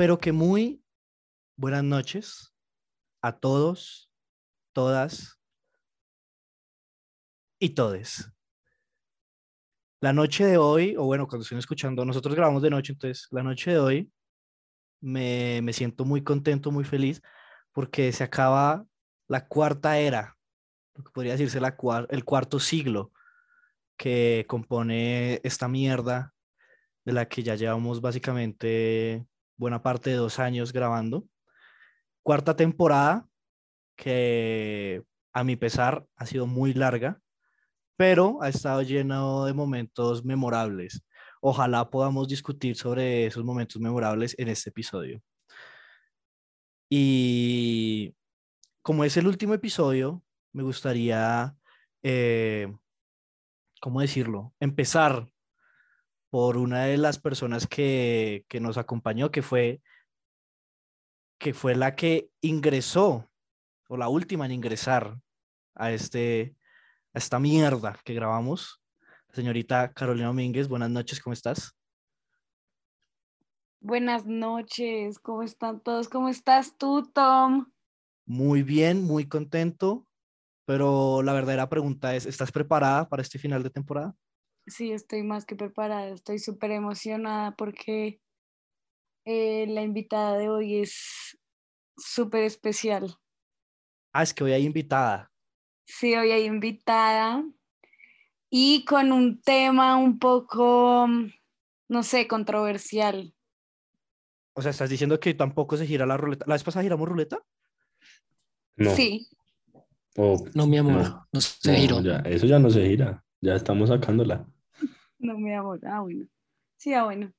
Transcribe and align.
Pero 0.00 0.16
que 0.18 0.32
muy 0.32 0.82
buenas 1.58 1.84
noches 1.84 2.54
a 3.20 3.38
todos, 3.38 4.10
todas 4.72 5.38
y 7.58 7.74
todes. 7.74 8.32
La 10.00 10.14
noche 10.14 10.46
de 10.46 10.56
hoy, 10.56 10.96
o 10.96 11.04
bueno, 11.04 11.28
cuando 11.28 11.42
estén 11.42 11.58
escuchando, 11.58 12.02
nosotros 12.06 12.34
grabamos 12.34 12.62
de 12.62 12.70
noche, 12.70 12.94
entonces 12.94 13.28
la 13.30 13.42
noche 13.42 13.72
de 13.72 13.78
hoy 13.78 14.12
me, 15.02 15.60
me 15.62 15.74
siento 15.74 16.06
muy 16.06 16.24
contento, 16.24 16.70
muy 16.70 16.84
feliz, 16.84 17.20
porque 17.70 18.10
se 18.12 18.24
acaba 18.24 18.86
la 19.28 19.48
cuarta 19.48 19.98
era, 19.98 20.38
lo 20.94 21.04
que 21.04 21.10
podría 21.10 21.32
decirse 21.32 21.60
la 21.60 21.76
cuar- 21.76 22.06
el 22.08 22.24
cuarto 22.24 22.58
siglo 22.58 23.12
que 23.98 24.46
compone 24.48 25.42
esta 25.44 25.68
mierda 25.68 26.32
de 27.04 27.12
la 27.12 27.28
que 27.28 27.42
ya 27.42 27.54
llevamos 27.54 28.00
básicamente 28.00 29.26
buena 29.60 29.82
parte 29.82 30.08
de 30.08 30.16
dos 30.16 30.38
años 30.38 30.72
grabando. 30.72 31.26
Cuarta 32.22 32.56
temporada 32.56 33.28
que 33.94 35.02
a 35.34 35.44
mi 35.44 35.56
pesar 35.56 36.06
ha 36.16 36.24
sido 36.24 36.46
muy 36.46 36.72
larga, 36.72 37.20
pero 37.96 38.42
ha 38.42 38.48
estado 38.48 38.80
lleno 38.80 39.44
de 39.44 39.52
momentos 39.52 40.24
memorables. 40.24 41.04
Ojalá 41.42 41.90
podamos 41.90 42.26
discutir 42.26 42.74
sobre 42.74 43.26
esos 43.26 43.44
momentos 43.44 43.82
memorables 43.82 44.34
en 44.38 44.48
este 44.48 44.70
episodio. 44.70 45.22
Y 46.88 48.14
como 48.80 49.04
es 49.04 49.18
el 49.18 49.26
último 49.26 49.52
episodio, 49.52 50.24
me 50.54 50.62
gustaría, 50.62 51.54
eh, 52.02 52.74
¿cómo 53.82 54.00
decirlo? 54.00 54.54
Empezar 54.58 55.28
por 56.30 56.56
una 56.56 56.84
de 56.84 56.96
las 56.96 57.18
personas 57.18 57.66
que, 57.66 58.44
que 58.48 58.60
nos 58.60 58.78
acompañó, 58.78 59.30
que 59.30 59.42
fue, 59.42 59.82
que 61.38 61.52
fue 61.52 61.74
la 61.74 61.96
que 61.96 62.30
ingresó, 62.40 63.28
o 63.88 63.96
la 63.96 64.08
última 64.08 64.46
en 64.46 64.52
ingresar 64.52 65.18
a, 65.74 65.90
este, 65.90 66.54
a 67.12 67.18
esta 67.18 67.40
mierda 67.40 67.98
que 68.04 68.14
grabamos. 68.14 68.80
Señorita 69.32 69.92
Carolina 69.92 70.28
Domínguez, 70.28 70.68
buenas 70.68 70.90
noches, 70.90 71.20
¿cómo 71.20 71.34
estás? 71.34 71.76
Buenas 73.80 74.26
noches, 74.26 75.18
¿cómo 75.18 75.42
están 75.42 75.80
todos? 75.80 76.08
¿Cómo 76.08 76.28
estás 76.28 76.76
tú, 76.76 77.10
Tom? 77.12 77.72
Muy 78.26 78.62
bien, 78.62 79.02
muy 79.02 79.26
contento, 79.26 80.06
pero 80.66 81.22
la 81.22 81.32
verdadera 81.32 81.68
pregunta 81.68 82.14
es, 82.14 82.26
¿estás 82.26 82.52
preparada 82.52 83.08
para 83.08 83.22
este 83.22 83.38
final 83.38 83.62
de 83.64 83.70
temporada? 83.70 84.14
Sí, 84.70 84.92
estoy 84.92 85.24
más 85.24 85.44
que 85.44 85.56
preparada, 85.56 86.08
estoy 86.08 86.38
súper 86.38 86.70
emocionada 86.70 87.56
porque 87.56 88.20
eh, 89.24 89.66
la 89.68 89.82
invitada 89.82 90.38
de 90.38 90.48
hoy 90.48 90.76
es 90.80 91.36
súper 91.96 92.44
especial. 92.44 93.16
Ah, 94.12 94.22
es 94.22 94.32
que 94.32 94.44
hoy 94.44 94.52
hay 94.52 94.64
invitada. 94.64 95.32
Sí, 95.86 96.14
hoy 96.14 96.30
hay 96.30 96.44
invitada 96.44 97.44
y 98.48 98.84
con 98.84 99.10
un 99.12 99.40
tema 99.42 99.96
un 99.96 100.18
poco, 100.20 101.08
no 101.88 102.02
sé, 102.04 102.28
controversial. 102.28 103.34
O 104.54 104.62
sea, 104.62 104.70
estás 104.70 104.90
diciendo 104.90 105.18
que 105.18 105.34
tampoco 105.34 105.76
se 105.76 105.86
gira 105.86 106.06
la 106.06 106.16
ruleta. 106.16 106.44
¿La 106.46 106.54
vez 106.54 106.62
pasada 106.62 106.82
giramos 106.84 107.08
ruleta? 107.08 107.38
No. 108.76 108.90
Sí, 108.90 109.28
o- 110.16 110.44
No, 110.54 110.66
mi 110.66 110.78
amor, 110.78 110.92
no, 111.02 111.28
no, 111.32 111.40
se 111.40 111.72
no, 111.72 111.78
giró. 111.78 112.00
ya, 112.02 112.16
eso 112.18 112.46
ya 112.46 112.58
no 112.58 112.70
se 112.70 112.86
gira. 112.86 113.24
Ya 113.40 113.54
estamos 113.54 113.88
sacándola. 113.88 114.46
No 115.20 115.38
me 115.38 115.54
amor. 115.54 115.80
Ah, 115.86 116.00
bueno. 116.00 116.26
Sí, 116.76 116.92
ah, 116.94 117.04
bueno. 117.04 117.32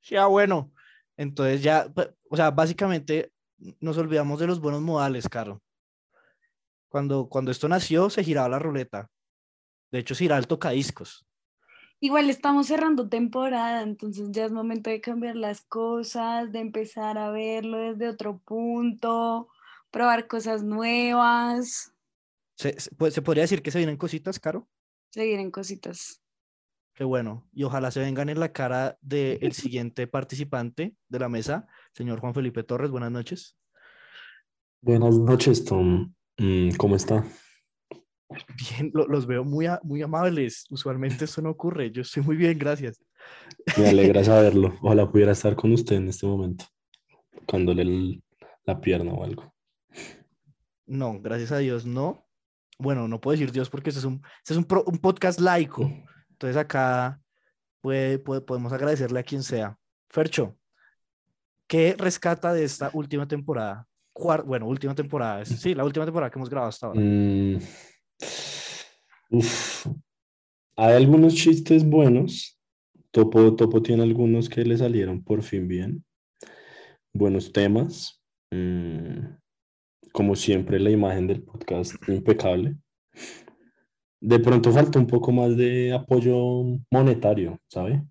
Sí, 0.00 0.16
ah, 0.16 0.26
bueno. 0.26 0.72
Entonces 1.16 1.62
ya, 1.62 1.86
o 2.28 2.36
sea, 2.36 2.50
básicamente 2.50 3.32
nos 3.80 3.96
olvidamos 3.98 4.40
de 4.40 4.46
los 4.46 4.60
buenos 4.60 4.82
modales, 4.82 5.28
Caro. 5.28 5.62
Cuando, 6.88 7.28
cuando 7.28 7.50
esto 7.50 7.68
nació, 7.68 8.10
se 8.10 8.24
giraba 8.24 8.48
la 8.48 8.58
ruleta. 8.58 9.10
De 9.90 10.00
hecho, 10.00 10.14
se 10.14 10.24
giraba 10.24 10.40
el 10.40 10.46
tocadiscos. 10.46 11.26
Igual 12.00 12.28
estamos 12.28 12.66
cerrando 12.66 13.08
temporada, 13.08 13.82
entonces 13.82 14.28
ya 14.30 14.44
es 14.44 14.52
momento 14.52 14.90
de 14.90 15.00
cambiar 15.00 15.36
las 15.36 15.62
cosas, 15.62 16.52
de 16.52 16.58
empezar 16.58 17.16
a 17.16 17.30
verlo 17.30 17.78
desde 17.78 18.08
otro 18.08 18.38
punto, 18.38 19.48
probar 19.90 20.26
cosas 20.26 20.62
nuevas, 20.64 21.94
¿Se, 22.56 22.78
se, 22.78 22.90
pues, 22.94 23.14
¿se 23.14 23.22
podría 23.22 23.42
decir 23.42 23.62
que 23.62 23.70
se 23.70 23.78
vienen 23.78 23.96
cositas, 23.96 24.38
Caro? 24.38 24.68
seguir 25.10 25.38
en 25.38 25.50
cositas. 25.50 26.23
Qué 26.94 27.04
bueno. 27.04 27.48
Y 27.52 27.64
ojalá 27.64 27.90
se 27.90 28.00
vengan 28.00 28.28
en 28.28 28.38
la 28.40 28.52
cara 28.52 28.96
del 29.00 29.52
siguiente 29.52 30.06
participante 30.06 30.94
de 31.08 31.18
la 31.18 31.28
mesa, 31.28 31.66
señor 31.92 32.20
Juan 32.20 32.34
Felipe 32.34 32.62
Torres. 32.62 32.90
Buenas 32.90 33.10
noches. 33.10 33.56
Buenas 34.80 35.18
noches, 35.18 35.64
Tom. 35.64 36.12
Mm, 36.38 36.70
¿Cómo 36.76 36.94
está? 36.96 37.24
Bien, 38.70 38.90
lo- 38.94 39.06
los 39.08 39.26
veo 39.26 39.44
muy, 39.44 39.66
muy 39.82 40.02
amables. 40.02 40.66
Usualmente 40.70 41.24
eso 41.24 41.42
no 41.42 41.50
ocurre. 41.50 41.90
Yo 41.90 42.02
estoy 42.02 42.22
muy 42.22 42.36
bien, 42.36 42.58
gracias. 42.58 43.00
Me 43.76 43.88
alegra 43.88 44.22
saberlo. 44.24 44.76
Ojalá 44.82 45.10
pudiera 45.10 45.32
estar 45.32 45.56
con 45.56 45.72
usted 45.72 45.96
en 45.96 46.08
este 46.08 46.26
momento, 46.26 46.64
tocándole 47.32 47.82
el- 47.82 48.22
la 48.66 48.80
pierna 48.80 49.12
o 49.12 49.24
algo. 49.24 49.52
No, 50.86 51.20
gracias 51.20 51.50
a 51.52 51.58
Dios, 51.58 51.86
no. 51.86 52.24
Bueno, 52.78 53.08
no 53.08 53.20
puedo 53.20 53.32
decir 53.36 53.52
Dios 53.52 53.68
porque 53.70 53.90
este 53.90 53.98
es 54.00 54.04
un, 54.04 54.22
este 54.38 54.52
es 54.54 54.56
un, 54.58 54.64
pro- 54.64 54.84
un 54.86 54.98
podcast 54.98 55.40
laico. 55.40 55.90
Entonces 56.44 56.60
acá 56.60 57.18
puede, 57.80 58.18
puede- 58.18 58.42
podemos 58.42 58.70
agradecerle 58.70 59.18
a 59.18 59.22
quien 59.22 59.42
sea. 59.42 59.78
Fercho, 60.10 60.54
¿qué 61.66 61.94
rescata 61.96 62.52
de 62.52 62.64
esta 62.64 62.90
última 62.92 63.26
temporada? 63.26 63.88
Bueno, 64.44 64.66
última 64.68 64.94
temporada. 64.94 65.42
Sí, 65.46 65.74
la 65.74 65.84
última 65.84 66.04
temporada 66.04 66.30
que 66.30 66.38
hemos 66.38 66.50
grabado 66.50 66.68
hasta 66.68 66.86
ahora. 66.88 67.00
Mm, 67.00 67.56
uf. 69.30 69.86
Hay 70.76 70.92
algunos 70.92 71.34
chistes 71.34 71.82
buenos. 71.82 72.60
Topo, 73.10 73.56
Topo 73.56 73.80
tiene 73.80 74.02
algunos 74.02 74.50
que 74.50 74.66
le 74.66 74.76
salieron 74.76 75.24
por 75.24 75.42
fin 75.42 75.66
bien. 75.66 76.04
Buenos 77.14 77.52
temas. 77.52 78.22
Mm, 78.50 79.34
como 80.12 80.36
siempre, 80.36 80.78
la 80.78 80.90
imagen 80.90 81.26
del 81.26 81.42
podcast 81.42 81.94
impecable. 82.06 82.76
De 84.26 84.38
pronto 84.38 84.72
falta 84.72 84.98
un 84.98 85.06
poco 85.06 85.32
más 85.32 85.54
de 85.54 85.92
apoyo 85.92 86.34
monetario, 86.90 87.58
¿sabe? 87.68 88.02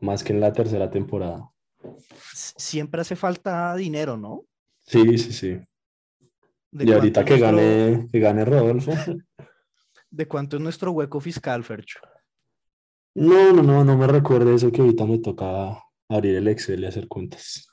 Más 0.00 0.24
que 0.24 0.32
en 0.32 0.40
la 0.40 0.54
tercera 0.54 0.90
temporada. 0.90 1.50
Siempre 2.32 3.02
hace 3.02 3.14
falta 3.14 3.76
dinero, 3.76 4.16
¿no? 4.16 4.46
Sí, 4.86 5.18
sí, 5.18 5.32
sí. 5.34 5.58
¿De 6.70 6.84
Y 6.86 6.92
ahorita 6.92 7.26
que 7.26 7.36
nuestro- 7.36 7.56
gane, 7.58 8.08
que 8.10 8.20
gane 8.20 8.44
Rodolfo. 8.46 8.90
¿De 10.10 10.26
cuánto 10.26 10.56
es 10.56 10.62
nuestro 10.62 10.92
hueco 10.92 11.20
fiscal, 11.20 11.62
Fercho? 11.62 12.00
No, 13.14 13.52
no, 13.52 13.62
no, 13.62 13.84
no 13.84 13.98
me 13.98 14.06
recuerde 14.06 14.54
eso 14.54 14.72
que 14.72 14.80
ahorita 14.80 15.04
me 15.04 15.18
toca 15.18 15.78
abrir 16.08 16.36
el 16.36 16.48
Excel 16.48 16.80
y 16.84 16.86
hacer 16.86 17.06
cuentas. 17.06 17.68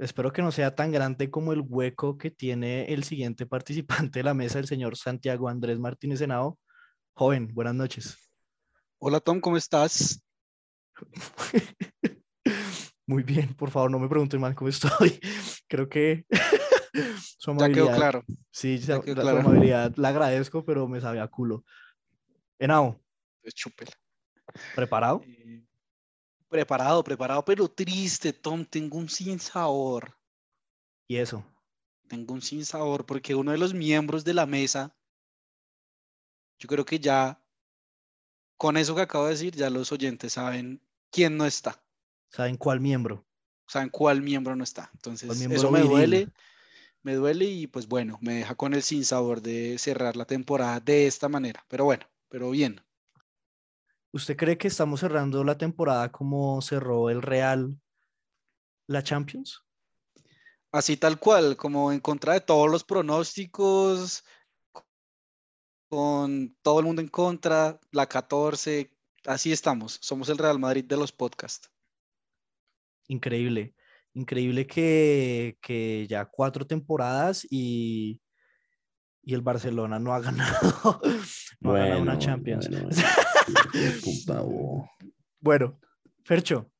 Espero 0.00 0.32
que 0.32 0.40
no 0.40 0.50
sea 0.50 0.74
tan 0.74 0.92
grande 0.92 1.30
como 1.30 1.52
el 1.52 1.60
hueco 1.60 2.16
que 2.16 2.30
tiene 2.30 2.86
el 2.86 3.04
siguiente 3.04 3.44
participante 4.10 4.20
de 4.20 4.22
la 4.24 4.32
mesa, 4.32 4.58
el 4.58 4.66
señor 4.66 4.96
Santiago 4.96 5.46
Andrés 5.50 5.78
Martínez 5.78 6.22
Henao. 6.22 6.58
Joven, 7.20 7.52
buenas 7.52 7.74
noches. 7.74 8.16
Hola 8.98 9.20
Tom, 9.20 9.42
¿cómo 9.42 9.58
estás? 9.58 10.22
Muy 13.06 13.22
bien, 13.24 13.52
por 13.52 13.70
favor, 13.70 13.90
no 13.90 13.98
me 13.98 14.08
pregunten 14.08 14.40
mal 14.40 14.54
cómo 14.54 14.70
estoy. 14.70 15.20
Creo 15.68 15.86
que 15.86 16.24
su 17.38 17.54
Ya 17.58 17.68
quedó 17.68 17.88
amabilidad- 17.90 17.96
claro. 17.96 18.24
Sí, 18.50 18.78
ya 18.78 19.02
quedó 19.02 19.16
la, 19.16 19.20
su 19.20 19.28
claro. 19.28 19.40
amabilidad 19.40 19.94
la 19.96 20.08
agradezco, 20.08 20.64
pero 20.64 20.88
me 20.88 20.98
sabe 21.02 21.20
a 21.20 21.28
culo. 21.28 21.62
Henao, 22.58 22.98
Pues 23.42 23.52
chúpela. 23.54 23.92
¿preparado? 24.74 25.20
Eh, 25.26 25.62
preparado, 26.48 27.04
preparado, 27.04 27.44
pero 27.44 27.68
triste, 27.68 28.32
Tom. 28.32 28.64
Tengo 28.64 28.96
un 28.96 29.10
sinsabor. 29.10 30.16
Y 31.06 31.16
eso. 31.16 31.44
Tengo 32.08 32.32
un 32.32 32.40
sinsabor 32.40 33.04
porque 33.04 33.34
uno 33.34 33.52
de 33.52 33.58
los 33.58 33.74
miembros 33.74 34.24
de 34.24 34.32
la 34.32 34.46
mesa, 34.46 34.96
yo 36.60 36.68
creo 36.68 36.84
que 36.84 37.00
ya, 37.00 37.42
con 38.58 38.76
eso 38.76 38.94
que 38.94 39.00
acabo 39.00 39.24
de 39.24 39.30
decir, 39.30 39.56
ya 39.56 39.70
los 39.70 39.90
oyentes 39.90 40.34
saben 40.34 40.80
quién 41.10 41.36
no 41.38 41.46
está. 41.46 41.82
¿Saben 42.28 42.58
cuál 42.58 42.80
miembro? 42.80 43.24
Saben 43.66 43.88
cuál 43.88 44.20
miembro 44.20 44.54
no 44.54 44.62
está. 44.62 44.90
Entonces, 44.92 45.30
eso 45.30 45.70
me 45.70 45.80
viril. 45.80 45.90
duele. 45.90 46.28
Me 47.02 47.14
duele 47.14 47.46
y 47.46 47.66
pues 47.66 47.88
bueno, 47.88 48.18
me 48.20 48.34
deja 48.34 48.54
con 48.54 48.74
el 48.74 48.82
sinsabor 48.82 49.40
de 49.40 49.78
cerrar 49.78 50.16
la 50.16 50.26
temporada 50.26 50.80
de 50.80 51.06
esta 51.06 51.30
manera. 51.30 51.64
Pero 51.66 51.86
bueno, 51.86 52.06
pero 52.28 52.50
bien. 52.50 52.82
¿Usted 54.12 54.36
cree 54.36 54.58
que 54.58 54.68
estamos 54.68 55.00
cerrando 55.00 55.42
la 55.42 55.56
temporada 55.56 56.12
como 56.12 56.60
cerró 56.60 57.08
el 57.08 57.22
Real 57.22 57.80
la 58.86 59.02
Champions? 59.02 59.64
Así 60.72 60.98
tal 60.98 61.18
cual, 61.18 61.56
como 61.56 61.90
en 61.90 62.00
contra 62.00 62.34
de 62.34 62.42
todos 62.42 62.70
los 62.70 62.84
pronósticos, 62.84 64.24
con 65.90 66.56
todo 66.62 66.78
el 66.78 66.86
mundo 66.86 67.02
en 67.02 67.08
contra, 67.08 67.78
la 67.90 68.06
14, 68.06 68.96
así 69.26 69.50
estamos, 69.50 69.98
somos 70.00 70.28
el 70.28 70.38
Real 70.38 70.58
Madrid 70.58 70.84
de 70.84 70.96
los 70.96 71.12
podcasts. 71.12 71.68
increíble. 73.08 73.74
Increíble 74.14 74.66
que, 74.66 75.56
que 75.60 76.06
ya 76.08 76.24
cuatro 76.24 76.66
temporadas 76.66 77.46
y, 77.48 78.20
y 79.22 79.34
el 79.34 79.40
Barcelona 79.40 79.98
no 80.00 80.12
ha 80.12 80.20
ganado, 80.20 81.00
no 81.60 81.74
ha 81.74 81.78
ganado 81.78 82.02
una 82.02 82.18
Champions. 82.18 82.68
Puta. 84.04 84.44
Bueno, 85.40 85.78
Fercho, 86.24 86.70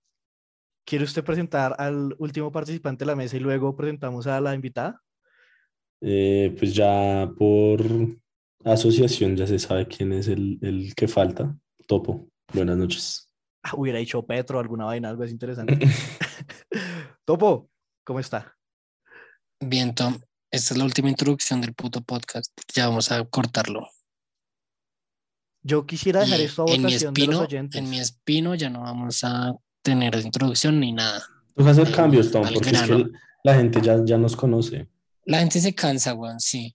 ¿quiere 0.85 1.05
usted 1.05 1.25
presentar 1.25 1.75
al 1.79 2.15
último 2.19 2.51
participante 2.51 3.05
de 3.05 3.07
la 3.07 3.17
mesa 3.17 3.37
y 3.37 3.41
luego 3.41 3.77
presentamos 3.77 4.27
a 4.27 4.41
la 4.41 4.55
invitada? 4.55 5.01
Eh, 6.01 6.55
pues 6.59 6.75
ya 6.75 7.31
por 7.37 7.81
asociación 8.65 9.37
ya 9.37 9.47
se 9.47 9.59
sabe 9.59 9.87
quién 9.87 10.13
es 10.13 10.29
el, 10.29 10.59
el 10.63 10.95
que 10.95 11.09
falta. 11.09 11.57
Topo. 11.87 12.29
Buenas 12.53 12.77
noches. 12.77 13.29
Ah, 13.63 13.73
hubiera 13.77 13.99
dicho 13.99 14.25
Petro, 14.25 14.59
alguna 14.59 14.85
vaina, 14.87 15.09
algo 15.09 15.23
así 15.23 15.33
interesante. 15.33 15.79
Topo, 17.25 17.71
¿cómo 18.05 18.21
está? 18.21 18.57
Bien, 19.61 19.95
Tom. 19.95 20.19
Esta 20.51 20.75
es 20.75 20.79
la 20.79 20.85
última 20.85 21.09
introducción 21.09 21.61
del 21.61 21.75
puto 21.75 22.01
podcast. 22.01 22.51
Ya 22.75 22.89
vamos 22.89 23.13
a 23.13 23.25
cortarlo. 23.25 23.89
Yo 25.63 25.87
quisiera 25.87 26.21
dejar 26.21 26.41
Y 26.41 26.45
esto 26.45 26.65
a 26.67 26.73
en 26.73 26.83
mi 26.83 26.87
votación 26.87 27.15
de 27.15 27.21
los 27.21 27.29
espino, 27.29 27.41
oyentes. 27.43 27.81
en 27.81 27.91
mi 27.91 28.01
espino 28.01 28.55
ya 28.55 28.71
no 28.71 28.81
vamos 28.81 29.23
a 29.23 29.55
tener 29.83 30.15
introducción 30.17 30.81
ni 30.81 30.93
nada. 30.93 31.23
Toca 31.55 31.71
hacer 31.71 31.93
cambios, 31.93 32.31
Tom, 32.33 32.43
porque 32.53 32.71
es 32.71 32.83
que 32.83 33.07
la 33.45 33.55
gente 33.55 33.81
ya, 33.81 34.03
ya 34.05 34.19
nos 34.19 34.35
conoce. 34.35 34.89
La 35.25 35.39
gente 35.39 35.61
se 35.61 35.75
cansa, 35.75 36.15
weón, 36.15 36.41
sí. 36.41 36.75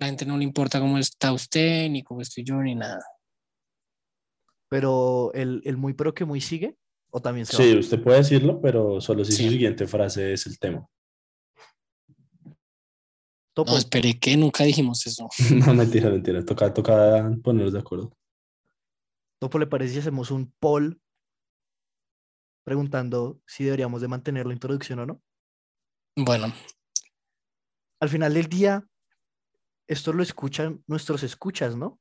La 0.00 0.06
gente 0.06 0.24
no 0.24 0.38
le 0.38 0.44
importa 0.44 0.80
cómo 0.80 0.96
está 0.96 1.30
usted, 1.32 1.90
ni 1.90 2.02
cómo 2.02 2.22
estoy 2.22 2.42
yo, 2.42 2.56
ni 2.56 2.74
nada. 2.74 3.04
Pero 4.70 5.30
el, 5.34 5.60
el 5.66 5.76
muy 5.76 5.92
pero 5.92 6.14
que 6.14 6.24
muy 6.24 6.40
sigue, 6.40 6.78
o 7.10 7.20
también 7.20 7.44
se 7.44 7.54
Sí, 7.56 7.74
va? 7.74 7.80
usted 7.80 8.02
puede 8.02 8.18
decirlo, 8.18 8.60
pero 8.62 9.00
solo 9.02 9.24
si 9.26 9.32
Sí. 9.32 9.44
su 9.44 9.50
siguiente 9.50 9.86
frase 9.86 10.32
es 10.32 10.46
el 10.46 10.58
tema. 10.58 10.86
Topo, 13.54 13.72
No, 13.72 13.76
esperé 13.78 14.18
que 14.18 14.36
nunca 14.38 14.64
dijimos 14.64 15.06
eso. 15.06 15.28
No, 15.70 15.74
mentira, 15.74 16.08
mentira. 16.08 16.42
Toca, 16.46 16.72
toca 16.72 17.30
ponernos 17.44 17.74
de 17.74 17.80
acuerdo. 17.80 18.10
Topo, 19.38 19.58
¿le 19.58 19.66
parece 19.66 19.92
si 19.94 19.98
hacemos 20.00 20.30
un 20.30 20.50
poll 20.60 20.98
preguntando 22.64 23.38
si 23.46 23.64
deberíamos 23.64 24.00
de 24.00 24.08
mantener 24.08 24.46
la 24.46 24.54
introducción 24.54 25.00
o 25.00 25.06
no? 25.06 25.22
Bueno, 26.16 26.52
Al 28.00 28.08
final 28.08 28.32
del 28.32 28.46
día, 28.48 28.86
esto 29.90 30.12
lo 30.12 30.22
escuchan 30.22 30.82
nuestros 30.86 31.22
escuchas, 31.22 31.76
¿no? 31.76 31.98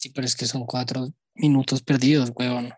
sí, 0.00 0.08
pero 0.08 0.26
es 0.26 0.34
que 0.34 0.46
son 0.46 0.64
cuatro 0.64 1.08
minutos 1.34 1.82
perdidos, 1.82 2.32
weón. 2.34 2.72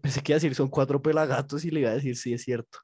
Pensé 0.00 0.22
que 0.22 0.32
iba 0.32 0.36
a 0.36 0.40
decir 0.40 0.54
son 0.54 0.68
cuatro 0.68 1.02
pelagatos 1.02 1.64
y 1.64 1.70
le 1.70 1.80
iba 1.80 1.90
a 1.90 1.94
decir 1.94 2.16
sí, 2.16 2.32
es 2.32 2.42
cierto. 2.42 2.78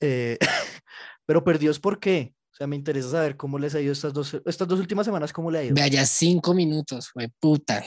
Eh, 0.00 0.38
pero 1.26 1.44
perdidos, 1.44 1.78
¿por 1.78 2.00
qué? 2.00 2.34
O 2.50 2.56
sea, 2.56 2.66
me 2.66 2.76
interesa 2.76 3.10
saber 3.10 3.36
cómo 3.36 3.58
les 3.58 3.74
ha 3.74 3.80
ido 3.80 3.92
estas 3.92 4.12
dos, 4.12 4.40
estas 4.46 4.66
dos 4.66 4.80
últimas 4.80 5.04
semanas, 5.04 5.32
cómo 5.32 5.50
le 5.50 5.58
ha 5.58 5.64
ido. 5.64 5.74
Vea 5.74 5.88
ya 5.88 6.06
cinco 6.06 6.54
minutos, 6.54 7.10
fue 7.10 7.28
puta. 7.40 7.84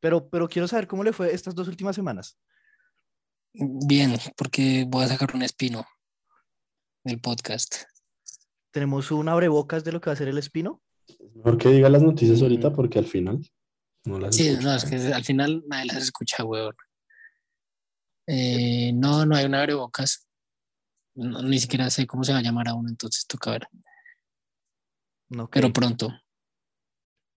Pero, 0.00 0.28
pero 0.28 0.46
quiero 0.46 0.68
saber 0.68 0.86
cómo 0.86 1.02
le 1.02 1.14
fue 1.14 1.32
estas 1.32 1.54
dos 1.54 1.68
últimas 1.68 1.96
semanas. 1.96 2.36
Bien, 3.54 4.18
porque 4.36 4.84
voy 4.86 5.04
a 5.04 5.08
sacar 5.08 5.34
un 5.34 5.42
espino 5.42 5.86
del 7.04 7.20
podcast. 7.20 7.84
Tenemos 8.74 9.12
un 9.12 9.28
abrebocas 9.28 9.84
de 9.84 9.92
lo 9.92 10.00
que 10.00 10.10
va 10.10 10.14
a 10.14 10.16
ser 10.16 10.26
el 10.26 10.36
espino. 10.36 10.82
Mejor 11.36 11.58
que 11.58 11.68
diga 11.68 11.88
las 11.88 12.02
noticias 12.02 12.42
ahorita 12.42 12.70
Mm. 12.70 12.74
porque 12.74 12.98
al 12.98 13.04
final 13.06 13.40
no 14.04 14.18
las 14.18 14.34
Sí, 14.34 14.56
no, 14.60 14.74
es 14.74 14.84
que 14.84 14.96
al 14.96 15.24
final 15.24 15.62
nadie 15.68 15.86
las 15.86 16.02
escucha, 16.02 16.42
weón. 16.44 16.74
Eh, 18.26 18.90
no, 18.92 19.24
no 19.26 19.36
hay 19.36 19.44
un 19.44 19.54
abrebocas. 19.54 20.26
No, 21.14 21.40
ni 21.42 21.60
siquiera 21.60 21.88
sé 21.88 22.04
cómo 22.08 22.24
se 22.24 22.32
va 22.32 22.38
a 22.40 22.42
llamar 22.42 22.66
aún, 22.68 22.88
entonces 22.88 23.24
toca 23.28 23.52
ver. 23.52 23.68
No, 25.28 25.48
Pero 25.48 25.72
pronto. 25.72 26.08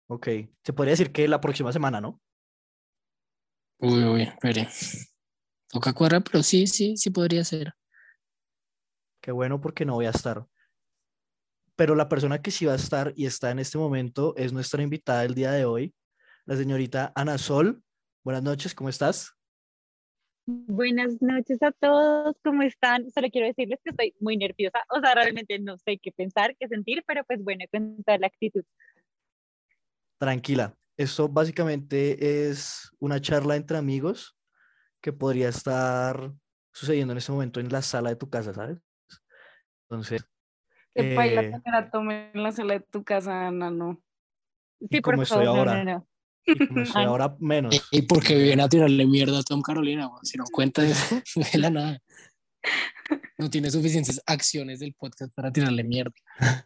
ok. 0.08 0.28
Se 0.64 0.74
podría 0.74 0.94
decir 0.94 1.12
que 1.12 1.28
la 1.28 1.40
próxima 1.40 1.72
semana, 1.72 2.02
¿no? 2.02 2.20
Uy, 3.80 4.04
uy, 4.06 4.22
espere. 4.24 4.68
Toca 5.70 5.94
cuadrar, 5.94 6.24
pero 6.24 6.42
sí, 6.42 6.66
sí, 6.66 6.98
sí 6.98 7.12
podría 7.12 7.44
ser. 7.44 7.76
Qué 9.22 9.32
bueno 9.32 9.62
porque 9.62 9.86
no 9.86 9.94
voy 9.94 10.08
a 10.08 10.12
estar. 10.12 10.48
Pero 11.78 11.94
la 11.94 12.10
persona 12.10 12.42
que 12.42 12.50
sí 12.50 12.66
va 12.66 12.74
a 12.74 12.78
estar 12.78 13.14
y 13.16 13.28
está 13.28 13.52
en 13.52 13.60
este 13.60 13.78
momento 13.78 14.34
es 14.36 14.52
nuestra 14.52 14.82
invitada 14.82 15.22
del 15.22 15.36
día 15.36 15.52
de 15.52 15.66
hoy, 15.66 15.94
la 16.46 16.58
señorita 16.58 17.14
Ana 17.16 17.38
Sol. 17.38 17.84
Buenas 18.24 18.42
noches, 18.42 18.74
¿cómo 18.74 18.90
estás? 18.90 19.36
Buenas 20.48 21.22
noches 21.22 21.62
a 21.62 21.72
todos, 21.72 22.36
¿cómo 22.44 22.64
están? 22.64 23.12
Solo 23.12 23.30
quiero 23.30 23.46
decirles 23.46 23.80
que 23.84 23.92
estoy 23.92 24.16
muy 24.20 24.38
nerviosa, 24.38 24.80
o 24.90 25.00
sea, 25.00 25.14
realmente 25.14 25.60
no 25.60 25.78
sé 25.78 26.00
qué 26.02 26.12
pensar, 26.12 26.58
qué 26.60 26.68
sentir, 26.68 27.04
pero 27.06 27.24
pues 27.26 27.44
bueno, 27.44 27.64
con 27.72 28.04
toda 28.04 28.18
la 28.18 28.26
actitud. 28.26 28.64
Tranquila. 30.18 30.76
Esto 30.98 31.30
básicamente 31.30 32.50
es 32.50 32.90
una 32.98 33.22
charla 33.22 33.56
entre 33.56 33.78
amigos 33.78 34.36
que 35.00 35.14
podría 35.14 35.50
estar 35.50 36.34
sucediendo 36.74 37.12
en 37.12 37.20
este 37.20 37.32
momento 37.32 37.60
en 37.60 37.70
la 37.70 37.84
sala 37.84 38.10
de 38.10 38.16
tu 38.16 38.32
casa, 38.32 38.52
¿sabes? 38.52 38.80
Entonces, 39.84 40.26
Que 40.98 41.16
baila 41.16 41.42
eh, 41.42 41.52
tener 41.52 41.76
a 41.76 41.92
Tom 41.92 42.10
en 42.10 42.44
la 42.44 42.52
sala 42.52 42.74
de 42.74 42.80
tu 42.80 43.04
casa, 43.04 43.48
Ana, 43.48 43.70
no. 43.70 44.02
Sí, 44.90 45.02
como 45.02 45.18
por 45.18 45.24
estoy 45.24 45.46
favor, 45.46 45.70
ahora. 45.70 45.84
no, 45.84 45.92
no. 45.92 46.08
y 46.46 46.68
como 46.68 46.82
estoy 46.82 47.02
Ay. 47.02 47.08
ahora 47.08 47.36
menos. 47.40 47.88
Y 47.92 48.02
porque 48.04 48.36
viven 48.36 48.62
a 48.62 48.70
tirarle 48.70 49.06
mierda 49.06 49.40
a 49.40 49.44
Tom 49.44 49.62
Carolina. 49.62 50.10
Si 50.24 50.38
no 50.38 50.46
cuenta 50.52 50.84
eso, 50.84 51.22
de 51.54 51.60
la 51.60 51.70
nada. 51.70 52.00
No 53.38 53.50
tiene 53.50 53.70
suficientes 53.70 54.22
acciones 54.26 54.80
del 54.80 54.94
podcast 54.94 55.34
para 55.34 55.52
tirarle 55.52 55.84
mierda. 55.84 56.14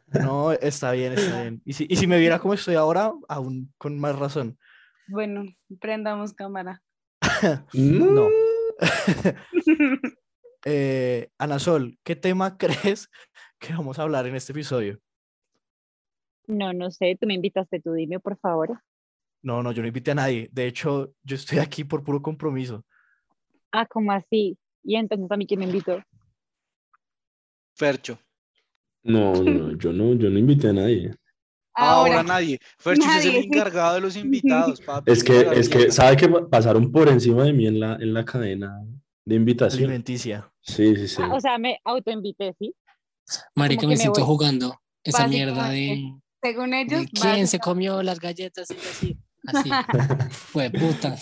No, 0.07 0.53
está 0.53 0.93
bien, 0.93 1.13
está 1.13 1.41
bien. 1.41 1.61
Y 1.65 1.73
si, 1.73 1.85
y 1.89 1.97
si 1.97 2.07
me 2.07 2.17
viera 2.17 2.39
como 2.39 2.53
estoy 2.53 2.75
ahora, 2.75 3.11
aún 3.27 3.73
con 3.77 3.99
más 3.99 4.17
razón. 4.17 4.57
Bueno, 5.07 5.43
prendamos 5.79 6.33
cámara. 6.33 6.81
No. 7.73 8.29
Eh, 10.63 11.29
Ana 11.37 11.59
Sol, 11.59 11.97
¿qué 12.03 12.15
tema 12.15 12.57
crees 12.57 13.09
que 13.61 13.73
vamos 13.73 13.99
a 13.99 14.01
hablar 14.01 14.25
en 14.27 14.35
este 14.35 14.51
episodio? 14.51 14.99
No, 16.47 16.73
no 16.73 16.89
sé, 16.91 17.15
tú 17.19 17.27
me 17.27 17.35
invitaste, 17.35 17.79
tú 17.79 17.93
dime, 17.93 18.19
por 18.19 18.37
favor. 18.39 18.81
No, 19.43 19.63
no, 19.63 19.71
yo 19.71 19.81
no 19.81 19.87
invité 19.87 20.11
a 20.11 20.15
nadie. 20.15 20.49
De 20.51 20.65
hecho, 20.65 21.13
yo 21.23 21.35
estoy 21.35 21.59
aquí 21.59 21.83
por 21.83 22.03
puro 22.03 22.21
compromiso. 22.21 22.83
Ah, 23.71 23.85
¿cómo 23.85 24.11
así? 24.11 24.57
Y 24.83 24.95
entonces 24.95 25.29
a 25.31 25.37
mí 25.37 25.45
quién 25.45 25.59
me 25.59 25.65
invitó. 25.67 26.01
Fercho. 27.75 28.19
No, 29.03 29.33
no, 29.33 29.71
yo 29.77 29.93
no, 29.93 30.13
yo 30.13 30.29
no 30.29 30.37
invité 30.39 30.69
a 30.69 30.73
nadie. 30.73 31.15
Ahora, 31.73 32.15
Ahora, 32.17 32.23
nadie. 32.23 32.59
Fercho 32.77 33.03
usted 33.03 33.19
es 33.19 33.25
el 33.25 33.33
nadie. 33.33 33.45
encargado 33.45 33.95
de 33.95 34.01
los 34.01 34.15
invitados, 34.17 34.81
papi. 34.81 35.11
Es 35.11 35.23
que, 35.23 35.39
es 35.53 35.69
que. 35.69 35.91
¿sabe 35.91 36.17
que 36.17 36.27
pasaron 36.49 36.91
por 36.91 37.07
encima 37.09 37.43
de 37.43 37.53
mí 37.53 37.67
en 37.67 37.79
la, 37.79 37.95
en 37.95 38.13
la 38.13 38.25
cadena 38.25 38.83
de 39.23 39.35
invitación? 39.35 39.83
Alimenticia. 39.83 40.51
Sí, 40.59 40.95
sí, 40.95 41.07
sí. 41.07 41.21
Ah, 41.23 41.33
o 41.33 41.39
sea, 41.39 41.57
me 41.57 41.79
autoinvité, 41.85 42.53
¿sí? 42.59 42.75
Marica, 43.55 43.81
que 43.81 43.87
me 43.87 43.93
me 43.93 43.97
siento 43.97 44.19
voy. 44.21 44.27
jugando 44.27 44.81
esa 45.03 45.27
mierda 45.27 45.69
de, 45.69 46.13
según 46.41 46.71
de 46.71 46.81
ellos, 46.81 47.05
quién 47.19 47.47
se 47.47 47.59
comió 47.59 48.01
las 48.03 48.19
galletas 48.19 48.69
y 48.71 48.75
así. 48.75 49.17
Así. 49.47 49.69
Fue 50.31 50.69
puta. 50.69 51.15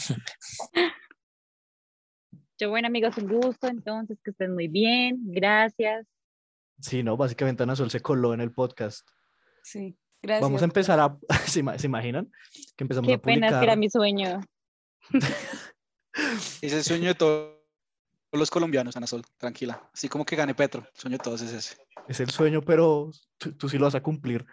Yo, 2.58 2.70
bueno, 2.70 2.88
amigos, 2.88 3.18
un 3.18 3.28
gusto, 3.30 3.68
entonces, 3.68 4.18
que 4.24 4.32
estén 4.32 4.54
muy 4.54 4.68
bien, 4.68 5.18
gracias. 5.26 6.06
Sí, 6.82 7.04
no, 7.04 7.16
básicamente 7.16 7.64
Ana 7.64 7.76
Sol 7.76 7.90
se 7.90 8.02
coló 8.02 8.34
en 8.34 8.42
el 8.42 8.52
podcast. 8.52 9.08
Sí, 9.64 9.98
gracias. 10.22 10.42
Vamos 10.42 10.62
a 10.62 10.66
empezar 10.66 11.00
a. 11.00 11.18
¿Se, 11.48 11.62
ima- 11.64 11.78
se 11.78 11.88
imaginan? 11.88 12.30
Que 12.76 12.84
empezamos 12.84 13.08
Qué 13.08 13.14
a 13.14 13.18
pena, 13.22 13.48
es 13.48 13.54
publicar. 13.54 13.60
que 13.62 13.66
era 13.66 13.76
mi 13.76 13.90
sueño. 13.90 14.40
Ese 16.62 16.68
es 16.68 16.74
el 16.74 16.84
sueño 16.84 17.08
de 17.10 17.16
todos 17.16 17.59
los 18.32 18.52
colombianos, 18.52 18.96
Ana 18.98 19.08
Sol. 19.08 19.24
Tranquila. 19.38 19.90
Así 19.94 20.08
como 20.08 20.26
que 20.26 20.36
gane 20.36 20.54
Petro. 20.54 20.82
El 20.94 21.00
sueño 21.00 21.18
de 21.18 21.24
todos 21.24 21.42
es 21.42 21.54
ese. 21.54 21.78
Es 22.08 22.20
el 22.20 22.30
sueño, 22.30 22.62
pero 22.62 23.12
tú, 23.38 23.54
tú 23.54 23.70
sí 23.70 23.78
lo 23.78 23.86
vas 23.86 23.96
a 23.96 24.04
cumplir. 24.04 24.46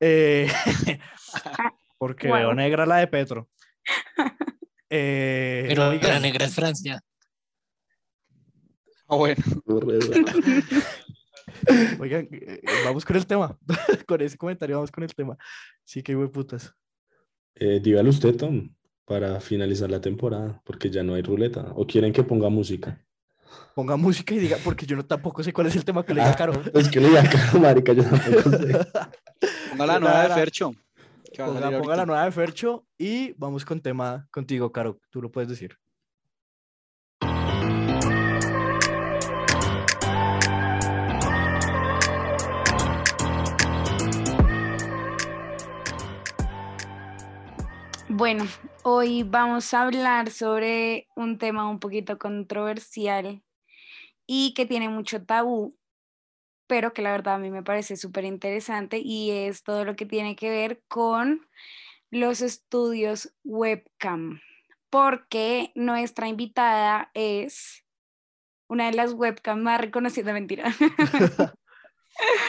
Eh, 0.00 0.48
porque 1.98 2.28
Wow. 2.28 2.36
veo 2.36 2.54
negra 2.54 2.86
la 2.86 2.96
de 2.96 3.06
Petro. 3.06 3.48
Eh, 4.92 5.66
Pero 5.68 5.92
la 5.94 6.18
negra 6.18 6.46
es 6.46 6.54
Francia. 6.56 7.00
Ah, 9.06 9.14
bueno. 9.14 9.40
Oigan, 12.00 12.28
eh, 12.32 12.60
vamos 12.84 13.04
con 13.04 13.14
el 13.16 13.24
tema. 13.24 13.56
con 14.06 14.20
ese 14.20 14.36
comentario 14.36 14.76
vamos 14.78 14.90
con 14.90 15.04
el 15.04 15.14
tema. 15.14 15.36
Sí 15.84 16.02
que 16.02 16.16
putas. 16.28 16.74
Eh, 17.54 17.78
dígalo 17.80 18.10
usted, 18.10 18.36
Tom, 18.36 18.74
para 19.04 19.40
finalizar 19.40 19.88
la 19.90 20.00
temporada, 20.00 20.60
porque 20.64 20.90
ya 20.90 21.04
no 21.04 21.14
hay 21.14 21.22
ruleta. 21.22 21.70
¿O 21.76 21.86
quieren 21.86 22.12
que 22.12 22.24
ponga 22.24 22.48
música? 22.48 23.00
Ponga 23.74 23.96
música 23.96 24.34
y 24.34 24.38
diga, 24.38 24.56
porque 24.64 24.86
yo 24.86 24.96
no 24.96 25.04
tampoco 25.04 25.42
sé 25.42 25.52
cuál 25.52 25.68
es 25.68 25.76
el 25.76 25.84
tema 25.84 26.04
que 26.04 26.14
le 26.14 26.20
diga 26.20 26.32
Ah, 26.32 26.36
Caro. 26.36 26.52
Es 26.74 26.88
que 26.88 27.00
le 27.00 27.08
diga 27.08 27.22
caro, 27.28 27.58
marica, 27.60 27.92
yo 27.92 28.04
tampoco 28.04 28.50
sé. 28.50 28.86
Ponga 29.70 29.86
la 29.86 30.00
nueva 30.00 30.28
de. 30.28 30.34
Fercho. 30.34 30.72
Ponga, 31.36 31.78
ponga 31.78 31.96
la 31.96 32.06
nueva 32.06 32.24
de 32.24 32.32
Fercho 32.32 32.84
y 32.98 33.32
vamos 33.38 33.64
con 33.64 33.80
tema 33.80 34.26
contigo, 34.30 34.72
Caro. 34.72 34.98
Tú 35.10 35.22
lo 35.22 35.30
puedes 35.30 35.48
decir. 35.48 35.76
Bueno, 48.20 48.44
hoy 48.82 49.22
vamos 49.22 49.72
a 49.72 49.80
hablar 49.80 50.30
sobre 50.30 51.08
un 51.16 51.38
tema 51.38 51.70
un 51.70 51.80
poquito 51.80 52.18
controversial 52.18 53.42
y 54.26 54.52
que 54.52 54.66
tiene 54.66 54.90
mucho 54.90 55.24
tabú, 55.24 55.74
pero 56.66 56.92
que 56.92 57.00
la 57.00 57.12
verdad 57.12 57.36
a 57.36 57.38
mí 57.38 57.48
me 57.50 57.62
parece 57.62 57.96
súper 57.96 58.26
interesante 58.26 58.98
y 58.98 59.30
es 59.30 59.62
todo 59.62 59.86
lo 59.86 59.96
que 59.96 60.04
tiene 60.04 60.36
que 60.36 60.50
ver 60.50 60.82
con 60.86 61.48
los 62.10 62.42
estudios 62.42 63.32
webcam, 63.42 64.42
porque 64.90 65.72
nuestra 65.74 66.28
invitada 66.28 67.10
es 67.14 67.86
una 68.68 68.90
de 68.90 68.96
las 68.98 69.14
webcam 69.14 69.62
más 69.62 69.80
reconocidas, 69.80 70.34
mentira. 70.34 70.70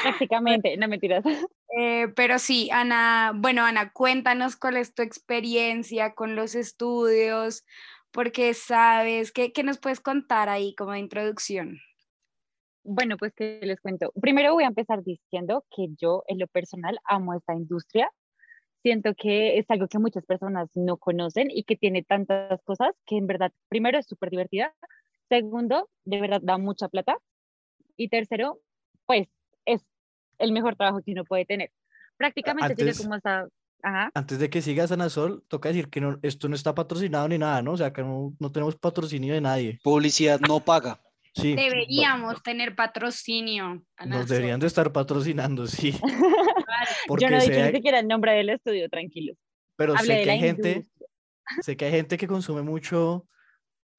Prácticamente, 0.03 0.75
no 0.75 0.89
mentiras. 0.89 1.23
Eh, 1.77 2.09
pero 2.15 2.37
sí, 2.39 2.69
Ana, 2.71 3.31
bueno, 3.35 3.63
Ana, 3.63 3.91
cuéntanos 3.93 4.57
cuál 4.57 4.77
es 4.77 4.93
tu 4.93 5.03
experiencia 5.03 6.13
con 6.13 6.35
los 6.35 6.55
estudios, 6.55 7.65
porque 8.11 8.53
sabes, 8.53 9.31
¿qué, 9.31 9.53
qué 9.53 9.63
nos 9.63 9.79
puedes 9.79 10.01
contar 10.01 10.49
ahí 10.49 10.75
como 10.75 10.95
introducción? 10.95 11.79
Bueno, 12.83 13.15
pues 13.17 13.33
que 13.35 13.59
les 13.63 13.79
cuento. 13.79 14.11
Primero 14.19 14.53
voy 14.53 14.63
a 14.63 14.67
empezar 14.67 15.03
diciendo 15.03 15.65
que 15.75 15.87
yo 15.97 16.23
en 16.27 16.39
lo 16.39 16.47
personal 16.47 16.99
amo 17.05 17.35
esta 17.35 17.53
industria. 17.53 18.09
Siento 18.83 19.13
que 19.15 19.59
es 19.59 19.69
algo 19.69 19.87
que 19.87 19.99
muchas 19.99 20.25
personas 20.25 20.69
no 20.75 20.97
conocen 20.97 21.49
y 21.51 21.63
que 21.63 21.75
tiene 21.77 22.03
tantas 22.03 22.61
cosas 22.63 22.95
que 23.05 23.17
en 23.17 23.27
verdad, 23.27 23.51
primero 23.69 23.99
es 23.99 24.07
súper 24.07 24.31
divertida, 24.31 24.73
segundo, 25.29 25.89
de 26.05 26.19
verdad 26.21 26.41
da 26.43 26.57
mucha 26.57 26.89
plata 26.89 27.17
y 27.97 28.09
tercero, 28.09 28.59
pues 29.05 29.27
es 29.27 29.40
el 30.41 30.51
mejor 30.51 30.75
trabajo 30.75 31.01
que 31.05 31.11
uno 31.11 31.23
puede 31.25 31.45
tener. 31.45 31.71
Prácticamente 32.17 32.75
tiene 32.75 32.91
Antes- 32.91 33.01
como 33.03 33.15
hasta... 33.15 33.47
Ajá. 33.83 34.11
Antes 34.13 34.37
de 34.37 34.47
que 34.51 34.61
sigas, 34.61 34.91
Ana 34.91 35.09
Sol, 35.09 35.43
toca 35.47 35.69
decir 35.69 35.89
que 35.89 35.99
no, 36.01 36.19
esto 36.21 36.47
no 36.47 36.53
está 36.55 36.75
patrocinado 36.75 37.27
ni 37.27 37.39
nada, 37.39 37.63
¿no? 37.63 37.71
O 37.71 37.77
sea, 37.77 37.91
que 37.91 38.03
no, 38.03 38.31
no 38.39 38.51
tenemos 38.51 38.75
patrocinio 38.75 39.33
de 39.33 39.41
nadie. 39.41 39.79
Publicidad 39.83 40.39
no 40.47 40.59
paga. 40.59 41.01
Sí. 41.33 41.55
Deberíamos 41.55 42.43
tener 42.43 42.75
patrocinio. 42.75 43.83
Ana 43.97 44.17
Nos 44.17 44.27
Sol. 44.27 44.35
deberían 44.35 44.59
de 44.59 44.67
estar 44.67 44.91
patrocinando, 44.91 45.65
sí. 45.65 45.93
Yo 46.01 46.07
Porque 47.07 47.27
no 47.29 47.37
he 47.37 47.41
dicho 47.41 47.59
ni 47.59 47.71
siquiera 47.71 47.99
el 47.99 48.07
nombre 48.07 48.33
del 48.33 48.49
estudio, 48.49 48.87
tranquilo. 48.87 49.33
pero 49.75 49.95
Hablé 49.97 50.17
sé 50.17 50.23
que 50.25 50.29
hay 50.31 50.39
gente, 50.39 50.71
industria. 50.73 51.07
sé 51.61 51.77
que 51.77 51.85
hay 51.85 51.91
gente 51.91 52.17
que 52.17 52.27
consume 52.27 52.61
mucho, 52.61 53.27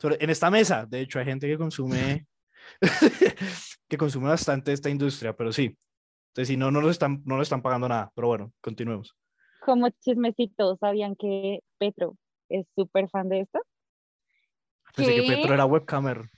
sobre- 0.00 0.18
en 0.22 0.30
esta 0.30 0.48
mesa, 0.50 0.86
de 0.86 1.00
hecho, 1.00 1.18
hay 1.18 1.24
gente 1.24 1.48
que 1.48 1.58
consume, 1.58 2.26
que 3.88 3.96
consume 3.96 4.28
bastante 4.28 4.72
esta 4.72 4.90
industria, 4.90 5.34
pero 5.34 5.52
sí. 5.52 5.76
Entonces, 6.32 6.48
si 6.48 6.56
no, 6.56 6.70
no 6.70 6.80
nos 6.80 6.90
están, 6.92 7.22
no 7.26 7.36
nos 7.36 7.42
están 7.44 7.62
pagando 7.62 7.88
nada, 7.88 8.10
pero 8.14 8.28
bueno, 8.28 8.52
continuemos. 8.60 9.14
Como 9.60 9.90
chismecito, 9.90 10.76
¿sabían 10.76 11.14
que 11.14 11.60
Petro 11.78 12.16
es 12.48 12.66
súper 12.74 13.08
fan 13.10 13.28
de 13.28 13.40
esto? 13.40 13.60
Pensé 14.96 15.14
que 15.14 15.22
¿Qué? 15.22 15.36
Petro 15.36 15.54
era 15.54 15.66
webcamer. 15.66 16.28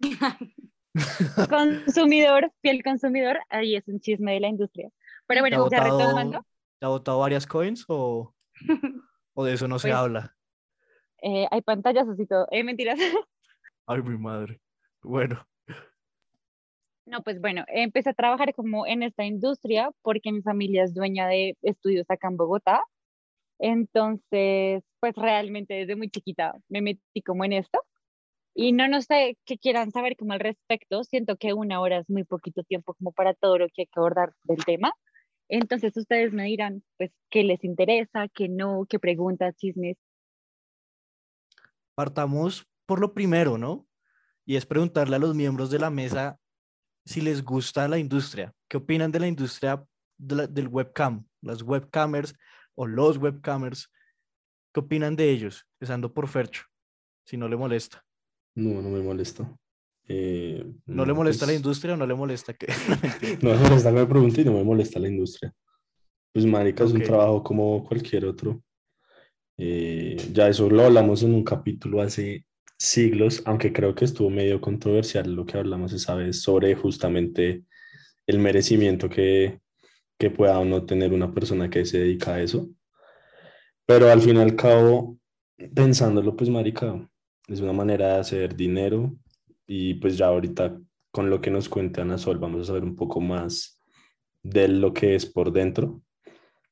Consumidor, 1.50 2.52
fiel 2.60 2.82
consumidor, 2.82 3.38
ahí 3.48 3.76
es 3.76 3.86
un 3.88 4.00
chisme 4.00 4.32
de 4.34 4.40
la 4.40 4.48
industria. 4.48 4.90
Pero 5.26 5.38
¿Te 5.48 5.54
ha 5.54 5.58
bueno, 5.58 5.70
ya 5.70 5.80
botado- 5.80 5.98
retomando, 5.98 6.46
¿te 6.78 6.86
ha 6.86 6.88
botado 6.88 7.18
varias 7.20 7.46
coins 7.46 7.84
o, 7.88 8.34
o 9.34 9.44
de 9.44 9.54
eso 9.54 9.68
no 9.68 9.78
se 9.78 9.88
Pues- 9.88 9.96
habla? 9.98 10.34
eh, 11.22 11.46
hay 11.50 11.62
pantallas 11.62 12.06
y 12.18 12.26
todo. 12.26 12.46
Eh, 12.50 12.62
mentiras. 12.64 12.98
Ay, 13.86 14.02
mi 14.02 14.16
madre. 14.18 14.60
Bueno, 15.02 15.46
No, 17.08 17.22
pues 17.22 17.40
bueno, 17.40 17.64
empecé 17.68 18.10
a 18.10 18.14
trabajar 18.14 18.54
como 18.54 18.86
en 18.86 19.02
esta 19.02 19.24
industria 19.24 19.90
porque 20.02 20.32
mi 20.32 20.42
familia 20.42 20.84
es 20.84 20.94
dueña 20.94 21.26
de 21.26 21.56
estudios 21.62 22.06
acá 22.10 22.28
en 22.28 22.36
Bogotá. 22.36 22.82
Entonces, 23.58 24.84
pues 25.00 25.14
realmente 25.16 25.74
desde 25.74 25.96
muy 25.96 26.10
chiquita 26.10 26.54
me 26.68 26.82
metí 26.82 27.22
como 27.22 27.44
en 27.44 27.54
esto. 27.54 27.80
Y 28.54 28.72
no, 28.72 28.88
no 28.88 29.02
sé 29.02 29.38
qué 29.46 29.58
quieran 29.58 29.92
saber 29.92 30.16
como 30.16 30.34
al 30.34 30.40
respecto. 30.40 31.04
Siento 31.04 31.36
que 31.36 31.54
una 31.54 31.80
hora 31.80 31.98
es 31.98 32.10
muy 32.10 32.24
poquito 32.24 32.62
tiempo 32.64 32.94
como 32.94 33.12
para 33.12 33.34
todo 33.34 33.58
lo 33.58 33.68
que 33.68 33.82
hay 33.82 33.86
que 33.86 34.00
abordar 34.00 34.32
del 34.44 34.64
tema. 34.64 34.92
Entonces 35.48 35.96
ustedes 35.96 36.32
me 36.32 36.44
dirán, 36.44 36.82
pues, 36.98 37.12
qué 37.30 37.44
les 37.44 37.64
interesa, 37.64 38.28
qué 38.34 38.48
no, 38.48 38.86
qué 38.88 38.98
preguntas, 38.98 39.56
chismes. 39.56 39.96
partamos 41.98 42.68
por 42.86 43.00
lo 43.00 43.12
primero, 43.12 43.58
¿no? 43.58 43.88
Y 44.44 44.56
es 44.56 44.66
preguntarle 44.66 45.16
a 45.16 45.18
los 45.18 45.34
miembros 45.34 45.70
de 45.70 45.80
la 45.80 45.90
mesa 45.90 46.38
si 47.08 47.22
les 47.22 47.42
gusta 47.42 47.88
la 47.88 47.96
industria. 47.98 48.52
¿Qué 48.68 48.76
opinan 48.76 49.10
de 49.10 49.18
la 49.18 49.26
industria 49.26 49.82
de 50.18 50.34
la- 50.36 50.46
del 50.46 50.68
webcam? 50.68 51.24
Las 51.40 51.62
webcamers 51.62 52.34
o 52.74 52.86
los 52.86 53.16
webcamers. 53.16 53.90
¿Qué 54.74 54.80
opinan 54.80 55.16
de 55.16 55.30
ellos? 55.30 55.64
Empezando 55.80 56.12
por 56.12 56.28
Fercho, 56.28 56.64
si 57.24 57.38
no 57.38 57.48
le 57.48 57.56
molesta. 57.56 58.04
No, 58.54 58.82
no 58.82 58.90
me 58.90 59.00
molesta. 59.00 59.50
Eh, 60.06 60.62
¿No 60.84 61.06
le 61.06 61.14
molesta 61.14 61.46
la 61.46 61.52
pues, 61.52 61.56
industria 61.56 61.94
o 61.94 61.96
no 61.96 62.06
le 62.06 62.14
molesta 62.14 62.52
que... 62.52 62.66
No 63.42 63.54
me 63.54 63.56
molesta 63.56 63.90
que 63.90 63.96
me 64.00 64.06
pregunte 64.06 64.40
y 64.42 64.44
no 64.44 64.52
me 64.52 64.64
molesta 64.64 64.98
la 64.98 65.08
industria. 65.08 65.50
Pues 66.34 66.44
marica, 66.44 66.84
es 66.84 66.92
un 66.92 67.02
trabajo 67.02 67.42
como 67.42 67.84
cualquier 67.84 68.26
otro. 68.26 68.62
Eh, 69.56 70.16
ya 70.32 70.48
eso 70.48 70.68
lo 70.68 70.84
hablamos 70.84 71.22
en 71.22 71.34
un 71.34 71.42
capítulo 71.42 72.02
hace 72.02 72.44
siglos, 72.78 73.42
aunque 73.44 73.72
creo 73.72 73.94
que 73.94 74.04
estuvo 74.04 74.30
medio 74.30 74.60
controversial 74.60 75.34
lo 75.34 75.44
que 75.44 75.58
hablamos 75.58 75.92
esa 75.92 76.14
vez 76.14 76.40
sobre 76.40 76.74
justamente 76.74 77.64
el 78.26 78.38
merecimiento 78.38 79.08
que, 79.08 79.60
que 80.18 80.30
pueda 80.30 80.58
o 80.58 80.64
no 80.64 80.86
tener 80.86 81.12
una 81.12 81.32
persona 81.32 81.68
que 81.68 81.84
se 81.84 81.98
dedica 81.98 82.34
a 82.34 82.42
eso. 82.42 82.68
Pero 83.84 84.10
al 84.10 84.20
fin 84.20 84.36
y 84.36 84.40
al 84.40 84.54
cabo, 84.54 85.18
pensándolo, 85.74 86.36
pues 86.36 86.50
marica, 86.50 87.08
es 87.48 87.60
una 87.60 87.72
manera 87.72 88.14
de 88.14 88.20
hacer 88.20 88.54
dinero 88.54 89.16
y 89.66 89.94
pues 89.94 90.16
ya 90.16 90.26
ahorita 90.26 90.78
con 91.10 91.30
lo 91.30 91.40
que 91.40 91.50
nos 91.50 91.68
cuenta 91.68 92.02
Ana 92.02 92.18
Sol 92.18 92.38
vamos 92.38 92.62
a 92.62 92.64
saber 92.64 92.84
un 92.84 92.94
poco 92.94 93.20
más 93.20 93.80
de 94.42 94.68
lo 94.68 94.92
que 94.92 95.14
es 95.14 95.26
por 95.26 95.52
dentro 95.52 96.02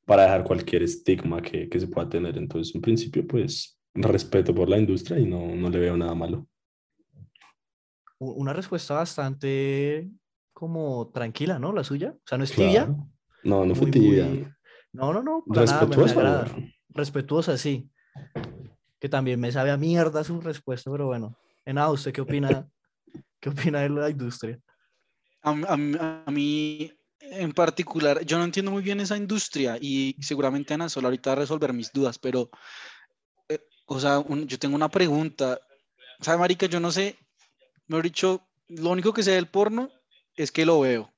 para 0.04 0.24
dejar 0.24 0.44
cualquier 0.44 0.82
estigma 0.82 1.42
que, 1.42 1.68
que 1.68 1.80
se 1.80 1.88
pueda 1.88 2.08
tener. 2.08 2.38
Entonces, 2.38 2.74
en 2.74 2.80
principio, 2.80 3.26
pues 3.26 3.75
respeto 3.96 4.54
por 4.54 4.68
la 4.68 4.78
industria 4.78 5.18
y 5.18 5.26
no, 5.26 5.54
no 5.54 5.68
le 5.70 5.78
veo 5.78 5.96
nada 5.96 6.14
malo. 6.14 6.46
Una 8.18 8.52
respuesta 8.52 8.94
bastante 8.94 10.08
como 10.52 11.10
tranquila, 11.12 11.58
¿no? 11.58 11.72
La 11.72 11.84
suya. 11.84 12.12
O 12.16 12.20
sea, 12.26 12.38
no 12.38 12.44
es 12.44 12.52
tibia. 12.52 12.86
Claro. 12.86 13.08
No, 13.44 13.64
no 13.66 13.74
fue 13.74 13.82
muy, 13.84 13.90
tibia. 13.90 14.24
muy- 14.24 14.46
No, 14.92 15.12
no, 15.12 15.22
no. 15.22 15.44
para 15.46 15.64
nada, 15.66 15.80
me- 15.86 15.96
me 15.96 16.02
Respetuosa. 16.02 16.56
respetuosa, 16.88 17.58
sí. 17.58 17.90
Que 18.98 19.08
también 19.10 19.38
me 19.38 19.52
sabe 19.52 19.70
a 19.70 19.76
mierda 19.76 20.24
su 20.24 20.40
respuesta, 20.40 20.90
pero 20.90 21.06
bueno. 21.06 21.36
En 21.66 21.74
nada, 21.74 21.90
¿usted 21.90 22.12
qué 22.12 22.22
opina? 22.22 22.66
¿Qué 23.40 23.50
opina 23.50 23.80
de 23.80 23.90
la 23.90 24.08
industria? 24.08 24.58
A, 25.42 25.50
a 25.50 26.22
a 26.26 26.30
mí 26.30 26.90
en 27.20 27.52
particular, 27.52 28.24
yo 28.24 28.38
no 28.38 28.44
entiendo 28.44 28.70
muy 28.70 28.82
bien 28.82 29.00
esa 29.00 29.16
industria 29.16 29.76
y 29.80 30.16
seguramente 30.20 30.72
Ana 30.74 30.88
Sol 30.88 31.04
ahorita 31.04 31.30
va 31.30 31.32
a 31.32 31.40
resolver 31.40 31.72
mis 31.72 31.92
dudas, 31.92 32.18
pero, 32.18 32.50
o 33.86 34.00
sea, 34.00 34.18
un- 34.20 34.46
yo 34.46 34.58
tengo 34.58 34.76
una 34.76 34.88
pregunta. 34.90 35.60
¿Sabe, 36.20 36.38
Marica? 36.38 36.66
Yo 36.66 36.80
no 36.80 36.92
sé, 36.92 37.16
mejor 37.88 38.04
dicho, 38.04 38.42
lo 38.68 38.90
único 38.90 39.12
que 39.12 39.22
sé 39.22 39.32
del 39.32 39.48
porno 39.48 39.90
es 40.36 40.52
que 40.52 40.66
lo 40.66 40.80
veo, 40.80 41.12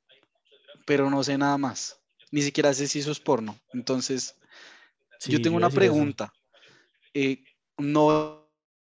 pero 0.87 1.11
no 1.11 1.23
sé 1.25 1.39
nada 1.39 1.59
más. 1.59 1.99
Ni 2.31 2.43
siquiera 2.43 2.75
sé 2.75 2.89
si 2.89 3.01
eso 3.01 3.13
es 3.13 3.21
porno. 3.21 3.59
Entonces, 3.73 4.37
Sí, 5.19 5.33
yo 5.33 5.43
tengo 5.43 5.57
una 5.57 5.71
pregunta. 5.71 6.33
Eh, 7.15 7.45
¿No 7.79 8.49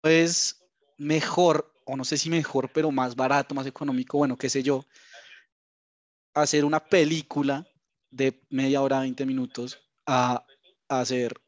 es 0.04 0.64
mejor, 0.98 1.74
o 1.86 1.98
no 1.98 2.06
sé 2.06 2.18
si 2.18 2.30
mejor, 2.30 2.72
pero 2.74 2.92
más 2.92 3.16
barato, 3.16 3.56
más 3.56 3.68
económico, 3.68 4.18
bueno, 4.18 4.38
qué 4.38 4.50
sé 4.50 4.64
yo, 4.64 4.86
hacer 6.34 6.66
una 6.66 6.80
película 6.80 7.68
de 8.12 8.42
media 8.50 8.82
hora, 8.82 9.02
20 9.02 9.26
minutos, 9.26 9.80
a 10.06 10.46
hacer 10.88 11.40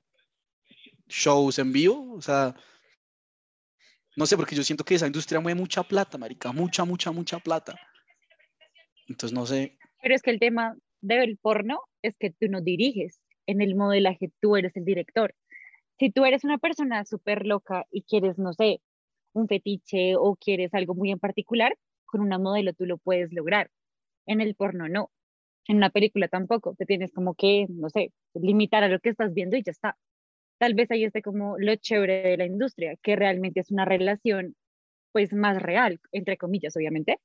shows 1.12 1.60
en 1.60 1.72
vivo? 1.72 2.14
O 2.14 2.22
sea, 2.22 2.56
no 4.16 4.26
sé, 4.26 4.36
porque 4.36 4.56
yo 4.56 4.64
siento 4.64 4.84
que 4.84 4.96
esa 4.96 5.08
industria 5.08 5.40
mueve 5.40 5.60
mucha 5.60 5.84
plata, 5.84 6.18
marica, 6.18 6.52
mucha, 6.52 6.86
mucha, 6.86 7.12
mucha 7.12 7.40
plata. 7.40 7.80
Entonces, 9.08 9.38
no 9.38 9.46
sé, 9.46 9.78
Pero 10.02 10.16
es 10.16 10.22
que 10.22 10.32
el 10.32 10.40
tema 10.40 10.76
del 11.02 11.38
porno 11.38 11.82
es 12.02 12.16
que 12.18 12.32
tú 12.32 12.48
no 12.50 12.62
diriges. 12.62 13.22
En 13.46 13.62
el 13.62 13.76
modelaje 13.76 14.32
tú 14.40 14.56
eres 14.56 14.76
el 14.76 14.86
director. 14.86 15.36
Si 16.00 16.12
tú 16.12 16.26
eres 16.26 16.44
una 16.44 16.58
persona 16.58 17.06
súper 17.06 17.46
loca 17.46 17.86
y 17.92 18.04
quieres, 18.04 18.38
no 18.38 18.54
sé, 18.54 18.82
un 19.34 19.48
fetiche 19.48 20.16
o 20.16 20.36
quieres 20.36 20.74
algo 20.74 20.96
muy 20.96 21.12
en 21.12 21.20
particular, 21.20 21.78
con 22.06 22.22
una 22.22 22.38
modelo 22.38 22.74
tú 22.74 22.86
lo 22.86 22.98
puedes 22.98 23.32
lograr. 23.32 23.70
En 24.26 24.42
el 24.42 24.56
porno 24.56 24.88
no. 24.88 25.12
En 25.68 25.78
una 25.78 25.90
película 25.90 26.28
tampoco. 26.28 26.76
Te 26.76 26.86
tienes 26.86 27.12
como 27.12 27.36
que, 27.36 27.66
no 27.70 27.90
sé, 27.90 28.12
limitar 28.34 28.84
a 28.84 28.88
lo 28.88 29.00
que 29.00 29.10
estás 29.10 29.34
viendo 29.34 29.58
y 29.58 29.64
ya 29.64 29.72
está. 29.72 29.98
Tal 30.62 30.76
vez 30.76 30.92
ahí 30.92 31.06
esté 31.06 31.24
como 31.24 31.58
lo 31.58 31.76
chévere 31.76 32.22
de 32.22 32.38
la 32.38 32.46
industria, 32.46 32.96
que 33.02 33.16
realmente 33.16 33.62
es 33.62 33.72
una 33.72 33.84
relación 33.84 34.56
pues 35.12 35.34
más 35.34 35.60
real, 35.60 36.00
entre 36.12 36.38
comillas, 36.38 36.76
obviamente, 36.76 37.20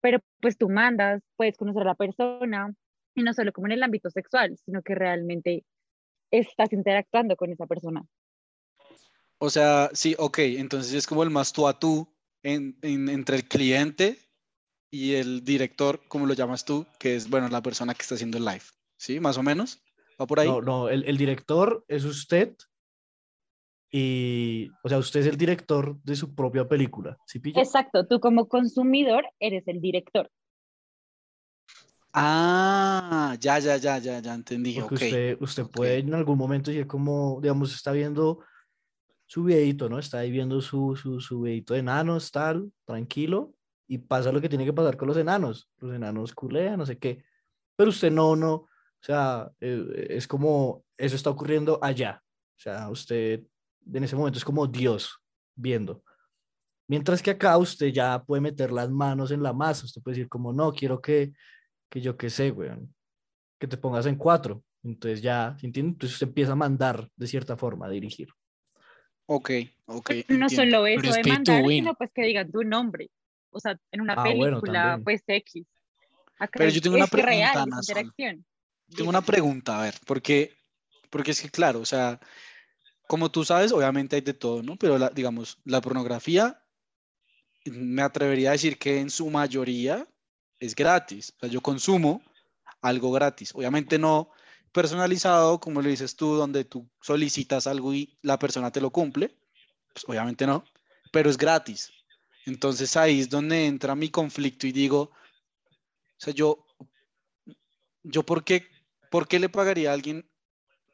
pero 0.00 0.18
pues 0.40 0.58
tú 0.58 0.68
mandas, 0.68 1.22
puedes 1.36 1.56
conocer 1.56 1.82
a 1.82 1.84
la 1.84 1.94
persona, 1.94 2.74
y 3.14 3.22
no 3.22 3.32
solo 3.32 3.52
como 3.52 3.68
en 3.68 3.74
el 3.74 3.82
ámbito 3.84 4.10
sexual, 4.10 4.58
sino 4.64 4.82
que 4.82 4.96
realmente 4.96 5.64
estás 6.32 6.72
interactuando 6.72 7.36
con 7.36 7.52
esa 7.52 7.66
persona. 7.68 8.02
O 9.38 9.50
sea, 9.50 9.90
sí, 9.92 10.16
ok, 10.18 10.38
entonces 10.40 10.94
es 10.94 11.06
como 11.06 11.22
el 11.22 11.30
más 11.30 11.52
tú 11.52 11.68
a 11.68 11.78
tú 11.78 12.08
en- 12.42 12.76
en- 12.82 13.08
entre 13.08 13.36
el 13.36 13.44
cliente 13.44 14.18
y 14.90 15.14
el 15.14 15.44
director, 15.44 16.00
como 16.08 16.26
lo 16.26 16.34
llamas 16.34 16.64
tú, 16.64 16.86
que 16.98 17.14
es, 17.14 17.30
bueno, 17.30 17.48
la 17.50 17.62
persona 17.62 17.94
que 17.94 18.02
está 18.02 18.16
haciendo 18.16 18.38
el 18.38 18.44
live. 18.44 18.64
¿Sí? 18.96 19.20
Más 19.20 19.38
o 19.38 19.44
menos. 19.44 19.80
¿Va 20.20 20.26
por 20.26 20.40
ahí? 20.40 20.48
No, 20.48 20.60
no, 20.60 20.88
el, 20.88 21.04
el 21.04 21.16
director 21.16 21.84
es 21.88 22.04
usted 22.04 22.54
y, 23.90 24.70
o 24.82 24.88
sea, 24.88 24.98
usted 24.98 25.20
es 25.20 25.26
el 25.26 25.36
director 25.36 25.96
de 26.02 26.16
su 26.16 26.34
propia 26.34 26.66
película, 26.66 27.16
¿sí 27.26 27.38
pilla? 27.38 27.60
Exacto, 27.60 28.06
tú 28.06 28.18
como 28.18 28.48
consumidor 28.48 29.24
eres 29.38 29.68
el 29.68 29.80
director. 29.80 30.28
Ah, 32.12 33.36
ya, 33.40 33.58
ya, 33.58 33.76
ya, 33.76 33.98
ya, 33.98 34.20
ya 34.20 34.34
entendí. 34.34 34.74
Porque 34.74 34.94
ok. 34.94 35.02
usted, 35.02 35.36
usted 35.40 35.62
ok. 35.64 35.70
puede 35.70 35.98
en 35.98 36.14
algún 36.14 36.38
momento 36.38 36.70
decir 36.70 36.86
como, 36.86 37.40
digamos, 37.40 37.74
está 37.74 37.92
viendo 37.92 38.40
su 39.26 39.44
videito, 39.44 39.88
¿no? 39.88 39.98
Está 39.98 40.18
ahí 40.18 40.30
viendo 40.30 40.60
su, 40.60 40.96
su, 40.96 41.20
su 41.20 41.42
videito 41.42 41.74
de 41.74 41.80
enanos, 41.80 42.30
tal, 42.30 42.72
tranquilo, 42.84 43.54
y 43.88 43.98
pasa 43.98 44.32
lo 44.32 44.40
que 44.40 44.48
tiene 44.48 44.64
que 44.64 44.72
pasar 44.72 44.96
con 44.96 45.08
los 45.08 45.16
enanos. 45.16 45.68
Los 45.78 45.94
enanos 45.94 46.34
culean, 46.34 46.78
no 46.78 46.86
sé 46.86 46.98
qué. 46.98 47.24
Pero 47.76 47.90
usted 47.90 48.10
no, 48.12 48.36
no, 48.36 48.66
o 49.04 49.06
sea, 49.06 49.50
eh, 49.60 50.06
es 50.08 50.26
como, 50.26 50.82
eso 50.96 51.14
está 51.14 51.28
ocurriendo 51.28 51.78
allá. 51.82 52.22
O 52.56 52.58
sea, 52.58 52.88
usted 52.88 53.42
en 53.92 54.02
ese 54.02 54.16
momento 54.16 54.38
es 54.38 54.44
como 54.46 54.66
Dios 54.66 55.18
viendo. 55.54 56.02
Mientras 56.88 57.20
que 57.22 57.32
acá 57.32 57.58
usted 57.58 57.88
ya 57.88 58.24
puede 58.24 58.40
meter 58.40 58.72
las 58.72 58.90
manos 58.90 59.30
en 59.30 59.42
la 59.42 59.52
masa. 59.52 59.84
Usted 59.84 60.00
puede 60.00 60.16
decir 60.16 60.28
como, 60.30 60.54
no, 60.54 60.72
quiero 60.72 61.02
que, 61.02 61.34
que 61.90 62.00
yo 62.00 62.16
qué 62.16 62.30
sé, 62.30 62.50
weón, 62.50 62.94
que 63.60 63.66
te 63.66 63.76
pongas 63.76 64.06
en 64.06 64.16
cuatro. 64.16 64.64
Entonces 64.82 65.20
ya, 65.20 65.54
¿sí 65.60 65.66
entiende? 65.66 65.92
Entonces 65.92 66.14
usted 66.14 66.28
empieza 66.28 66.52
a 66.52 66.56
mandar 66.56 67.06
de 67.14 67.26
cierta 67.26 67.58
forma, 67.58 67.84
a 67.86 67.90
dirigir. 67.90 68.28
Ok, 69.26 69.50
ok. 69.84 70.10
No 70.28 70.46
entiendo. 70.46 70.48
solo 70.48 70.86
eso 70.86 71.10
es 71.10 71.16
de 71.16 71.30
mandar, 71.30 71.62
sino 71.66 71.94
pues 71.94 72.10
que 72.10 72.22
digan 72.22 72.50
tu 72.50 72.62
nombre. 72.64 73.10
O 73.50 73.60
sea, 73.60 73.78
en 73.92 74.00
una 74.00 74.14
Ah, 74.14 74.32
bueno, 74.34 74.60
película, 74.62 74.82
también. 74.82 75.04
pues 75.04 75.22
X. 75.26 75.66
Acá 76.38 76.52
Pero 76.56 76.70
yo 76.70 76.80
tengo 76.80 76.96
una 76.96 77.04
es 77.04 77.10
real, 77.12 77.52
pregunta, 77.52 77.82
Sol. 77.82 77.98
interacción. 77.98 78.46
Tengo 78.96 79.10
una 79.10 79.22
pregunta, 79.22 79.78
a 79.78 79.82
ver, 79.82 79.94
porque, 80.06 80.56
porque 81.10 81.32
es 81.32 81.40
que 81.42 81.50
claro, 81.50 81.80
o 81.80 81.84
sea, 81.86 82.20
como 83.08 83.30
tú 83.30 83.44
sabes, 83.44 83.72
obviamente 83.72 84.16
hay 84.16 84.22
de 84.22 84.34
todo, 84.34 84.62
¿no? 84.62 84.76
Pero 84.76 84.98
la- 84.98 85.10
digamos, 85.10 85.58
la 85.64 85.80
pornografía, 85.82 86.62
me 87.66 88.02
atrevería 88.02 88.50
a 88.50 88.52
decir 88.52 88.78
que 88.78 89.00
en 89.00 89.10
su 89.10 89.30
mayoría 89.30 90.06
es 90.60 90.74
gratis. 90.74 91.32
O 91.36 91.40
sea, 91.40 91.48
yo 91.48 91.60
consumo 91.60 92.22
algo 92.82 93.12
gratis. 93.12 93.52
Obviamente 93.54 93.98
no 93.98 94.30
personalizado, 94.72 95.60
como 95.60 95.82
lo 95.82 95.88
dices 95.88 96.16
tú, 96.16 96.34
donde 96.34 96.64
tú 96.64 96.88
solicitas 97.00 97.66
algo 97.66 97.94
y 97.94 98.18
la 98.22 98.38
persona 98.38 98.70
te 98.72 98.80
lo 98.80 98.90
cumple. 98.90 99.36
Pues 99.92 100.04
obviamente 100.08 100.46
no, 100.46 100.64
pero 101.12 101.30
es 101.30 101.38
gratis. 101.38 101.92
Entonces 102.46 102.96
ahí 102.96 103.20
es 103.20 103.30
donde 103.30 103.66
entra 103.66 103.94
mi 103.94 104.10
conflicto 104.10 104.66
y 104.66 104.72
digo, 104.72 105.00
o 105.02 105.12
sea, 106.18 106.32
yo, 106.34 106.64
yo 108.02 108.24
¿por 108.24 108.44
qué, 108.44 108.66
por 109.14 109.28
qué 109.28 109.38
le 109.38 109.48
pagaría 109.48 109.92
a 109.92 109.94
alguien 109.94 110.28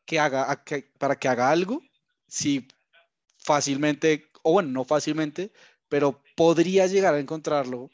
que 0.04 0.18
haga, 0.18 0.52
a 0.52 0.62
que- 0.62 0.92
para 0.98 1.16
que 1.16 1.26
haga 1.26 1.50
algo 1.50 1.80
si 2.28 2.68
fácilmente, 3.38 4.26
o 4.42 4.52
bueno, 4.52 4.68
no 4.68 4.84
fácilmente, 4.84 5.52
pero 5.88 6.22
podría 6.36 6.86
llegar 6.86 7.14
a 7.14 7.18
encontrarlo 7.18 7.88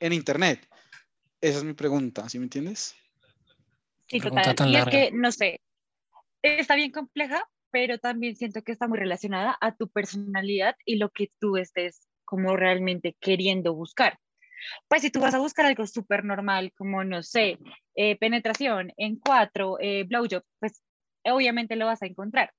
en 0.00 0.12
internet? 0.12 0.68
Esa 1.40 1.58
es 1.58 1.64
mi 1.64 1.74
pregunta, 1.74 2.28
¿sí 2.28 2.40
me 2.40 2.46
entiendes? 2.46 2.96
Sí, 4.08 4.18
total. 4.18 4.56
Y 4.66 4.76
es 4.78 4.84
que, 4.86 5.10
no 5.12 5.30
sé, 5.30 5.60
está 6.42 6.74
bien 6.74 6.90
compleja, 6.90 7.48
pero 7.70 7.98
también 7.98 8.34
siento 8.34 8.62
que 8.62 8.72
está 8.72 8.88
muy 8.88 8.98
relacionada 8.98 9.56
a 9.60 9.76
tu 9.76 9.88
personalidad 9.88 10.74
y 10.86 10.96
lo 10.96 11.10
que 11.10 11.30
tú 11.38 11.56
estés 11.56 12.08
como 12.24 12.56
realmente 12.56 13.16
queriendo 13.20 13.74
buscar. 13.74 14.18
Pues 14.88 15.02
si 15.02 15.10
tú 15.10 15.20
vas 15.20 15.34
a 15.34 15.38
buscar 15.38 15.66
algo 15.66 15.86
súper 15.86 16.24
normal, 16.24 16.72
como, 16.76 17.04
no 17.04 17.22
sé, 17.22 17.58
eh, 17.94 18.16
penetración 18.16 18.92
en 18.96 19.16
cuatro, 19.18 19.78
eh, 19.80 20.04
blowjob, 20.04 20.42
pues 20.60 20.82
obviamente 21.24 21.76
lo 21.76 21.86
vas 21.86 22.02
a 22.02 22.06
encontrar. 22.06 22.52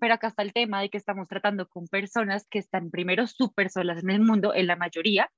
Pero 0.00 0.14
acá 0.14 0.28
está 0.28 0.42
el 0.42 0.52
tema 0.52 0.80
de 0.80 0.88
que 0.88 0.98
estamos 0.98 1.28
tratando 1.28 1.68
con 1.68 1.86
personas 1.88 2.46
que 2.50 2.58
están 2.58 2.90
primero 2.90 3.26
súper 3.26 3.70
solas 3.70 4.02
en 4.02 4.10
el 4.10 4.20
mundo, 4.20 4.54
en 4.54 4.66
la 4.66 4.76
mayoría, 4.76 5.30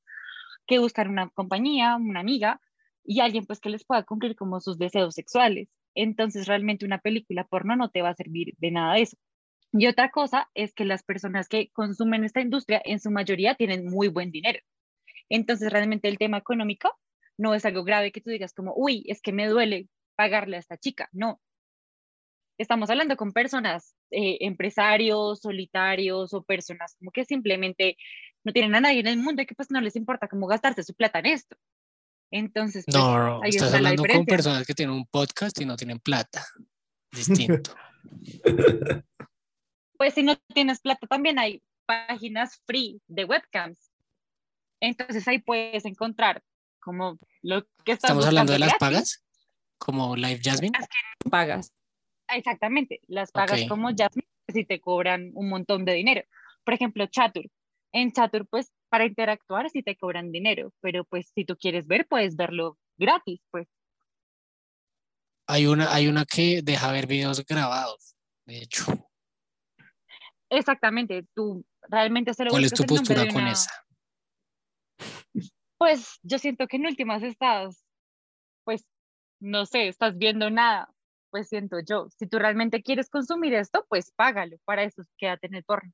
que 0.66 0.78
buscan 0.78 1.08
una 1.08 1.28
compañía, 1.30 1.96
una 1.96 2.20
amiga 2.20 2.60
y 3.04 3.20
alguien 3.20 3.46
pues 3.46 3.60
que 3.60 3.70
les 3.70 3.84
pueda 3.84 4.02
cumplir 4.04 4.36
como 4.36 4.60
sus 4.60 4.78
deseos 4.78 5.14
sexuales. 5.14 5.68
Entonces 5.94 6.46
realmente 6.46 6.86
una 6.86 6.98
película 6.98 7.44
porno 7.44 7.76
no 7.76 7.90
te 7.90 8.02
va 8.02 8.10
a 8.10 8.14
servir 8.14 8.54
de 8.58 8.70
nada 8.70 8.94
de 8.94 9.02
eso. 9.02 9.16
Y 9.72 9.86
otra 9.88 10.10
cosa 10.10 10.48
es 10.54 10.72
que 10.72 10.84
las 10.84 11.02
personas 11.02 11.48
que 11.48 11.70
consumen 11.72 12.24
esta 12.24 12.40
industria 12.40 12.80
en 12.84 13.00
su 13.00 13.10
mayoría 13.10 13.56
tienen 13.56 13.86
muy 13.86 14.08
buen 14.08 14.30
dinero. 14.30 14.60
Entonces 15.28 15.72
realmente 15.72 16.08
el 16.08 16.18
tema 16.18 16.38
económico 16.38 16.92
no 17.36 17.54
es 17.54 17.64
algo 17.64 17.84
grave 17.84 18.12
que 18.12 18.20
tú 18.20 18.30
digas 18.30 18.52
como, 18.52 18.72
uy, 18.76 19.04
es 19.06 19.20
que 19.20 19.32
me 19.32 19.48
duele 19.48 19.88
pagarle 20.16 20.56
a 20.56 20.60
esta 20.60 20.76
chica. 20.76 21.08
No. 21.12 21.40
Estamos 22.56 22.88
hablando 22.90 23.16
con 23.16 23.32
personas, 23.32 23.96
eh, 24.10 24.38
empresarios, 24.40 25.40
solitarios 25.40 26.32
o 26.34 26.42
personas 26.44 26.94
como 26.98 27.10
que 27.10 27.24
simplemente 27.24 27.96
no 28.44 28.52
tienen 28.52 28.74
a 28.76 28.80
nadie 28.80 29.00
en 29.00 29.08
el 29.08 29.18
mundo 29.18 29.42
y 29.42 29.46
que 29.46 29.54
pues 29.54 29.70
no 29.70 29.80
les 29.80 29.96
importa 29.96 30.28
cómo 30.28 30.46
gastarse 30.46 30.84
su 30.84 30.94
plata 30.94 31.18
en 31.18 31.26
esto. 31.26 31.56
Entonces, 32.30 32.84
pues, 32.86 32.96
No, 32.96 33.18
no, 33.18 33.42
ahí 33.42 33.50
estás 33.50 33.68
está 33.68 33.80
la 33.80 33.90
hablando 33.90 34.12
con 34.12 34.26
personas 34.26 34.66
que 34.66 34.74
tienen 34.74 34.94
un 34.94 35.06
podcast 35.06 35.60
y 35.60 35.64
no 35.64 35.76
tienen 35.76 35.98
plata. 35.98 36.44
Distinto. 37.12 37.74
Pues 39.96 40.14
si 40.14 40.24
no 40.24 40.36
tienes 40.52 40.80
plata, 40.80 41.06
también 41.06 41.38
hay 41.38 41.62
páginas 41.86 42.60
free 42.66 43.00
de 43.06 43.24
webcams. 43.24 43.93
Entonces 44.84 45.26
ahí 45.28 45.38
puedes 45.38 45.86
encontrar 45.86 46.42
como 46.78 47.18
lo 47.40 47.64
que 47.84 47.92
estás 47.92 48.10
Estamos 48.10 48.26
hablando 48.26 48.52
de 48.52 48.58
las 48.58 48.74
pagas, 48.74 49.24
como 49.78 50.14
Live 50.14 50.40
Jasmine. 50.42 50.72
Pagas. 51.30 51.72
Exactamente, 52.28 53.00
las 53.06 53.32
pagas 53.32 53.64
como 53.66 53.88
Jasmine 53.96 54.28
si 54.48 54.66
te 54.66 54.80
cobran 54.80 55.30
un 55.32 55.48
montón 55.48 55.86
de 55.86 55.94
dinero. 55.94 56.22
Por 56.64 56.74
ejemplo, 56.74 57.06
Chatur. 57.06 57.46
En 57.92 58.12
Chatur, 58.12 58.46
pues 58.46 58.72
para 58.90 59.06
interactuar 59.06 59.70
sí 59.70 59.82
te 59.82 59.96
cobran 59.96 60.30
dinero, 60.30 60.72
pero 60.80 61.04
pues 61.04 61.30
si 61.34 61.46
tú 61.46 61.56
quieres 61.56 61.86
ver, 61.86 62.06
puedes 62.06 62.36
verlo 62.36 62.78
gratis, 62.98 63.40
pues. 63.50 63.66
Hay 65.46 65.66
una, 65.66 65.94
hay 65.94 66.08
una 66.08 66.26
que 66.26 66.60
deja 66.62 66.92
ver 66.92 67.06
videos 67.06 67.44
grabados, 67.46 68.16
de 68.44 68.58
hecho. 68.58 68.84
Exactamente, 70.50 71.26
tú 71.34 71.64
realmente 71.88 72.34
solo 72.34 72.50
¿Cuál 72.50 72.64
es 72.64 72.74
tu 72.74 72.84
postura 72.84 73.26
con 73.28 73.42
una- 73.42 73.52
esa? 73.52 73.83
Pues 75.78 76.18
yo 76.22 76.38
siento 76.38 76.66
que 76.66 76.76
en 76.76 76.86
últimas 76.86 77.22
estás, 77.22 77.84
pues, 78.64 78.84
no 79.40 79.66
sé, 79.66 79.88
estás 79.88 80.16
viendo 80.16 80.48
nada, 80.50 80.88
pues 81.30 81.48
siento 81.48 81.76
yo. 81.86 82.08
Si 82.16 82.26
tú 82.26 82.38
realmente 82.38 82.82
quieres 82.82 83.10
consumir 83.10 83.54
esto, 83.54 83.84
pues 83.88 84.12
págalo, 84.12 84.56
para 84.64 84.84
eso 84.84 85.02
quédate 85.18 85.48
en 85.48 85.56
el 85.56 85.64
porno. 85.64 85.92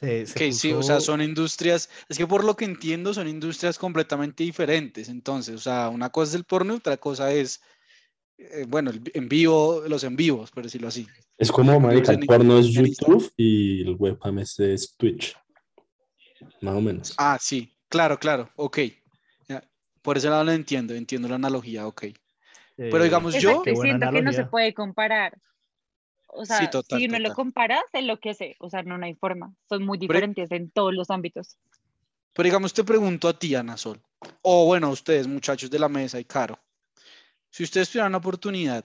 Se, 0.00 0.26
sí, 0.52 0.72
o 0.72 0.82
sea, 0.82 0.98
son 0.98 1.22
industrias, 1.22 1.88
es 2.08 2.18
que 2.18 2.26
por 2.26 2.42
lo 2.42 2.56
que 2.56 2.64
entiendo 2.64 3.14
son 3.14 3.28
industrias 3.28 3.78
completamente 3.78 4.42
diferentes. 4.42 5.08
Entonces, 5.08 5.54
o 5.54 5.58
sea, 5.60 5.90
una 5.90 6.10
cosa 6.10 6.30
es 6.30 6.34
el 6.34 6.44
porno 6.44 6.74
y 6.74 6.78
otra 6.78 6.96
cosa 6.96 7.32
es, 7.32 7.62
eh, 8.36 8.66
bueno, 8.66 8.90
el 8.90 9.00
en 9.14 9.28
vivo, 9.28 9.84
los 9.86 10.02
en 10.02 10.16
vivos, 10.16 10.50
por 10.50 10.64
decirlo 10.64 10.88
así. 10.88 11.06
Es 11.38 11.52
como, 11.52 11.78
marica, 11.78 12.10
el 12.10 12.26
porno 12.26 12.58
es. 12.58 12.66
YouTube 12.66 13.32
y 13.36 13.82
el 13.82 13.94
webcam 13.94 14.40
este 14.40 14.74
es 14.74 14.96
Twitch. 14.96 15.36
Más 16.60 16.74
o 16.74 16.80
menos. 16.80 17.14
Ah, 17.18 17.38
sí, 17.40 17.72
claro, 17.88 18.18
claro, 18.18 18.50
ok. 18.56 18.78
Por 20.02 20.16
ese 20.18 20.28
lado 20.28 20.42
lo 20.42 20.50
entiendo, 20.52 20.94
entiendo 20.94 21.28
la 21.28 21.36
analogía, 21.36 21.86
ok. 21.86 22.06
pero 22.76 22.98
eh, 23.00 23.04
digamos, 23.04 23.32
Pues 23.34 23.42
yo- 23.42 23.62
siento 23.62 23.64
que 23.64 23.72
no 23.72 24.02
se 24.02 24.06
analogía. 24.40 24.50
puede 24.50 24.74
comparar. 24.74 25.38
O 26.26 26.44
sea, 26.44 26.68
total, 26.70 26.98
si 26.98 27.04
uno 27.06 27.18
lo 27.18 27.24
total. 27.28 27.36
compara, 27.36 27.82
se 27.92 28.02
lo 28.02 28.18
que 28.18 28.34
sé. 28.34 28.56
O 28.58 28.68
sea, 28.70 28.82
no, 28.82 28.96
no 28.98 29.04
hay 29.06 29.14
forma. 29.14 29.54
Son 29.68 29.84
muy 29.84 29.98
Pero- 29.98 30.08
diferentes 30.14 30.50
en 30.50 30.70
todos 30.70 30.92
los 30.94 31.10
ámbitos. 31.10 31.56
Pero 32.32 32.44
digamos, 32.46 32.72
te 32.72 32.82
pregunto 32.82 33.28
a 33.28 33.38
ti, 33.38 33.54
Ana 33.54 33.76
Sol, 33.76 34.00
o 34.40 34.64
bueno, 34.66 34.86
a 34.88 34.90
ustedes, 34.90 35.26
muchachos 35.28 35.70
de 35.70 35.78
la 35.78 35.88
mesa 35.90 36.18
y 36.18 36.24
Caro, 36.24 36.58
si 37.50 37.62
ustedes 37.62 37.90
tuvieran 37.90 38.10
una 38.10 38.18
oportunidad 38.18 38.84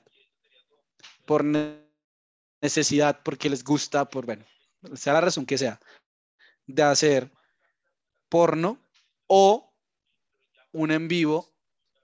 por 1.25 1.43
ne- 1.45 1.79
necesidad, 2.61 3.21
porque 3.23 3.49
les 3.49 3.63
gusta, 3.63 4.03
por, 4.05 4.25
bueno, 4.25 4.45
sea 4.93 5.13
la 5.13 5.21
razón 5.21 5.45
que 5.45 5.57
sea, 5.57 5.79
de 6.67 6.83
hacer 6.83 7.31
porno 8.29 8.79
o 9.27 9.73
un 10.73 10.91
en 10.91 11.07
vivo 11.07 11.53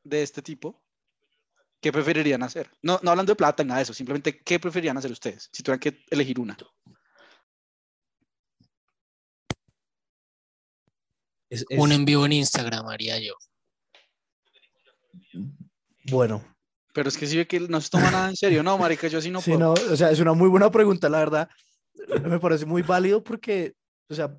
de 0.04 0.24
este 0.24 0.42
tipo, 0.42 0.82
¿qué 1.82 1.92
preferirían 1.92 2.44
hacer? 2.44 2.70
No, 2.82 3.00
no 3.04 3.12
hablando 3.12 3.32
de 3.32 3.36
plata, 3.36 3.64
nada 3.64 3.78
de 3.80 3.84
eso, 3.84 3.94
simplemente, 3.94 4.40
¿qué 4.40 4.60
preferirían 4.60 4.98
hacer 4.98 5.12
ustedes 5.12 5.50
si 5.52 5.64
tuvieran 5.64 5.80
que 5.80 6.04
elegir 6.10 6.40
una? 6.40 6.58
es- 11.50 11.66
Un 11.78 11.92
en 11.92 12.06
vivo 12.06 12.26
en 12.26 12.34
Instagram 12.34 12.88
haría 12.88 13.20
yo. 13.20 13.34
Bueno, 16.06 16.44
Pero 16.94 17.10
es 17.10 17.18
que 17.18 17.26
sí 17.26 17.38
ve 17.38 17.48
que 17.48 17.60
no 17.60 17.82
se 17.82 17.90
toma 17.90 18.12
nada 18.12 18.30
en 18.30 18.36
serio, 18.36 18.62
no, 18.62 18.78
marica, 18.78 19.08
yo 19.08 19.20
sí 19.20 19.32
no 19.32 19.42
Sí, 19.42 19.52
puedo. 19.52 19.74
no, 19.74 19.94
o 19.94 19.96
sea, 19.96 20.12
es 20.12 20.20
una 20.20 20.34
muy 20.34 20.48
buena 20.48 20.70
pregunta, 20.70 21.10
la 21.10 21.18
verdad. 21.20 21.50
Me 22.24 22.40
parece 22.40 22.66
muy 22.68 22.84
válido 22.84 23.24
porque, 23.24 23.74
o 24.10 24.14
sea, 24.14 24.38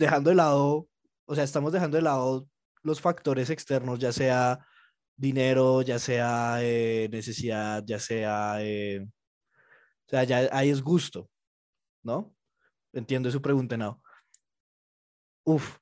dejando 0.00 0.30
de 0.30 0.36
lado, 0.36 0.88
o 1.26 1.34
sea, 1.34 1.44
estamos 1.44 1.72
dejando 1.72 1.96
de 1.98 2.02
lado 2.02 2.48
los 2.82 3.00
factores 3.00 3.50
externos, 3.50 3.98
ya 3.98 4.12
sea 4.12 4.66
dinero, 5.16 5.82
ya 5.82 5.98
sea 5.98 6.58
eh, 6.62 7.08
necesidad, 7.12 7.84
ya 7.86 7.98
sea, 8.00 8.56
eh, 8.64 9.00
o 9.02 10.10
sea, 10.10 10.24
ya 10.24 10.48
ahí 10.52 10.70
es 10.70 10.82
gusto, 10.82 11.30
¿no? 12.04 12.34
Entiendo 12.94 13.30
su 13.30 13.42
pregunta, 13.42 13.76
no. 13.76 14.02
Uf, 15.44 15.78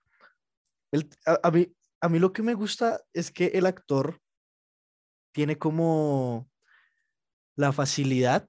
el- 0.93 1.09
a, 1.27 1.51
mí, 1.51 1.69
a 2.01 2.09
mí 2.09 2.19
lo 2.19 2.33
que 2.33 2.43
me 2.43 2.55
gusta 2.55 3.01
es 3.13 3.31
que 3.31 3.47
el 3.49 3.67
actor 3.67 4.21
tiene 5.33 5.59
como 5.59 6.49
la 7.57 7.73
facilidad 7.73 8.49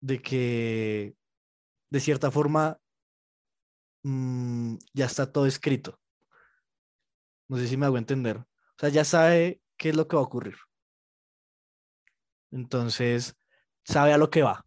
de 0.00 0.22
que 0.22 1.14
de 1.90 2.00
cierta 2.00 2.30
forma 2.30 2.78
mm, 4.06 4.76
ya 4.94 5.06
está 5.06 5.30
todo 5.32 5.46
escrito. 5.46 5.98
No 7.48 7.56
sé 7.58 7.66
si 7.66 7.76
me 7.76 7.86
hago 7.86 7.98
entender. 7.98 8.38
O 8.38 8.78
sea, 8.78 8.88
ya 8.88 9.04
sabe 9.04 9.60
qué 9.76 9.90
es 9.90 9.96
lo 9.96 10.06
que 10.08 10.16
va 10.16 10.22
a 10.22 10.26
ocurrir. 10.26 10.56
Entonces, 12.52 13.34
sabe 13.84 14.12
a 14.12 14.18
lo 14.18 14.30
que 14.30 14.42
va. 14.42 14.64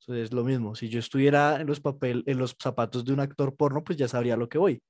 Entonces, 0.00 0.26
es 0.26 0.32
lo 0.32 0.44
mismo. 0.44 0.74
Si 0.74 0.88
yo 0.88 0.98
estuviera 1.00 1.60
en 1.60 1.66
los 1.66 1.80
papel, 1.80 2.24
en 2.26 2.38
los 2.38 2.56
zapatos 2.60 3.04
de 3.04 3.12
un 3.12 3.20
actor 3.20 3.54
porno, 3.56 3.84
pues 3.84 3.98
ya 3.98 4.08
sabría 4.08 4.34
a 4.34 4.36
lo 4.38 4.48
que 4.48 4.58
voy. 4.58 4.82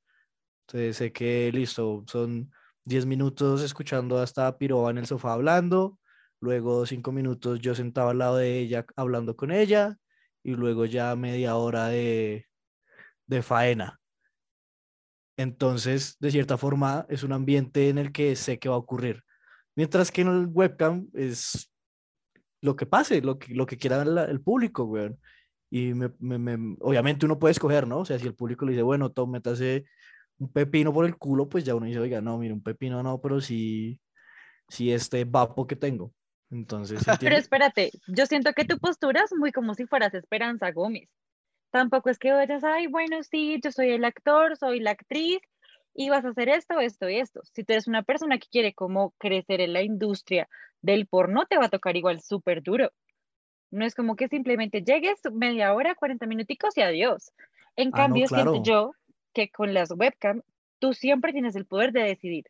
Entonces, 0.67 0.97
sé 0.97 1.13
que 1.13 1.51
listo, 1.53 2.05
son 2.07 2.53
10 2.85 3.07
minutos 3.07 3.63
escuchando 3.63 4.19
hasta 4.19 4.59
Piroba 4.59 4.91
en 4.91 4.99
el 4.99 5.07
sofá 5.07 5.33
hablando, 5.33 5.99
luego 6.41 6.87
5 6.87 7.13
minutos 7.13 7.61
yo 7.61 7.75
sentado 7.75 8.11
al 8.11 8.19
lado 8.19 8.37
de 8.37 8.59
ella 8.59 8.87
hablando 8.97 9.37
con 9.37 9.53
ella, 9.53 9.99
y 10.43 10.55
luego 10.55 10.85
ya 10.87 11.17
media 11.17 11.57
hora 11.57 11.89
de, 11.89 12.47
de 13.27 13.43
faena. 13.43 14.01
Entonces, 15.37 16.17
de 16.19 16.31
cierta 16.31 16.57
forma, 16.57 17.07
es 17.09 17.23
un 17.23 17.33
ambiente 17.33 17.89
en 17.89 17.99
el 17.99 18.13
que 18.13 18.37
sé 18.37 18.59
que 18.59 18.69
va 18.69 18.77
a 18.77 18.79
ocurrir. 18.79 19.23
Mientras 19.75 20.11
que 20.11 20.23
en 20.23 20.29
el 20.29 20.47
webcam 20.47 21.09
es 21.13 21.71
lo 22.63 22.75
que 22.77 22.87
pase, 22.87 23.21
lo 23.21 23.39
que, 23.39 23.55
lo 23.55 23.67
que 23.67 23.77
quiera 23.77 24.03
el 24.03 24.41
público, 24.41 24.85
weón. 24.85 25.21
Y 25.71 25.93
me- 25.95 26.13
me- 26.21 26.39
me- 26.39 26.77
obviamente 26.81 27.27
uno 27.27 27.39
puede 27.39 27.53
escoger, 27.53 27.87
¿no? 27.87 27.99
O 27.99 28.05
sea, 28.05 28.19
si 28.19 28.27
el 28.27 28.35
público 28.35 28.65
le 28.65 28.73
dice, 28.73 28.83
bueno, 28.83 29.11
Tom, 29.11 29.31
métase 29.31 29.85
un 30.39 30.51
pepino 30.51 30.93
por 30.93 31.05
el 31.05 31.17
culo, 31.17 31.49
pues 31.49 31.65
ya 31.65 31.75
uno 31.75 31.87
dice, 31.87 31.99
oiga, 31.99 32.21
no, 32.21 32.39
mire, 32.39 32.55
un 32.55 32.63
pepino 32.63 33.03
no, 33.03 33.21
pero 33.21 33.41
sí, 33.41 34.01
sí 34.69 34.93
este 34.93 35.25
vapo 35.25 35.67
que 35.67 35.77
tengo. 35.77 36.13
Entonces, 36.51 37.01
¿sí 37.01 37.05
Pero 37.21 37.37
espérate, 37.37 37.91
yo 38.07 38.27
siento 38.27 38.53
que 38.53 38.65
tu 38.65 38.79
postura 38.79 39.23
es 39.25 39.33
muy 39.37 39.53
como 39.53 39.75
si 39.75 39.87
fueras 39.87 40.15
Esperanza 40.15 40.71
Gómez. 40.73 41.09
Tampoco 41.77 42.09
es 42.09 42.19
que 42.19 42.33
vayas, 42.33 42.65
ay, 42.65 42.87
bueno, 42.87 43.23
sí, 43.23 43.61
yo 43.63 43.71
soy 43.71 43.91
el 43.91 44.07
actor, 44.07 44.57
soy 44.57 44.81
la 44.81 44.93
actriz 44.93 45.41
y 45.93 46.09
vas 46.09 46.25
a 46.25 46.31
hacer 46.31 46.49
esto, 46.49 46.81
esto 46.81 47.07
y 47.11 47.19
esto. 47.19 47.43
Si 47.53 47.65
tú 47.65 47.75
eres 47.75 47.87
una 47.87 48.03
persona 48.03 48.39
que 48.39 48.49
quiere 48.51 48.73
como 48.73 49.11
crecer 49.19 49.61
en 49.61 49.75
la 49.75 49.83
industria 49.83 50.49
del 50.81 51.07
porno, 51.07 51.45
te 51.45 51.59
va 51.59 51.67
a 51.67 51.69
tocar 51.69 51.95
igual 51.95 52.23
súper 52.23 52.63
duro. 52.63 52.93
No 53.71 53.85
es 53.85 53.95
como 53.95 54.17
que 54.17 54.29
simplemente 54.29 54.83
llegues 54.83 55.21
media 55.31 55.75
hora, 55.75 55.95
40 55.95 56.25
minuticos 56.25 56.79
y 56.79 56.81
adiós. 56.81 57.33
En 57.77 57.93
Ah, 57.93 57.99
no, 57.99 58.05
cambio, 58.05 58.27
claro. 58.27 58.53
siento 58.53 58.71
yo 58.71 58.93
que 59.35 59.51
con 59.51 59.75
las 59.75 59.91
webcam, 59.91 60.41
tú 60.79 60.95
siempre 60.95 61.33
tienes 61.35 61.57
el 61.57 61.67
poder 61.67 61.93
de 61.93 62.05
decidir. 62.05 62.47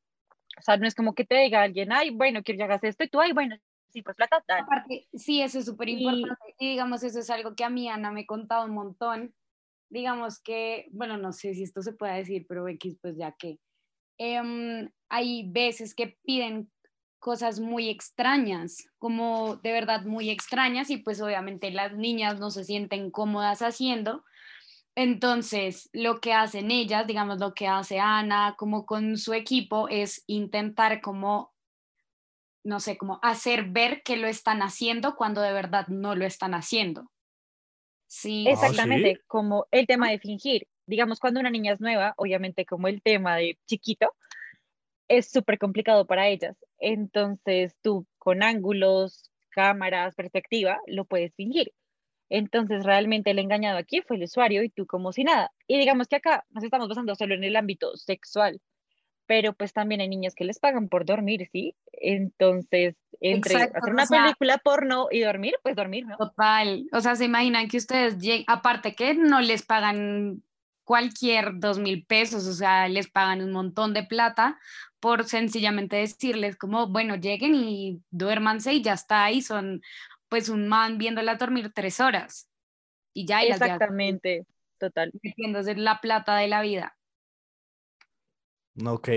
O 0.56 0.62
sea, 0.62 0.76
no 0.76 0.86
es 0.86 0.94
como 0.94 1.14
que 1.16 1.24
te 1.24 1.34
diga 1.36 1.62
alguien, 1.62 1.92
ay, 1.92 2.10
bueno, 2.10 2.44
quiero 2.44 2.58
que 2.58 2.64
hagas 2.64 2.84
esto 2.84 3.02
y 3.02 3.08
tú, 3.08 3.20
ay, 3.20 3.32
bueno, 3.32 3.56
sí, 3.96 4.02
pues 4.02 4.14
plata, 4.14 4.44
dale. 4.46 4.60
Aparte, 4.62 5.08
sí, 5.14 5.40
eso 5.40 5.58
es 5.58 5.64
súper 5.64 5.88
Y- 5.88 6.04
importante. 6.04 6.54
Y 6.58 6.68
digamos, 6.68 7.02
eso 7.02 7.18
es 7.18 7.30
algo 7.30 7.54
que 7.54 7.64
a 7.64 7.70
mí 7.70 7.88
Ana 7.88 8.10
me 8.10 8.20
ha 8.20 8.26
contado 8.26 8.66
un 8.66 8.74
montón. 8.74 9.34
Digamos 9.88 10.38
que, 10.42 10.88
bueno, 10.92 11.16
no 11.16 11.32
sé 11.32 11.54
si 11.54 11.62
esto 11.62 11.80
se 11.80 11.94
puede 11.94 12.16
decir, 12.16 12.44
pero 12.46 12.68
X, 12.68 12.98
pues 13.00 13.16
ya 13.16 13.32
que 13.32 13.58
em, 14.18 14.90
hay 15.08 15.48
veces 15.50 15.94
que 15.94 16.18
piden 16.24 16.70
cosas 17.18 17.58
muy 17.58 17.88
extrañas, 17.88 18.86
como 18.98 19.56
de 19.56 19.72
verdad 19.72 20.02
muy 20.04 20.28
extrañas, 20.28 20.90
y 20.90 20.98
pues 20.98 21.22
obviamente 21.22 21.70
las 21.70 21.94
niñas 21.94 22.38
no 22.38 22.50
se 22.50 22.64
sienten 22.64 23.10
cómodas 23.10 23.62
haciendo. 23.62 24.24
Entonces, 24.94 25.88
lo 25.94 26.20
que 26.20 26.34
hacen 26.34 26.70
ellas, 26.70 27.06
digamos, 27.06 27.38
lo 27.38 27.54
que 27.54 27.66
hace 27.66 27.98
Ana 27.98 28.56
como 28.58 28.84
con 28.84 29.16
su 29.16 29.32
equipo 29.32 29.88
es 29.88 30.22
intentar 30.26 31.00
como 31.00 31.55
no 32.66 32.80
sé, 32.80 32.98
como 32.98 33.20
hacer 33.22 33.66
ver 33.66 34.02
que 34.02 34.16
lo 34.16 34.26
están 34.26 34.60
haciendo 34.60 35.14
cuando 35.14 35.40
de 35.40 35.52
verdad 35.52 35.86
no 35.86 36.16
lo 36.16 36.26
están 36.26 36.52
haciendo. 36.52 37.12
Sí, 38.08 38.44
Ah, 38.48 38.52
Exactamente, 38.52 39.20
como 39.28 39.66
el 39.70 39.86
tema 39.86 40.10
de 40.10 40.18
fingir. 40.18 40.66
Digamos, 40.86 41.20
cuando 41.20 41.38
una 41.38 41.50
niña 41.50 41.72
es 41.72 41.80
nueva, 41.80 42.14
obviamente 42.16 42.66
como 42.66 42.88
el 42.88 43.02
tema 43.02 43.36
de 43.36 43.56
chiquito, 43.66 44.14
es 45.08 45.30
súper 45.30 45.58
complicado 45.58 46.06
para 46.06 46.26
ellas. 46.26 46.56
Entonces 46.78 47.76
tú 47.82 48.04
con 48.18 48.42
ángulos, 48.42 49.30
cámaras, 49.50 50.16
perspectiva, 50.16 50.80
lo 50.88 51.04
puedes 51.04 51.34
fingir. 51.36 51.72
Entonces 52.28 52.84
realmente 52.84 53.30
el 53.30 53.38
engañado 53.38 53.78
aquí 53.78 54.02
fue 54.02 54.16
el 54.16 54.24
usuario 54.24 54.64
y 54.64 54.70
tú 54.70 54.86
como 54.86 55.12
si 55.12 55.22
nada. 55.22 55.52
Y 55.68 55.78
digamos 55.78 56.08
que 56.08 56.16
acá 56.16 56.44
nos 56.50 56.64
estamos 56.64 56.88
basando 56.88 57.14
solo 57.14 57.36
en 57.36 57.44
el 57.44 57.54
ámbito 57.54 57.96
sexual, 57.96 58.60
pero 59.26 59.52
pues 59.52 59.72
también 59.72 60.00
hay 60.00 60.08
niñas 60.08 60.34
que 60.34 60.44
les 60.44 60.58
pagan 60.58 60.88
por 60.88 61.04
dormir, 61.04 61.48
¿sí? 61.52 61.74
Entonces, 61.92 62.94
entre 63.20 63.54
Exacto, 63.54 63.78
hacer 63.78 63.90
o 63.90 63.92
una 63.94 64.06
sea- 64.06 64.22
película 64.24 64.58
porno 64.58 65.08
y 65.10 65.20
dormir, 65.20 65.54
pues 65.62 65.74
dormir, 65.76 66.06
¿no? 66.06 66.16
total. 66.16 66.86
O 66.92 67.00
sea, 67.00 67.16
se 67.16 67.24
imaginan 67.24 67.68
que 67.68 67.76
ustedes, 67.78 68.16
aparte 68.46 68.94
que 68.94 69.14
no 69.14 69.40
les 69.40 69.62
pagan 69.64 70.42
cualquier 70.84 71.58
dos 71.58 71.78
mil 71.78 72.04
pesos, 72.06 72.46
o 72.46 72.52
sea, 72.52 72.88
les 72.88 73.08
pagan 73.10 73.42
un 73.42 73.50
montón 73.52 73.92
de 73.94 74.04
plata 74.04 74.58
por 75.00 75.24
sencillamente 75.24 75.96
decirles 75.96 76.56
como, 76.56 76.88
bueno, 76.88 77.16
lleguen 77.16 77.54
y 77.54 78.00
duérmanse 78.10 78.72
y 78.72 78.82
ya 78.82 78.92
está 78.92 79.24
ahí, 79.24 79.42
son 79.42 79.82
pues 80.28 80.48
un 80.48 80.68
man 80.68 80.98
viéndola 80.98 81.34
dormir 81.36 81.72
tres 81.74 82.00
horas 82.00 82.48
y 83.12 83.26
ya 83.26 83.44
y 83.44 83.48
las 83.48 83.60
Exactamente, 83.60 84.46
total. 84.78 85.10
metiéndose 85.22 85.74
la 85.76 86.00
plata 86.00 86.36
de 86.36 86.48
la 86.48 86.62
vida. 86.62 86.96
No, 88.76 88.94
Ok. 88.94 89.08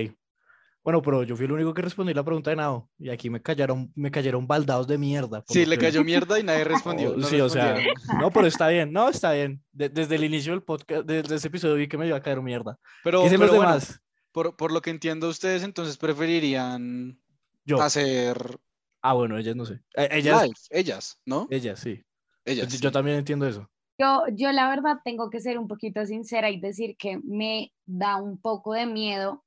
Bueno, 0.81 1.01
pero 1.01 1.23
yo 1.23 1.35
fui 1.35 1.45
el 1.45 1.51
único 1.51 1.73
que 1.73 1.81
respondí 1.81 2.13
la 2.13 2.23
pregunta 2.23 2.49
de 2.49 2.55
Nao. 2.55 2.89
Y 2.97 3.09
aquí 3.09 3.29
me 3.29 3.41
cayeron, 3.41 3.91
me 3.95 4.09
cayeron 4.09 4.47
baldados 4.47 4.87
de 4.87 4.97
mierda. 4.97 5.43
Sí, 5.47 5.65
le 5.65 5.77
cayó 5.77 6.03
mierda 6.05 6.39
y 6.39 6.43
nadie 6.43 6.63
respondió. 6.63 7.11
Oh, 7.11 7.17
no 7.17 7.27
sí, 7.27 7.39
o 7.41 7.49
sea, 7.49 7.75
no, 8.19 8.31
pero 8.31 8.47
está 8.47 8.69
bien, 8.69 8.91
no, 8.91 9.09
está 9.09 9.33
bien. 9.33 9.61
De- 9.71 9.89
desde 9.89 10.15
el 10.15 10.23
inicio 10.23 10.53
del 10.53 10.63
podcast, 10.63 11.05
desde 11.05 11.35
ese 11.35 11.49
episodio 11.49 11.75
vi 11.75 11.87
que 11.89 11.97
me 11.97 12.07
iba 12.07 12.17
a 12.17 12.21
caer 12.21 12.41
mierda. 12.41 12.79
Pero, 13.03 13.19
¿Qué 13.19 13.25
dicen 13.25 13.39
pero 13.39 13.51
los 13.51 13.57
bueno, 13.57 13.71
demás? 13.73 14.01
por, 14.31 14.55
por 14.55 14.71
lo 14.71 14.81
que 14.81 14.89
entiendo, 14.89 15.27
ustedes 15.27 15.63
entonces 15.63 15.97
preferirían 15.97 17.19
Yo. 17.65 17.81
hacer 17.81 18.57
Ah, 19.01 19.13
bueno, 19.13 19.37
ellas 19.37 19.55
no 19.57 19.65
sé. 19.65 19.81
Eh, 19.95 20.07
Ellas, 20.11 20.43
live, 20.43 20.55
ellas, 20.71 21.21
¿no? 21.25 21.47
ellas, 21.51 21.79
sí. 21.79 22.03
Ellas. 22.45 22.67
Yo, 22.73 22.79
yo 22.79 22.91
también 22.91 23.17
entiendo 23.17 23.45
eso. 23.47 23.69
Yo, 23.99 24.23
yo 24.33 24.51
la 24.53 24.69
verdad 24.69 24.97
tengo 25.03 25.29
que 25.29 25.39
ser 25.41 25.59
un 25.59 25.67
poquito 25.67 26.05
sincera 26.05 26.49
y 26.49 26.59
decir 26.59 26.95
que 26.97 27.19
me 27.23 27.73
da 27.85 28.15
un 28.15 28.39
poco 28.39 28.73
de 28.73 28.85
miedo. 28.85 29.43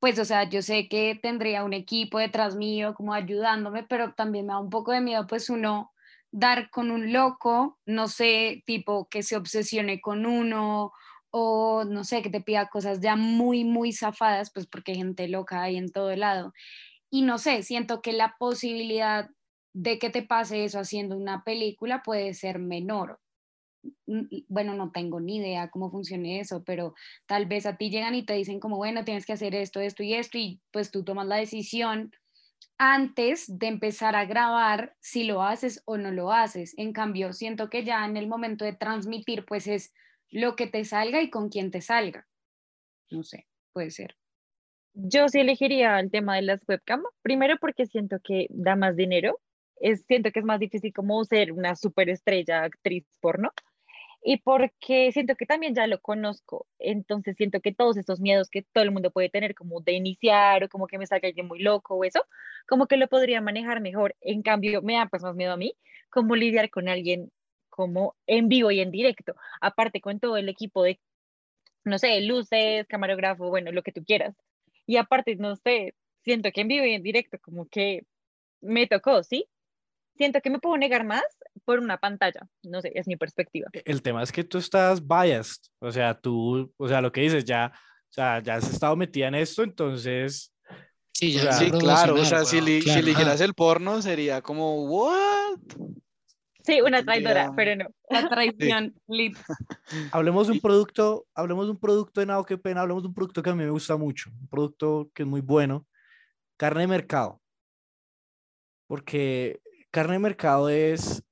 Pues, 0.00 0.18
o 0.20 0.24
sea, 0.24 0.48
yo 0.48 0.62
sé 0.62 0.88
que 0.88 1.18
tendría 1.20 1.64
un 1.64 1.72
equipo 1.72 2.18
detrás 2.20 2.54
mío 2.54 2.94
como 2.94 3.14
ayudándome, 3.14 3.82
pero 3.82 4.12
también 4.14 4.46
me 4.46 4.52
da 4.52 4.60
un 4.60 4.70
poco 4.70 4.92
de 4.92 5.00
miedo, 5.00 5.26
pues 5.26 5.50
uno 5.50 5.92
dar 6.30 6.70
con 6.70 6.90
un 6.92 7.12
loco, 7.12 7.78
no 7.84 8.06
sé, 8.06 8.62
tipo 8.64 9.08
que 9.08 9.22
se 9.24 9.36
obsesione 9.36 10.00
con 10.00 10.24
uno 10.24 10.92
o 11.30 11.84
no 11.84 12.04
sé, 12.04 12.22
que 12.22 12.30
te 12.30 12.40
pida 12.40 12.68
cosas 12.68 13.00
ya 13.00 13.16
muy, 13.16 13.64
muy 13.64 13.92
zafadas, 13.92 14.52
pues 14.52 14.66
porque 14.68 14.92
hay 14.92 14.98
gente 14.98 15.26
loca 15.28 15.62
ahí 15.62 15.76
en 15.76 15.90
todo 15.90 16.14
lado. 16.14 16.52
Y 17.10 17.22
no 17.22 17.38
sé, 17.38 17.62
siento 17.64 18.02
que 18.02 18.12
la 18.12 18.36
posibilidad 18.38 19.30
de 19.74 19.98
que 19.98 20.10
te 20.10 20.22
pase 20.22 20.64
eso 20.64 20.80
haciendo 20.80 21.16
una 21.16 21.44
película 21.44 22.02
puede 22.04 22.34
ser 22.34 22.58
menor 22.60 23.20
bueno, 24.48 24.74
no 24.74 24.90
tengo 24.90 25.20
ni 25.20 25.36
idea 25.36 25.70
cómo 25.70 25.90
funcione 25.90 26.40
eso, 26.40 26.62
pero 26.64 26.94
tal 27.26 27.46
vez 27.46 27.66
a 27.66 27.76
ti 27.76 27.90
llegan 27.90 28.14
y 28.14 28.24
te 28.24 28.34
dicen 28.34 28.60
como, 28.60 28.76
bueno, 28.76 29.04
tienes 29.04 29.26
que 29.26 29.32
hacer 29.32 29.54
esto, 29.54 29.80
esto 29.80 30.02
y 30.02 30.14
esto, 30.14 30.38
y 30.38 30.60
pues 30.70 30.90
tú 30.90 31.04
tomas 31.04 31.26
la 31.26 31.36
decisión 31.36 32.12
antes 32.78 33.58
de 33.58 33.66
empezar 33.66 34.14
a 34.14 34.24
grabar 34.24 34.94
si 35.00 35.24
lo 35.24 35.42
haces 35.42 35.82
o 35.84 35.98
no 35.98 36.12
lo 36.12 36.32
haces. 36.32 36.74
En 36.78 36.92
cambio, 36.92 37.32
siento 37.32 37.68
que 37.68 37.84
ya 37.84 38.04
en 38.06 38.16
el 38.16 38.28
momento 38.28 38.64
de 38.64 38.72
transmitir, 38.72 39.44
pues 39.44 39.66
es 39.66 39.92
lo 40.30 40.56
que 40.56 40.66
te 40.66 40.84
salga 40.84 41.20
y 41.20 41.30
con 41.30 41.48
quién 41.48 41.70
te 41.70 41.80
salga. 41.80 42.26
No 43.10 43.22
sé, 43.24 43.46
puede 43.72 43.90
ser. 43.90 44.16
Yo 44.94 45.28
sí 45.28 45.40
elegiría 45.40 45.98
el 46.00 46.10
tema 46.10 46.36
de 46.36 46.42
las 46.42 46.60
webcam, 46.68 47.02
primero 47.22 47.56
porque 47.60 47.86
siento 47.86 48.18
que 48.22 48.46
da 48.50 48.76
más 48.76 48.96
dinero, 48.96 49.40
es, 49.80 50.04
siento 50.06 50.32
que 50.32 50.40
es 50.40 50.44
más 50.44 50.60
difícil 50.60 50.92
como 50.92 51.24
ser 51.24 51.52
una 51.52 51.76
superestrella 51.76 52.64
actriz 52.64 53.04
porno, 53.20 53.52
y 54.30 54.36
porque 54.36 55.10
siento 55.10 55.36
que 55.36 55.46
también 55.46 55.74
ya 55.74 55.86
lo 55.86 56.02
conozco, 56.02 56.66
entonces 56.78 57.34
siento 57.38 57.62
que 57.62 57.72
todos 57.72 57.96
estos 57.96 58.20
miedos 58.20 58.50
que 58.50 58.62
todo 58.62 58.84
el 58.84 58.90
mundo 58.90 59.10
puede 59.10 59.30
tener, 59.30 59.54
como 59.54 59.80
de 59.80 59.92
iniciar 59.92 60.64
o 60.64 60.68
como 60.68 60.86
que 60.86 60.98
me 60.98 61.06
salga 61.06 61.28
alguien 61.28 61.48
muy 61.48 61.60
loco 61.60 61.94
o 61.94 62.04
eso, 62.04 62.20
como 62.66 62.86
que 62.86 62.98
lo 62.98 63.08
podría 63.08 63.40
manejar 63.40 63.80
mejor. 63.80 64.16
En 64.20 64.42
cambio, 64.42 64.82
me 64.82 64.96
da 64.96 65.06
pues 65.06 65.22
más 65.22 65.34
miedo 65.34 65.54
a 65.54 65.56
mí, 65.56 65.72
como 66.10 66.36
lidiar 66.36 66.68
con 66.68 66.90
alguien 66.90 67.32
como 67.70 68.16
en 68.26 68.48
vivo 68.50 68.70
y 68.70 68.80
en 68.80 68.90
directo, 68.90 69.34
aparte 69.62 70.02
con 70.02 70.20
todo 70.20 70.36
el 70.36 70.50
equipo 70.50 70.82
de, 70.82 71.00
no 71.84 71.98
sé, 71.98 72.20
luces, 72.20 72.86
camarógrafo, 72.86 73.48
bueno, 73.48 73.72
lo 73.72 73.82
que 73.82 73.92
tú 73.92 74.04
quieras. 74.04 74.36
Y 74.84 74.98
aparte, 74.98 75.36
no 75.36 75.56
sé, 75.56 75.94
siento 76.22 76.50
que 76.52 76.60
en 76.60 76.68
vivo 76.68 76.84
y 76.84 76.92
en 76.92 77.02
directo 77.02 77.38
como 77.40 77.66
que 77.66 78.02
me 78.60 78.86
tocó, 78.86 79.22
¿sí? 79.22 79.48
Siento 80.16 80.42
que 80.42 80.50
me 80.50 80.58
puedo 80.58 80.76
negar 80.76 81.04
más 81.06 81.24
por 81.68 81.80
una 81.80 81.98
pantalla, 81.98 82.48
no 82.62 82.80
sé, 82.80 82.92
es 82.94 83.06
mi 83.06 83.16
perspectiva. 83.16 83.68
El 83.84 84.00
tema 84.00 84.22
es 84.22 84.32
que 84.32 84.42
tú 84.42 84.56
estás 84.56 85.06
biased, 85.06 85.60
o 85.80 85.92
sea, 85.92 86.18
tú, 86.18 86.72
o 86.78 86.88
sea, 86.88 87.02
lo 87.02 87.12
que 87.12 87.20
dices, 87.20 87.44
ya, 87.44 87.70
o 87.74 88.10
sea, 88.10 88.40
ya 88.42 88.54
has 88.54 88.72
estado 88.72 88.96
metida 88.96 89.28
en 89.28 89.34
esto, 89.34 89.62
entonces... 89.62 90.50
Sí, 91.12 91.36
O 91.36 91.42
ya 91.42 91.52
sea, 91.52 91.58
Sí, 91.58 91.70
claro, 91.72 92.14
o 92.14 92.24
sea, 92.24 92.46
si, 92.46 92.56
weón, 92.56 92.64
li- 92.64 92.78
si 92.80 92.84
claro, 92.86 93.00
eligieras 93.00 93.40
el 93.42 93.52
porno 93.52 94.00
sería 94.00 94.40
como, 94.40 94.86
¿what? 94.86 95.58
Sí, 96.64 96.80
una 96.80 97.02
traidora, 97.04 97.52
pero 97.54 97.76
no. 97.76 97.90
La 98.08 98.28
traición, 98.30 98.94
lit. 99.06 99.36
Hablemos 100.12 100.46
de 100.46 100.54
un 100.54 100.60
producto, 100.60 101.26
hablemos 101.34 101.66
de 101.66 101.72
un 101.72 101.78
producto 101.78 102.20
de 102.20 102.26
Nao, 102.28 102.46
qué 102.46 102.56
pena, 102.56 102.80
hablemos 102.80 103.02
de 103.02 103.08
un 103.08 103.14
producto 103.14 103.42
que 103.42 103.50
a 103.50 103.54
mí 103.54 103.62
me 103.62 103.68
gusta 103.70 103.94
mucho, 103.98 104.30
un 104.30 104.48
producto 104.48 105.10
que 105.14 105.24
es 105.24 105.28
muy 105.28 105.42
bueno, 105.42 105.86
carne 106.56 106.80
de 106.80 106.86
mercado. 106.86 107.42
Porque 108.86 109.60
carne 109.90 110.14
de 110.14 110.18
mercado 110.20 110.70
es, 110.70 111.22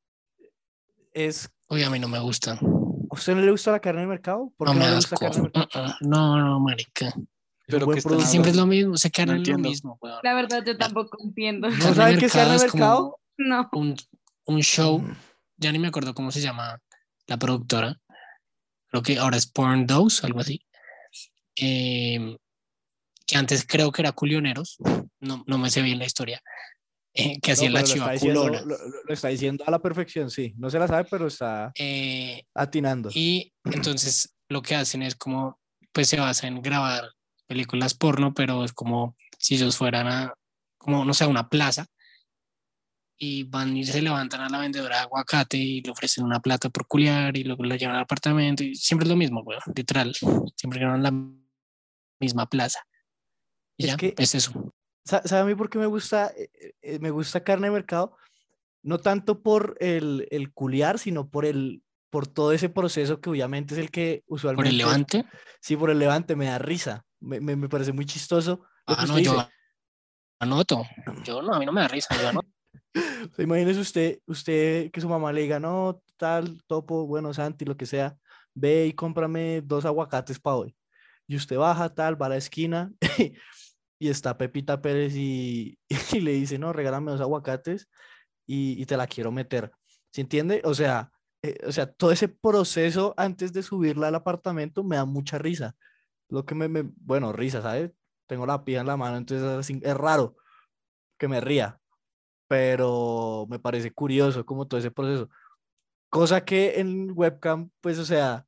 es, 1.16 1.50
Uy, 1.68 1.82
a 1.82 1.90
mí 1.90 1.98
no 1.98 2.08
me 2.08 2.18
gusta. 2.20 2.52
¿a 2.60 3.14
usted 3.18 3.34
no 3.34 3.40
le 3.40 3.50
gusta 3.50 3.72
la 3.72 3.80
carne 3.80 4.02
de 4.02 4.06
mercado? 4.06 4.52
¿Por 4.56 4.68
No 4.68 4.74
qué 4.74 4.78
me 4.78 4.84
no 4.84 4.90
le 4.90 4.90
da 4.92 4.96
gusta 4.98 5.16
carne 5.16 5.36
de 5.36 5.42
mercado? 5.42 5.68
Uh, 5.74 5.78
uh, 5.78 6.08
No, 6.08 6.36
no, 6.38 6.60
marica. 6.60 7.06
Es 7.08 7.14
Pero 7.66 7.88
que 7.88 8.00
producto. 8.02 8.26
Siempre 8.26 8.50
es 8.52 8.56
lo 8.56 8.66
mismo, 8.66 8.96
se 8.96 9.10
quedan 9.10 9.28
No 9.28 9.34
en 9.42 9.50
lo 9.50 9.58
mismo, 9.58 9.98
weón. 10.00 10.20
La 10.22 10.34
verdad, 10.34 10.62
yo 10.64 10.76
tampoco 10.76 11.16
entiendo. 11.22 11.68
¿No 11.68 11.76
Carne 11.78 11.94
saben 11.94 12.18
qué 12.18 12.26
es 12.26 12.32
carne 12.32 12.52
de 12.54 12.58
mercado? 12.60 13.18
No. 13.38 13.68
como 13.70 13.82
un, 13.90 13.96
un 14.46 14.60
show, 14.62 14.98
Mm. 15.00 15.16
ya 15.56 15.72
ni 15.72 15.78
me 15.78 15.88
acuerdo 15.88 16.14
cómo 16.14 16.30
se 16.30 16.40
llama 16.40 16.80
la 17.26 17.36
productora. 17.38 17.98
Creo 18.88 19.02
que 19.02 19.18
ahora 19.18 19.36
es 19.36 19.46
Porn 19.46 19.86
Dose, 19.86 20.24
algo 20.26 20.40
así. 20.40 20.60
Eh, 21.56 22.36
que 23.26 23.36
antes 23.36 23.64
creo 23.66 23.90
que 23.90 24.02
era 24.02 24.12
Culioneros, 24.12 24.76
no, 25.20 25.42
no 25.46 25.58
me 25.58 25.70
sé 25.70 25.82
bien 25.82 25.98
la 25.98 26.04
historia. 26.06 26.40
Eh, 27.16 27.38
que 27.42 27.50
No, 27.50 27.52
hacía 27.54 27.70
la 27.70 27.80
lo 27.80 27.86
chiva 27.86 28.04
está 28.04 28.12
diciendo- 28.12 28.40
culona. 28.42 28.60
Lo, 28.62 28.66
lo- 28.78 29.02
lo 29.06 29.14
está 29.14 29.28
diciendo 29.28 29.64
a 29.66 29.70
la 29.70 29.78
perfección, 29.80 30.30
sí. 30.30 30.54
No 30.56 30.70
se 30.70 30.78
la 30.78 30.86
sabe, 30.88 31.04
pero 31.10 31.26
está 31.26 31.72
Eh, 31.74 32.44
atinando. 32.54 33.10
Y 33.12 33.52
entonces 33.64 34.34
lo 34.48 34.62
que 34.62 34.74
hacen 34.76 35.02
es 35.02 35.14
como, 35.16 35.58
pues 35.92 36.08
se 36.08 36.20
basa 36.20 36.46
en 36.46 36.60
grabar 36.62 37.10
películas 37.46 37.94
porno, 37.94 38.34
pero 38.34 38.64
es 38.64 38.72
como 38.72 39.16
si 39.38 39.54
ellos 39.56 39.76
fueran 39.76 40.06
a, 40.08 40.34
como, 40.78 41.04
no 41.04 41.14
sé, 41.14 41.24
a 41.24 41.28
una 41.28 41.48
plaza 41.48 41.86
y 43.18 43.44
van 43.44 43.74
y 43.76 43.84
se 43.84 44.02
levantan 44.02 44.42
a 44.42 44.48
la 44.50 44.58
vendedora 44.58 44.96
de 44.96 45.02
aguacate 45.02 45.56
y 45.56 45.80
le 45.80 45.90
ofrecen 45.90 46.24
una 46.24 46.40
plata 46.40 46.68
por 46.68 46.86
culiar 46.86 47.36
y 47.36 47.44
luego 47.44 47.64
la 47.64 47.76
llevan 47.76 47.96
al 47.96 48.02
apartamento 48.02 48.62
y 48.62 48.74
siempre 48.74 49.04
es 49.06 49.10
lo 49.10 49.16
mismo, 49.16 49.40
weón, 49.40 49.62
literal, 49.74 50.14
siempre 50.54 50.80
graban 50.80 51.02
la 51.02 51.12
misma 52.20 52.46
plaza. 52.48 52.80
Y 53.78 53.84
Es 53.84 53.90
ya, 53.92 53.96
que- 53.96 54.14
es 54.18 54.34
eso. 54.34 54.74
Sa- 55.06 55.22
¿Sabe 55.24 55.42
a 55.42 55.44
mí 55.44 55.54
por 55.54 55.70
qué 55.70 55.78
me 55.78 55.86
gusta, 55.86 56.32
eh, 56.36 56.50
eh, 56.82 56.98
me 56.98 57.10
gusta 57.10 57.42
carne 57.44 57.68
de 57.68 57.72
mercado? 57.72 58.16
No 58.82 58.98
tanto 58.98 59.42
por 59.42 59.76
el, 59.80 60.28
el 60.30 60.52
culiar, 60.52 60.98
sino 60.98 61.28
por 61.30 61.44
el, 61.46 61.82
por 62.10 62.26
todo 62.26 62.52
ese 62.52 62.68
proceso 62.68 63.20
que 63.20 63.30
obviamente 63.30 63.74
es 63.74 63.80
el 63.80 63.90
que 63.90 64.24
usualmente. 64.26 64.62
Por 64.62 64.66
el 64.72 64.78
levante. 64.78 65.24
Sí, 65.60 65.76
por 65.76 65.90
el 65.90 65.98
levante, 65.98 66.36
me 66.36 66.46
da 66.46 66.58
risa. 66.58 67.04
Me, 67.20 67.40
me, 67.40 67.56
me 67.56 67.68
parece 67.68 67.92
muy 67.92 68.04
chistoso. 68.04 68.60
Ah, 68.86 69.04
no, 69.06 69.18
yo 69.18 69.32
dice. 69.32 69.46
anoto. 70.40 70.84
Yo 71.24 71.40
no, 71.42 71.54
a 71.54 71.58
mí 71.58 71.66
no 71.66 71.72
me 71.72 71.80
da 71.80 71.88
risa, 71.88 72.14
yo 72.20 72.28
anoto. 72.28 72.48
Imagínese 73.38 73.80
usted, 73.80 74.20
usted 74.26 74.90
que 74.90 75.00
su 75.00 75.08
mamá 75.08 75.32
le 75.32 75.42
diga, 75.42 75.58
no, 75.60 76.02
tal, 76.16 76.62
topo, 76.66 77.06
bueno, 77.06 77.32
Santi, 77.34 77.64
lo 77.64 77.76
que 77.76 77.86
sea, 77.86 78.16
ve 78.54 78.86
y 78.86 78.92
cómprame 78.92 79.60
dos 79.62 79.84
aguacates 79.84 80.38
para 80.38 80.56
hoy. 80.56 80.76
Y 81.26 81.36
usted 81.36 81.56
baja, 81.56 81.92
tal, 81.94 82.20
va 82.20 82.26
a 82.26 82.30
la 82.30 82.36
esquina 82.36 82.92
y 83.98 84.08
está 84.08 84.36
Pepita 84.38 84.80
Pérez 84.82 85.14
y, 85.16 85.78
y 86.12 86.20
le 86.20 86.32
dice, 86.32 86.58
no, 86.58 86.72
regálame 86.72 87.12
dos 87.12 87.20
aguacates 87.20 87.88
y, 88.46 88.80
y 88.80 88.86
te 88.86 88.96
la 88.96 89.06
quiero 89.06 89.32
meter. 89.32 89.72
¿Se 90.10 90.20
entiende? 90.22 90.62
O 90.64 90.74
sea, 90.74 91.10
eh, 91.42 91.58
o 91.66 91.72
sea, 91.72 91.92
todo 91.92 92.12
ese 92.12 92.28
proceso 92.28 93.14
antes 93.16 93.52
de 93.52 93.62
subirla 93.62 94.08
al 94.08 94.14
apartamento 94.16 94.84
me 94.84 94.96
da 94.96 95.04
mucha 95.04 95.38
risa. 95.38 95.76
Lo 96.28 96.44
que 96.46 96.54
me, 96.54 96.68
me- 96.68 96.90
bueno, 96.96 97.32
risa, 97.32 97.62
¿sabes? 97.62 97.92
Tengo 98.26 98.46
la 98.46 98.64
pija 98.64 98.80
en 98.80 98.86
la 98.88 98.96
mano, 98.96 99.16
entonces 99.18 99.46
así- 99.48 99.80
es 99.82 99.96
raro 99.96 100.36
que 101.18 101.28
me 101.28 101.40
ría 101.40 101.80
pero 102.48 103.46
me 103.50 103.58
parece 103.58 103.92
curioso 103.92 104.46
como 104.46 104.68
todo 104.68 104.78
ese 104.80 104.90
proceso. 104.90 105.28
Cosa 106.10 106.44
que 106.44 106.80
en 106.80 107.12
webcam, 107.14 107.70
pues, 107.80 107.98
o 107.98 108.04
sea, 108.04 108.46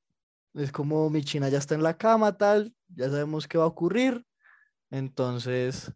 es 0.55 0.73
como 0.73 1.11
mi 1.11 1.25
china 1.25 1.49
ya 1.49 1.59
está 1.59 1.75
en 1.75 1.83
la 1.83 1.99
cama, 1.99 2.37
tal, 2.39 2.75
ya 2.89 3.11
sabemos 3.11 3.49
qué 3.49 3.59
va 3.59 3.65
a 3.65 3.69
ocurrir, 3.69 4.27
entonces, 4.91 5.93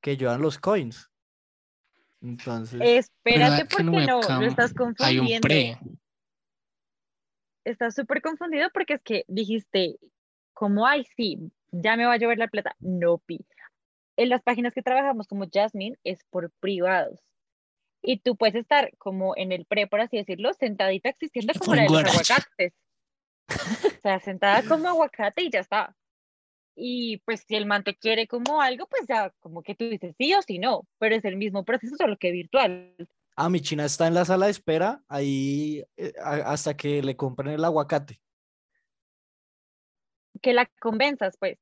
que 0.00 0.16
llevan 0.16 0.42
los 0.42 0.58
coins. 0.58 1.10
Entonces, 2.20 2.80
Espérate 2.82 3.66
porque 3.66 3.84
no, 3.84 4.20
lo 4.22 4.46
estás 4.46 4.72
Hay 5.00 5.18
un 5.18 5.26
confundiendo. 5.26 5.40
pre. 5.46 5.78
Estás 7.64 7.94
súper 7.94 8.22
confundido 8.22 8.70
porque 8.72 8.94
es 8.94 9.02
que 9.02 9.24
dijiste, 9.28 9.98
como, 10.52 10.86
ay, 10.86 11.04
sí, 11.16 11.38
ya 11.70 11.96
me 11.96 12.06
va 12.06 12.14
a 12.14 12.16
llover 12.16 12.38
la 12.38 12.48
plata. 12.48 12.76
No, 12.78 13.18
pi. 13.18 13.44
En 14.16 14.28
las 14.28 14.42
páginas 14.42 14.72
que 14.72 14.82
trabajamos 14.82 15.26
como 15.26 15.46
Jasmine 15.52 15.98
es 16.04 16.24
por 16.30 16.50
privados. 16.60 17.20
Y 18.00 18.20
tú 18.20 18.36
puedes 18.36 18.54
estar 18.54 18.90
como 18.98 19.34
en 19.36 19.50
el 19.50 19.64
pre, 19.66 19.86
por 19.86 20.00
así 20.00 20.16
decirlo, 20.16 20.52
sentadita 20.54 21.08
existiendo 21.08 21.52
como 21.58 21.74
la 21.74 21.82
de 21.82 21.88
los 21.88 22.04
aguacates. 22.04 22.72
O 23.98 24.00
sea, 24.04 24.20
sentada 24.20 24.62
como 24.68 24.88
aguacate 24.88 25.42
y 25.42 25.50
ya 25.50 25.60
está. 25.60 25.96
Y 26.76 27.18
pues 27.24 27.44
si 27.46 27.54
el 27.54 27.66
man 27.66 27.84
te 27.84 27.94
quiere 27.96 28.26
como 28.26 28.60
algo, 28.60 28.86
pues 28.86 29.02
ya 29.08 29.30
como 29.40 29.62
que 29.62 29.74
tú 29.74 29.88
dices 29.88 30.14
sí 30.18 30.34
o 30.34 30.42
sí 30.42 30.58
no, 30.58 30.86
pero 30.98 31.14
es 31.14 31.24
el 31.24 31.36
mismo 31.36 31.64
proceso, 31.64 31.94
solo 31.96 32.16
que 32.18 32.32
virtual. 32.32 32.94
ah, 33.36 33.48
mi 33.48 33.60
china 33.60 33.84
está 33.84 34.06
en 34.06 34.14
la 34.14 34.24
sala 34.24 34.46
de 34.46 34.52
espera, 34.52 35.02
ahí 35.08 35.84
eh, 35.96 36.12
a- 36.22 36.52
hasta 36.52 36.76
que 36.76 37.02
le 37.02 37.16
compren 37.16 37.52
el 37.54 37.64
aguacate. 37.64 38.20
Que 40.42 40.52
la 40.52 40.68
convenzas, 40.80 41.36
pues. 41.38 41.58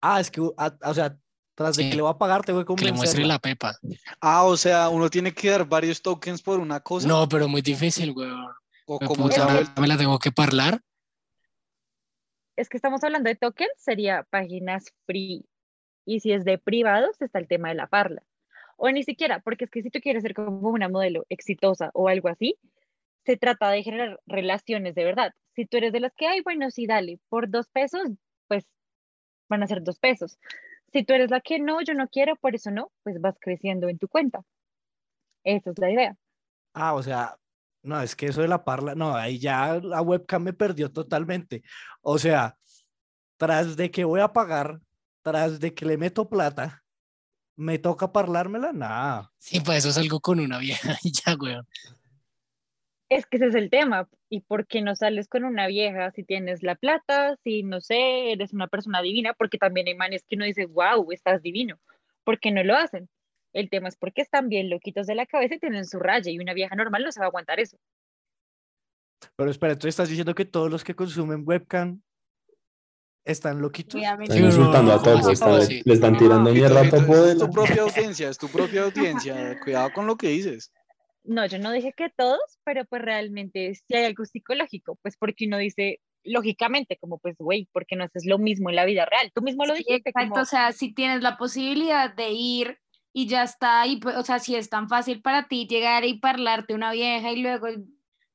Ah, 0.00 0.20
es 0.20 0.30
que, 0.30 0.40
o 0.40 0.54
sea, 0.94 1.16
tras 1.54 1.76
de 1.76 1.90
que 1.90 1.96
le 1.96 2.02
va 2.02 2.10
a 2.10 2.18
pagar, 2.18 2.44
tengo 2.44 2.64
que 2.64 2.74
Que 2.74 2.84
le 2.84 2.92
muestre 2.92 3.24
la 3.24 3.38
pepa. 3.38 3.76
Ah, 4.20 4.44
o 4.44 4.56
sea, 4.56 4.88
uno 4.88 5.10
tiene 5.10 5.32
que 5.32 5.50
dar 5.50 5.66
varios 5.66 6.00
tokens 6.02 6.40
por 6.42 6.60
una 6.60 6.80
cosa. 6.80 7.08
No, 7.08 7.28
pero 7.28 7.48
muy 7.48 7.62
difícil, 7.62 8.12
weón. 8.14 8.46
O 8.86 8.98
como 9.00 9.24
puta, 9.28 9.46
me 9.80 9.88
la 9.88 9.96
tengo 9.98 10.18
que 10.18 10.30
parlar. 10.30 10.80
Es 12.56 12.68
que 12.68 12.76
estamos 12.78 13.04
hablando 13.04 13.28
de 13.28 13.36
tokens, 13.36 13.72
sería 13.76 14.24
páginas 14.30 14.92
free. 15.04 15.46
Y 16.04 16.20
si 16.20 16.32
es 16.32 16.44
de 16.44 16.58
privados, 16.58 17.20
está 17.20 17.38
el 17.38 17.48
tema 17.48 17.68
de 17.68 17.74
la 17.74 17.86
parla. 17.86 18.22
O 18.76 18.90
ni 18.90 19.02
siquiera, 19.02 19.40
porque 19.40 19.64
es 19.64 19.70
que 19.70 19.82
si 19.82 19.90
tú 19.90 20.00
quieres 20.00 20.22
ser 20.22 20.34
como 20.34 20.70
una 20.70 20.88
modelo 20.88 21.26
exitosa 21.28 21.90
o 21.94 22.08
algo 22.08 22.28
así, 22.28 22.58
se 23.24 23.36
trata 23.36 23.70
de 23.70 23.82
generar 23.82 24.20
relaciones 24.26 24.94
de 24.94 25.04
verdad. 25.04 25.34
Si 25.54 25.66
tú 25.66 25.78
eres 25.78 25.92
de 25.92 26.00
las 26.00 26.14
que, 26.14 26.26
ay, 26.26 26.42
bueno, 26.42 26.70
sí, 26.70 26.86
dale, 26.86 27.18
por 27.28 27.50
dos 27.50 27.68
pesos, 27.68 28.02
pues 28.46 28.66
van 29.48 29.62
a 29.62 29.66
ser 29.66 29.82
dos 29.82 29.98
pesos. 29.98 30.38
Si 30.92 31.04
tú 31.04 31.14
eres 31.14 31.30
la 31.30 31.40
que 31.40 31.58
no, 31.58 31.80
yo 31.82 31.94
no 31.94 32.08
quiero, 32.08 32.36
por 32.36 32.54
eso 32.54 32.70
no, 32.70 32.92
pues 33.02 33.20
vas 33.20 33.36
creciendo 33.40 33.88
en 33.88 33.98
tu 33.98 34.08
cuenta. 34.08 34.42
Esa 35.44 35.70
es 35.70 35.78
la 35.78 35.90
idea. 35.90 36.16
Ah, 36.72 36.94
o 36.94 37.02
sea, 37.02 37.36
no, 37.86 38.00
es 38.02 38.16
que 38.16 38.26
eso 38.26 38.42
de 38.42 38.48
la 38.48 38.64
parla, 38.64 38.94
no, 38.94 39.14
ahí 39.14 39.38
ya 39.38 39.80
la 39.82 40.02
webcam 40.02 40.42
me 40.42 40.52
perdió 40.52 40.90
totalmente. 40.92 41.62
O 42.02 42.18
sea, 42.18 42.56
tras 43.36 43.76
de 43.76 43.90
que 43.90 44.04
voy 44.04 44.20
a 44.20 44.32
pagar, 44.32 44.80
tras 45.22 45.60
de 45.60 45.74
que 45.74 45.86
le 45.86 45.96
meto 45.96 46.28
plata, 46.28 46.82
me 47.56 47.78
toca 47.78 48.12
parlarmela, 48.12 48.72
nada. 48.72 49.32
Sí, 49.38 49.60
para 49.60 49.78
eso 49.78 49.90
salgo 49.92 50.20
con 50.20 50.40
una 50.40 50.58
vieja 50.58 50.96
y 51.02 51.12
ya, 51.12 51.34
weón. 51.36 51.66
Es 53.08 53.24
que 53.26 53.36
ese 53.36 53.46
es 53.46 53.54
el 53.54 53.70
tema. 53.70 54.08
¿Y 54.28 54.40
por 54.40 54.66
qué 54.66 54.82
no 54.82 54.96
sales 54.96 55.28
con 55.28 55.44
una 55.44 55.68
vieja 55.68 56.10
si 56.10 56.24
tienes 56.24 56.62
la 56.62 56.74
plata, 56.74 57.36
si 57.44 57.62
no 57.62 57.80
sé, 57.80 58.32
eres 58.32 58.52
una 58.52 58.66
persona 58.66 59.00
divina? 59.00 59.32
Porque 59.34 59.58
también 59.58 59.86
hay 59.86 59.94
manes 59.94 60.24
que 60.24 60.34
uno 60.34 60.44
dice, 60.44 60.66
wow, 60.66 61.12
estás 61.12 61.40
divino. 61.40 61.78
¿Por 62.24 62.40
qué 62.40 62.50
no 62.50 62.64
lo 62.64 62.74
hacen? 62.74 63.08
El 63.56 63.70
tema 63.70 63.88
es 63.88 63.96
porque 63.96 64.20
están 64.20 64.50
bien 64.50 64.68
loquitos 64.68 65.06
de 65.06 65.14
la 65.14 65.24
cabeza 65.24 65.54
y 65.54 65.58
tienen 65.58 65.86
su 65.86 65.98
raya 65.98 66.30
y 66.30 66.38
una 66.38 66.52
vieja 66.52 66.76
normal 66.76 67.02
no 67.04 67.10
se 67.10 67.20
va 67.20 67.26
a 67.26 67.28
aguantar 67.28 67.58
eso. 67.58 67.78
Pero 69.34 69.50
espera, 69.50 69.78
tú 69.78 69.88
estás 69.88 70.10
diciendo 70.10 70.34
que 70.34 70.44
todos 70.44 70.70
los 70.70 70.84
que 70.84 70.94
consumen 70.94 71.42
webcam 71.44 72.02
están 73.24 73.60
loquitos. 73.62 73.98
Están 74.00 74.44
insultando 74.44 74.92
a 74.92 75.02
Topo, 75.02 75.30
están- 75.30 75.62
sí. 75.62 75.80
le 75.84 75.94
están 75.94 76.18
tirando 76.18 76.52
mierda 76.52 76.82
a 76.82 76.90
Topo 76.90 77.16
de 77.16 77.32
Es 77.32 77.38
tu 77.38 77.50
propia 77.50 77.82
audiencia, 78.14 78.28
es 78.28 78.36
tu 78.38 78.48
propia 78.48 78.82
audiencia. 78.84 79.58
Cuidado 79.64 79.90
con 79.94 80.06
lo 80.06 80.16
que 80.16 80.28
dices. 80.28 80.70
No, 81.24 81.44
yo 81.46 81.58
no 81.58 81.72
dije 81.72 81.92
que 81.96 82.10
todos, 82.14 82.58
pero 82.62 82.84
pues 82.84 83.00
realmente 83.02 83.74
si 83.74 83.96
hay 83.96 84.04
algo 84.04 84.24
psicológico, 84.26 84.96
pues 85.02 85.16
porque 85.16 85.46
uno 85.46 85.56
dice 85.58 86.00
lógicamente, 86.24 86.98
como 86.98 87.18
pues, 87.18 87.36
güey, 87.38 87.68
porque 87.72 87.96
no 87.96 88.04
haces 88.04 88.26
lo 88.26 88.38
mismo 88.38 88.68
en 88.68 88.76
la 88.76 88.84
vida 88.84 89.06
real? 89.06 89.30
Tú 89.34 89.42
mismo 89.42 89.64
lo 89.64 89.74
Sí, 89.74 89.84
dijiste. 89.86 90.10
exacto, 90.10 90.30
como- 90.30 90.42
o 90.42 90.44
sea, 90.44 90.72
si 90.72 90.92
tienes 90.92 91.22
la 91.22 91.36
posibilidad 91.38 92.14
de 92.14 92.30
ir 92.30 92.78
y 93.18 93.26
ya 93.26 93.44
está, 93.44 93.86
y 93.86 93.96
pues, 93.96 94.14
o 94.14 94.22
sea, 94.22 94.38
si 94.38 94.56
es 94.56 94.68
tan 94.68 94.90
fácil 94.90 95.22
para 95.22 95.48
ti 95.48 95.66
llegar 95.66 96.04
y 96.04 96.18
parlarte 96.18 96.74
una 96.74 96.92
vieja 96.92 97.32
y 97.32 97.40
luego, 97.40 97.66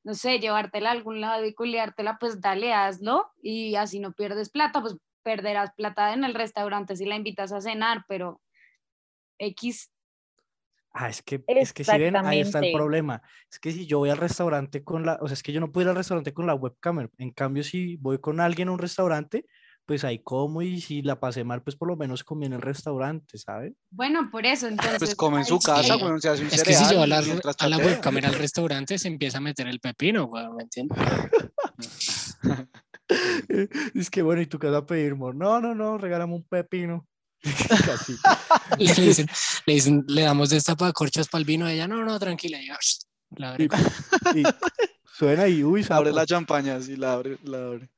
no 0.02 0.14
sé, 0.14 0.40
llevártela 0.40 0.88
a 0.88 0.92
algún 0.92 1.20
lado 1.20 1.44
y 1.44 1.54
culiártela, 1.54 2.18
pues 2.18 2.40
dale, 2.40 2.74
hazlo 2.74 3.30
y 3.40 3.76
así 3.76 4.00
no 4.00 4.12
pierdes 4.12 4.50
plata, 4.50 4.80
pues 4.80 4.96
perderás 5.22 5.70
plata 5.76 6.12
en 6.12 6.24
el 6.24 6.34
restaurante 6.34 6.96
si 6.96 7.04
la 7.04 7.14
invitas 7.14 7.52
a 7.52 7.60
cenar, 7.60 8.04
pero 8.08 8.40
X, 9.38 9.92
Ah, 10.92 11.08
es 11.08 11.22
que, 11.22 11.44
es 11.46 11.72
que 11.72 11.84
si 11.84 11.98
ven, 11.98 12.16
ahí 12.16 12.40
está 12.40 12.58
el 12.58 12.72
problema. 12.72 13.22
Es 13.50 13.60
que 13.60 13.70
si 13.70 13.86
yo 13.86 13.98
voy 13.98 14.10
al 14.10 14.18
restaurante 14.18 14.82
con 14.82 15.06
la, 15.06 15.16
o 15.22 15.28
sea, 15.28 15.34
es 15.34 15.44
que 15.44 15.52
yo 15.52 15.60
no 15.60 15.70
puedo 15.70 15.86
ir 15.86 15.90
al 15.90 15.96
restaurante 15.96 16.34
con 16.34 16.46
la 16.48 16.54
webcam. 16.54 17.08
En 17.18 17.30
cambio, 17.30 17.62
si 17.62 17.96
voy 17.98 18.18
con 18.18 18.40
alguien 18.40 18.68
a 18.68 18.72
un 18.72 18.80
restaurante, 18.80 19.46
pues 19.86 20.04
ahí 20.04 20.20
como 20.20 20.62
y 20.62 20.80
si 20.80 21.02
la 21.02 21.18
pasé 21.18 21.44
mal, 21.44 21.62
pues 21.62 21.76
por 21.76 21.88
lo 21.88 21.96
menos 21.96 22.24
comí 22.24 22.46
en 22.46 22.54
el 22.54 22.62
restaurante, 22.62 23.38
¿sabe? 23.38 23.74
bueno, 23.90 24.30
por 24.30 24.46
eso, 24.46 24.68
entonces... 24.68 24.98
Pues 24.98 25.14
come 25.14 25.38
en 25.40 25.44
su 25.44 25.58
casa, 25.58 25.96
weón, 25.96 26.20
se 26.20 26.28
hace 26.28 26.42
un 26.42 26.48
Es 26.48 26.62
que 26.62 26.72
si 26.72 26.84
cereal 26.84 26.90
lleva 26.90 27.04
a 27.04 27.06
la, 27.06 27.52
a 27.58 27.68
la 27.68 27.78
webcam 27.78 28.16
al 28.16 28.34
restaurante 28.34 28.98
se 28.98 29.08
empieza 29.08 29.38
a 29.38 29.40
meter 29.40 29.66
el 29.66 29.80
pepino, 29.80 30.26
weón, 30.26 30.56
¿me 30.56 30.62
entiendes? 30.64 30.98
Es 33.94 34.10
que 34.10 34.22
bueno, 34.22 34.40
¿y 34.40 34.46
tú 34.46 34.58
qué 34.58 34.68
vas 34.68 34.82
a 34.82 34.86
pedir, 34.86 35.12
amor? 35.12 35.34
No, 35.34 35.60
no, 35.60 35.74
no, 35.74 35.98
regálame 35.98 36.34
un 36.34 36.44
pepino. 36.44 37.06
Le 38.78 38.94
dicen, 38.94 39.26
le 39.66 39.74
dicen, 39.74 40.04
le 40.06 40.22
damos 40.22 40.50
destapacorchos 40.50 41.28
para 41.28 41.40
el 41.40 41.44
vino, 41.44 41.68
ella, 41.68 41.88
no, 41.88 42.04
no, 42.04 42.18
tranquila, 42.18 42.60
y, 42.60 42.68
la 43.36 43.50
abre. 43.50 43.68
Y, 44.34 44.40
y 44.40 44.44
suena 45.14 45.48
y 45.48 45.64
uy, 45.64 45.80
Abre 45.90 46.10
sapo. 46.10 46.16
la 46.16 46.26
champaña, 46.26 46.80
sí, 46.80 46.96
la 46.96 47.14
abre, 47.14 47.38
la 47.42 47.58
abre. 47.58 47.90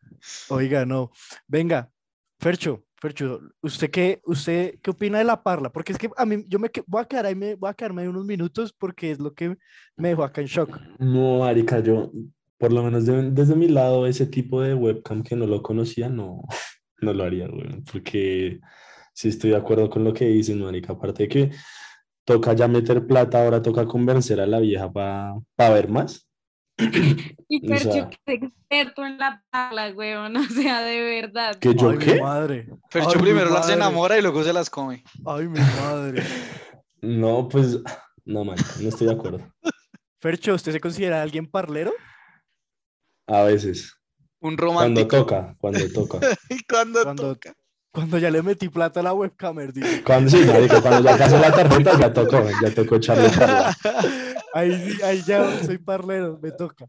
Oiga, 0.48 0.84
no. 0.86 1.10
Venga, 1.46 1.90
Fercho, 2.38 2.84
Fercho, 3.00 3.40
¿usted 3.60 3.90
qué, 3.90 4.20
usted 4.24 4.78
qué 4.82 4.90
opina 4.90 5.18
de 5.18 5.24
la 5.24 5.42
parla? 5.42 5.70
Porque 5.70 5.92
es 5.92 5.98
que 5.98 6.10
a 6.16 6.24
mí, 6.24 6.44
yo 6.48 6.58
me 6.58 6.70
voy 6.86 7.02
a 7.02 7.04
quedar 7.04 7.26
ahí, 7.26 7.34
me, 7.34 7.54
voy 7.54 7.70
a 7.70 7.74
quedarme 7.74 8.08
unos 8.08 8.24
minutos 8.24 8.72
porque 8.72 9.10
es 9.10 9.18
lo 9.18 9.32
que 9.34 9.56
me 9.96 10.08
dejó 10.08 10.24
acá 10.24 10.40
en 10.40 10.46
shock. 10.46 10.78
No, 10.98 11.40
marica, 11.40 11.80
yo, 11.80 12.12
por 12.58 12.72
lo 12.72 12.82
menos 12.82 13.06
de- 13.06 13.30
desde 13.30 13.56
mi 13.56 13.68
lado, 13.68 14.06
ese 14.06 14.26
tipo 14.26 14.60
de 14.62 14.74
webcam 14.74 15.22
que 15.22 15.36
no 15.36 15.46
lo 15.46 15.62
conocía, 15.62 16.08
no, 16.08 16.42
no 17.00 17.12
lo 17.12 17.24
haría, 17.24 17.46
güey, 17.48 17.82
porque 17.90 18.60
sí 19.12 19.28
estoy 19.28 19.50
de 19.50 19.56
acuerdo 19.56 19.90
con 19.90 20.04
lo 20.04 20.12
que 20.12 20.26
dicen, 20.26 20.60
marica, 20.62 20.92
aparte 20.94 21.24
de 21.24 21.28
que 21.28 21.50
toca 22.24 22.54
ya 22.54 22.68
meter 22.68 23.06
plata, 23.06 23.42
ahora 23.42 23.60
toca 23.60 23.86
convencer 23.86 24.40
a 24.40 24.46
la 24.46 24.60
vieja 24.60 24.90
para 24.90 25.34
ver 25.56 25.88
más. 25.88 26.28
Y 27.48 27.64
O 27.64 27.68
Fercho, 27.68 27.92
sea- 27.92 28.08
que 28.10 28.16
es 28.34 28.42
experto 28.42 29.04
en 29.06 29.18
la 29.18 29.42
parla, 29.50 29.92
weón, 29.94 30.36
o 30.36 30.44
sea, 30.44 30.80
de 30.82 31.00
verdad. 31.02 31.56
¿Que 31.58 31.74
yo 31.74 31.90
Ay, 31.90 31.96
mi 31.98 32.04
qué? 32.04 32.20
madre. 32.20 32.68
Fercho 32.90 33.12
Ay, 33.16 33.20
primero 33.22 33.50
las 33.50 33.68
enamora 33.68 34.18
y 34.18 34.22
luego 34.22 34.42
se 34.42 34.52
las 34.52 34.70
come. 34.70 35.04
Ay, 35.26 35.48
mi 35.48 35.60
madre. 35.60 36.22
No, 37.06 37.48
pues, 37.50 37.78
no, 38.24 38.44
marica, 38.46 38.66
no 38.80 38.88
estoy 38.88 39.06
de 39.08 39.12
acuerdo. 39.12 39.40
Fercho, 40.22 40.54
¿usted 40.54 40.72
se 40.72 40.80
considera 40.80 41.20
alguien 41.20 41.46
parlero? 41.46 41.92
A 43.28 43.42
veces, 43.42 43.94
Un 44.40 44.56
cuando 44.56 44.62
romántico. 44.64 45.08
toca, 45.18 45.54
cuando 45.58 45.80
toca. 45.92 46.18
¿Y 46.48 46.64
cuando, 46.64 47.02
Cuando- 47.02 47.34
toca? 47.34 47.52
Cuando 47.92 48.18
ya 48.18 48.28
le 48.30 48.42
metí 48.42 48.68
plata 48.70 48.98
a 49.00 49.02
la 49.04 49.12
webcamer, 49.12 49.72
dice. 49.72 50.02
Cuando 50.02 50.28
sí, 50.30 50.44
cuando 50.82 51.08
ya 51.08 51.16
casó 51.16 51.38
la 51.38 51.52
tarjeta, 51.54 51.96
ya 51.96 52.12
tocó, 52.12 52.42
ya 52.60 52.74
tocó 52.74 52.96
echarle 52.96 53.28
parla. 53.28 53.76
Ahí, 54.56 54.72
sí, 54.92 55.02
ahí 55.02 55.20
ya 55.26 55.62
soy 55.64 55.78
parlero, 55.78 56.38
me 56.40 56.52
toca. 56.52 56.86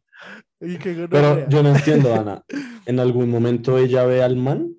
Y 0.62 0.78
que 0.78 0.94
Pero 0.94 1.08
gonorrea. 1.30 1.50
yo 1.50 1.64
no 1.64 1.70
entiendo, 1.76 2.14
Ana. 2.14 2.44
¿En 2.86 3.00
algún 3.00 3.30
momento 3.30 3.78
ella 3.80 4.06
ve 4.06 4.22
al 4.22 4.36
man? 4.36 4.72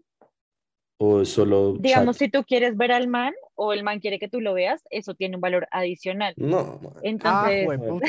¿O 0.99 1.25
solo 1.25 1.75
Digamos, 1.79 2.17
chat? 2.17 2.27
si 2.27 2.31
tú 2.31 2.45
quieres 2.45 2.77
ver 2.77 2.91
al 2.93 3.07
man 3.09 3.35
o 3.55 3.73
el 3.75 3.83
man 3.83 3.99
quiere 4.01 4.19
que 4.19 4.29
tú 4.29 4.41
lo 4.41 4.55
veas, 4.55 4.83
eso 4.91 5.15
tiene 5.15 5.35
un 5.37 5.41
valor 5.43 5.67
adicional. 5.73 6.33
No. 6.37 6.81
Ah, 6.95 7.01
Entonces, 7.03 7.67
hueputa. 7.67 8.07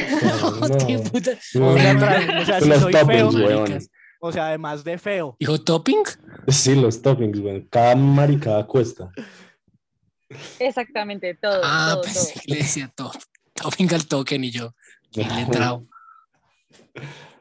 no. 0.70 0.78
¿Qué 0.88 1.00
puta? 1.00 1.32
No. 1.56 1.70
O 1.74 1.78
sea, 1.78 1.94
tra- 1.96 2.42
o 2.42 2.46
sea, 2.46 2.62
si 2.62 2.70
Los 2.70 2.80
soy 2.82 2.94
feo, 2.94 3.30
toppings, 3.32 3.36
weón. 3.36 3.80
o 4.22 4.32
sea, 4.32 4.48
además 4.50 4.84
de 4.84 4.98
feo. 5.00 5.36
¿Dijo 5.40 5.60
topping? 5.60 6.04
Sí, 6.48 6.76
los 6.76 7.02
toppings, 7.02 7.40
weón. 7.40 7.68
Cada 7.70 7.96
maricada 7.96 8.66
cuesta. 8.68 9.12
exactamente, 10.60 11.34
todo, 11.36 11.62
Ah, 11.64 11.90
todo, 11.94 12.04
pensé 12.04 12.34
todo. 12.34 12.42
que 12.46 12.52
le 12.52 12.58
decía 12.60 12.92
top. 12.96 13.14
Topping 13.62 13.94
al 13.94 14.08
token 14.08 14.44
y 14.44 14.52
yo. 14.52 14.74
Qué 15.12 15.26
letrado. 15.26 15.88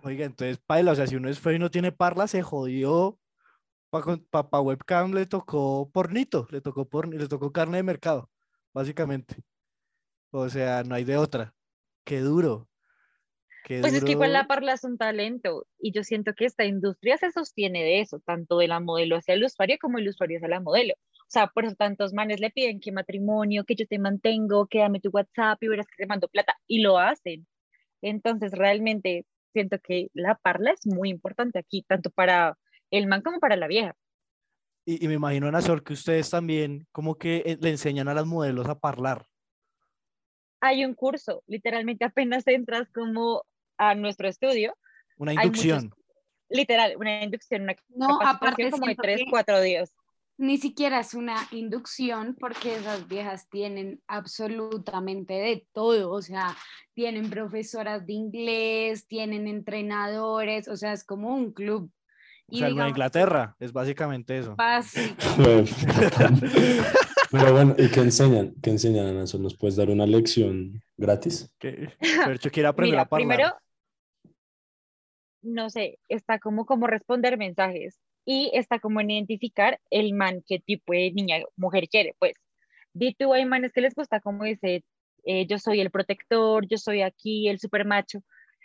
Oiga, 0.03 0.25
entonces, 0.25 0.59
paila, 0.67 0.93
o 0.93 0.95
sea, 0.95 1.07
si 1.07 1.17
uno 1.17 1.29
es 1.29 1.39
feo 1.39 1.53
y 1.53 1.59
no 1.59 1.71
tiene 1.71 1.93
parla, 1.93 2.27
se 2.27 2.43
jodió. 2.43 3.19
Para 3.91 4.51
pa, 4.51 4.61
webcam 4.61 5.13
le 5.13 5.27
tocó 5.27 5.91
pornito, 5.91 6.47
le 6.51 6.61
tocó 6.61 6.89
por, 6.89 7.09
le 7.09 7.29
tocó 7.29 7.51
carne 7.53 7.79
de 7.79 7.83
mercado, 7.83 8.31
básicamente. 8.75 9.43
O 10.31 10.49
sea, 10.49 10.83
no 10.85 10.95
hay 10.95 11.05
de 11.05 11.17
otra. 11.17 11.55
Qué 12.05 12.21
duro. 12.21 12.69
Qué 13.67 13.81
Pues 13.81 13.95
es 13.95 14.05
que 14.05 14.13
igual 14.13 14.33
la 14.33 14.47
parla 14.47 14.75
es 14.75 14.85
un 14.85 14.97
talento 14.97 15.67
y 15.81 15.91
yo 15.91 16.05
siento 16.05 16.35
que 16.35 16.45
esta 16.45 16.65
industria 16.65 17.17
se 17.17 17.33
sostiene 17.33 17.83
de 17.83 18.01
eso, 18.01 18.21
tanto 18.21 18.59
de 18.59 18.69
la 18.69 18.79
modelo 18.79 19.17
hacia 19.17 19.35
el 19.35 19.43
usuario 19.43 19.77
como 19.81 19.99
el 19.99 20.07
usuario 20.07 20.39
hacia 20.39 20.47
la 20.47 20.61
modelo. 20.61 20.95
O 20.95 21.31
sea, 21.31 21.49
por 21.49 21.65
eso 21.65 21.75
tantos 21.75 22.13
manes 22.13 22.39
le 22.39 22.51
piden 22.51 22.79
que 22.79 22.93
matrimonio, 22.93 23.65
que 23.65 23.75
yo 23.75 23.85
te 23.89 23.99
mantengo, 23.99 24.69
que 24.69 24.79
dame 24.79 25.01
tu 25.01 25.11
WhatsApp 25.11 25.61
y 25.65 25.67
verás 25.67 25.89
que 25.89 25.97
te 25.97 26.07
mando 26.07 26.29
plata 26.29 26.55
y 26.69 26.81
lo 26.81 26.97
hacen. 26.99 27.49
Entonces 28.03 28.53
realmente 28.53 29.27
siento 29.53 29.79
que 29.81 30.11
la 30.15 30.37
parla 30.37 30.71
es 30.71 30.87
muy 30.87 31.11
importante 31.11 31.59
aquí, 31.59 31.85
tanto 31.89 32.11
para 32.11 32.57
el 32.93 33.09
man 33.09 33.23
como 33.23 33.41
para 33.41 33.57
la 33.57 33.67
vieja. 33.67 33.97
Y, 34.85 35.05
y 35.05 35.09
me 35.09 35.15
imagino, 35.15 35.49
Ana 35.49 35.59
que 35.85 35.93
ustedes 35.93 36.31
también 36.31 36.87
como 36.93 37.17
que 37.17 37.43
eh, 37.45 37.59
le 37.61 37.71
enseñan 37.71 38.07
a 38.07 38.15
las 38.15 38.27
modelos 38.27 38.69
a 38.69 38.79
parlar. 38.79 39.27
Hay 40.61 40.85
un 40.85 40.95
curso, 40.95 41.43
literalmente 41.49 42.05
apenas 42.05 42.47
entras 42.47 42.89
como 42.93 43.43
a 43.79 43.95
nuestro 43.95 44.29
estudio, 44.29 44.77
Una 45.19 45.33
muchos- 45.33 45.45
inducción. 45.47 45.95
literal, 46.49 46.95
una 46.99 47.23
inducción, 47.23 47.63
una 47.63 47.77
No, 47.89 48.21
aparte 48.23 48.71
como 48.71 48.87
de 48.87 48.97
tres, 48.97 49.23
cuatro 49.31 49.61
días. 49.61 49.93
Ni 50.39 50.59
siquiera 50.59 51.01
es 51.01 51.15
una 51.15 51.49
inducción 51.51 52.37
porque 52.39 52.77
esas 52.77 53.09
viejas 53.09 53.49
tienen 53.49 54.03
absolutamente 54.07 55.33
de 55.33 55.67
todo, 55.73 56.11
o 56.13 56.21
sea, 56.21 56.55
tienen 56.93 57.31
profesoras 57.31 58.07
de 58.07 58.13
inglés, 58.13 59.07
tienen 59.07 59.47
entrenadores, 59.47 60.69
o 60.69 60.77
sea, 60.77 60.93
es 60.93 61.05
como 61.05 61.35
un 61.35 61.53
club. 61.53 61.91
O 62.49 62.57
sea, 62.57 62.69
en 62.69 62.79
Inglaterra, 62.79 63.57
es 63.59 63.73
básicamente 63.73 64.39
eso. 64.39 64.55
básico. 64.57 65.17
Pero 67.31 67.53
bueno, 67.53 67.75
¿y 67.77 67.89
qué 67.89 68.01
enseñan? 68.01 68.55
¿Qué 68.63 68.71
enseñan, 68.71 69.07
Ana? 69.07 69.25
¿Nos 69.39 69.57
puedes 69.57 69.77
dar 69.77 69.91
una 69.91 70.07
lección 70.07 70.81
gratis? 70.97 71.53
Que 71.59 71.91
Fercho 71.99 72.51
quiere 72.51 72.69
aprender 72.69 72.93
Mira, 72.93 73.03
a 73.03 73.09
parlar. 73.09 73.29
primero, 73.37 73.57
no 75.43 75.71
sé, 75.71 75.99
está 76.09 76.39
como 76.39 76.67
como 76.67 76.87
responder 76.87 77.39
mensajes 77.39 78.01
y 78.25 78.51
está 78.55 78.79
como 78.81 79.01
en 79.01 79.11
identificar 79.11 79.81
el 79.91 80.15
man, 80.15 80.43
qué 80.47 80.59
tipo 80.61 80.93
de 80.93 81.13
niña, 81.13 81.39
mujer 81.57 81.89
quiere, 81.89 82.15
pues. 82.19 82.35
Di 82.95 83.15
tú, 83.15 83.33
hay 83.35 83.45
manes 83.47 83.73
que 83.73 83.81
les 83.83 83.95
gusta 83.95 84.21
como 84.21 84.45
dice, 84.45 84.85
eh, 85.25 85.47
yo 85.47 85.59
soy 85.59 85.81
el 85.81 85.91
protector, 85.91 86.67
yo 86.69 86.79
soy 86.79 87.03
aquí 87.03 87.49
el 87.49 87.59
super 87.61 87.85
macho. 87.87 88.21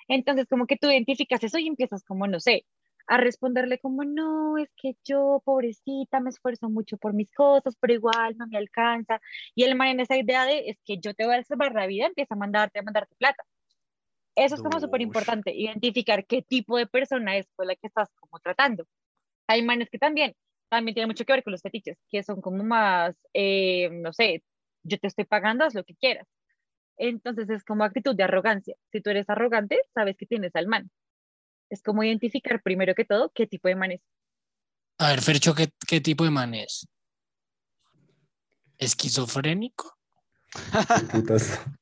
Entonces, 0.08 0.48
como 0.50 0.68
que 0.68 0.78
tú 0.78 0.90
identificas 0.90 1.44
eso 1.44 1.58
y 1.60 1.68
empiezas 1.68 2.04
como, 2.04 2.28
no 2.28 2.40
sé, 2.40 2.66
a 3.08 3.18
responderle 3.18 3.80
como, 3.80 4.04
no, 4.06 4.58
es 4.58 4.70
que 4.78 4.96
yo, 5.04 5.42
pobrecita, 5.46 6.20
me 6.20 6.30
esfuerzo 6.30 6.70
mucho 6.70 6.98
por 6.98 7.14
mis 7.14 7.32
cosas, 7.34 7.76
pero 7.80 7.94
igual 7.94 8.38
no 8.38 8.48
me 8.48 8.58
alcanza. 8.58 9.20
Y 9.56 9.64
el 9.64 9.76
man 9.76 9.90
en 9.90 10.00
esa 10.02 10.18
idea 10.18 10.46
de, 10.46 10.70
es 10.70 10.78
que 10.86 10.98
yo 11.00 11.14
te 11.14 11.26
voy 11.26 11.36
a 11.36 11.44
salvar 11.44 11.74
la 11.74 11.88
vida, 11.88 12.08
empieza 12.08 12.36
a 12.36 12.38
mandarte, 12.38 12.80
a 12.80 12.84
mandarte 12.84 13.16
plata. 13.18 13.44
Eso 14.36 14.56
es 14.56 14.62
como 14.62 14.80
súper 14.80 15.02
importante, 15.02 15.54
identificar 15.54 16.26
qué 16.26 16.42
tipo 16.42 16.78
de 16.78 16.88
persona 16.88 17.38
es 17.38 17.48
con 17.56 17.68
la 17.68 17.76
que 17.76 17.88
estás 17.88 18.10
como 18.20 18.40
tratando. 18.40 18.88
Hay 19.48 19.62
manes 19.62 19.90
que 19.90 19.98
también, 19.98 20.34
también 20.70 20.96
tiene 20.96 21.08
mucho 21.08 21.26
que 21.26 21.34
ver 21.34 21.44
con 21.44 21.52
los 21.52 21.62
fetiches, 21.62 21.98
que 22.10 22.24
son 22.24 22.42
como 22.42 22.64
más, 22.64 23.16
eh, 23.34 23.90
no 23.92 24.14
sé, 24.14 24.44
yo 24.84 24.98
te 25.00 25.08
estoy 25.08 25.26
pagando, 25.26 25.66
haz 25.66 25.76
lo 25.76 25.84
que 25.84 25.96
quieras. 25.96 26.28
Entonces 26.98 27.50
es 27.50 27.64
como 27.64 27.84
actitud 27.84 28.16
de 28.16 28.24
arrogancia. 28.24 28.76
Si 28.92 29.02
tú 29.02 29.10
eres 29.10 29.30
arrogante, 29.30 29.82
sabes 29.94 30.16
que 30.18 30.26
tienes 30.26 30.56
al 30.56 30.68
man. 30.68 30.90
Es 31.70 31.82
como 31.82 32.04
identificar 32.04 32.62
primero 32.62 32.96
que 32.96 33.06
todo 33.06 33.32
qué 33.34 33.48
tipo 33.48 33.68
de 33.68 33.76
man 33.76 33.92
es. 33.92 34.02
A 34.98 35.10
ver, 35.10 35.22
Fercho, 35.22 35.56
¿qué, 35.56 35.70
qué 35.88 36.00
tipo 36.00 36.24
de 36.24 36.32
man 36.32 36.54
es? 36.54 36.88
¿Esquizofrénico? 38.78 39.98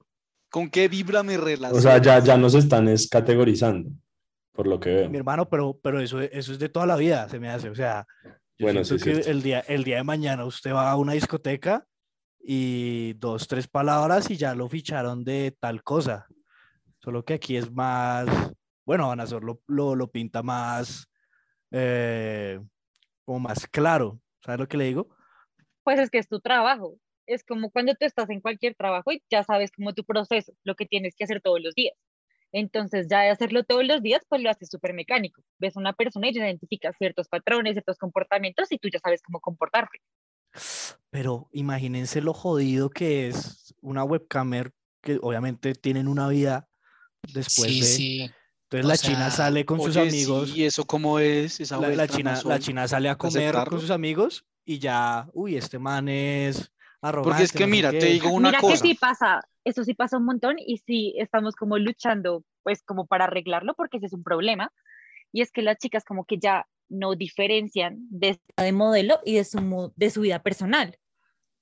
¿Con 0.50 0.70
qué 0.70 0.88
vibra 0.88 1.24
mi 1.24 1.38
relación? 1.38 1.78
O 1.78 1.82
sea, 1.82 2.02
ya, 2.02 2.20
ya 2.20 2.38
nos 2.38 2.56
están 2.56 2.88
es 2.88 3.08
categorizando, 3.08 3.92
por 4.52 4.68
lo 4.68 4.80
que 4.80 4.90
veo. 4.90 5.10
Mi 5.10 5.18
hermano, 5.18 5.48
pero, 5.48 5.80
pero 5.82 6.00
eso, 6.00 6.20
eso 6.22 6.52
es 6.52 6.60
de 6.60 6.70
toda 6.70 6.86
la 6.86 6.96
vida, 6.96 7.30
se 7.30 7.40
me 7.40 7.50
hace. 7.50 7.70
O 7.70 7.76
sea, 7.76 8.06
yo 8.24 8.66
Bueno, 8.66 8.84
sí 8.84 8.98
que 8.98 9.12
el 9.12 9.42
día, 9.42 9.60
el 9.62 9.84
día 9.84 9.98
de 9.98 10.04
mañana 10.04 10.46
usted 10.46 10.74
va 10.74 10.90
a 10.90 10.96
una 10.96 11.14
discoteca 11.14 11.86
y 12.40 13.14
dos, 13.14 13.48
tres 13.48 13.68
palabras 13.68 14.30
y 14.32 14.38
ya 14.38 14.56
lo 14.56 14.68
ficharon 14.68 15.24
de 15.24 15.56
tal 15.60 15.84
cosa. 15.84 16.28
Solo 16.98 17.24
que 17.24 17.36
aquí 17.36 17.56
es 17.56 17.72
más, 17.72 18.28
bueno, 18.86 19.08
Van 19.08 19.20
a 19.20 19.26
lo, 19.26 19.62
lo, 19.68 19.96
lo 19.96 20.12
pinta 20.12 20.42
más, 20.42 21.08
eh, 21.72 22.60
como 23.24 23.40
más 23.40 23.68
claro. 23.68 24.20
¿Sabes 24.44 24.60
lo 24.60 24.68
que 24.68 24.78
le 24.78 24.86
digo? 24.86 25.10
Pues 25.84 26.00
es 26.00 26.10
que 26.10 26.18
es 26.18 26.28
tu 26.28 26.40
trabajo. 26.40 26.98
Es 27.30 27.44
como 27.44 27.70
cuando 27.70 27.94
tú 27.94 28.06
estás 28.06 28.30
en 28.30 28.42
cualquier 28.42 28.76
trabajo 28.76 29.12
y 29.12 29.22
ya 29.30 29.44
sabes 29.44 29.72
como 29.72 29.94
tu 29.94 30.04
proceso, 30.04 30.52
lo 30.64 30.76
que 30.76 30.86
tienes 30.86 31.16
que 31.16 31.24
hacer 31.26 31.42
todos 31.42 31.62
los 31.62 31.76
días. 31.76 31.96
Entonces, 32.52 33.08
ya 33.08 33.22
de 33.22 33.30
hacerlo 33.30 33.64
todos 33.64 33.86
los 33.86 34.02
días, 34.02 34.24
pues 34.28 34.42
lo 34.42 34.50
haces 34.50 34.70
súper 34.70 34.94
mecánico. 34.94 35.44
Ves 35.60 35.78
a 35.78 35.80
una 35.80 35.94
persona 35.94 36.28
y 36.30 36.32
identificas 36.32 36.96
ciertos 36.98 37.28
patrones, 37.28 37.74
ciertos 37.74 37.98
comportamientos 37.98 38.72
y 38.72 38.80
tú 38.80 38.90
ya 38.92 39.00
sabes 39.00 39.22
cómo 39.22 39.40
comportarte. 39.40 40.00
Pero 41.12 41.48
imagínense 41.52 42.22
lo 42.22 42.34
jodido 42.34 42.90
que 42.90 43.28
es 43.28 43.76
una 43.82 44.04
webcamer 44.04 44.72
que 45.02 45.20
obviamente 45.22 45.76
tienen 45.76 46.08
una 46.08 46.28
vida 46.28 46.68
después 47.22 47.72
Sí, 47.72 47.80
de... 47.80 47.86
sí. 47.86 48.32
Entonces 48.72 48.86
o 48.86 48.88
la 48.88 48.98
china 48.98 49.32
sale 49.32 49.66
con 49.66 49.82
sus 49.82 49.98
amigos. 49.98 50.56
¿Y 50.56 50.64
eso 50.66 50.86
cómo 50.86 51.20
es? 51.20 51.60
Esa 51.60 51.78
la, 51.78 51.90
la 51.90 52.08
china, 52.08 52.40
la 52.46 52.60
china 52.60 52.88
sale 52.88 53.10
a 53.10 53.18
comer 53.18 53.44
aceptarlo? 53.44 53.72
con 53.72 53.82
sus 53.82 53.90
amigos 53.92 54.46
y 54.66 54.78
ya, 54.78 55.28
uy, 55.34 55.56
este 55.56 55.80
man 55.80 56.08
es 56.08 56.72
arrogante. 57.02 57.30
Porque 57.30 57.44
es 57.44 57.52
que 57.52 57.68
mira, 57.68 57.92
qué. 57.92 58.00
te 58.00 58.06
digo 58.08 58.30
una 58.32 58.50
Mira 58.50 58.60
cosa. 58.62 58.74
que 58.74 58.80
sí 58.90 58.94
pasa, 58.96 59.42
eso 59.64 59.84
sí 59.84 59.94
pasa 59.94 60.18
un 60.18 60.26
montón 60.26 60.56
y 60.60 60.78
sí 60.78 61.14
estamos 61.18 61.56
como 61.56 61.78
luchando 61.78 62.44
pues 62.64 62.84
como 62.84 63.08
para 63.08 63.26
arreglarlo 63.26 63.74
porque 63.76 63.98
ese 63.98 64.08
es 64.08 64.14
un 64.14 64.24
problema 64.24 64.72
y 65.32 65.42
es 65.42 65.52
que 65.52 65.62
las 65.62 65.78
chicas 65.78 66.04
como 66.04 66.26
que 66.26 66.38
ya 66.38 66.66
no 66.90 67.16
diferencian 67.16 67.98
de, 68.10 68.40
de 68.58 68.72
modelo 68.72 69.20
y 69.24 69.36
de 69.36 69.44
su, 69.44 69.94
de 69.96 70.10
su 70.10 70.22
vida 70.22 70.42
personal. 70.42 70.98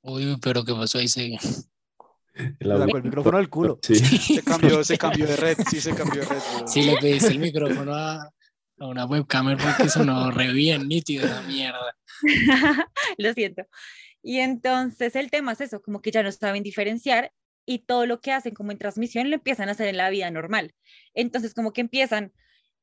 Uy, 0.02 0.38
pero 0.42 0.64
¿qué 0.64 0.74
pasó 0.74 1.00
ahí? 1.00 1.08
Se... 1.08 1.38
Le 2.60 2.78
sacó 2.78 2.98
el 2.98 3.04
micrófono 3.04 3.38
del 3.38 3.50
culo. 3.50 3.80
Sí. 3.82 3.96
Se 3.96 4.44
cambió, 4.44 4.84
se 4.84 4.98
cambió 4.98 5.26
de 5.26 5.36
red, 5.36 5.58
sí 5.70 5.82
se 5.82 5.94
cambió 5.96 6.22
de 6.22 6.28
red. 6.28 6.38
weón. 6.54 6.68
Sí, 6.68 6.84
le 6.84 6.98
pediste 6.98 7.30
el 7.30 7.40
micrófono 7.40 7.94
a, 7.96 8.32
a 8.80 8.88
una 8.88 9.06
webcamer 9.06 9.58
porque 9.58 9.90
sonó 9.90 10.30
re 10.32 10.54
bien 10.54 10.88
nítido 10.88 11.26
esa 11.26 11.42
mierda. 11.42 11.98
Lo 13.18 13.34
siento. 13.34 13.64
Y 14.22 14.39
entonces 14.39 15.15
el 15.15 15.32
tema 15.32 15.53
es 15.53 15.61
eso, 15.61 15.82
como 15.82 16.01
que 16.01 16.11
ya 16.11 16.24
no 16.24 16.32
saben 16.32 16.63
diferenciar 16.63 17.32
y 17.65 17.80
todo 17.80 18.05
lo 18.05 18.22
que 18.22 18.32
hacen 18.32 18.53
como 18.53 18.72
en 18.72 18.78
transmisión 18.78 19.30
lo 19.30 19.36
empiezan 19.36 19.70
a 19.70 19.74
hacer 19.74 19.88
en 19.88 19.97
la 19.97 20.09
vida 20.09 20.32
normal. 20.32 20.74
Entonces 21.13 21.53
como 21.53 21.74
que 21.74 21.82
empiezan 21.82 22.34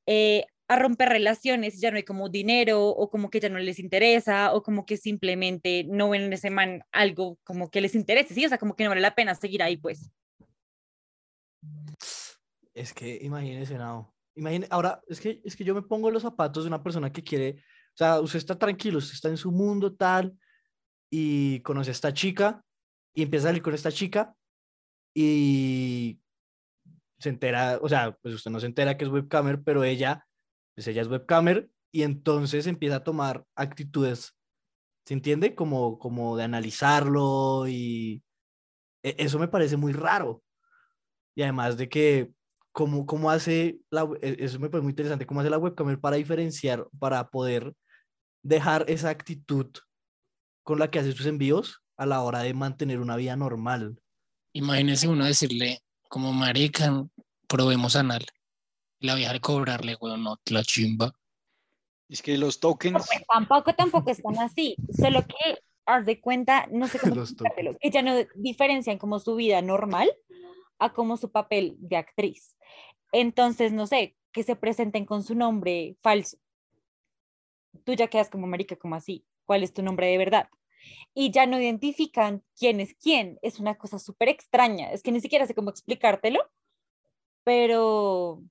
eh, 0.07 0.45
a 0.68 0.76
romper 0.76 1.09
relaciones, 1.11 1.80
ya 1.80 1.91
no 1.91 1.97
hay 1.97 2.05
como 2.05 2.28
dinero 2.28 2.87
o 2.89 3.11
como 3.11 3.30
que 3.30 3.41
ya 3.41 3.49
no 3.49 3.59
les 3.59 3.78
interesa 3.78 4.55
o 4.55 4.62
como 4.62 4.87
que 4.87 4.97
simplemente 4.97 5.85
no 5.85 6.11
ven 6.11 6.22
en 6.22 6.32
ese 6.32 6.51
man 6.51 6.82
algo 6.93 7.39
como 7.45 7.70
que 7.70 7.80
les 7.80 7.95
interese, 7.95 8.35
¿sí? 8.35 8.45
O 8.47 8.49
sea, 8.49 8.59
como 8.59 8.74
que 8.76 8.85
no 8.85 8.91
vale 8.91 9.01
la 9.01 9.14
pena 9.14 9.35
seguir 9.35 9.62
ahí, 9.62 9.76
pues. 9.76 10.11
Es 12.72 12.93
que 12.93 13.18
imagínese, 13.22 13.76
no. 13.76 14.14
Imagine, 14.37 14.66
ahora, 14.70 15.01
es 15.07 15.20
que, 15.20 15.41
es 15.45 15.55
que 15.55 15.64
yo 15.64 15.74
me 15.74 15.82
pongo 15.82 16.11
los 16.11 16.22
zapatos 16.22 16.64
de 16.64 16.68
una 16.68 16.82
persona 16.82 17.12
que 17.12 17.22
quiere, 17.22 17.57
o 17.95 17.97
sea, 17.97 18.20
usted 18.20 18.39
está 18.39 18.59
tranquilo, 18.59 18.99
usted 18.99 19.14
está 19.14 19.28
en 19.28 19.37
su 19.37 19.53
mundo 19.53 19.95
tal, 19.95 20.37
y 21.17 21.61
conoce 21.61 21.91
a 21.91 21.93
esta 21.93 22.12
chica, 22.12 22.65
y 23.15 23.23
empieza 23.23 23.47
a 23.47 23.51
salir 23.51 23.62
con 23.62 23.73
esta 23.73 23.93
chica, 23.93 24.35
y 25.15 26.19
se 27.21 27.29
entera, 27.29 27.79
o 27.81 27.89
sea, 27.89 28.19
pues 28.21 28.35
usted 28.35 28.51
no 28.51 28.59
se 28.59 28.67
entera 28.67 28.97
que 28.97 29.05
es 29.05 29.11
webcamer, 29.12 29.62
pero 29.62 29.85
ella, 29.85 30.27
pues 30.75 30.89
ella 30.89 31.03
es 31.03 31.09
webcamer, 31.09 31.71
y 31.93 32.03
entonces 32.03 32.67
empieza 32.67 32.97
a 32.97 33.05
tomar 33.05 33.45
actitudes, 33.55 34.37
¿se 35.07 35.15
entiende? 35.15 35.55
Como, 35.55 36.01
como 36.01 36.37
de 36.37 36.43
analizarlo, 36.43 37.69
y 37.69 38.25
e- 39.05 39.15
eso 39.19 39.39
me 39.39 39.47
parece 39.47 39.77
muy 39.77 39.93
raro. 39.93 40.43
Y 41.37 41.43
además 41.43 41.77
de 41.77 41.89
que, 41.89 42.33
¿cómo, 42.73 43.07
cómo 43.07 43.31
hace 43.31 43.79
la, 43.89 44.09
e- 44.21 44.39
eso 44.41 44.59
me 44.59 44.69
parece 44.69 44.83
muy 44.83 44.91
interesante, 44.91 45.27
cómo 45.27 45.43
hace 45.43 45.51
la 45.51 45.59
webcamer 45.59 46.01
para 46.01 46.17
diferenciar, 46.17 46.89
para 46.99 47.29
poder 47.29 47.73
dejar 48.43 48.85
esa 48.89 49.11
actitud 49.11 49.69
con 50.65 50.79
la 50.79 50.91
que 50.91 50.99
hace 50.99 51.12
sus 51.12 51.27
envíos 51.27 51.83
a 51.97 52.07
la 52.07 52.23
hora 52.23 52.41
de 52.41 52.55
mantener 52.55 52.99
una 52.99 53.17
vida 53.17 53.37
normal. 53.37 54.01
Imagínese 54.53 55.07
uno 55.07 55.25
decirle, 55.25 55.81
como 56.09 56.33
marica, 56.33 57.07
probemos 57.47 57.95
anal. 57.97 58.27
La 58.99 59.15
vieja 59.15 59.39
cobrarle, 59.39 59.97
weón, 60.01 60.25
no, 60.25 60.41
la 60.47 60.62
chimba. 60.62 61.12
Es 62.09 62.23
que 62.23 62.37
los 62.39 62.59
tokens, 62.59 63.07
Pues 63.07 63.27
tampoco, 63.33 63.75
tampoco 63.75 64.11
están 64.11 64.39
así, 64.39 64.77
solo 65.01 65.25
que 65.27 65.59
haz 65.87 66.07
de 66.07 66.21
cuenta, 66.21 66.67
no 66.71 66.89
sé 66.89 66.99
cómo 66.99 67.23
que 67.81 67.91
ya 67.91 68.03
no 68.03 68.15
diferencian 68.35 68.99
como 68.99 69.19
su 69.19 69.37
vida 69.37 69.61
normal 69.62 70.11
a 70.79 70.93
como 70.93 71.17
su 71.17 71.31
papel 71.31 71.77
de 71.79 71.97
actriz. 71.97 72.57
Entonces, 73.12 73.73
no 73.73 73.87
sé, 73.87 74.17
que 74.33 74.43
se 74.43 74.57
presenten 74.57 75.05
con 75.05 75.23
su 75.23 75.35
nombre 75.35 75.97
falso. 76.03 76.39
Tú 77.85 77.93
ya 77.93 78.09
quedas 78.09 78.31
como 78.31 78.47
marica, 78.47 78.77
como 78.77 78.95
así, 78.95 79.25
¿cuál 79.45 79.62
es 79.62 79.72
tu 79.72 79.82
nombre 79.82 80.07
de 80.09 80.18
verdad? 80.18 80.49
Y 81.14 81.30
ya 81.30 81.47
no 81.47 81.61
identifican 81.61 82.42
quién 82.59 82.80
es 82.80 82.95
quién. 82.95 83.38
Es 83.42 83.59
una 83.61 83.76
cosa 83.76 83.99
súper 83.99 84.28
extraña. 84.28 84.90
Es 84.92 85.03
que 85.03 85.12
ni 85.12 85.20
siquiera 85.20 85.47
sé 85.47 85.55
cómo 85.55 85.70
explicártelo, 85.70 86.40
pero 87.45 88.42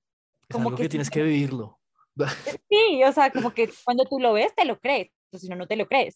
Es 0.49 0.53
Como 0.55 0.69
algo 0.69 0.77
que 0.77 0.83
que 0.83 0.89
tienes 0.89 1.07
¿no? 1.07 1.11
que 1.11 1.23
vivirlo. 1.23 1.79
sí, 2.69 3.03
o 3.03 3.11
sea, 3.11 3.31
como 3.31 3.53
que 3.53 3.69
cuando 3.83 4.05
tú 4.05 4.19
lo 4.19 4.33
ves, 4.33 4.53
te 4.55 4.65
lo 4.65 4.79
crees. 4.79 5.11
O 5.31 5.37
si 5.37 5.47
no, 5.49 5.55
no 5.55 5.67
te 5.67 5.75
lo 5.75 5.87
crees. 5.87 6.15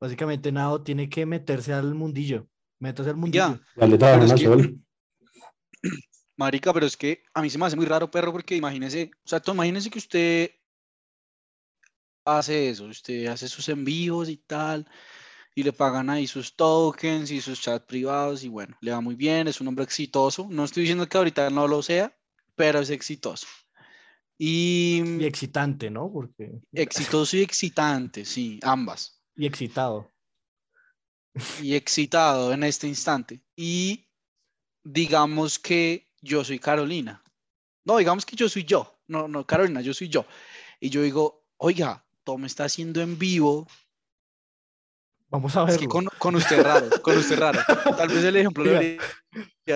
Básicamente, 0.00 0.50
Nao 0.50 0.82
tiene 0.82 1.08
que 1.08 1.26
meterse 1.26 1.72
al 1.72 1.94
mundillo. 1.94 2.48
Métase 2.78 3.10
al 3.10 3.16
mundillo. 3.16 3.54
ya, 3.56 3.60
Dale 3.76 3.98
trabajo 3.98 4.24
es 4.24 4.40
que- 4.40 4.76
marica, 6.36 6.72
pero 6.72 6.86
es 6.86 6.96
que 6.96 7.22
a 7.34 7.42
mí 7.42 7.50
se 7.50 7.58
me 7.58 7.66
hace 7.66 7.76
muy 7.76 7.84
raro, 7.86 8.10
perro, 8.10 8.32
porque 8.32 8.56
imagínese, 8.56 9.10
o 9.24 9.28
sea, 9.28 9.40
tú 9.40 9.52
imagínese 9.52 9.90
que 9.90 9.98
usted 9.98 10.50
hace 12.24 12.70
eso, 12.70 12.84
usted 12.84 13.26
hace 13.26 13.48
sus 13.48 13.68
envíos 13.68 14.28
y 14.28 14.36
tal, 14.36 14.86
y 15.54 15.62
le 15.62 15.72
pagan 15.72 16.10
ahí 16.10 16.26
sus 16.26 16.54
tokens 16.54 17.30
y 17.30 17.40
sus 17.40 17.60
chats 17.60 17.84
privados, 17.86 18.44
y 18.44 18.48
bueno, 18.48 18.76
le 18.80 18.92
va 18.92 19.00
muy 19.00 19.14
bien, 19.14 19.48
es 19.48 19.60
un 19.60 19.68
hombre 19.68 19.84
exitoso. 19.84 20.46
No 20.50 20.64
estoy 20.64 20.82
diciendo 20.82 21.08
que 21.08 21.18
ahorita 21.18 21.50
no 21.50 21.66
lo 21.66 21.82
sea, 21.82 22.16
pero 22.54 22.80
es 22.80 22.90
exitoso. 22.90 23.46
Y 24.38 25.02
Y 25.20 25.24
excitante, 25.24 25.90
¿no? 25.90 26.10
Porque... 26.10 26.60
exitoso 26.72 27.36
y 27.36 27.42
excitante, 27.42 28.24
sí, 28.24 28.58
ambas. 28.62 29.16
Y 29.36 29.46
excitado. 29.46 30.10
y 31.62 31.74
excitado 31.74 32.52
en 32.52 32.64
este 32.64 32.86
instante. 32.86 33.40
Y 33.56 34.08
digamos 34.84 35.58
que 35.58 36.10
yo 36.20 36.44
soy 36.44 36.58
Carolina. 36.58 37.22
No, 37.84 37.96
digamos 37.96 38.26
que 38.26 38.36
yo 38.36 38.48
soy 38.48 38.64
yo. 38.64 39.00
No, 39.06 39.28
no, 39.28 39.46
Carolina, 39.46 39.80
yo 39.80 39.94
soy 39.94 40.08
yo. 40.08 40.26
Y 40.78 40.90
yo 40.90 41.02
digo, 41.02 41.46
oiga, 41.56 42.04
Tom 42.30 42.44
está 42.44 42.64
haciendo 42.64 43.00
en 43.00 43.18
vivo. 43.18 43.66
Vamos 45.28 45.56
a 45.56 45.62
Es 45.62 45.66
verlo. 45.66 45.80
que 45.80 45.88
con, 45.88 46.04
con 46.18 46.36
usted 46.36 46.58
es 46.58 46.64
raro, 46.64 46.88
con 47.02 47.16
usted 47.16 47.34
es 47.34 47.38
raro. 47.40 47.60
Tal 47.96 48.08
vez 48.08 48.22
el 48.24 48.36
ejemplo 48.36 48.64
lo 48.64 48.70
debería 48.70 49.00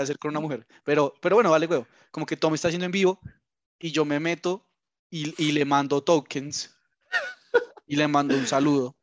hacer 0.01 0.19
con 0.19 0.31
una 0.31 0.41
mujer. 0.41 0.67
Pero, 0.85 1.15
pero 1.21 1.35
bueno, 1.37 1.51
vale, 1.51 1.67
huevo. 1.67 1.87
Como 2.13 2.27
que 2.27 2.37
Tom 2.37 2.55
está 2.55 2.69
haciendo 2.69 2.87
en 2.87 2.93
vivo 2.93 3.21
y 3.79 3.91
yo 3.91 4.05
me 4.05 4.21
meto 4.21 4.67
y, 5.11 5.35
y 5.43 5.53
le 5.53 5.65
mando 5.65 6.03
tokens 6.03 6.77
y 7.87 7.97
le 7.97 8.07
mando 8.07 8.37
un 8.37 8.47
saludo. 8.47 8.97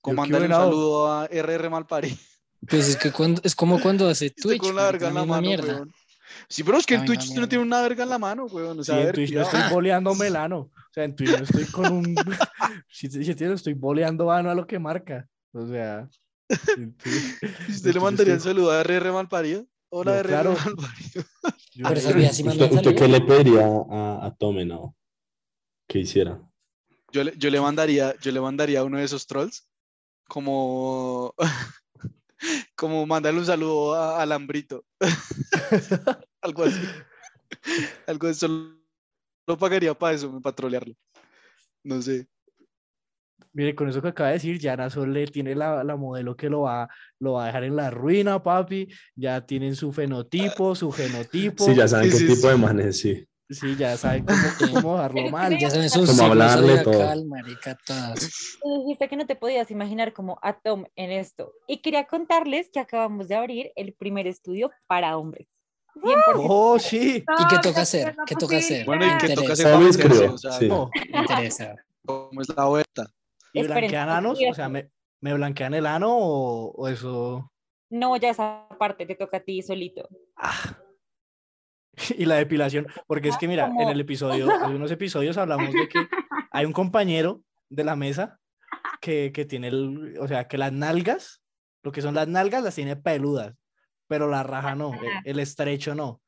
Como 0.00 0.22
un 0.22 0.28
saludo 0.30 1.12
a 1.12 1.26
RR 1.26 1.68
Malpari. 1.70 2.18
Pues 2.68 2.88
es 2.88 2.96
que 2.96 3.12
cuando, 3.12 3.40
es 3.44 3.54
como 3.54 3.80
cuando 3.80 4.08
hace 4.08 4.30
Twitch. 4.30 4.60
con 4.60 4.74
la 4.74 4.82
marica, 4.84 4.92
verga 4.92 5.08
en 5.08 5.14
la 5.14 5.20
misma 5.20 5.34
mano, 5.36 5.46
mierda. 5.46 5.74
weón. 5.74 5.92
Sí, 6.48 6.62
pero 6.62 6.78
es 6.78 6.86
que 6.86 6.94
en 6.94 7.04
Twitch 7.04 7.24
usted 7.24 7.40
no 7.40 7.48
tiene 7.48 7.64
una 7.64 7.80
verga 7.82 8.04
en 8.04 8.10
la 8.10 8.18
mano, 8.18 8.46
weón. 8.46 8.78
O 8.78 8.82
Sí, 8.84 8.86
sea, 8.86 8.96
a 8.96 9.00
en 9.00 9.06
ver, 9.06 9.14
Twitch 9.14 9.32
no 9.32 9.42
estoy 9.42 9.60
boleando 9.72 10.14
melano. 10.14 10.58
O 10.58 10.92
sea, 10.92 11.04
en 11.04 11.14
Twitch 11.16 11.30
no 11.30 11.44
estoy 11.44 11.64
con 11.66 11.92
un. 11.92 12.14
si, 12.90 13.08
si 13.10 13.16
entiendes, 13.30 13.60
estoy 13.60 13.74
boleando 13.74 14.26
vano 14.26 14.50
a 14.50 14.54
lo 14.54 14.66
que 14.66 14.78
marca. 14.78 15.28
O 15.52 15.66
sea. 15.66 16.08
en 16.76 16.96
Twitch- 16.98 17.38
¿Y 17.42 17.46
en 17.70 17.74
¿Usted 17.74 17.94
le 17.94 18.00
mandaría 18.00 18.32
un 18.34 18.38
estoy- 18.38 18.52
saludo 18.52 18.70
a 18.72 18.82
RR 18.82 19.12
Malparido? 19.12 19.66
Hola, 19.90 20.12
Yo, 20.16 20.18
RR 20.22 20.28
claro. 20.28 20.50
Malparido. 20.64 21.24
yo- 21.74 21.84
Pero 21.88 22.00
sí 22.32 22.46
¿Usted, 22.48 22.94
qué 22.96 23.08
le 23.08 23.20
pediría 23.22 23.66
a, 23.90 24.26
a 24.26 24.34
Tome, 24.36 24.64
no? 24.64 24.94
Que 25.86 26.00
hiciera. 26.00 26.40
Yo 27.10 27.24
le, 27.24 27.32
yo 27.38 27.48
le 27.48 27.58
mandaría, 27.60 28.14
yo 28.20 28.30
le 28.32 28.40
mandaría 28.40 28.84
uno 28.84 28.98
de 28.98 29.04
esos 29.04 29.26
trolls 29.26 29.66
como 30.28 31.34
como 32.76 33.06
mandarle 33.06 33.40
un 33.40 33.46
saludo 33.46 33.94
a, 33.94 34.22
a 34.22 34.26
Lambrito. 34.26 34.84
Algo 36.42 36.64
así. 36.64 36.80
Algo 38.06 38.26
de 38.26 38.32
eso. 38.32 38.48
Lo 39.46 39.56
pagaría 39.56 39.94
para 39.94 40.14
eso, 40.14 40.40
para 40.40 40.54
trolearlo. 40.54 40.94
No 41.82 42.02
sé. 42.02 42.28
Mire, 43.52 43.74
con 43.74 43.88
eso 43.88 44.02
que 44.02 44.08
acaba 44.08 44.28
de 44.28 44.34
decir, 44.34 44.58
Yana 44.58 44.90
Sole 44.90 45.26
tiene 45.26 45.54
la, 45.54 45.82
la 45.82 45.96
modelo 45.96 46.36
que 46.36 46.50
lo 46.50 46.62
va, 46.62 46.88
lo 47.18 47.34
va 47.34 47.44
a 47.44 47.46
dejar 47.46 47.64
en 47.64 47.76
la 47.76 47.90
ruina, 47.90 48.42
papi. 48.42 48.88
Ya 49.16 49.44
tienen 49.44 49.74
su 49.74 49.92
fenotipo, 49.92 50.74
su 50.74 50.92
genotipo. 50.92 51.64
Sí, 51.64 51.74
ya 51.74 51.88
saben 51.88 52.10
Sí, 52.10 52.12
qué 52.12 52.18
sí, 52.18 52.34
tipo 52.34 52.48
de 52.48 52.56
manes, 52.56 53.00
sí. 53.00 53.27
Sí, 53.50 53.76
ya 53.76 53.96
saben 53.96 54.26
cómo, 54.26 54.38
cómo 54.74 54.96
dejarlo 54.96 55.30
mal. 55.30 55.58
Ya 55.58 55.70
saben 55.70 55.88
sus 55.88 56.06
Como 56.06 56.18
signos 56.18 56.30
hablarle 56.30 56.78
todo. 56.84 57.24
marica, 57.24 57.78
todas. 57.86 58.58
Tú 58.62 58.82
dijiste 58.82 59.08
que 59.08 59.16
no 59.16 59.26
te 59.26 59.36
podías 59.36 59.70
imaginar 59.70 60.12
como 60.12 60.38
a 60.42 60.58
Tom 60.60 60.84
en 60.96 61.12
esto. 61.12 61.52
Y 61.66 61.78
quería 61.78 62.06
contarles 62.06 62.68
que 62.70 62.80
acabamos 62.80 63.28
de 63.28 63.36
abrir 63.36 63.72
el 63.76 63.94
primer 63.94 64.26
estudio 64.26 64.70
para 64.86 65.16
hombres. 65.16 65.48
Oh, 66.36 66.78
sí. 66.78 67.24
¿Y 67.38 67.46
qué 67.48 67.58
toca 67.62 67.80
hacer? 67.82 68.14
¿Qué 68.26 68.34
toca 68.36 68.58
hacer? 68.58 68.84
Bueno, 68.84 69.06
¿y 69.06 69.18
qué 69.18 69.34
toca 69.34 69.52
hacer 69.54 69.66
Solo 69.66 69.78
para 69.78 69.90
escribo, 69.90 70.14
meterse? 70.14 70.34
O 70.34 70.38
sea, 70.38 70.52
sí. 70.52 70.68
No. 70.68 70.90
Me 71.12 71.18
interesa. 71.18 71.74
¿cómo 72.04 72.40
es 72.40 72.48
la 72.54 72.64
vuelta? 72.66 73.06
¿Y 73.52 73.60
Esperen, 73.60 73.78
blanquean 73.80 74.08
anos? 74.08 74.38
O 74.50 74.54
sea, 74.54 74.68
¿me, 74.68 74.90
me 75.20 75.34
blanquean 75.34 75.74
el 75.74 75.86
ano 75.86 76.16
o, 76.16 76.70
o 76.72 76.88
eso? 76.88 77.50
No, 77.90 78.16
ya 78.16 78.30
esa 78.30 78.68
parte 78.78 79.06
te 79.06 79.14
toca 79.14 79.38
a 79.38 79.40
ti 79.40 79.62
solito. 79.62 80.08
Ah. 80.36 80.76
Y 82.18 82.24
la 82.24 82.36
depilación, 82.36 82.86
porque 83.06 83.28
es 83.28 83.36
que 83.38 83.48
mira, 83.48 83.66
en 83.78 83.88
el 83.88 84.00
episodio, 84.00 84.48
en 84.64 84.74
unos 84.76 84.90
episodios 84.90 85.36
hablamos 85.36 85.72
de 85.72 85.88
que 85.88 86.06
hay 86.50 86.64
un 86.66 86.72
compañero 86.72 87.42
de 87.68 87.84
la 87.84 87.96
mesa 87.96 88.38
que, 89.00 89.30
que 89.32 89.44
tiene 89.44 89.68
el, 89.68 90.16
o 90.20 90.26
sea, 90.28 90.48
que 90.48 90.58
las 90.58 90.72
nalgas, 90.72 91.42
lo 91.82 91.92
que 91.92 92.02
son 92.02 92.14
las 92.14 92.28
nalgas 92.28 92.62
las 92.62 92.74
tiene 92.74 92.96
peludas, 92.96 93.54
pero 94.06 94.28
la 94.28 94.42
raja 94.42 94.74
no, 94.74 94.92
el, 94.94 95.10
el 95.24 95.38
estrecho 95.40 95.94
no. 95.94 96.20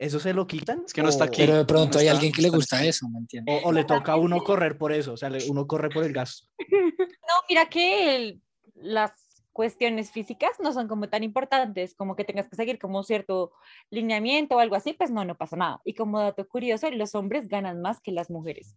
¿Eso 0.00 0.20
se 0.20 0.32
lo 0.32 0.46
quitan? 0.46 0.82
Es 0.86 0.92
que 0.92 1.02
no 1.02 1.08
está 1.08 1.24
aquí. 1.24 1.42
Pero 1.42 1.54
de 1.54 1.60
no 1.62 1.66
pronto 1.66 1.98
hay 1.98 2.06
está- 2.06 2.14
alguien 2.16 2.32
que 2.32 2.40
no 2.42 2.48
le 2.48 2.54
gusta 2.56 2.84
eso, 2.84 3.08
¿me 3.08 3.18
entiendes? 3.18 3.60
O, 3.64 3.68
o 3.68 3.72
le 3.72 3.84
toca 3.84 4.12
a 4.12 4.16
uno 4.16 4.38
correr 4.44 4.78
por 4.78 4.92
eso, 4.92 5.12
o 5.14 5.16
sea, 5.16 5.28
uno 5.48 5.66
corre 5.66 5.88
por 5.90 6.04
el 6.04 6.12
gasto. 6.12 6.46
No, 7.28 7.34
mira 7.48 7.66
que 7.68 8.16
el- 8.16 8.42
las 8.74 9.12
cuestiones 9.58 10.12
físicas 10.12 10.52
no 10.62 10.72
son 10.72 10.86
como 10.86 11.08
tan 11.08 11.24
importantes, 11.24 11.92
como 11.96 12.14
que 12.14 12.22
tengas 12.22 12.48
que 12.48 12.54
seguir 12.54 12.78
como 12.78 13.02
cierto 13.02 13.50
lineamiento 13.90 14.54
o 14.54 14.60
algo 14.60 14.76
así, 14.76 14.92
pues 14.92 15.10
no, 15.10 15.24
no 15.24 15.34
pasa 15.36 15.56
nada. 15.56 15.80
Y 15.84 15.94
como 15.94 16.20
dato 16.20 16.46
curioso, 16.46 16.88
los 16.92 17.16
hombres 17.16 17.48
ganan 17.48 17.82
más 17.82 17.98
que 18.00 18.12
las 18.12 18.30
mujeres. 18.30 18.76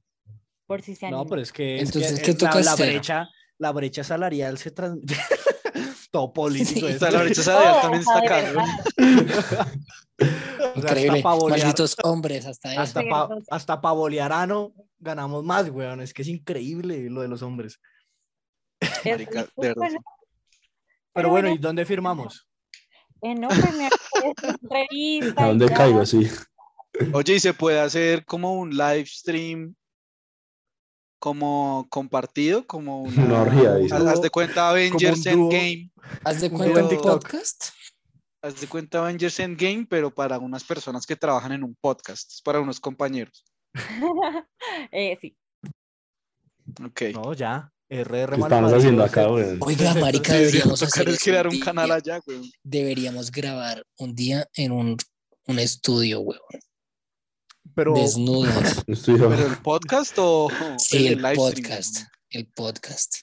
Por 0.65 0.82
si 0.82 0.95
se 0.95 1.11
No, 1.11 1.27
pero 1.27 1.39
es 1.39 1.51
que, 1.53 1.75
es 1.82 1.91
que 1.91 1.99
Entonces, 1.99 2.19
¿qué 2.23 2.32
es 2.32 2.41
la- 2.41 2.49
toca 2.49 2.61
la, 2.63 2.71
hacer? 2.73 2.88
brecha, 2.89 3.29
la 3.59 3.71
brecha 3.73 4.03
salarial 4.03 4.57
se 4.57 4.71
transmite. 4.71 5.13
Todo 6.11 6.34
político. 6.34 6.88
Sí. 6.88 6.97
O 6.99 7.09
la 7.11 7.21
brecha 7.21 7.43
salarial 7.43 7.75
Oh, 7.77 7.82
también 7.82 8.03
o 8.07 8.17
está 8.17 8.17
acá. 8.17 9.67
O 10.21 10.23
sea, 10.23 10.75
Increíble. 10.75 11.17
hasta 11.19 11.23
pa' 11.29 11.36
bolear- 11.36 11.59
Malditos 11.59 11.95
hombres, 12.03 12.45
hasta 12.47 12.71
eso. 12.73 12.82
hasta 12.82 13.01
pa, 13.07 13.27
Cerdos. 13.27 13.43
hasta 13.51 13.82
pa 13.82 13.91
bolearano 13.91 14.73
ganamos 14.99 15.43
más, 15.43 15.69
weón. 15.69 16.01
Es 16.01 16.11
que 16.13 16.21
es 16.23 16.27
increíble 16.27 17.07
lo 17.11 17.21
de 17.21 17.27
los 17.27 17.41
hombres. 17.43 17.79
Es 18.79 19.05
Marica, 19.05 19.47
muy 19.55 19.67
de 19.67 19.73
verdad. 19.75 19.97
Pero 21.14 21.30
bueno, 21.30 21.49
¿y 21.49 21.57
dónde 21.57 21.86
firmamos? 21.86 22.47
Eh, 23.22 23.36
no, 23.36 23.49
pues 23.49 23.76
me 23.76 23.88
¿A 25.38 25.47
dónde 25.47 25.68
caigo? 25.68 26.05
Sí. 26.05 26.28
Oye, 27.14 27.36
¿y 27.36 27.39
se 27.39 27.53
puede 27.53 27.80
hacer 27.80 28.26
como 28.26 28.53
un 28.53 28.72
live 28.72 29.05
stream 29.05 29.76
como 31.20 31.88
compartido? 31.89 32.66
Como 32.66 33.03
una, 33.03 33.26
Una 33.26 33.41
orgía, 33.41 33.76
dice. 33.76 33.95
Haz, 33.95 34.05
haz 34.05 34.22
de 34.22 34.30
cuenta 34.30 34.70
Avengers. 34.70 35.26
Endgame. 35.26 35.91
Haz 36.24 36.41
de 36.41 36.49
cuenta 36.49 36.80
un 36.80 36.84
en 36.86 36.89
TikTok. 36.89 37.22
podcast. 37.24 37.70
Haz 38.41 38.59
de 38.59 38.68
cuenta 38.68 38.99
Avengers 38.99 39.39
Endgame, 39.39 39.86
pero 39.88 40.14
para 40.14 40.39
unas 40.39 40.64
personas 40.64 41.05
que 41.05 41.16
trabajan 41.16 41.51
en 41.51 41.64
un 41.64 41.76
podcast, 41.80 42.32
es 42.32 42.41
para 42.41 42.59
unos 42.59 42.80
compañeros. 42.80 43.45
Eh, 44.91 45.18
sí. 45.22 45.38
Ok. 46.84 47.01
No, 47.14 47.34
ya. 47.34 47.72
RR 47.92 48.36
¿Qué 48.36 48.42
estamos 48.42 48.72
haciendo 48.72 49.04
acá, 49.04 49.28
weón? 49.30 49.58
Oiga, 49.60 49.94
marica, 49.96 50.32
Sí, 50.32 50.38
sí, 50.38 50.44
deberíamos 50.46 50.82
hacer 50.82 51.10
es 51.10 51.16
eso 51.16 51.24
crear 51.26 51.48
un 51.48 51.60
canal 51.60 51.92
allá, 51.92 52.20
güey. 52.26 52.50
Deberíamos 52.64 53.30
grabar 53.30 53.86
un 53.98 54.16
día 54.16 54.48
en 54.54 54.72
un, 54.72 54.98
un 55.48 55.60
estudio, 55.60 56.22
weón. 56.22 56.39
Pero, 57.76 57.94
Desnudos. 57.94 58.84
Estudio. 58.88 59.30
¿Pero 59.30 59.46
el 59.46 59.58
podcast 59.58 60.16
o 60.20 60.50
Sí, 60.78 61.08
el, 61.08 61.22
live 61.22 61.36
stream? 61.36 61.54
podcast. 61.54 61.98
El 62.30 62.48
podcast. 62.48 63.16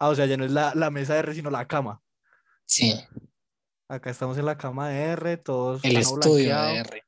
ah, 0.00 0.08
o 0.08 0.14
sea, 0.16 0.26
ya 0.26 0.36
no 0.36 0.44
es 0.44 0.50
la, 0.50 0.72
la 0.74 0.90
mesa 0.90 1.14
de 1.14 1.20
R, 1.20 1.34
sino 1.34 1.50
la 1.50 1.68
cama. 1.68 2.02
Sí, 2.66 2.94
Acá 3.90 4.10
estamos 4.10 4.36
en 4.36 4.44
la 4.46 4.58
cama 4.58 4.88
de 4.90 5.00
R, 5.12 5.36
todos. 5.38 5.82
el 5.84 5.96
estudio 5.96 6.60
de. 6.60 6.76
R. 6.78 7.04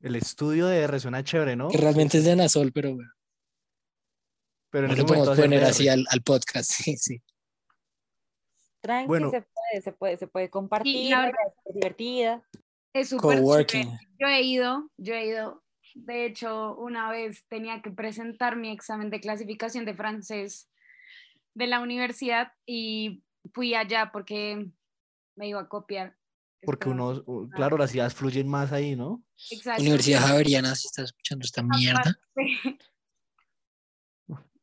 El 0.00 0.16
estudio 0.16 0.66
de 0.66 0.78
R 0.80 0.98
suena 1.00 1.22
chévere, 1.24 1.56
¿no? 1.56 1.68
Que 1.68 1.76
realmente 1.76 2.18
es 2.18 2.24
de 2.24 2.32
Anasol, 2.32 2.72
pero 2.72 2.94
bueno. 2.94 3.10
Pero 4.70 4.86
en 4.86 4.90
No 4.92 4.96
le 4.96 5.04
podemos 5.04 5.38
poner 5.38 5.64
así 5.64 5.88
al, 5.88 6.04
al 6.10 6.22
podcast. 6.22 6.70
Sí, 6.84 6.96
sí. 6.96 7.22
Tranqui, 8.80 9.08
Bueno. 9.08 9.30
se 9.30 9.42
puede, 9.42 9.82
se 9.82 9.92
puede, 9.92 10.16
se 10.16 10.26
puede 10.26 10.48
compartir, 10.50 11.10
la 11.10 11.16
la 11.18 11.26
verdad- 11.26 11.38
verdad 11.44 11.54
es 11.66 11.74
divertida. 11.74 12.42
Es 12.92 13.08
súper. 13.10 13.40
Yo 14.18 14.26
he 14.26 14.42
ido, 14.42 14.90
yo 14.96 15.14
he 15.14 15.26
ido. 15.26 15.62
De 15.94 16.24
hecho, 16.24 16.76
una 16.76 17.10
vez 17.10 17.44
tenía 17.48 17.82
que 17.82 17.90
presentar 17.90 18.56
mi 18.56 18.70
examen 18.70 19.10
de 19.10 19.20
clasificación 19.20 19.84
de 19.84 19.94
francés 19.94 20.68
de 21.54 21.66
la 21.66 21.80
universidad 21.80 22.52
y 22.64 23.22
fui 23.52 23.74
allá 23.74 24.10
porque 24.12 24.66
me 25.36 25.48
iba 25.48 25.60
a 25.60 25.68
copiar. 25.68 26.16
Porque 26.62 26.88
uno, 26.90 27.24
claro, 27.54 27.76
las 27.78 27.94
ideas 27.94 28.14
fluyen 28.14 28.46
más 28.48 28.70
ahí, 28.72 28.94
¿no? 28.96 29.22
Exacto. 29.50 29.82
Universidad 29.82 30.20
Javeriana, 30.20 30.74
si 30.74 30.86
estás 30.88 31.06
escuchando 31.06 31.44
esta 31.44 31.62
mierda. 31.62 32.00
Aparte, 32.00 32.20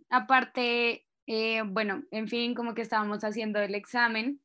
aparte, 0.09 1.05
eh, 1.25 1.61
bueno, 1.65 2.03
en 2.11 2.27
fin, 2.27 2.53
como 2.53 2.73
que 2.73 2.81
estábamos 2.81 3.23
haciendo 3.23 3.59
el 3.59 3.75
examen 3.75 4.41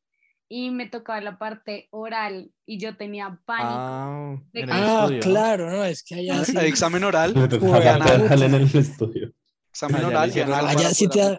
y 0.48 0.70
me 0.70 0.86
tocaba 0.88 1.20
la 1.20 1.38
parte 1.38 1.88
oral 1.90 2.52
y 2.66 2.78
yo 2.78 2.96
tenía 2.96 3.40
pánico. 3.44 3.68
Ah, 3.70 4.36
de 4.52 4.64
que- 4.64 4.70
Ah, 4.70 5.06
claro, 5.20 5.70
no, 5.70 5.84
es 5.84 6.02
que 6.02 6.16
allá 6.16 6.34
sí. 6.44 6.56
Examen 6.58 7.04
oral. 7.04 8.22
Déjale 8.22 8.46
en 8.46 8.54
el 8.54 8.76
estudio. 8.76 9.32
Examen 9.70 10.04
oral. 10.04 10.28
y 10.28 10.40
allá 10.68 10.90
sí 10.94 11.08
te-. 11.08 11.38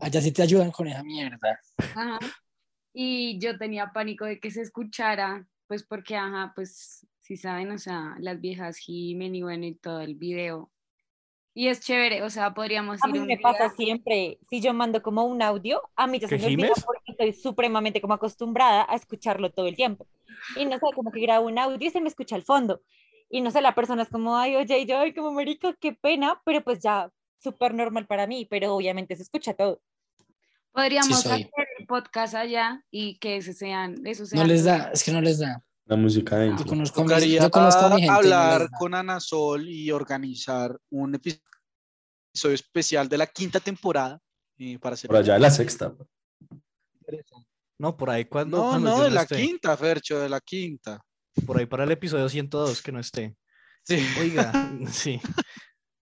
Allá 0.00 0.20
sí 0.22 0.32
te 0.32 0.42
ayudan 0.42 0.70
con 0.70 0.86
esa 0.86 1.02
mierda. 1.02 1.60
Ajá. 1.94 2.18
Y 2.94 3.38
yo 3.38 3.58
tenía 3.58 3.92
pánico 3.92 4.24
de 4.24 4.40
que 4.40 4.50
se 4.50 4.62
escuchara, 4.62 5.46
pues 5.66 5.82
porque, 5.84 6.16
ajá, 6.16 6.52
pues, 6.54 7.06
si 7.20 7.36
saben, 7.36 7.70
o 7.72 7.78
sea, 7.78 8.14
las 8.20 8.40
viejas 8.40 8.78
gimen 8.78 9.34
y 9.34 9.42
bueno, 9.42 9.66
y 9.66 9.74
todo 9.74 10.00
el 10.00 10.14
video. 10.14 10.70
Y 11.58 11.66
es 11.66 11.80
chévere, 11.80 12.22
o 12.22 12.30
sea, 12.30 12.54
podríamos 12.54 13.02
A 13.02 13.08
ir 13.08 13.12
mí 13.14 13.18
un 13.18 13.26
me 13.26 13.34
día- 13.36 13.42
pasa 13.42 13.68
siempre, 13.70 14.38
si 14.48 14.60
yo 14.60 14.72
mando 14.72 15.02
como 15.02 15.24
un 15.24 15.42
audio, 15.42 15.82
a 15.96 16.06
mí 16.06 16.20
ya 16.20 16.28
se 16.28 16.36
¿Que 16.38 16.46
me 16.46 16.54
olvida 16.54 16.72
porque 16.86 17.02
estoy 17.10 17.32
supremamente 17.32 18.00
como 18.00 18.14
acostumbrada 18.14 18.86
a 18.88 18.94
escucharlo 18.94 19.50
todo 19.50 19.66
el 19.66 19.74
tiempo. 19.74 20.06
Y 20.54 20.66
no 20.66 20.74
sé, 20.78 20.86
como 20.94 21.10
que 21.10 21.20
grabo 21.20 21.46
un 21.48 21.58
audio 21.58 21.88
y 21.88 21.90
se 21.90 22.00
me 22.00 22.06
escucha 22.08 22.36
al 22.36 22.44
fondo. 22.44 22.80
Y 23.28 23.40
no 23.40 23.50
sé, 23.50 23.60
la 23.60 23.74
persona 23.74 24.04
es 24.04 24.08
como, 24.08 24.36
ay, 24.36 24.54
oye, 24.54 24.86
yo, 24.86 25.00
ay, 25.00 25.12
como 25.12 25.32
marica, 25.32 25.74
qué 25.80 25.92
pena, 25.94 26.40
pero 26.44 26.62
pues 26.62 26.78
ya, 26.78 27.10
súper 27.40 27.74
normal 27.74 28.06
para 28.06 28.28
mí, 28.28 28.46
pero 28.48 28.72
obviamente 28.76 29.16
se 29.16 29.24
escucha 29.24 29.52
todo. 29.52 29.80
Podríamos 30.70 31.22
soy. 31.22 31.42
hacer 31.42 31.66
el 31.80 31.86
podcast 31.88 32.34
allá 32.36 32.84
y 32.92 33.18
que 33.18 33.38
ese 33.38 33.52
sean, 33.52 34.06
eso 34.06 34.22
No 34.22 34.26
sean 34.28 34.46
les 34.46 34.58
los- 34.58 34.64
da, 34.64 34.90
es 34.92 35.02
que 35.02 35.10
no 35.10 35.20
les 35.20 35.40
da. 35.40 35.64
La 35.88 35.96
música 35.96 36.36
Yo 36.36 36.42
dentro. 36.42 36.66
conozco, 36.66 37.02
Tocaría 37.02 37.42
yo 37.42 37.50
conozco 37.50 37.80
a 37.86 37.88
mi 37.88 38.02
gente. 38.02 38.06
no 38.12 38.18
hablar 38.18 38.68
con 38.78 38.94
Ana 38.94 39.20
Sol 39.20 39.66
y 39.68 39.90
organizar 39.90 40.78
un 40.90 41.14
episodio 41.14 42.54
especial 42.54 43.08
de 43.08 43.18
la 43.18 43.26
quinta 43.26 43.58
temporada 43.58 44.20
eh, 44.58 44.78
para 44.78 44.94
hacer. 44.94 45.08
Por 45.08 45.16
allá 45.16 45.34
de 45.34 45.40
la 45.40 45.50
sexta. 45.50 45.94
No, 47.78 47.96
por 47.96 48.10
ahí 48.10 48.24
cuando. 48.26 48.58
No, 48.58 48.68
cuando 48.70 48.90
no, 48.90 48.96
yo 48.98 49.04
de 49.04 49.10
la 49.10 49.22
esté. 49.22 49.36
quinta, 49.36 49.76
Fercho, 49.76 50.18
de 50.18 50.28
la 50.28 50.40
quinta. 50.40 51.00
Por 51.46 51.58
ahí 51.58 51.66
para 51.66 51.84
el 51.84 51.90
episodio 51.92 52.28
102 52.28 52.82
que 52.82 52.92
no 52.92 52.98
esté. 53.00 53.36
Sí. 53.82 54.04
Oiga, 54.20 54.52
sí. 54.90 55.20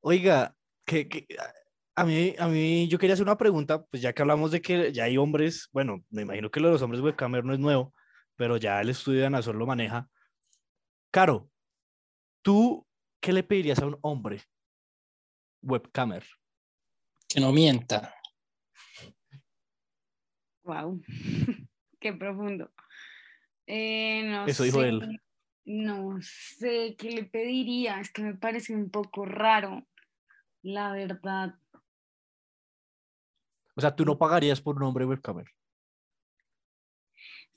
Oiga, 0.01 0.53
que, 0.85 1.07
que 1.07 1.25
a- 1.39 1.53
a 1.95 2.05
mí, 2.05 2.33
a 2.39 2.47
mí 2.47 2.87
yo 2.87 2.97
quería 2.97 3.13
hacer 3.13 3.23
una 3.25 3.37
pregunta, 3.37 3.83
pues 3.85 4.01
ya 4.01 4.13
que 4.13 4.21
hablamos 4.23 4.49
de 4.51 4.61
que 4.61 4.91
ya 4.91 5.03
hay 5.03 5.15
hombres, 5.17 5.69
bueno, 5.71 6.03
me 6.09 6.23
imagino 6.23 6.49
que 6.49 6.59
lo 6.59 6.67
de 6.69 6.73
los 6.73 6.81
hombres 6.81 7.01
webcamer 7.03 7.45
no 7.45 7.53
es 7.53 7.59
nuevo, 7.59 7.93
pero 8.43 8.57
ya 8.57 8.81
el 8.81 8.89
estudio 8.89 9.21
de 9.21 9.27
Anasol 9.27 9.57
lo 9.57 9.65
maneja. 9.65 10.09
Caro, 11.11 11.49
¿tú 12.41 12.85
qué 13.21 13.31
le 13.31 13.41
pedirías 13.41 13.79
a 13.79 13.85
un 13.85 13.97
hombre 14.01 14.41
webcamer? 15.61 16.25
Que 17.29 17.39
no 17.39 17.53
mienta. 17.53 18.13
Wow, 20.63 21.01
qué 22.01 22.11
profundo. 22.11 22.69
Eh, 23.65 24.23
no 24.25 24.45
Eso 24.45 24.63
dijo 24.63 24.81
sé, 24.81 24.89
él. 24.89 25.21
No 25.63 26.17
sé 26.21 26.97
qué 26.97 27.11
le 27.11 27.23
pediría, 27.23 28.01
es 28.01 28.11
que 28.11 28.23
me 28.23 28.35
parece 28.35 28.75
un 28.75 28.91
poco 28.91 29.23
raro, 29.23 29.87
la 30.63 30.91
verdad. 30.91 31.57
O 33.73 33.79
sea, 33.79 33.95
tú 33.95 34.03
no 34.03 34.17
pagarías 34.17 34.59
por 34.59 34.75
un 34.75 34.83
hombre 34.83 35.05
webcamer. 35.05 35.47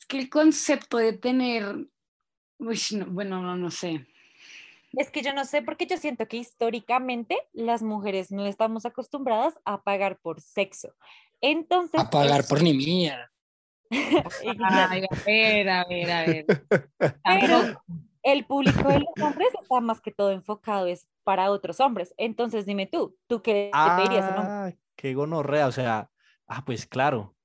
Es 0.06 0.10
que 0.10 0.18
el 0.20 0.30
concepto 0.30 0.98
de 0.98 1.14
tener, 1.14 1.64
uy, 2.58 2.80
no, 2.92 3.06
bueno, 3.06 3.42
no, 3.42 3.56
no 3.56 3.72
sé. 3.72 4.06
Es 4.92 5.10
que 5.10 5.20
yo 5.20 5.32
no 5.32 5.44
sé, 5.44 5.62
porque 5.62 5.86
yo 5.86 5.96
siento 5.96 6.28
que 6.28 6.36
históricamente 6.36 7.36
las 7.52 7.82
mujeres 7.82 8.30
no 8.30 8.46
estamos 8.46 8.86
acostumbradas 8.86 9.58
a 9.64 9.82
pagar 9.82 10.20
por 10.20 10.40
sexo. 10.40 10.94
Entonces, 11.40 12.00
A 12.00 12.08
pagar 12.08 12.46
por 12.46 12.62
ni 12.62 12.72
mía. 12.72 13.32
Ay, 13.90 15.04
a 15.10 15.24
ver, 15.26 15.68
a 15.68 15.84
ver, 15.86 16.10
a 16.12 16.24
ver. 16.24 16.46
Pero 17.24 17.82
el 18.22 18.46
público 18.46 18.88
de 18.88 19.00
los 19.00 19.26
hombres 19.26 19.48
está 19.60 19.80
más 19.80 20.00
que 20.00 20.12
todo 20.12 20.30
enfocado 20.30 20.86
es 20.86 21.08
para 21.24 21.50
otros 21.50 21.80
hombres. 21.80 22.14
Entonces 22.16 22.64
dime 22.64 22.86
tú, 22.86 23.18
¿tú 23.26 23.42
qué 23.42 23.72
le 23.74 23.96
pedirías 23.96 24.24
a 24.24 24.28
un 24.28 24.38
hombre? 24.38 24.52
Ah, 24.52 24.72
qué 24.94 25.14
gonorrea, 25.14 25.66
o 25.66 25.72
sea, 25.72 26.12
ah, 26.46 26.64
pues 26.64 26.86
claro. 26.86 27.35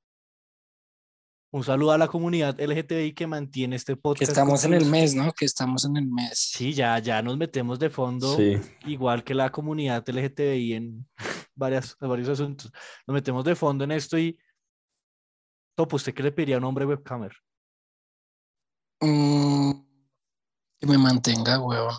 Un 1.54 1.66
saludo 1.66 1.92
a 1.92 1.98
la 1.98 2.08
comunidad 2.08 2.58
LGTBI 2.62 3.14
que 3.14 3.28
mantiene 3.28 3.76
este 3.76 3.98
podcast. 3.98 4.20
Que 4.20 4.32
estamos 4.32 4.64
en 4.64 4.74
el 4.74 4.86
mes, 4.86 5.14
¿no? 5.14 5.34
Que 5.34 5.44
estamos 5.44 5.84
en 5.84 5.98
el 5.98 6.08
mes. 6.08 6.38
Sí, 6.38 6.72
ya, 6.74 6.98
ya 7.00 7.22
nos 7.22 7.38
metemos 7.38 7.78
de 7.78 7.90
fondo, 7.90 8.38
Sí. 8.38 8.54
igual 8.86 9.24
que 9.26 9.34
la 9.34 9.52
comunidad 9.52 10.08
LGTBI 10.08 10.74
en 10.74 11.10
varias, 11.56 11.98
varios 12.00 12.30
asuntos. 12.30 12.72
Nos 13.06 13.14
metemos 13.14 13.44
de 13.44 13.56
fondo 13.56 13.84
en 13.84 13.92
esto 13.92 14.18
y. 14.18 14.40
Topo, 15.76 15.98
¿usted 15.98 16.14
qué 16.14 16.24
le 16.24 16.32
pediría 16.32 16.56
a 16.56 16.60
un 16.60 16.64
hombre 16.66 16.86
webcamer? 16.86 17.34
Mm, 19.02 19.72
que 20.80 20.88
me 20.88 20.98
mantenga, 20.98 21.60
huevón. 21.60 21.96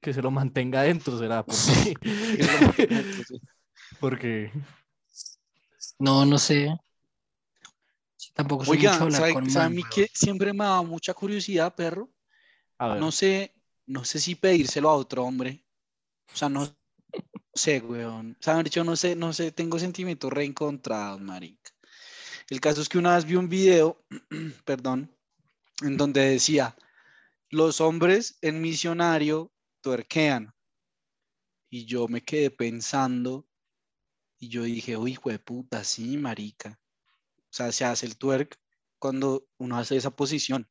Que 0.00 0.12
se 0.14 0.22
lo 0.22 0.30
mantenga 0.30 0.82
dentro, 0.82 1.18
será. 1.18 1.44
Porque. 1.44 1.94
porque 4.00 4.52
No, 5.98 6.24
no 6.24 6.38
sé. 6.38 6.76
Tampoco 8.36 8.66
soy 8.66 8.76
mucho 8.76 8.90
Oigan, 8.90 9.02
hablar 9.02 9.20
¿sabe, 9.20 9.32
con 9.32 9.50
sabe 9.50 9.64
a 9.64 9.70
mí 9.70 9.82
que 9.82 10.10
siempre 10.12 10.52
me 10.52 10.64
da 10.64 10.82
mucha 10.82 11.14
curiosidad, 11.14 11.74
perro? 11.74 12.10
a 12.76 12.88
ver, 12.88 13.00
No 13.00 13.10
sé, 13.10 13.54
no 13.86 14.04
sé 14.04 14.20
si 14.20 14.34
pedírselo 14.34 14.90
a 14.90 14.94
otro 14.94 15.24
hombre. 15.24 15.64
O 16.34 16.36
sea, 16.36 16.50
no 16.50 16.68
sé, 17.54 17.80
weón. 17.80 18.36
O 18.38 18.42
sea, 18.42 18.56
de 18.56 18.68
hecho, 18.68 18.84
no 18.84 18.94
sé, 18.94 19.16
no 19.16 19.32
sé, 19.32 19.52
tengo 19.52 19.78
sentimientos 19.78 20.30
reencontrados, 20.30 21.18
marica. 21.18 21.72
El 22.50 22.60
caso 22.60 22.82
es 22.82 22.90
que 22.90 22.98
una 22.98 23.16
vez 23.16 23.24
vi 23.24 23.36
un 23.36 23.48
video, 23.48 24.04
perdón, 24.66 25.10
en 25.80 25.96
donde 25.96 26.20
decía, 26.20 26.76
los 27.48 27.80
hombres 27.80 28.36
en 28.42 28.60
misionario 28.60 29.50
tuerquean. 29.80 30.54
Y 31.70 31.86
yo 31.86 32.06
me 32.06 32.20
quedé 32.20 32.50
pensando 32.50 33.48
y 34.38 34.48
yo 34.48 34.64
dije, 34.64 34.98
uy, 34.98 35.12
hijo 35.12 35.30
de 35.30 35.38
puta, 35.38 35.82
sí, 35.84 36.18
marica. 36.18 36.78
O 37.56 37.62
sea, 37.64 37.72
se 37.72 37.86
hace 37.86 38.04
el 38.04 38.18
twerk 38.18 38.58
cuando 38.98 39.46
uno 39.56 39.78
hace 39.78 39.96
esa 39.96 40.10
posición. 40.10 40.68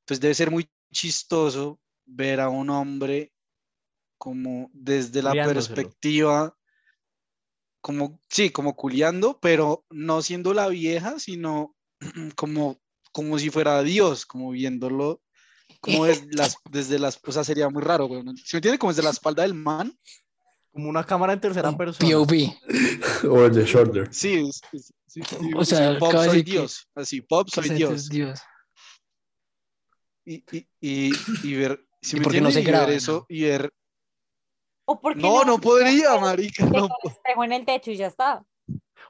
Entonces 0.00 0.22
debe 0.22 0.32
ser 0.32 0.50
muy 0.50 0.70
chistoso 0.90 1.78
ver 2.06 2.40
a 2.40 2.48
un 2.48 2.70
hombre 2.70 3.34
como 4.16 4.70
desde 4.72 5.22
la 5.22 5.32
perspectiva, 5.32 6.56
como, 7.82 8.22
sí, 8.30 8.48
como 8.48 8.74
culiando, 8.74 9.38
pero 9.38 9.84
no 9.90 10.22
siendo 10.22 10.54
la 10.54 10.68
vieja, 10.68 11.18
sino 11.18 11.76
como, 12.36 12.80
como 13.12 13.38
si 13.38 13.50
fuera 13.50 13.82
Dios, 13.82 14.24
como 14.24 14.50
viéndolo, 14.50 15.20
como 15.80 16.06
desde 16.06 16.26
las, 16.32 16.56
desde 16.70 16.98
las, 16.98 17.20
o 17.22 17.32
sea, 17.32 17.44
sería 17.44 17.68
muy 17.68 17.82
raro, 17.82 18.06
güey. 18.06 18.22
¿no? 18.22 18.34
¿Se 18.34 18.56
me 18.56 18.58
entiende? 18.58 18.78
Como 18.78 18.92
desde 18.92 19.02
la 19.02 19.10
espalda 19.10 19.42
del 19.42 19.52
man. 19.52 19.94
Como 20.74 20.88
una 20.90 21.04
cámara 21.04 21.32
en 21.32 21.40
tercera 21.40 21.70
Un 21.70 21.76
persona. 21.78 22.10
POV. 22.10 23.30
Over 23.30 23.52
the 23.52 23.64
shoulder. 23.64 24.12
Sí, 24.12 24.42
sí, 24.52 24.78
sí, 25.06 25.20
O 25.56 25.64
sí, 25.64 25.74
sea, 25.76 25.98
Pop 25.98 26.12
soy 26.12 26.26
decir 26.26 26.44
que- 26.44 26.50
Dios, 26.50 26.88
así, 26.96 27.20
Pop 27.22 27.48
soy 27.48 27.68
Dios. 27.70 27.92
es 27.92 28.08
Dios. 28.10 28.40
Y, 30.26 30.44
y, 30.52 30.66
y, 30.80 31.12
y 31.42 31.54
ver, 31.56 31.86
si 32.02 32.16
¿Y 32.16 32.20
me 32.20 32.24
por 32.24 32.32
qué 32.32 32.40
no 32.40 32.50
se 32.50 32.60
Y 32.60 32.64
ver 32.64 32.72
graba, 32.74 32.92
eso 32.92 33.12
no? 33.12 33.26
y 33.28 33.42
ver, 33.44 33.72
¿O 34.86 35.00
por 35.00 35.14
qué 35.14 35.20
no, 35.22 35.44
no 35.44 35.58
podría, 35.60 36.18
marica, 36.18 36.66
no 36.66 36.88
espejo 37.04 37.44
en 37.44 37.52
el 37.52 37.64
techo 37.64 37.90
y 37.90 37.96
ya 37.96 38.08
está. 38.08 38.44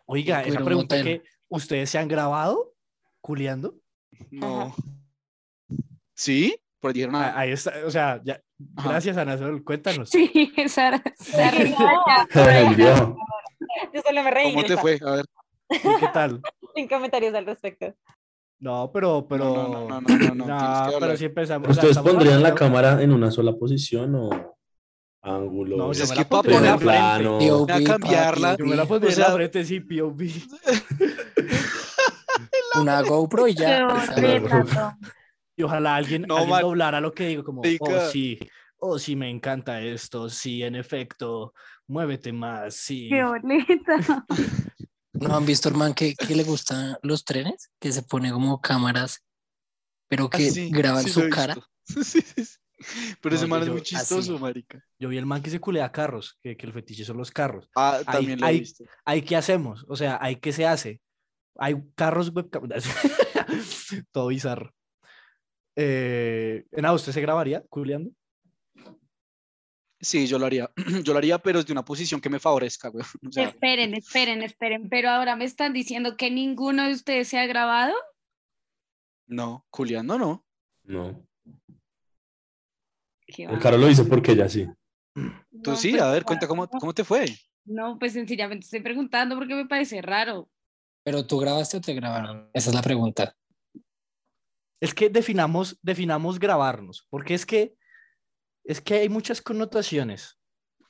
Oiga, 0.07 0.43
esa 0.43 0.59
un 0.59 0.65
pregunta 0.65 1.03
que 1.03 1.23
ustedes 1.49 1.89
se 1.91 1.99
han 1.99 2.09
grabado 2.09 2.75
culiando. 3.21 3.75
No. 4.31 4.75
¿Sí? 6.15 6.57
Pero 6.81 6.93
dijeron, 6.93 7.17
Ah, 7.17 7.33
ah, 7.35 7.41
Ahí 7.41 7.51
está, 7.53 7.73
o 7.87 7.91
sea, 7.91 8.21
ya, 8.23 8.41
Ajá. 8.77 8.89
gracias 8.91 9.17
Ana 9.17 9.39
Sol, 9.39 9.63
cuéntanos. 9.65 10.11
Sí, 10.11 10.53
Sara. 10.69 11.03
Sara. 11.17 11.59
Yo 13.93 14.03
solo 14.07 14.23
me 14.23 14.31
reí. 14.31 14.53
¿cómo 14.55 14.65
te 14.67 14.77
fue? 14.77 14.99
A 15.05 15.11
ver. 15.13 15.25
¿Y 15.71 15.79
qué 16.01 16.09
tal? 16.13 16.41
Sin 16.75 16.89
comentarios 16.89 17.35
al 17.35 17.47
respecto. 17.47 17.95
No, 18.61 18.91
pero, 18.93 19.27
pero. 19.29 19.45
No, 19.45 19.69
no, 19.89 20.01
no, 20.01 20.01
no, 20.01 20.35
no, 20.47 20.91
que 20.91 20.97
pero 21.01 21.17
sí 21.17 21.25
empezamos. 21.27 21.69
¿Ustedes 21.69 21.99
pondrían 21.99 22.43
la 22.43 22.55
cámara 22.55 23.03
en 23.03 23.13
una 23.13 23.31
sola 23.31 23.53
posición 23.53 24.15
o 24.15 24.31
ángulo? 25.23 25.77
No, 25.77 25.93
yo 25.93 26.05
Es 26.05 26.11
me 26.11 26.17
que 26.17 26.25
para 26.25 26.43
frente. 26.43 26.79
plano. 26.79 27.39
Voy 27.39 27.67
a 27.71 27.85
cambiarla. 27.85 28.57
Yo 28.57 28.65
me 28.65 28.77
la 28.77 28.87
pondría 28.87 29.13
en 29.13 29.21
la 29.21 29.33
frente, 29.33 29.65
sí, 29.65 29.81
POV. 29.81 30.23
Una 32.81 33.03
GoPro 33.03 33.49
y 33.49 33.55
ya. 33.55 33.87
Y 35.57 35.63
ojalá 35.63 35.97
alguien, 35.97 36.23
No, 36.23 36.37
alguien 36.39 36.61
doblara 36.61 37.01
lo 37.01 37.13
que 37.13 37.29
digo, 37.29 37.45
como, 37.45 37.63
oh, 37.81 38.01
sí, 38.11 38.39
oh, 38.79 38.99
sí, 38.99 39.15
me 39.17 39.31
encanta 39.31 39.81
esto, 39.81 40.29
sí, 40.29 40.63
en 40.63 40.75
efecto, 40.75 41.55
muévete 41.87 42.33
más, 42.33 42.75
sí. 42.75 43.09
Qué 43.09 43.23
bonita. 43.25 44.27
¿No 45.13 45.37
han 45.37 45.47
visto, 45.47 45.69
hermano, 45.69 45.95
que, 45.95 46.15
que 46.15 46.35
le 46.35 46.43
gustan 46.43 46.97
los 47.03 47.25
trenes? 47.25 47.71
Que 47.79 47.93
se 47.93 48.03
pone 48.03 48.33
como 48.33 48.61
cámaras, 48.61 49.25
pero 50.09 50.25
Ah, 50.25 50.37
que 50.37 50.51
sí, 50.51 50.71
graban 50.71 51.05
sí 51.05 51.11
su 51.11 51.29
cara. 51.31 51.55
visto. 51.55 51.71
Sí, 52.05 52.21
sí, 52.23 52.45
sí. 52.45 52.59
Pero 53.23 53.37
ese 53.37 53.47
man 53.47 53.61
es 53.61 53.67
yo- 53.69 53.73
muy 53.75 53.83
chistoso, 53.83 54.35
así. 54.35 54.43
marica. 54.43 54.83
Yo 54.99 55.09
vi 55.09 55.17
el 55.19 55.25
man 55.27 55.41
que 55.43 55.49
se 55.51 55.61
culea 55.61 55.93
carros, 55.93 56.39
que, 56.43 56.57
que 56.57 56.67
el 56.67 56.73
fetiche 56.73 57.05
son 57.05 57.17
los 57.17 57.31
carros. 57.31 57.69
Ah, 57.77 58.01
también 58.05 58.41
lo 58.41 58.47
he 58.47 58.51
ahí- 58.51 58.59
visto. 58.61 58.85
¿Ahí 59.05 59.23
qué 59.23 59.37
hacemos? 59.37 59.85
O 59.89 59.95
sea, 59.97 60.19
¿ahí 60.21 60.37
qué 60.37 60.53
se 60.53 60.67
hace? 60.67 61.01
Hay 61.57 61.77
carros 61.95 62.31
webcam. 62.35 62.69
Todo 64.13 64.27
bizarro. 64.29 64.75
Eh, 65.77 66.65
¿En 66.71 66.87
usted 66.87 67.13
se 67.13 67.21
grabaría 67.21 67.63
culeando? 67.69 68.11
Sí, 70.01 70.27
yo 70.27 70.39
lo 70.39 70.47
haría. 70.47 70.71
Yo 71.03 71.13
lo 71.13 71.19
haría, 71.19 71.39
pero 71.39 71.61
desde 71.61 71.73
una 71.73 71.85
posición 71.85 72.21
que 72.21 72.29
me 72.29 72.39
favorezca, 72.39 72.89
güey. 72.89 73.05
O 73.29 73.33
sea, 73.33 73.49
Esperen, 73.49 73.95
esperen, 73.95 74.43
esperen. 74.43 74.89
Pero 74.91 75.09
ahora 75.09 75.35
me 75.35 75.47
están 75.47 75.73
diciendo 75.73 76.17
que 76.17 76.31
ninguno 76.31 76.87
de 76.87 76.93
ustedes 76.93 77.29
se 77.29 77.39
ha 77.39 77.47
grabado. 77.47 77.95
no, 79.27 79.65
culiando 79.71 80.19
no. 80.19 80.45
No. 80.85 81.27
Qué 83.27 83.45
El. 83.45 83.59
Caro 83.59 83.79
lo 83.79 83.87
dice 83.87 84.05
porque 84.05 84.33
ella 84.33 84.49
sí. 84.49 84.67
Tú 85.15 85.71
No, 85.71 85.77
sí, 85.77 85.93
pues, 85.93 86.03
a 86.03 86.11
ver, 86.11 86.25
cuenta 86.25 86.47
cómo, 86.47 86.69
cómo 86.69 86.93
te 86.93 87.05
fue. 87.05 87.25
No, 87.65 87.99
pues 87.99 88.13
sencillamente 88.13 88.65
estoy 88.65 88.81
preguntando 88.81 89.37
porque 89.37 89.55
me 89.55 89.67
parece 89.67 90.03
raro. 90.03 90.51
¿Pero 91.03 91.27
tú 91.27 91.39
grabaste 91.39 91.79
o 91.79 91.81
te 91.81 91.95
grabaron? 91.95 92.51
Esa 92.53 92.71
es 92.71 92.77
la 92.77 92.83
pregunta. 92.83 93.35
Es 94.85 94.95
que 94.95 95.09
definamos, 95.09 95.79
definamos 95.83 96.39
grabarnos, 96.39 97.07
porque 97.11 97.35
es 97.35 97.47
que, 97.47 97.75
es 98.65 98.81
que 98.81 98.95
hay 98.95 99.09
muchas 99.09 99.41
connotaciones 99.43 100.39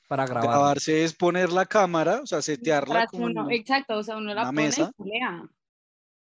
para 0.07 0.25
grabar. 0.25 0.49
Grabarse 0.49 1.03
es 1.03 1.13
poner 1.15 1.51
la 1.51 1.65
cámara, 1.65 2.21
o 2.23 2.27
sea, 2.27 2.41
setearla 2.41 3.07
como 3.07 3.25
uno- 3.25 3.49
exacto, 3.51 3.97
o 3.97 4.03
sea, 4.03 4.17
uno 4.17 4.33
la 4.33 4.45
pone 4.45 4.61
y 4.61 4.65
mesa. 4.65 4.91
culea. 4.95 5.43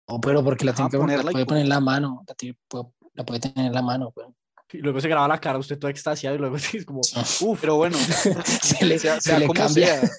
No, 0.07 0.19
pero 0.21 0.43
porque 0.43 0.65
la, 0.65 0.71
Ajá, 0.71 0.77
tiene 0.77 0.91
que- 0.91 0.97
la 0.97 1.01
ponerla 1.03 1.31
y 1.31 1.33
puede 1.33 1.45
poner 1.45 1.63
en 1.63 1.69
la 1.69 1.79
mano. 1.79 2.23
La, 2.27 2.33
tiene- 2.35 2.57
puede- 2.67 2.85
la 3.13 3.25
puede 3.25 3.39
tener 3.39 3.65
en 3.67 3.73
la 3.73 3.81
mano. 3.81 4.11
pues. 4.11 4.27
Y 4.71 4.77
luego 4.79 4.99
se 4.99 5.07
graba 5.07 5.27
la 5.27 5.39
cara, 5.39 5.59
usted 5.59 5.77
todo 5.77 5.89
extasiado, 5.91 6.35
y 6.35 6.39
luego 6.39 6.55
es 6.81 6.85
como, 6.85 6.99
uff, 7.01 7.59
Pero 7.61 7.75
bueno, 7.77 7.97
Se 8.61 8.85
le, 8.85 8.97
sea, 8.99 9.15
se 9.21 9.29
sea 9.29 9.39
le 9.39 9.47
cambia. 9.49 9.99
sea. 10.01 10.09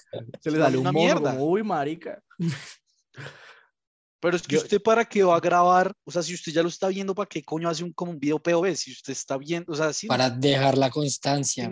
se 0.40 0.50
le 0.50 0.59
sale 0.59 0.76
un 0.76 0.82
una 0.82 0.92
mono, 0.92 1.05
mierda. 1.05 1.32
como, 1.32 1.44
uy, 1.46 1.62
marica. 1.62 2.22
Pero 4.25 4.37
es 4.39 4.43
que 4.45 4.55
Yo- 4.57 4.62
usted 4.62 4.81
para 4.81 5.05
qué 5.05 5.22
va 5.22 5.37
a 5.37 5.41
grabar, 5.41 5.93
o 6.03 6.11
sea, 6.11 6.22
si 6.22 6.33
usted 6.33 6.51
ya 6.51 6.62
lo 6.62 6.70
está 6.70 6.89
viendo, 6.89 7.14
¿para 7.14 7.29
qué 7.29 7.45
coño 7.45 7.68
hace 7.68 7.85
un 7.85 7.93
como 7.93 8.11
un 8.11 8.18
video 8.18 8.39
POV? 8.39 8.75
Si 8.75 8.91
usted 8.91 9.12
está 9.12 9.37
viendo, 9.37 9.70
o 9.70 9.77
sea, 9.77 9.93
sí, 9.93 10.07
Para 10.07 10.31
dejar 10.31 10.79
la 10.79 10.89
constancia. 10.89 11.68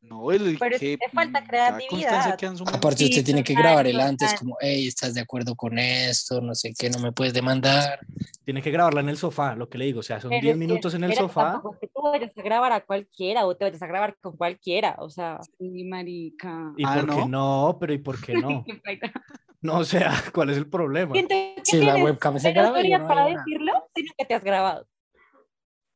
No, 0.00 0.32
el 0.32 0.58
Pero 0.58 0.74
es 0.74 0.80
que 0.80 0.98
te 0.98 1.08
falta 1.10 1.44
creatividad. 1.44 2.36
Aparte, 2.72 3.04
Sí, 3.04 3.10
usted 3.10 3.24
tiene 3.24 3.44
que 3.44 3.54
grabar 3.54 3.86
el 3.86 4.00
antes, 4.00 4.34
como, 4.34 4.56
hey, 4.60 4.88
¿estás 4.88 5.14
de 5.14 5.20
acuerdo 5.20 5.54
con 5.54 5.78
esto? 5.78 6.40
No 6.40 6.56
sé 6.56 6.74
qué, 6.76 6.90
no 6.90 6.98
me 6.98 7.12
puedes 7.12 7.32
demandar. 7.32 8.00
Tiene 8.44 8.60
que 8.60 8.72
grabarla 8.72 9.00
en 9.00 9.10
el 9.10 9.16
sofá, 9.16 9.54
lo 9.54 9.68
que 9.68 9.78
le 9.78 9.84
digo, 9.84 10.00
o 10.00 10.02
sea, 10.02 10.20
son 10.20 10.30
Pero 10.30 10.42
10 10.42 10.54
es 10.54 10.58
que, 10.60 10.66
minutos 10.66 10.94
en 10.94 11.04
el 11.04 11.14
sofá. 11.14 11.52
Tampoco 11.52 11.78
que 11.78 11.86
tú 11.86 12.02
vayas 12.02 12.36
a 12.36 12.42
grabar 12.42 12.72
a 12.72 12.84
cualquiera 12.84 13.46
o 13.46 13.56
te 13.56 13.64
vayas 13.64 13.80
a 13.80 13.86
grabar 13.86 14.16
con 14.20 14.36
cualquiera. 14.36 14.96
O 14.98 15.08
sea, 15.08 15.38
Sí, 15.56 15.84
marica. 15.84 16.74
¿Y 16.76 16.82
Ah, 16.84 16.94
por 16.96 17.14
qué 17.14 17.20
¿no? 17.26 17.28
no? 17.28 17.76
Pero 17.78 17.92
¿y 17.94 17.98
por 17.98 18.20
qué 18.20 18.34
no? 18.34 18.64
No, 19.64 19.78
o 19.78 19.84
sea, 19.84 20.12
¿cuál 20.34 20.50
es 20.50 20.58
el 20.58 20.68
problema? 20.68 21.14
que 21.14 21.56
Si 21.64 21.80
la 21.80 21.96
webcam 21.96 22.38
se 22.38 22.52
graba, 22.52 22.68
autoridad 22.68 23.00
no 23.00 23.08
para 23.08 23.24
decirlo, 23.26 23.72
sino 23.94 24.12
que 24.18 24.24
te 24.26 24.34
has 24.34 24.44
grabado. 24.44 24.82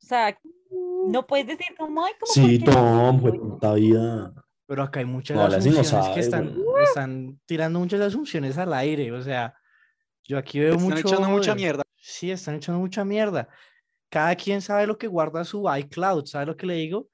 O 0.03 0.07
sea, 0.07 0.39
no 1.07 1.27
puedes 1.27 1.47
decir 1.47 1.77
como, 1.77 2.05
ay, 2.05 2.13
como 2.19 2.33
Sí, 2.33 2.59
¿por 2.61 2.75
qué 2.75 2.81
no? 2.81 2.87
Tom, 3.11 3.21
fue 3.21 3.33
puta 3.35 3.75
vida. 3.75 4.33
Pero 4.67 4.83
acá 4.83 5.01
hay 5.01 5.07
muchas 5.07 5.37
No, 5.37 5.43
no 5.43 5.49
asunciones 5.49 5.81
que 5.81 5.85
sabe, 5.87 6.21
están, 6.21 6.55
güey. 6.55 6.85
están 6.85 7.41
tirando 7.47 7.79
muchas 7.79 8.01
asunciones 8.01 8.57
al 8.57 8.73
aire. 8.73 9.13
O 9.13 9.21
sea, 9.23 9.55
yo 10.25 10.39
aquí 10.39 10.61
veo 10.61 10.73
Están 10.75 10.85
mucho. 10.89 10.99
echando 11.09 11.29
mucha 11.29 11.55
mierda. 11.55 11.83
Sí, 11.97 12.31
están 12.31 12.55
echando 12.57 12.81
mucha 12.81 13.05
mierda. 13.05 13.49
Cada 14.11 14.35
quien 14.35 14.63
sabe 14.63 14.87
lo 14.87 14.97
que 14.97 15.09
guarda 15.09 15.45
su 15.45 15.67
iCloud, 15.71 16.25
¿sabe 16.25 16.47
lo 16.47 16.57
que 16.57 16.67
le 16.67 16.75
digo? 16.75 17.09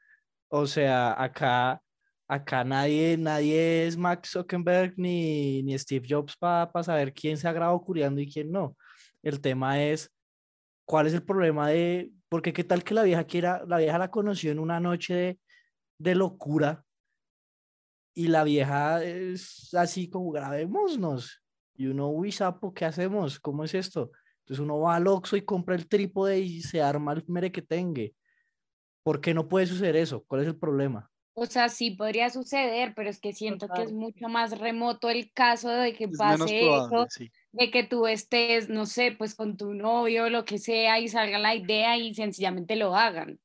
O 0.49 0.67
sea, 0.67 1.21
acá, 1.21 1.83
acá 2.29 2.65
nadie, 2.65 3.17
nadie 3.17 3.87
es 3.87 3.97
Mark 3.97 4.27
Zuckerberg 4.27 4.95
ni, 4.97 5.63
ni 5.63 5.79
Steve 5.79 6.07
Jobs 6.09 6.37
para 6.37 6.83
saber 6.83 7.13
quién 7.13 7.37
se 7.37 7.49
ha 7.49 7.53
grabado 7.53 7.81
curiando 7.83 8.21
y 8.21 8.31
quién 8.31 8.51
no. 8.51 8.77
El 9.23 9.41
tema 9.41 9.83
es, 9.83 10.11
¿cuál 10.85 11.07
es 11.07 11.15
el 11.15 11.23
problema 11.23 11.69
de, 11.69 12.11
porque 12.29 12.53
qué 12.53 12.65
tal 12.65 12.85
que 12.85 12.95
la 12.95 13.03
vieja 13.03 13.25
quiera, 13.25 13.65
la 13.67 13.79
vieja 13.79 13.99
la 13.99 14.11
conoció 14.11 14.53
en 14.53 14.59
una 14.59 14.81
noche 14.81 15.15
de, 15.15 15.39
de 15.99 16.15
locura 16.15 16.85
y 18.15 18.29
la 18.29 18.45
vieja 18.45 19.03
es 19.03 19.75
así 19.75 20.09
como 20.09 20.31
grabémonos 20.31 21.43
Y 21.75 21.87
uno, 21.87 22.09
uy, 22.09 22.31
sapo, 22.31 22.73
¿qué 22.73 22.85
hacemos? 22.85 23.41
¿Cómo 23.41 23.65
es 23.65 23.75
esto? 23.75 24.13
Entonces 24.41 24.63
uno 24.63 24.79
va 24.79 24.97
al 24.97 25.07
Oxxo 25.09 25.37
y 25.37 25.43
compra 25.43 25.75
el 25.75 25.89
trípode 25.89 26.39
y 26.39 26.63
se 26.63 26.81
arma 26.81 27.13
el 27.13 27.25
merequetengue. 27.27 28.15
¿Por 29.03 29.21
qué 29.21 29.35
no 29.35 29.49
puede 29.49 29.67
suceder 29.67 29.97
eso? 29.97 30.23
¿Cuál 30.27 30.43
es 30.43 30.49
el 30.49 30.57
problema? 30.57 31.11
O 31.35 31.47
sea, 31.47 31.69
sí 31.69 31.91
podría 31.91 32.31
suceder, 32.31 32.95
pero 32.95 33.11
es 33.11 33.21
que 33.21 33.33
siento 33.33 33.69
que 33.69 33.83
es 33.83 33.93
mucho 33.93 34.29
más 34.29 34.57
remoto 34.59 35.11
el 35.11 35.33
caso 35.33 35.69
de 35.69 35.93
que 35.93 36.05
Es 36.05 36.17
pase 36.17 36.61
eso, 36.61 37.07
sí. 37.11 37.31
de 37.51 37.71
que 37.73 37.83
tú 37.83 38.07
estés, 38.07 38.69
no 38.69 38.87
sé, 38.87 39.13
pues 39.19 39.35
con 39.35 39.57
tu 39.57 39.75
novio 39.75 40.25
o 40.25 40.31
lo 40.31 40.45
que 40.45 40.59
sea 40.59 41.01
y 41.01 41.09
salga 41.09 41.39
la 41.39 41.57
idea 41.57 41.97
y 41.99 42.15
sencillamente 42.15 42.77
lo 42.77 42.95
hagan. 42.97 43.41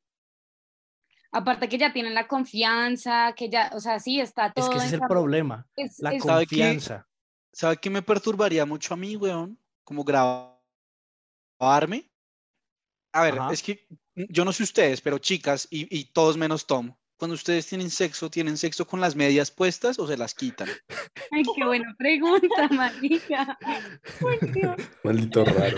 Aparte 1.32 1.68
que 1.70 1.78
ya 1.78 1.94
tienen 1.94 2.14
la 2.14 2.28
confianza, 2.28 3.34
que 3.36 3.50
ya, 3.50 3.72
o 3.74 3.80
sea, 3.80 4.00
sí, 4.00 4.20
está 4.20 4.52
todo. 4.52 4.66
Es 4.66 4.72
que 4.72 4.78
ese 4.78 4.88
es 4.88 4.94
el 4.94 5.08
problema, 5.08 5.68
Es- 5.76 6.00
la 6.00 6.12
es- 6.14 6.24
confianza. 6.24 7.08
¿Sabe 7.52 7.78
qué 7.78 7.90
me 7.90 8.02
perturbaría 8.02 8.66
mucho 8.66 8.94
a 8.94 8.98
mí, 8.98 9.16
weón? 9.16 9.58
Como 9.84 10.04
grabarme. 10.04 10.60
A 13.12 13.24
ver, 13.24 13.40
Ajá. 13.40 13.52
es 13.54 13.64
que 13.64 13.88
yo 14.16 14.46
no 14.46 14.54
sé 14.54 14.64
ustedes, 14.64 15.02
pero 15.02 15.18
chicas 15.18 15.68
y, 15.72 15.88
y 15.96 16.06
todos 16.06 16.38
menos 16.38 16.68
Tom, 16.68 16.96
cuando 17.20 17.36
ustedes 17.36 17.68
tienen 17.68 17.90
sexo, 17.90 18.30
¿tienen 18.30 18.58
sexo 18.58 18.88
con 18.88 19.02
las 19.02 19.16
medias 19.16 19.52
puestas 19.52 20.00
o 20.00 20.08
se 20.08 20.18
las 20.18 20.34
quitan? 20.34 20.70
Ay, 21.32 21.44
qué 21.56 21.66
buena 21.66 21.94
pregunta, 21.98 22.68
marica. 22.72 23.58
Maldito 25.04 25.44
raro. 25.46 25.78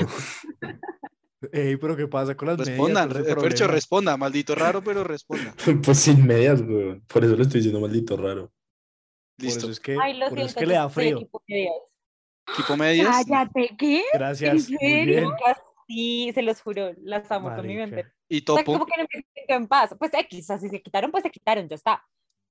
Ey, 1.52 1.76
pero 1.78 1.98
¿qué 1.98 2.08
pasa 2.08 2.36
con 2.38 2.48
las 2.50 2.58
medias? 2.60 2.78
Respondan, 2.78 3.10
¿Cuál 3.10 3.22
es 3.22 3.26
re- 3.28 3.32
el 3.34 3.40
Fercho, 3.40 3.58
problema? 3.58 3.74
responda, 3.74 4.18
maldito 4.18 4.56
raro, 4.56 4.84
pero 4.84 5.04
responda. 5.04 5.54
Pues 5.84 5.98
sin 6.00 6.26
medias, 6.26 6.62
güey. 6.62 7.00
Por 7.02 7.26
eso 7.26 7.36
le 7.36 7.42
estoy 7.42 7.60
diciendo 7.62 7.80
maldito 7.82 8.16
raro. 8.16 8.52
Por 9.38 9.46
Listo. 9.46 9.60
eso 9.62 9.72
es 9.72 9.80
que, 9.80 9.98
Ay, 10.00 10.18
lo 10.20 10.30
por 10.30 10.38
eso 10.38 10.46
es 10.48 10.52
siento, 10.54 10.60
que 10.60 10.66
le 10.68 10.74
da 10.76 10.90
frío. 10.90 11.18
equipo 11.18 11.42
medias. 11.48 11.74
Equipo 12.54 12.78
medias. 12.78 13.26
Cállate, 13.28 13.76
¿qué? 13.78 14.04
Gracias. 14.14 14.54
Muy 14.54 14.78
serio? 14.78 15.06
bien. 15.06 15.30
Sí, 15.88 16.32
se 16.34 16.42
los 16.44 16.62
juro, 16.62 16.94
las 17.02 17.30
amo 17.32 17.54
con 17.56 17.66
mi 17.68 17.76
mente. 17.76 18.06
Y 18.30 18.38
O 18.48 18.56
sea, 18.56 18.64
topo. 18.64 18.74
como 18.74 18.86
que 18.86 18.94
no 18.98 19.04
me 19.04 19.08
siento 19.10 19.30
en 19.48 19.68
paz. 19.68 19.96
Pues 19.98 20.12
X, 20.14 20.44
o 20.44 20.48
sea, 20.48 20.58
si 20.60 20.70
se 20.70 20.82
quitaron, 20.82 21.12
pues 21.12 21.24
se 21.24 21.30
quitaron, 21.30 21.68
ya 21.68 21.76
está. 21.76 22.04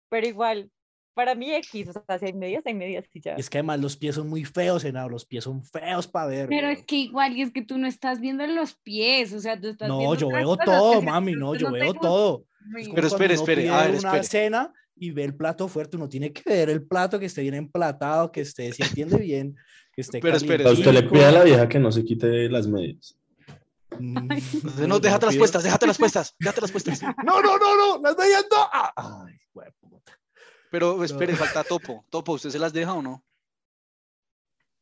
Pero 0.09 0.27
igual, 0.27 0.71
para 1.15 1.35
mí 1.35 1.53
X, 1.55 1.89
o 1.89 1.93
sea, 1.93 2.19
si 2.19 2.27
hay 2.27 2.33
medias, 2.33 2.63
hay 2.67 2.75
medias 2.75 3.05
y 3.13 3.21
ya. 3.21 3.35
Es 3.35 3.51
que 3.51 3.59
además 3.59 3.81
los 3.81 3.97
pies 3.97 4.15
son 4.15 4.29
muy 4.29 4.45
feos, 4.45 4.85
Henao, 4.85 5.09
los 5.09 5.25
pies 5.27 5.45
son 5.45 5.63
feos 5.65 6.07
para 6.07 6.27
ver. 6.27 6.49
Pero 6.49 6.69
weón. 6.69 6.79
es 6.79 6.85
que 6.85 6.97
igual, 6.97 7.37
y 7.37 7.43
es 7.43 7.53
que 7.53 7.63
tú 7.63 7.79
no 7.79 7.87
estás 7.87 8.21
viendo 8.21 8.47
los 8.47 8.75
pies, 8.75 9.33
o 9.33 9.41
sea, 9.41 9.61
tú 9.61 9.69
estás 9.69 9.89
No, 9.89 9.99
viendo 9.99 10.15
yo 10.17 10.29
veo 10.29 10.47
cosas 10.57 10.65
todo, 10.67 11.03
mami, 11.03 11.33
no, 11.33 11.55
yo 11.55 11.71
te 11.73 11.79
veo 11.79 11.95
todo. 11.95 12.45
Es 12.61 12.67
Muy 12.67 12.83
como 12.85 12.95
Pero 12.95 13.07
espere, 13.07 13.35
espere, 13.35 13.69
a 13.71 13.83
ver, 13.83 13.91
una 13.91 13.99
espere. 14.17 14.25
cena 14.25 14.73
y 14.97 15.11
ve 15.11 15.25
el 15.25 15.35
plato 15.35 15.67
fuerte, 15.69 15.97
uno 15.97 16.09
tiene 16.09 16.33
que 16.33 16.43
ver 16.49 16.71
el 16.71 16.87
plato 16.87 17.19
que 17.19 17.27
esté 17.27 17.43
bien 17.43 17.55
emplatado, 17.55 18.31
que 18.31 18.43
esté, 18.43 18.73
si 18.73 18.83
entiende 18.83 19.19
bien, 19.19 19.57
que 19.93 20.03
esté 20.03 20.21
Pero 20.21 20.37
espere, 20.37 20.67
A 20.69 20.73
usted 20.73 20.93
le 20.93 21.03
pide 21.03 21.25
a 21.25 21.33
la 21.33 21.43
vieja 21.45 21.69
que 21.69 21.79
no 21.79 21.91
se 21.91 22.05
quite 22.05 22.49
las 22.49 22.67
medias. 22.67 23.19
Mm, 23.99 24.29
No, 24.87 24.99
déjate 25.01 25.27
las 25.27 25.37
puestas, 25.37 25.63
déjate 25.63 25.87
las 25.87 25.99
puestas, 25.99 26.35
déjate 26.39 26.61
las 26.61 26.73
puestas. 26.73 27.01
No, 27.25 27.43
no, 27.43 27.59
no, 27.59 27.77
no, 27.77 28.03
las 28.03 28.17
medias 28.17 28.47
no. 28.51 28.69
Ay. 28.73 29.39
Pero 30.71 31.03
espere, 31.03 31.35
falta 31.35 31.65
topo. 31.65 32.05
Topo, 32.11 32.33
¿usted 32.33 32.51
se 32.51 32.59
las 32.59 32.73
deja 32.73 32.95
o 32.95 33.03
no? 33.03 33.25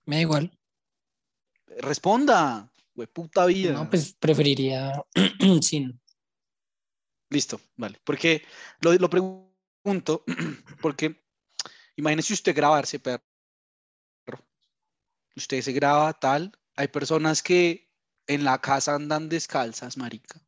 Me 0.04 0.16
da 0.16 0.22
igual. 0.22 0.58
Responda. 1.78 2.70
Güey, 2.94 3.08
puta 3.08 3.46
vida. 3.46 3.72
No, 3.72 3.88
pues 3.88 4.12
preferiría 4.12 5.02
sin. 5.62 6.00
Listo, 7.30 7.60
vale. 7.76 7.98
Porque 8.04 8.44
lo, 8.80 8.92
lo 8.94 9.08
pregunto, 9.08 10.24
porque 10.82 11.24
imagínese 11.96 12.34
usted 12.34 12.54
grabarse, 12.54 12.98
perro. 12.98 13.22
Usted 15.36 15.62
se 15.62 15.72
graba 15.72 16.12
tal. 16.12 16.52
Hay 16.76 16.88
personas 16.88 17.42
que 17.42 17.87
en 18.28 18.44
la 18.44 18.58
casa 18.58 18.94
andan 18.94 19.28
descalzas, 19.28 19.96
marica. 19.96 20.40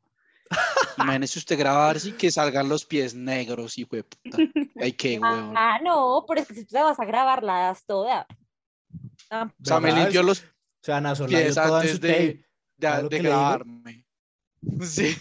Imagínese 0.98 1.38
usted 1.38 1.58
grabarse 1.58 2.08
y 2.10 2.12
que 2.12 2.30
salgan 2.30 2.68
los 2.68 2.84
pies 2.84 3.14
negros, 3.14 3.78
hijo 3.78 3.96
de 3.96 4.04
puta. 4.04 4.38
Ay, 4.80 4.92
qué 4.92 5.18
huevón. 5.20 5.54
Ah, 5.56 5.78
no, 5.82 6.24
pero 6.28 6.40
es 6.40 6.48
que 6.48 6.54
si 6.54 6.64
tú 6.64 6.74
te 6.74 6.82
vas 6.82 6.98
a 7.00 7.04
grabar, 7.04 7.42
la 7.42 7.60
das 7.60 7.84
toda. 7.84 8.26
Ah, 9.30 9.48
O 9.60 9.64
sea, 9.64 9.80
me 9.80 9.92
limpió 9.92 10.22
los 10.22 10.40
O 10.42 10.44
sea, 10.82 10.98
en 10.98 11.16
su 11.16 11.26
de, 11.26 11.44
de, 11.44 11.52
¿sabe 11.52 13.02
lo 13.02 13.08
de 13.08 13.18
grabarme. 13.18 14.06
Sí. 14.82 15.16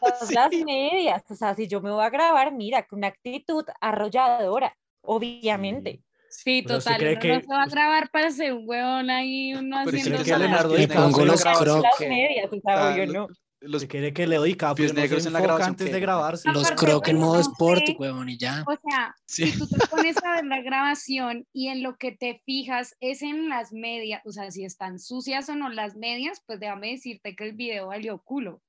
todas 0.00 0.26
Sí. 0.26 0.34
las 0.34 0.50
medias. 0.50 1.22
O 1.28 1.36
sea, 1.36 1.54
si 1.54 1.68
yo 1.68 1.80
me 1.80 1.90
voy 1.92 2.04
a 2.04 2.10
grabar, 2.10 2.52
mira, 2.52 2.84
con 2.86 2.98
una 2.98 3.08
actitud 3.08 3.64
arrolladora, 3.80 4.76
obviamente. 5.02 6.02
Sí, 6.34 6.64
O 6.64 6.68
sea, 6.68 6.78
¿usted 6.78 6.90
total, 6.92 6.98
cree 7.00 7.12
uno 7.12 7.20
que- 7.20 7.28
no 7.34 7.40
se 7.40 7.46
va 7.46 7.62
a 7.62 7.66
grabar 7.66 8.10
para 8.10 8.30
ser 8.30 8.52
un 8.54 8.64
huevón 8.66 9.10
ahí, 9.10 9.54
uno 9.54 9.76
Pero 9.84 9.98
haciendo 9.98 10.24
que. 10.24 10.38
Leonardo 10.38 10.68
los 10.70 10.78
negros 10.78 10.96
pongo 11.04 11.24
los 11.26 11.44
crocs. 11.44 11.82
Las 11.82 11.96
¿qué? 11.98 12.08
medias, 12.08 12.46
o 12.52 12.60
sea, 12.60 12.88
Ah, 12.94 13.06
no. 13.06 13.28
Los 13.64 13.82
Se 13.82 13.86
quiere 13.86 14.12
que 14.12 14.26
Leo 14.26 14.42
DiCaprio 14.42 14.74
pies 14.86 14.92
no 14.92 14.96
se 14.96 15.00
negros 15.02 15.26
en 15.26 15.32
la 15.34 15.40
grabación, 15.40 15.68
antes 15.68 15.92
de 15.92 16.00
grabarse. 16.00 16.48
Los 16.50 16.64
Aparte, 16.64 16.84
crocs 16.84 17.08
en 17.10 17.18
modo 17.18 17.34
no 17.34 17.40
sport, 17.42 17.82
sé. 17.86 17.96
huevón, 17.96 18.28
y 18.28 18.36
ya. 18.36 18.64
O 18.66 18.72
sea, 18.90 19.14
Sí. 19.24 19.46
si 19.52 19.58
tú 19.58 19.68
te 19.68 19.76
pones 19.90 20.16
a 20.24 20.34
ver 20.34 20.46
la 20.46 20.62
grabación 20.62 21.46
y 21.52 21.68
en 21.68 21.82
lo 21.84 21.96
que 21.96 22.10
te 22.10 22.42
fijas 22.44 22.96
es 22.98 23.22
en 23.22 23.48
las 23.48 23.72
medias, 23.72 24.20
o 24.24 24.32
sea, 24.32 24.50
si 24.50 24.64
están 24.64 24.98
sucias 24.98 25.48
o 25.48 25.54
no 25.54 25.68
las 25.68 25.94
medias, 25.94 26.42
pues 26.44 26.58
déjame 26.58 26.90
decirte 26.90 27.36
que 27.36 27.44
el 27.44 27.52
video 27.52 27.86
valió 27.88 28.20
culo. 28.24 28.60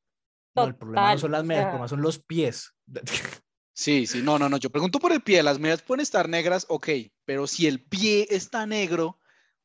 No, 0.56 0.66
el 0.66 0.76
problema 0.76 1.02
no 1.02 1.08
Total, 1.08 1.20
son 1.20 1.32
las 1.32 1.44
medias, 1.44 1.62
el 1.62 1.64
sea. 1.64 1.70
problema 1.72 1.88
son 1.88 2.02
los 2.02 2.20
pies. 2.20 2.76
Sí, 3.76 4.06
sí, 4.06 4.22
no, 4.22 4.38
no, 4.38 4.50
no. 4.50 4.58
Yo 4.58 4.70
pregunto 4.70 5.00
por 5.00 5.12
el 5.12 5.22
pie. 5.22 5.42
Las 5.44 5.60
medias 5.60 5.82
pueden 5.82 6.02
estar 6.02 6.30
negras, 6.30 6.66
ok. 6.70 6.90
Pero 7.26 7.48
si 7.48 7.66
el 7.68 7.84
pie 7.84 8.28
está 8.30 8.66
negro, 8.68 9.08
o 9.08 9.20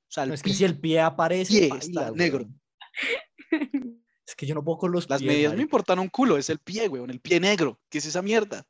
sea, 0.09 0.23
el 0.25 0.31
No, 0.31 0.35
es 0.35 0.43
que 0.43 0.55
si 0.55 0.65
el 0.65 0.79
pie 0.81 1.01
aparece, 1.01 1.69
pie 1.69 1.79
está 1.79 2.05
weón. 2.07 2.17
negro. 2.17 2.47
Es 4.27 4.35
que 4.35 4.47
yo 4.47 4.55
no 4.55 4.65
puedo 4.65 4.79
con 4.79 4.93
los 4.93 5.09
Las 5.11 5.21
pies. 5.21 5.29
medias 5.31 5.51
me 5.53 5.57
marica. 5.57 5.63
importan 5.63 5.99
un 5.99 6.09
culo, 6.09 6.37
es 6.39 6.49
el 6.51 6.59
pie, 6.59 6.89
weón, 6.89 7.11
el 7.11 7.21
pie 7.21 7.39
negro. 7.41 7.79
¿Qué 7.91 7.99
es 7.99 8.07
esa 8.07 8.23
mierda? 8.23 8.67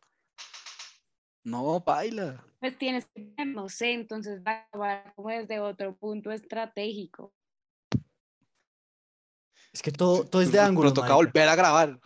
No, 1.45 1.81
baila. 1.81 2.45
Pues 2.61 2.77
tienes 2.77 3.07
que, 3.15 3.33
no 3.47 3.69
sé, 3.69 3.93
entonces 3.93 4.41
va 4.45 4.53
a 4.53 4.69
grabar 4.73 5.13
como 5.15 5.29
desde 5.31 5.61
otro 5.61 5.97
punto 5.97 6.33
estratégico. 6.33 7.33
Es 9.73 9.83
que 9.83 9.93
todo, 9.93 10.25
todo 10.25 10.43
es 10.43 10.51
de 10.51 10.59
ángulo. 10.59 10.87
Nos 10.89 10.95
toca 10.95 11.15
volver 11.15 11.49
a 11.49 11.55
grabar. 11.55 12.01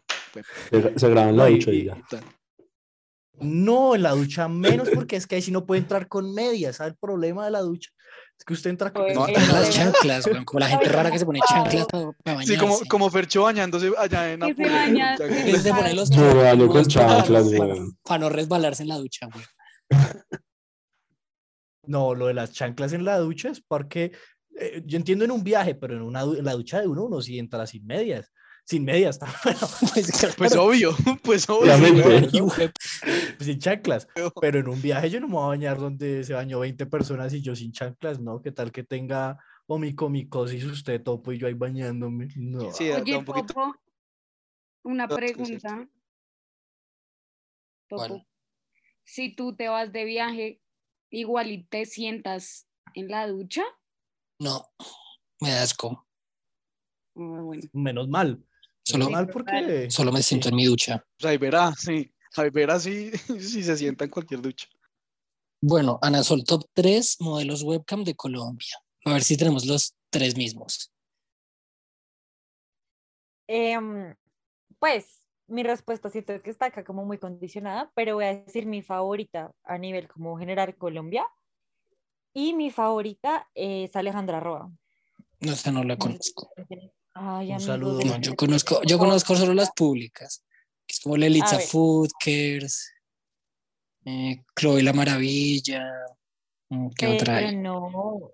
Se, 0.70 0.98
se 0.98 1.08
graba 1.08 1.30
en 1.30 1.36
la 1.36 1.44
No, 1.44 1.48
y- 1.50 1.54
ducha 1.54 1.70
y 1.72 1.76
y- 1.76 1.84
ya. 1.86 1.94
Puta. 1.94 2.20
No, 3.40 3.94
en 3.94 4.02
la 4.02 4.10
ducha 4.12 4.46
menos, 4.48 4.88
porque 4.90 5.16
es 5.16 5.26
que 5.26 5.36
ahí 5.36 5.42
sí 5.42 5.50
no 5.50 5.64
puede 5.66 5.80
entrar 5.80 6.06
con 6.08 6.32
medias. 6.34 6.76
¿Sabe 6.76 6.90
el 6.90 6.96
problema 6.96 7.44
de 7.46 7.50
la 7.50 7.60
ducha? 7.60 7.90
Es 8.38 8.44
que 8.44 8.52
usted 8.54 8.70
entra 8.70 8.92
con. 8.92 9.04
Pues, 9.04 9.14
No, 9.16 9.26
las 9.26 9.70
chanclas, 9.70 10.26
weón, 10.26 10.44
como 10.44 10.60
la 10.60 10.68
gente 10.68 10.88
rara 10.88 11.10
que 11.10 11.18
se 11.18 11.24
pone 11.26 11.40
chanclas 11.48 11.86
para, 11.86 12.12
bañarse. 12.24 12.52
Sí, 12.52 12.58
como, 12.58 12.78
como 12.88 13.10
Fercho 13.10 13.42
bañándose 13.42 13.90
allá 13.98 14.32
en 14.32 14.40
Que 14.40 14.46
se 14.46 14.52
Apure. 14.52 14.70
baña- 14.70 15.12
puta, 15.16 15.28
que 15.28 15.34
que- 15.44 15.52
Que 15.52 15.58
se 15.58 15.70
pone 15.74 15.94
los 15.94 16.10
baño 16.10 16.68
con 16.68 16.84
chanclas 16.84 17.06
para- 17.06 17.22
chanclas, 17.22 17.58
para- 17.58 17.74
weón. 17.74 17.98
Para 18.04 18.18
no 18.18 18.28
resbalarse 18.28 18.82
en 18.82 18.88
la 18.88 18.96
ducha, 18.98 19.28
güey. 19.32 19.44
No, 21.86 22.14
lo 22.14 22.26
de 22.28 22.34
las 22.34 22.52
chanclas 22.52 22.92
en 22.92 23.04
la 23.04 23.18
ducha 23.18 23.48
es 23.48 23.60
porque 23.60 24.12
eh, 24.58 24.82
yo 24.84 24.96
entiendo 24.98 25.24
en 25.24 25.30
un 25.30 25.42
viaje, 25.42 25.74
pero 25.74 25.94
en, 25.96 26.02
una, 26.02 26.22
en 26.22 26.44
la 26.44 26.52
ducha 26.52 26.80
de 26.80 26.86
uno, 26.86 27.04
uno 27.04 27.20
sí 27.20 27.38
entra 27.38 27.66
sin 27.66 27.84
medias. 27.86 28.30
Sin 28.64 28.84
medias, 28.84 29.18
bueno, 29.44 29.58
Pues, 29.92 30.12
claro, 30.20 30.34
Pues 30.38 30.56
obvio, 30.56 30.94
pues 31.22 31.48
obvio. 31.48 31.76
Güey, 31.78 32.70
sin 33.40 33.58
chanclas. 33.58 34.08
Pero 34.40 34.60
en 34.60 34.68
un 34.68 34.80
viaje 34.80 35.10
yo 35.10 35.20
no 35.20 35.26
me 35.26 35.34
voy 35.34 35.44
a 35.44 35.48
bañar 35.48 35.78
donde 35.78 36.22
se 36.24 36.34
bañó 36.34 36.60
20 36.60 36.86
personas 36.86 37.34
y 37.34 37.42
yo 37.42 37.56
sin 37.56 37.72
chanclas, 37.72 38.20
¿no? 38.20 38.40
¿Qué 38.40 38.52
tal 38.52 38.70
que 38.70 38.84
tenga 38.84 39.38
omicomicosis 39.66 40.64
usted 40.64 41.02
topo 41.02 41.32
y 41.32 41.38
yo 41.38 41.46
ahí 41.48 41.54
bañándome? 41.54 42.28
No. 42.36 42.72
Sí, 42.72 42.90
Oye, 42.90 43.16
un 43.16 43.24
poquito. 43.24 43.46
Topo, 43.54 43.74
una 44.84 45.08
pregunta. 45.08 45.88
Topo, 47.88 48.24
si 49.04 49.34
tú 49.34 49.56
te 49.56 49.68
vas 49.68 49.92
de 49.92 50.04
viaje, 50.04 50.60
igual 51.10 51.50
y 51.50 51.64
te 51.64 51.84
sientas 51.84 52.68
en 52.94 53.08
la 53.08 53.26
ducha, 53.26 53.62
No, 54.38 54.72
me 55.40 55.50
da 55.50 55.62
asco. 55.62 56.06
Ah, 57.16 57.40
bueno. 57.42 57.62
Menos 57.72 58.08
mal. 58.08 58.44
Solo, 58.84 59.06
Menos 59.06 59.20
mal 59.20 59.28
porque... 59.28 59.90
solo 59.90 60.12
me 60.12 60.22
siento 60.22 60.48
en 60.48 60.56
mi 60.56 60.64
ducha. 60.64 61.04
Pues 61.18 61.30
ahí 61.30 61.38
verá, 61.38 61.72
sí. 61.76 62.12
Ahí 62.36 62.50
verá 62.50 62.80
si, 62.80 63.10
si 63.40 63.62
se 63.62 63.76
sienta 63.76 64.04
en 64.04 64.10
cualquier 64.10 64.40
ducha. 64.40 64.66
Bueno, 65.60 65.98
Ana 66.02 66.24
Sol, 66.24 66.44
top 66.44 66.64
3 66.72 67.18
modelos 67.20 67.62
webcam 67.62 68.02
de 68.02 68.16
Colombia. 68.16 68.76
A 69.04 69.12
ver 69.12 69.22
si 69.22 69.36
tenemos 69.36 69.64
los 69.64 69.94
tres 70.10 70.36
mismos. 70.36 70.92
Em, 73.48 74.14
pues 74.78 75.22
mi 75.46 75.62
respuesta 75.62 76.08
siento 76.10 76.40
que 76.42 76.50
está 76.50 76.66
acá 76.66 76.84
como 76.84 77.04
muy 77.04 77.18
condicionada, 77.18 77.92
pero 77.94 78.14
voy 78.14 78.24
a 78.24 78.34
decir 78.34 78.66
mi 78.66 78.82
favorita 78.82 79.52
a 79.64 79.78
nivel 79.78 80.08
como 80.08 80.38
general 80.38 80.76
Colombia. 80.76 81.26
Y 82.34 82.54
mi 82.54 82.70
favorita 82.70 83.48
es 83.54 83.94
Alejandra 83.94 84.40
Roa. 84.40 84.72
No, 85.40 85.52
esta 85.52 85.70
no 85.70 85.84
la 85.84 85.96
conozco. 85.98 86.50
Ay, 87.14 87.48
Un 87.48 87.54
amigos, 87.54 87.64
saludo. 87.64 88.00
No, 88.04 88.18
yo 88.20 88.34
conozco, 88.36 88.80
yo 88.84 88.98
conozco 88.98 89.34
solo 89.36 89.54
las 89.54 89.70
públicas, 89.72 90.44
que 90.86 90.94
es 90.94 91.00
como 91.00 91.16
Lelitza. 91.16 91.58
Food 91.58 92.10
Cares, 92.18 92.92
eh, 94.04 94.42
Chloe 94.58 94.82
la 94.82 94.92
Maravilla, 94.92 95.90
mm, 96.70 96.88
¿qué 96.96 97.08
otra 97.08 97.34
Pero 97.36 97.48
hay? 97.48 97.56
no. 97.56 98.30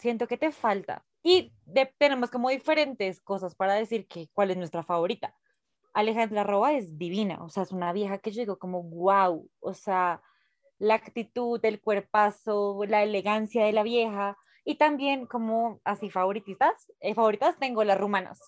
siento 0.00 0.26
que 0.26 0.36
te 0.38 0.50
falta. 0.52 1.04
Y 1.22 1.52
de- 1.66 1.92
tenemos 1.98 2.30
como 2.30 2.48
diferentes 2.48 3.20
cosas 3.20 3.54
para 3.54 3.74
decir 3.74 4.06
que 4.06 4.28
cuál 4.32 4.50
es 4.50 4.56
nuestra 4.56 4.82
favorita. 4.82 5.36
Alejandra 5.92 6.42
Roa 6.44 6.72
es 6.72 6.96
divina, 6.96 7.42
o 7.42 7.50
sea, 7.50 7.64
es 7.64 7.72
una 7.72 7.92
vieja 7.92 8.18
que 8.18 8.30
yo 8.30 8.40
digo 8.40 8.58
como 8.58 8.82
wow, 8.82 9.50
o 9.60 9.74
sea, 9.74 10.22
la 10.78 10.94
actitud, 10.94 11.60
el 11.64 11.80
cuerpazo, 11.82 12.80
la 12.86 13.02
elegancia 13.02 13.64
de 13.64 13.72
la 13.72 13.82
vieja 13.82 14.38
y 14.70 14.76
también 14.76 15.26
como 15.26 15.80
así 15.84 16.10
favoritistas, 16.10 16.72
eh, 17.00 17.14
favoritas 17.14 17.56
tengo 17.58 17.82
las 17.84 17.98
rumanas. 17.98 18.38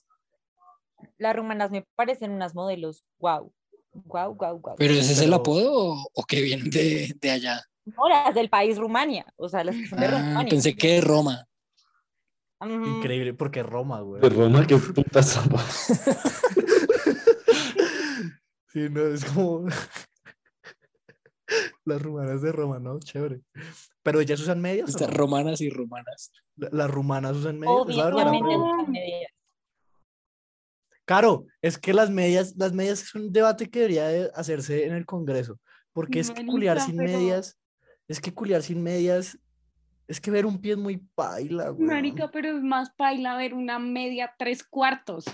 Las 1.18 1.34
rumanas 1.34 1.70
me 1.70 1.84
parecen 1.96 2.30
unas 2.30 2.54
modelos 2.54 3.04
wow, 3.18 3.52
wow, 4.04 4.34
wow, 4.34 4.58
wow. 4.60 4.74
Pero 4.78 4.94
ese 4.94 5.12
es 5.12 5.20
el 5.20 5.32
apodo 5.34 5.72
o, 5.72 6.06
o 6.14 6.24
que 6.24 6.40
vienen 6.40 6.70
de, 6.70 7.12
de 7.20 7.30
allá. 7.30 7.60
No, 7.84 8.08
las 8.08 8.32
del 8.34 8.48
país 8.48 8.78
Rumania, 8.78 9.26
o 9.36 9.48
sea, 9.48 9.64
las 9.64 9.74
que 9.74 9.86
son 9.88 9.98
de 9.98 10.06
Ah, 10.06 10.10
Rumania. 10.10 10.48
pensé 10.50 10.76
que 10.76 10.92
de 10.94 11.00
Roma. 11.00 11.44
Increíble, 12.60 13.34
porque 13.34 13.60
Roma, 13.64 14.00
güey. 14.02 14.22
De 14.22 14.28
Roma, 14.28 14.64
qué 14.66 14.76
puta 14.76 15.22
zapa. 15.22 15.60
Sí, 18.68 18.88
no, 18.88 19.02
es 19.06 19.22
como 19.26 19.66
las 21.84 22.00
rumanas 22.02 22.42
de 22.42 22.52
Roma, 22.52 22.78
¿no? 22.78 22.98
Chévere. 23.00 23.40
Pero 24.02 24.20
ellas 24.20 24.40
usan 24.40 24.60
medias. 24.60 24.88
Estas 24.90 25.08
no? 25.10 25.14
romanas 25.16 25.60
y 25.60 25.70
rumanas. 25.70 26.32
La- 26.56 26.68
Las 26.72 26.90
rumanas 26.90 27.36
usan 27.36 27.58
medias. 27.58 27.76
Obviamente 27.76 28.56
usan 28.56 28.90
medias. 28.90 29.30
Caro, 31.04 31.46
es 31.60 31.78
que 31.78 31.92
las 31.92 32.10
medias, 32.10 32.54
las 32.56 32.72
medias 32.72 33.02
es 33.02 33.14
un 33.14 33.32
debate 33.32 33.68
que 33.68 33.80
debería 33.80 34.06
de 34.08 34.30
hacerse 34.34 34.86
en 34.86 34.94
el 34.94 35.04
Congreso, 35.04 35.58
porque 35.92 36.20
es 36.20 36.30
que 36.30 36.46
culiar 36.46 36.80
sin 36.80 36.96
pero- 36.96 37.10
medias, 37.10 37.58
es 38.08 38.20
que 38.20 38.32
culiar 38.32 38.62
sin 38.62 38.82
medias, 38.82 39.36
es 40.06 40.20
que 40.20 40.30
ver 40.30 40.46
un 40.46 40.60
pie 40.60 40.72
es 40.72 40.78
muy 40.78 40.98
paila, 41.14 41.70
güey. 41.70 41.86
Marica, 41.88 42.30
pero 42.30 42.56
es 42.56 42.62
más 42.62 42.90
paila 42.94 43.36
ver 43.36 43.52
una 43.54 43.78
media 43.78 44.32
tres 44.38 44.62
cuartos. 44.62 45.24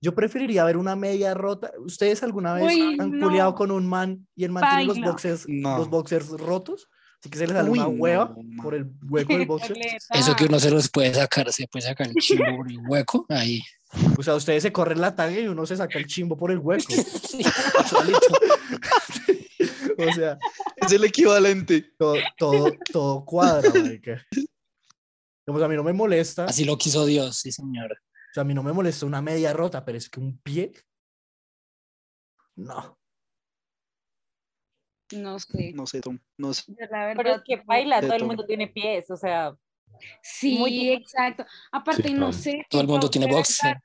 Yo 0.00 0.14
preferiría 0.14 0.64
ver 0.64 0.76
una 0.76 0.96
media 0.96 1.34
rota. 1.34 1.72
¿Ustedes 1.78 2.22
alguna 2.22 2.54
vez 2.54 2.64
Uy, 2.66 2.96
han 3.00 3.18
no. 3.18 3.26
culiado 3.26 3.54
con 3.54 3.70
un 3.70 3.86
man 3.86 4.26
y 4.36 4.44
el 4.44 4.52
man 4.52 4.64
tiene 4.68 4.84
los 4.86 5.00
boxers, 5.00 5.44
No. 5.48 5.78
los 5.78 5.88
boxers 5.88 6.28
rotos? 6.30 6.88
Así 7.20 7.30
que 7.30 7.38
se 7.38 7.46
le 7.48 7.52
sale 7.52 7.68
Uy, 7.68 7.78
una 7.80 7.88
hueva 7.88 8.32
no, 8.36 8.62
por 8.62 8.74
el 8.74 8.92
hueco 9.08 9.32
del 9.36 9.46
boxer. 9.46 9.76
Eso 10.10 10.36
que 10.36 10.44
uno 10.44 10.60
se 10.60 10.70
los 10.70 10.88
puede 10.88 11.12
sacar, 11.14 11.52
se 11.52 11.66
puede 11.66 11.86
sacar 11.86 12.06
el 12.06 12.14
chimbo 12.14 12.44
por 12.56 12.70
el 12.70 12.78
hueco. 12.88 13.26
Ahí. 13.28 13.60
O 14.18 14.22
sea, 14.22 14.34
ustedes 14.34 14.62
se 14.62 14.70
corren 14.70 15.00
la 15.00 15.16
tanga 15.16 15.40
y 15.40 15.48
uno 15.48 15.64
se 15.66 15.76
saca 15.76 15.98
el 15.98 16.06
chimbo 16.06 16.36
por 16.36 16.50
el 16.52 16.58
hueco. 16.58 16.84
Sí, 17.28 17.42
o 19.98 20.12
sea, 20.14 20.38
Es 20.76 20.92
el 20.92 21.04
equivalente. 21.04 21.92
todo, 21.98 22.16
todo, 22.36 22.72
todo 22.92 23.24
cuadra, 23.24 23.70
marica. 23.74 24.22
Pues 25.44 25.62
a 25.64 25.68
mí 25.68 25.76
no 25.76 25.82
me 25.82 25.92
molesta, 25.94 26.44
Así 26.44 26.64
lo 26.64 26.76
quiso 26.76 27.06
Dios, 27.06 27.36
sí, 27.38 27.50
señor. 27.52 27.96
O 28.30 28.34
sea, 28.34 28.42
a 28.42 28.44
mí 28.44 28.54
no 28.54 28.62
me 28.62 28.72
molesta 28.72 29.06
una 29.06 29.22
media 29.22 29.52
rota, 29.52 29.84
pero 29.84 29.98
es 29.98 30.08
que 30.08 30.20
un 30.20 30.38
pie, 30.38 30.72
no. 32.56 32.98
No 35.12 35.38
sé. 35.38 35.72
No 35.72 35.86
sé, 35.86 36.00
Tom. 36.00 36.18
No 36.36 36.52
sé. 36.52 36.64
Pero 37.16 37.34
es 37.36 37.42
que 37.44 37.62
baila, 37.64 38.00
todo 38.00 38.14
el 38.14 38.24
mundo 38.26 38.44
tiene 38.44 38.68
pies, 38.68 39.10
o 39.10 39.16
sea, 39.16 39.56
Sí, 40.22 40.58
muy- 40.58 40.90
exacto. 40.90 41.44
Aparte, 41.72 42.12
no 42.12 42.32
sé. 42.32 42.64
Todo 42.68 42.82
el 42.82 42.88
mundo 42.88 43.10
tiene 43.10 43.26
verdad 43.26 43.80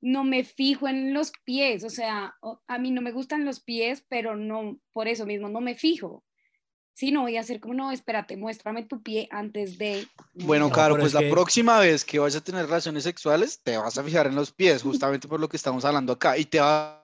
No 0.00 0.24
me 0.24 0.44
fijo 0.44 0.88
en 0.88 1.14
los 1.14 1.32
pies, 1.44 1.84
o 1.84 1.90
sea, 1.90 2.34
a 2.66 2.78
mí 2.78 2.90
no 2.90 3.00
me 3.00 3.12
gustan 3.12 3.44
los 3.44 3.60
pies, 3.60 4.04
pero 4.08 4.36
no, 4.36 4.78
por 4.92 5.08
eso 5.08 5.26
mismo, 5.26 5.48
no 5.48 5.60
me 5.60 5.74
fijo. 5.74 6.24
Sí, 6.94 7.10
no 7.10 7.22
voy 7.22 7.36
a 7.36 7.40
hacer 7.40 7.58
como, 7.60 7.74
no, 7.74 7.90
espérate, 7.90 8.36
muéstrame 8.36 8.84
tu 8.84 9.02
pie 9.02 9.26
antes 9.30 9.78
de... 9.78 10.06
Bueno, 10.34 10.68
No, 10.68 10.72
Caro, 10.74 10.94
pero 10.94 11.02
pues 11.04 11.10
es 11.10 11.14
la 11.14 11.20
que- 11.20 11.30
próxima 11.30 11.80
vez 11.80 12.04
que 12.04 12.18
vayas 12.18 12.36
a 12.42 12.44
tener 12.44 12.66
relaciones 12.66 13.04
sexuales, 13.04 13.60
te 13.62 13.76
vas 13.78 13.96
a 13.96 14.04
fijar 14.04 14.26
en 14.26 14.34
los 14.34 14.52
pies, 14.52 14.82
justamente 14.82 15.26
por 15.26 15.40
lo 15.40 15.48
que 15.48 15.56
estamos 15.56 15.84
hablando 15.84 16.12
acá. 16.12 16.36
Y 16.36 16.44
te 16.44 16.60
vas 16.60 16.98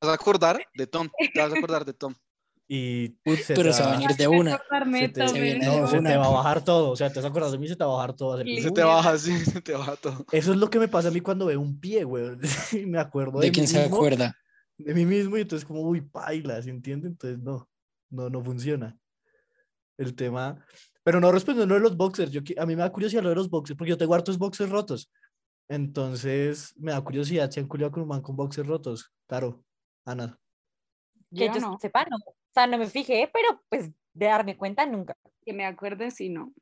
a 0.00 0.12
acordar 0.12 0.58
de 0.74 0.86
Tom. 0.86 1.08
Te 1.34 1.40
vas 1.40 1.52
a 1.52 1.56
acordar 1.56 1.84
de 1.84 1.92
Tom. 1.92 2.14
Y 2.70 3.16
se 3.24 3.54
Pero 3.54 3.70
te 3.70 3.72
se 3.72 3.82
va 3.82 3.88
a 3.88 3.92
venir 3.92 4.10
de 4.14 4.28
una. 4.28 4.60
Se 4.92 5.08
te, 5.08 5.24
Tomé, 5.24 5.40
viene 5.40 5.64
no, 5.64 5.80
de 5.82 5.88
se 5.88 5.98
una. 6.00 6.10
te 6.10 6.16
va 6.18 6.26
a 6.26 6.30
bajar 6.30 6.62
todo. 6.62 6.90
O 6.90 6.96
sea, 6.96 7.08
te 7.08 7.14
vas 7.18 7.24
a 7.24 7.28
acordar 7.28 7.50
de 7.50 7.56
mí, 7.56 7.66
se 7.66 7.76
te 7.76 7.82
va 7.82 7.92
a 7.92 7.96
bajar 7.96 8.12
todo. 8.14 8.42
Sí. 8.42 8.60
Se 8.60 8.70
te 8.70 8.82
baja 8.82 9.08
así, 9.10 9.32
se 9.46 9.62
te 9.62 9.72
baja 9.72 9.96
todo. 9.96 10.26
Eso 10.32 10.52
es 10.52 10.58
lo 10.58 10.68
que 10.68 10.78
me 10.78 10.86
pasa 10.86 11.08
a 11.08 11.10
mí 11.10 11.22
cuando 11.22 11.46
veo 11.46 11.62
un 11.62 11.80
pie, 11.80 12.04
güey. 12.04 12.36
me 12.86 12.98
acuerdo 12.98 13.38
de, 13.38 13.46
¿De 13.46 13.50
mí 13.50 13.54
quién 13.54 13.66
se 13.66 13.80
mismo, 13.80 13.96
acuerda? 13.96 14.36
de 14.76 14.92
mí 14.94 15.06
mismo 15.06 15.38
y 15.38 15.40
entonces 15.40 15.66
como, 15.66 15.80
uy, 15.80 16.02
paila, 16.02 16.60
¿se 16.60 16.68
entiende? 16.68 17.08
Entonces 17.08 17.38
no, 17.38 17.66
no, 18.10 18.28
no 18.28 18.44
funciona. 18.44 18.98
El 19.98 20.14
tema, 20.14 20.64
pero 21.02 21.20
no 21.20 21.32
respondiendo 21.32 21.74
de 21.74 21.80
los 21.80 21.96
boxers, 21.96 22.30
yo, 22.30 22.40
a 22.56 22.66
mí 22.66 22.76
me 22.76 22.82
da 22.82 22.92
curiosidad 22.92 23.22
lo 23.22 23.30
de 23.30 23.34
los 23.34 23.50
boxers, 23.50 23.76
porque 23.76 23.90
yo 23.90 23.98
tengo 23.98 24.14
hartos 24.14 24.38
boxers 24.38 24.70
rotos. 24.70 25.10
Entonces 25.68 26.74
me 26.76 26.92
da 26.92 27.00
curiosidad 27.02 27.50
si 27.50 27.60
han 27.60 27.68
culiado 27.68 27.92
con 27.92 28.02
un 28.02 28.08
man 28.08 28.22
con 28.22 28.36
boxers 28.36 28.66
rotos. 28.66 29.12
Claro, 29.26 29.64
Ana. 30.04 30.38
que 31.30 31.46
Yo 31.46 31.54
yo 31.54 31.60
no. 31.60 31.78
sepa, 31.80 32.06
no. 32.10 32.16
O 32.16 32.34
sea, 32.54 32.66
no 32.66 32.78
me 32.78 32.86
fijé, 32.88 33.30
pero 33.32 33.62
pues 33.68 33.90
de 34.14 34.26
darme 34.26 34.56
cuenta 34.56 34.86
nunca. 34.86 35.16
Que 35.44 35.52
me 35.52 35.66
acuerde 35.66 36.10
si 36.10 36.28
no. 36.28 36.52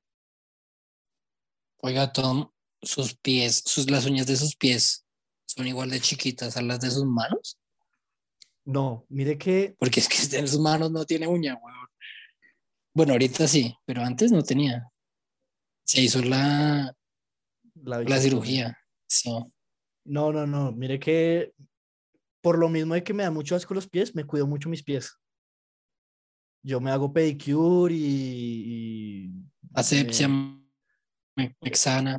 Oiga, 1.79 2.13
Tom, 2.13 2.51
sus 2.83 3.17
pies, 3.17 3.63
sus, 3.65 3.91
las 3.91 4.07
uñas 4.07 4.27
de 4.27 4.37
sus 4.37 4.57
pies 4.57 5.07
son 5.45 5.67
igual 5.67 5.91
de 5.91 6.01
chiquitas 6.01 6.57
a 6.57 6.63
las 6.63 6.81
de 6.81 6.91
sus 6.91 7.05
manos. 7.05 7.59
No, 8.65 9.07
mire 9.09 9.39
que 9.39 9.77
Porque 9.79 10.01
es 10.01 10.09
que 10.09 10.17
en 10.39 10.49
sus 10.49 10.61
manos 10.61 10.91
no 10.91 11.05
tiene 11.05 11.27
uña, 11.27 11.55
weón. 11.55 11.86
Bueno, 12.97 13.13
ahorita 13.13 13.47
sí, 13.47 13.77
pero 13.85 14.01
antes 14.01 14.33
no 14.33 14.43
tenía. 14.43 14.91
Se 15.85 16.01
hizo 16.01 16.23
la, 16.23 16.97
la, 17.75 18.19
cirugía. 18.19 18.79
Sí. 19.07 19.31
No, 20.07 20.33
no, 20.33 20.47
no. 20.47 20.73
Mire 20.73 20.99
que 20.99 21.53
por 22.41 22.59
lo 22.59 22.71
mismo 22.71 22.95
de 22.95 23.05
que 23.05 23.13
me 23.13 23.23
da 23.25 23.31
mucho 23.31 23.55
asco 23.55 23.75
los 23.75 23.87
pies, 23.87 24.15
me 24.15 24.25
cuido 24.25 24.47
mucho 24.47 24.71
mis 24.71 24.83
pies. 24.83 25.15
Yo 26.65 26.81
me 26.81 26.91
hago 26.91 27.13
pedicure 27.13 27.93
y, 27.95 27.99
y 29.27 29.31
Asepsia, 29.75 30.29
me, 30.29 30.65
me- 31.37 31.55
Mexana. 31.61 32.19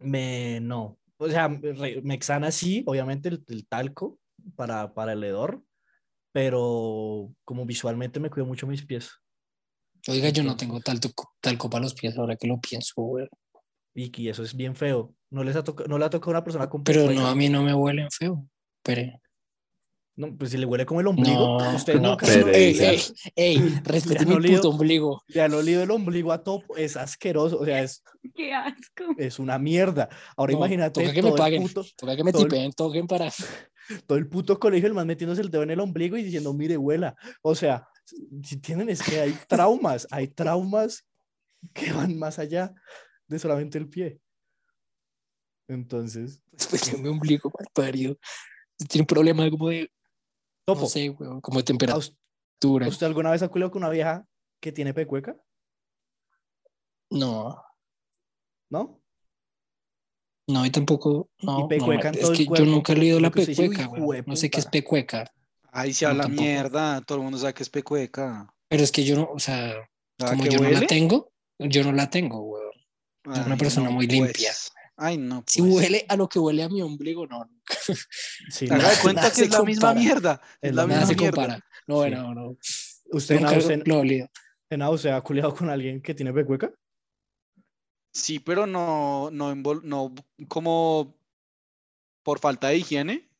me- 0.00 0.58
no. 0.60 0.98
O 1.18 1.28
sea, 1.28 1.48
Mexana 1.48 2.50
sí, 2.50 2.82
obviamente 2.84 3.28
el, 3.28 3.44
el 3.46 3.68
talco 3.68 4.18
para, 4.56 4.92
para 4.92 5.12
el 5.12 5.22
hedor, 5.22 5.62
pero 6.32 7.32
como 7.44 7.64
visualmente 7.64 8.18
me 8.18 8.28
cuido 8.28 8.46
mucho 8.46 8.66
mis 8.66 8.84
pies. 8.84 9.12
Oiga, 10.08 10.28
yo 10.30 10.42
no 10.42 10.56
tengo 10.56 10.80
talco, 10.80 11.32
talco 11.40 11.68
para 11.70 11.82
los 11.84 11.94
pies 11.94 12.16
ahora 12.18 12.36
que 12.36 12.46
lo 12.46 12.58
pienso, 12.60 12.94
weón. 13.02 13.28
Y, 13.94 14.10
y 14.22 14.28
eso 14.28 14.42
es 14.42 14.54
bien 14.54 14.74
feo. 14.76 15.14
No 15.30 15.44
les 15.44 15.56
ha 15.56 15.64
tocado, 15.64 15.88
no 15.88 15.98
le 15.98 16.04
ha 16.04 16.10
tocado 16.10 16.30
a 16.30 16.34
una 16.38 16.44
persona 16.44 16.68
con 16.68 16.82
Pero 16.84 17.10
no, 17.10 17.26
a 17.26 17.34
mí 17.34 17.48
no 17.48 17.62
me 17.62 17.74
huelen 17.74 18.08
feo. 18.10 18.46
Pero, 18.82 19.12
No, 20.16 20.36
pues 20.36 20.50
si 20.52 20.58
le 20.58 20.66
huele 20.66 20.86
como 20.86 21.00
el 21.00 21.06
ombligo, 21.06 21.58
no, 21.60 21.76
ustedes 21.76 22.00
no, 22.00 22.10
nunca 22.10 22.26
pero 22.26 22.48
ey, 22.48 22.76
ey, 22.78 23.00
ey, 23.36 23.80
respete 23.84 24.24
mi 24.26 24.34
olido- 24.34 24.56
puto 24.56 24.70
ombligo. 24.70 25.22
le 25.28 25.42
han 25.42 25.52
olido 25.54 25.82
el 25.82 25.90
ombligo 25.90 26.32
a 26.32 26.42
topo, 26.42 26.76
es 26.76 26.96
asqueroso, 26.96 27.58
o 27.58 27.64
sea, 27.64 27.82
es, 27.82 28.02
Qué 28.34 28.52
asco. 28.54 29.04
es 29.18 29.38
una 29.38 29.58
mierda. 29.58 30.08
Ahora 30.36 30.52
No, 30.52 30.58
imagínate 30.58 31.00
toca 31.02 31.12
que 31.14 31.22
me 31.22 31.32
paguen. 31.32 31.62
puto, 31.62 31.84
Toca 31.96 32.16
que 32.16 32.24
me 32.24 32.32
todo 32.32 32.42
el- 32.42 32.48
tipeen, 32.48 32.72
toquen 32.72 33.06
para. 33.06 33.30
Todo 34.06 34.18
el 34.18 34.28
puto 34.28 34.58
colegio, 34.58 34.86
el 34.88 34.94
man 34.94 35.06
metiéndose 35.06 35.42
el 35.42 35.50
dedo 35.50 35.62
en 35.62 35.70
el 35.70 35.80
ombligo 35.80 36.16
y 36.16 36.22
diciendo, 36.22 36.52
mire, 36.52 36.76
huela. 36.76 37.16
O 37.42 37.54
sea, 37.54 37.86
si 38.42 38.56
tienen 38.58 38.88
es 38.88 39.02
que 39.02 39.20
hay 39.20 39.34
traumas, 39.48 40.06
hay 40.10 40.28
traumas 40.28 41.06
que 41.72 41.92
van 41.92 42.18
más 42.18 42.38
allá 42.38 42.74
de 43.26 43.38
solamente 43.38 43.78
el 43.78 43.88
pie. 43.88 44.20
Entonces, 45.68 46.42
Después 46.52 46.90
de 46.92 46.98
mi 46.98 47.08
ombligo, 47.08 47.50
mal 47.56 47.68
parido. 47.72 48.16
Tiene 48.88 49.02
un 49.02 49.06
problema 49.06 49.48
como 49.50 49.68
de, 49.68 49.90
topo, 50.64 50.80
no 50.80 50.86
sé, 50.86 51.10
weón, 51.10 51.40
como 51.40 51.58
de 51.58 51.62
¿a 51.62 51.64
temperatura. 51.64 51.98
us- 51.98 52.16
¿usted 52.92 53.06
alguna 53.06 53.30
vez 53.30 53.42
ha 53.42 53.48
culiado 53.48 53.70
con 53.70 53.82
una 53.82 53.90
vieja 53.90 54.26
que 54.60 54.72
tiene 54.72 54.92
pecueca? 54.94 55.36
No, 57.10 57.62
¿No? 58.70 58.99
No, 60.52 60.66
y 60.66 60.70
tampoco. 60.70 61.28
No, 61.42 61.68
pecueca 61.68 62.10
es 62.10 62.30
que 62.30 62.44
yo 62.46 62.64
nunca 62.64 62.92
he 62.92 62.96
leído 62.96 63.20
la 63.20 63.30
pecueca, 63.30 63.88
"Uy, 63.90 64.00
weón. 64.00 64.24
No 64.26 64.36
sé 64.36 64.50
qué 64.50 64.58
es 64.60 64.64
jueputa". 64.64 64.70
pecueca. 64.70 65.32
Ahí 65.72 65.92
se 65.92 66.06
habla 66.06 66.26
mierda. 66.28 67.00
Todo 67.02 67.18
el 67.18 67.24
mundo 67.24 67.38
sabe 67.38 67.54
que 67.54 67.62
es 67.62 67.70
pecueca. 67.70 68.52
Pero 68.68 68.82
es 68.82 68.90
que 68.92 69.04
yo 69.04 69.16
no, 69.16 69.28
o 69.32 69.38
sea, 69.38 69.72
¿Ah, 70.20 70.26
como 70.30 70.44
yo 70.46 70.58
no 70.60 70.68
la 70.70 70.86
tengo, 70.86 71.32
yo 71.58 71.84
no 71.84 71.92
la 71.92 72.10
tengo, 72.10 72.40
weón. 72.40 72.72
soy 73.34 73.44
una 73.46 73.56
persona 73.56 73.90
muy 73.90 74.06
limpia. 74.06 74.32
pues. 74.50 74.72
Ay, 74.96 75.16
no. 75.16 75.42
Si 75.46 75.60
pues. 75.62 75.72
huele 75.74 76.04
a 76.08 76.16
lo 76.16 76.28
que 76.28 76.38
huele 76.38 76.62
a 76.62 76.68
mi 76.68 76.82
ombligo, 76.82 77.26
no. 77.26 77.48
Sí, 78.50 78.66
no. 78.66 78.76
de 78.76 78.82
cuenta 79.02 79.22
nada 79.22 79.34
que 79.34 79.42
es 79.42 79.50
la 79.50 79.62
misma 79.62 79.94
mierda. 79.94 80.40
Es 80.60 80.74
la 80.74 80.86
Nada 80.86 81.00
misma 81.00 81.06
se 81.06 81.16
mierda. 81.16 81.36
compara. 81.36 81.64
No, 81.86 82.04
Sí. 82.04 82.10
no, 82.10 82.34
no. 82.34 82.56
¿Usted, 83.12 83.40
Nunca 83.40 83.56
usted, 83.58 83.82
lo 83.86 84.02
¿usted 84.90 85.10
ha 85.10 85.20
culiado 85.20 85.54
con 85.54 85.70
alguien 85.70 86.00
que 86.02 86.14
tiene 86.14 86.32
pecueca? 86.32 86.70
Sí, 88.12 88.38
pero 88.40 88.66
no, 88.66 89.30
no, 89.30 90.14
como 90.48 91.16
por 92.22 92.38
falta 92.38 92.68
de 92.68 92.78
higiene, 92.78 93.30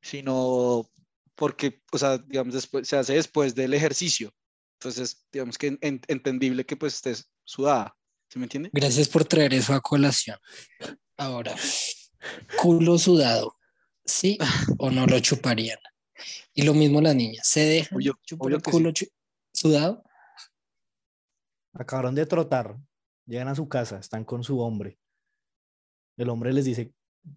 sino 0.00 0.88
porque, 1.34 1.82
o 1.90 1.98
sea, 1.98 2.18
digamos, 2.18 2.54
después, 2.54 2.86
se 2.86 2.96
hace 2.96 3.14
después 3.14 3.54
del 3.54 3.74
ejercicio. 3.74 4.32
Entonces, 4.78 5.26
digamos 5.32 5.56
que 5.58 5.68
en- 5.68 5.78
en- 5.80 6.00
entendible 6.08 6.66
que 6.66 6.76
pues 6.76 6.94
estés 6.94 7.30
sudada. 7.44 7.96
¿Sí 8.28 8.38
me 8.38 8.46
entiende? 8.46 8.70
Gracias 8.72 9.08
por 9.08 9.24
traer 9.24 9.54
eso 9.54 9.72
a 9.74 9.80
colación. 9.80 10.38
Ahora, 11.16 11.54
culo 12.60 12.98
sudado, 12.98 13.58
¿sí 14.04 14.38
o 14.78 14.90
no 14.90 15.06
lo 15.06 15.20
chuparían? 15.20 15.78
Y 16.54 16.62
lo 16.62 16.74
mismo 16.74 17.00
las 17.00 17.14
niñas, 17.14 17.46
¿se 17.46 17.60
dejan 17.60 17.98
Obvio- 17.98 18.18
chupar 18.24 18.46
obvio 18.46 18.56
el 18.56 18.62
que 18.62 18.70
culo 18.70 18.92
sudado? 19.52 20.02
Acabaron 21.74 22.14
de 22.14 22.26
trotar, 22.26 22.76
llegan 23.26 23.48
a 23.48 23.54
su 23.54 23.68
casa, 23.68 23.98
están 23.98 24.24
con 24.24 24.42
su 24.44 24.60
hombre. 24.60 24.98
El 26.16 26.28
hombre 26.28 26.52
les 26.52 26.64
dice, 26.64 26.92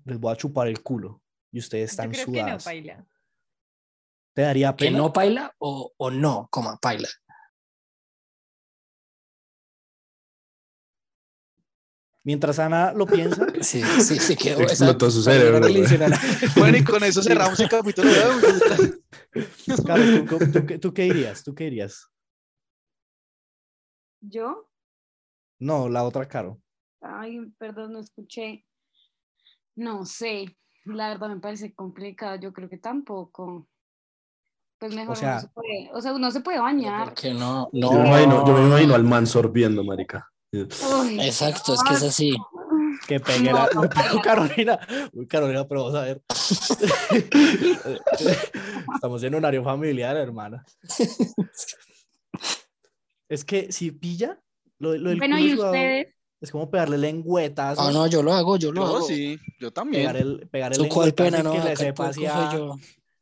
les 0.05 0.19
voy 0.19 0.33
a 0.33 0.37
chupar 0.37 0.67
el 0.67 0.81
culo. 0.81 1.21
Y 1.51 1.59
ustedes 1.59 1.91
están 1.91 2.07
Yo 2.11 2.13
creo 2.13 2.25
que 2.25 2.31
no, 2.31 2.39
sudadas. 2.45 2.63
paila. 2.65 3.07
¿Te 4.33 4.41
daría 4.41 4.75
¿Que 4.75 4.85
pena? 4.85 4.97
no 4.97 5.13
paila 5.13 5.55
o, 5.59 5.93
o 5.95 6.11
no, 6.11 6.47
coma 6.51 6.77
paila? 6.81 7.07
Mientras 12.23 12.57
Ana 12.59 12.91
lo 12.91 13.05
piensa, 13.05 13.45
Sí, 13.61 13.81
sí, 14.01 14.19
se 14.19 14.35
quedó. 14.35 14.59
Explotó 14.63 15.07
esa- 15.07 15.15
su 15.15 15.23
cerebro, 15.23 15.61
que 15.67 16.09
Bueno, 16.59 16.77
y 16.77 16.83
con 16.83 17.03
eso 17.03 17.21
cerramos 17.21 17.59
el 17.59 17.69
capítulo. 17.69 18.09
Caro, 19.85 20.03
¿tú, 20.25 20.79
tú 20.79 20.93
qué 20.93 21.03
dirías? 21.03 21.43
¿Tú 21.43 21.53
qué 21.53 21.65
dirías? 21.65 22.07
¿Yo? 24.21 24.67
No, 25.59 25.89
la 25.89 26.03
otra 26.03 26.27
Caro. 26.27 26.61
Ay, 27.01 27.39
perdón, 27.57 27.93
no 27.93 27.99
escuché. 27.99 28.65
No 29.75 30.05
sé, 30.05 30.57
la 30.85 31.09
verdad 31.09 31.29
me 31.29 31.39
parece 31.39 31.73
complicado. 31.73 32.37
Yo 32.37 32.53
creo 32.53 32.69
que 32.69 32.77
tampoco. 32.77 33.67
Pues 34.77 34.93
mejor 34.93 35.15
sea- 35.17 35.31
uno 35.33 35.41
se 35.41 35.47
puede, 35.49 35.89
o 35.93 36.01
sea, 36.01 36.13
uno 36.13 36.31
se 36.31 36.41
puede 36.41 36.59
bañar. 36.59 37.05
¿Por 37.05 37.13
qué 37.13 37.33
no? 37.33 37.69
Yo, 37.71 37.91
me 37.91 38.07
imagino, 38.07 38.45
yo 38.45 38.53
me 38.53 38.67
imagino 38.67 38.95
al 38.95 39.03
man 39.03 39.25
sorbiendo, 39.27 39.83
marica. 39.83 40.31
Uy, 40.51 41.19
Exacto, 41.21 41.73
es 41.73 41.83
que 41.83 41.93
es 41.93 42.03
así. 42.03 42.35
Que 43.07 43.19
pegue 43.19 43.51
la... 43.53 43.69
Uy, 44.13 44.21
Carolina. 44.23 44.79
Uy, 45.13 45.27
Carolina, 45.27 45.67
pero 45.67 45.83
vamos 45.85 45.95
a 45.99 46.01
ver. 46.03 46.23
Estamos 48.95 49.23
en 49.23 49.35
un 49.35 49.43
horario 49.43 49.63
familiar, 49.63 50.15
hermana. 50.17 50.65
Es 53.29 53.43
que 53.45 53.71
si 53.71 53.91
pilla, 53.91 54.39
lo, 54.85 54.97
lo 54.97 55.09
del 55.09 55.17
Bueno, 55.19 55.35
culo 55.37 55.47
¿y 55.47 55.51
sudado 55.51 55.71
ustedes? 55.71 56.07
es 56.41 56.51
como 56.51 56.69
pegarle 56.69 56.97
lengüetas. 56.97 57.77
Ah, 57.79 57.89
no, 57.91 58.07
yo 58.07 58.21
lo 58.23 58.33
hago, 58.33 58.57
yo 58.57 58.71
lo 58.71 58.81
Yo 58.81 58.95
hago. 58.97 59.07
sí, 59.07 59.37
yo 59.59 59.71
Pegar 59.71 59.73
también. 59.73 60.15
el, 60.15 60.47
pegar 60.49 60.71
el 60.71 60.77
Su 60.77 60.87
cual 60.87 61.07
lengüetazo 61.09 61.31
pena, 61.37 61.43
¿no? 61.43 61.51
que 61.53 61.65
le 61.65 61.71
el 61.71 61.77
sepa, 61.77 61.93
puerco 61.95 62.11
así 62.11 62.19
soy 62.21 62.27
a- 62.27 62.53
yo. 62.53 62.75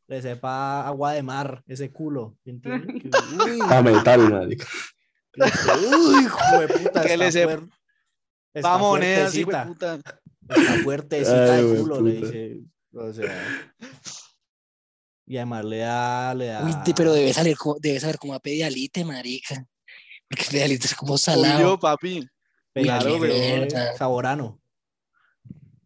le 0.08 0.22
sepa 0.22 0.86
agua 0.86 1.12
de 1.12 1.22
mar, 1.22 1.62
ese 1.66 1.90
culo. 1.90 2.36
¿entiendes? 2.44 3.02
A 3.70 3.82
metal, 3.82 4.30
marica. 4.30 4.66
uy, 5.36 6.24
hijo 6.24 6.60
de 6.60 6.68
puta, 6.68 7.02
Que 7.02 7.16
le 7.16 7.28
está, 7.28 7.40
sepa- 7.40 7.68
Va 8.64 8.72
de 8.74 8.78
fuertecita, 8.78 9.66
puta. 9.66 9.94
está 10.48 10.74
fuertecita 10.84 11.54
Ay, 11.56 11.64
de 11.64 11.78
culo, 11.80 12.00
le 12.02 12.12
dice. 12.12 12.58
O 12.92 13.12
sea. 13.12 13.72
Y 15.26 15.36
además 15.38 15.64
le 15.64 15.78
da, 15.78 16.34
le 16.34 16.46
da. 16.48 16.64
Uy, 16.64 16.92
pero 16.94 17.12
debe 17.12 17.32
salir 17.32 17.56
como, 17.56 17.76
debe 17.80 17.98
saber 17.98 18.18
como 18.18 18.34
a 18.34 18.40
pedialite, 18.40 19.04
marica. 19.04 19.64
Porque 20.34 20.50
pedialite 20.50 20.86
es 20.86 20.94
como 20.94 21.16
salado. 21.16 21.56
Obvio, 21.56 21.78
papi. 21.78 22.28
Pedialite, 22.72 23.68
Claro, 23.68 23.96
saborano. 23.96 24.60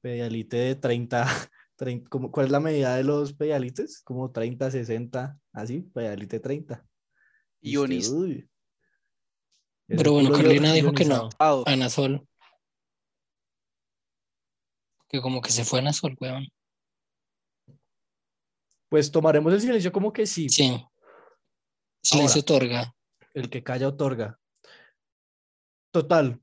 Pedialite 0.00 0.56
de 0.56 0.74
30, 0.74 1.26
30 1.76 2.08
¿cómo- 2.10 2.30
¿cuál 2.32 2.46
es 2.46 2.52
la 2.52 2.60
medida 2.60 2.96
de 2.96 3.04
los 3.04 3.34
pedialites? 3.34 4.00
Como 4.02 4.30
30, 4.30 4.70
60, 4.70 5.38
así, 5.52 5.82
pedialite 5.82 6.40
30. 6.40 6.86
Y 7.60 7.76
usted, 7.76 7.94
Ionista. 7.94 8.48
Pero 9.86 10.12
bueno, 10.12 10.32
Carolina 10.32 10.72
dijo 10.72 10.92
que 10.92 11.04
no. 11.04 11.28
Ana 11.66 11.90
Sol. 11.90 12.26
Que 15.08 15.20
como 15.20 15.42
que 15.42 15.50
se 15.50 15.64
fue 15.64 15.80
Ana 15.80 15.92
Sol, 15.92 16.16
weón. 16.20 16.46
Pues 18.88 19.10
tomaremos 19.10 19.52
el 19.52 19.60
silencio 19.60 19.92
como 19.92 20.10
que 20.12 20.26
sí. 20.26 20.48
Sí. 20.48 20.82
Silencio 22.02 22.40
otorga. 22.40 22.94
El 23.38 23.50
que 23.50 23.62
calla 23.62 23.86
otorga. 23.86 24.40
Total, 25.92 26.40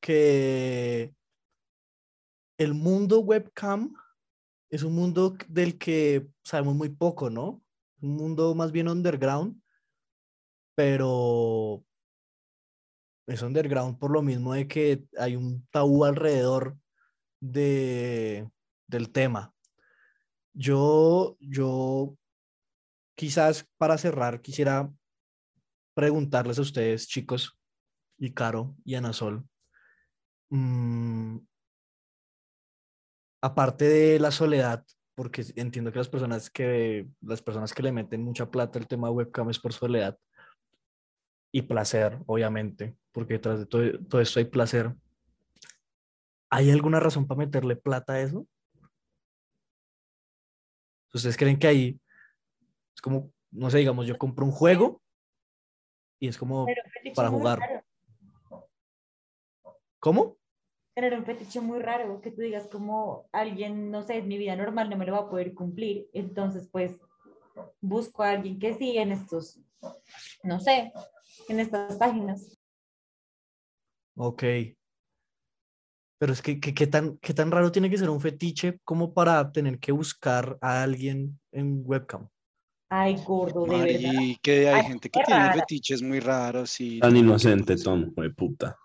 que 0.00 1.14
el 2.58 2.74
mundo 2.74 3.20
webcam 3.20 3.96
es 4.68 4.82
un 4.82 4.94
mundo 4.94 5.34
del 5.48 5.78
que 5.78 6.28
sabemos 6.44 6.74
muy 6.74 6.90
poco, 6.90 7.30
¿no? 7.30 7.62
Un 8.02 8.16
mundo 8.16 8.54
más 8.54 8.70
bien 8.70 8.88
underground, 8.88 9.62
pero 10.74 11.86
es 13.26 13.40
underground 13.40 13.98
por 13.98 14.10
lo 14.10 14.20
mismo 14.20 14.52
de 14.52 14.68
que 14.68 15.02
hay 15.16 15.36
un 15.36 15.66
tabú 15.68 16.04
alrededor 16.04 16.76
de, 17.40 18.46
del 18.86 19.10
tema. 19.10 19.54
Yo, 20.52 21.38
yo, 21.40 22.14
quizás 23.14 23.66
para 23.78 23.96
cerrar, 23.96 24.42
quisiera 24.42 24.92
preguntarles 25.94 26.58
a 26.58 26.62
ustedes, 26.62 27.08
chicos, 27.08 27.58
y 28.18 28.32
Caro 28.32 28.76
y 28.84 28.94
Ana 28.94 29.12
Sol, 29.12 29.44
mm, 30.50 31.38
aparte 33.42 33.86
de 33.86 34.20
la 34.20 34.30
soledad, 34.30 34.84
porque 35.14 35.44
entiendo 35.56 35.90
que 35.90 35.98
las 35.98 36.08
personas 36.08 36.50
que 36.50 37.08
las 37.20 37.42
personas 37.42 37.72
que 37.72 37.82
le 37.82 37.92
meten 37.92 38.22
mucha 38.22 38.50
plata 38.50 38.78
al 38.78 38.86
tema 38.86 39.10
webcam 39.10 39.50
es 39.50 39.58
por 39.58 39.72
soledad 39.72 40.18
y 41.52 41.62
placer, 41.62 42.18
obviamente, 42.26 42.96
porque 43.12 43.34
detrás 43.34 43.58
de 43.58 43.66
todo, 43.66 43.82
todo 44.08 44.20
esto 44.20 44.38
hay 44.38 44.44
placer. 44.44 44.94
¿Hay 46.50 46.70
alguna 46.70 47.00
razón 47.00 47.26
para 47.26 47.38
meterle 47.38 47.76
plata 47.76 48.14
a 48.14 48.20
eso? 48.20 48.46
¿Ustedes 51.12 51.36
creen 51.36 51.58
que 51.58 51.66
ahí 51.66 52.00
es 52.94 53.00
como, 53.00 53.32
no 53.50 53.70
sé, 53.70 53.78
digamos, 53.78 54.06
yo 54.06 54.18
compro 54.18 54.44
un 54.44 54.52
juego 54.52 55.02
y 56.20 56.28
es 56.28 56.38
como 56.38 56.66
para 57.16 57.30
jugar. 57.30 57.58
raro. 57.58 57.82
¿Cómo? 59.98 60.36
Tener 60.94 61.14
un 61.14 61.24
fetiche 61.24 61.60
muy 61.60 61.80
raro, 61.80 62.20
que 62.20 62.30
tú 62.30 62.42
digas 62.42 62.66
como 62.68 63.28
alguien, 63.32 63.90
no 63.90 64.02
sé, 64.02 64.18
es 64.18 64.26
mi 64.26 64.38
vida 64.38 64.54
normal, 64.54 64.90
no 64.90 64.96
me 64.96 65.06
lo 65.06 65.12
va 65.12 65.18
a 65.20 65.30
poder 65.30 65.54
cumplir. 65.54 66.08
Entonces, 66.12 66.68
pues, 66.70 67.00
busco 67.80 68.22
a 68.22 68.30
alguien 68.30 68.58
que 68.58 68.74
sí 68.74 68.98
en 68.98 69.12
estos, 69.12 69.60
no 70.42 70.60
sé, 70.60 70.92
en 71.48 71.60
estas 71.60 71.96
páginas. 71.96 72.58
Ok. 74.16 74.42
Pero 76.18 76.32
es 76.34 76.42
que, 76.42 76.60
que- 76.60 76.74
¿qué 76.74 76.86
tan, 76.86 77.16
qué 77.18 77.32
tan 77.32 77.50
raro 77.50 77.72
tiene 77.72 77.88
que 77.88 77.96
ser 77.96 78.10
un 78.10 78.20
fetiche 78.20 78.78
como 78.84 79.14
para 79.14 79.52
tener 79.52 79.78
que 79.78 79.92
buscar 79.92 80.58
a 80.60 80.82
alguien 80.82 81.40
en 81.52 81.82
webcam? 81.84 82.28
Ay, 82.92 83.16
gordo, 83.24 83.64
de 83.66 83.70
verdad. 83.70 84.00
Mari, 84.12 84.38
que 84.42 84.68
hay 84.68 84.80
Ay, 84.80 84.82
gente 84.82 85.10
que 85.10 85.20
tiene 85.24 85.40
rara. 85.40 85.54
fetiches 85.60 86.02
muy 86.02 86.18
raros 86.18 86.80
y 86.80 86.98
Tan 86.98 87.16
inocente, 87.16 87.76
Tom, 87.76 88.12
de 88.14 88.30
puta. 88.30 88.76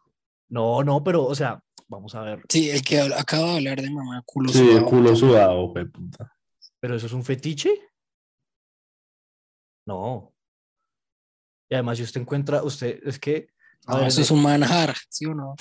No, 0.49 0.83
no, 0.83 1.03
pero, 1.03 1.25
o 1.25 1.33
sea, 1.33 1.59
vamos 1.87 2.13
a 2.13 2.21
ver. 2.21 2.43
Sí, 2.47 2.69
el 2.69 2.83
que 2.83 3.01
habla- 3.01 3.19
acaba 3.19 3.45
de 3.51 3.57
hablar 3.57 3.81
de 3.81 3.89
mamá 3.89 4.21
culo 4.23 4.49
Sí, 4.53 4.59
sudado. 4.59 4.85
culo 4.85 5.15
sudado, 5.15 5.73
de 5.73 5.85
puta. 5.87 6.31
¿Pero 6.79 6.95
eso 6.95 7.07
es 7.07 7.13
un 7.13 7.23
fetiche? 7.23 7.71
No. 9.87 10.33
Y 11.69 11.73
además, 11.73 11.97
si 11.97 12.03
usted 12.03 12.21
encuentra, 12.21 12.61
usted, 12.63 12.99
es 13.03 13.17
que, 13.19 13.47
a 13.87 13.93
No, 13.93 13.99
ver, 13.99 14.07
eso 14.09 14.21
es 14.21 14.29
un 14.29 14.41
manjar, 14.43 14.95
¿sí 15.09 15.25
o 15.25 15.33
no? 15.33 15.55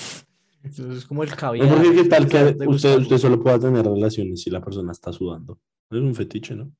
eso 0.62 0.92
es 0.92 1.06
como 1.06 1.22
el 1.22 1.30
No, 1.30 1.36
caviar. 1.36 1.68
porque 1.68 1.94
qué 1.94 2.04
tal 2.04 2.28
que 2.28 2.56
usted 2.66 2.98
usted 2.98 3.18
solo 3.18 3.42
pueda 3.42 3.58
tener 3.58 3.84
relaciones 3.86 4.42
si 4.42 4.50
la 4.50 4.62
persona 4.62 4.92
está 4.92 5.12
sudando. 5.12 5.58
Es 5.90 5.98
un 5.98 6.14
fetiche, 6.14 6.54
¿no? 6.54 6.70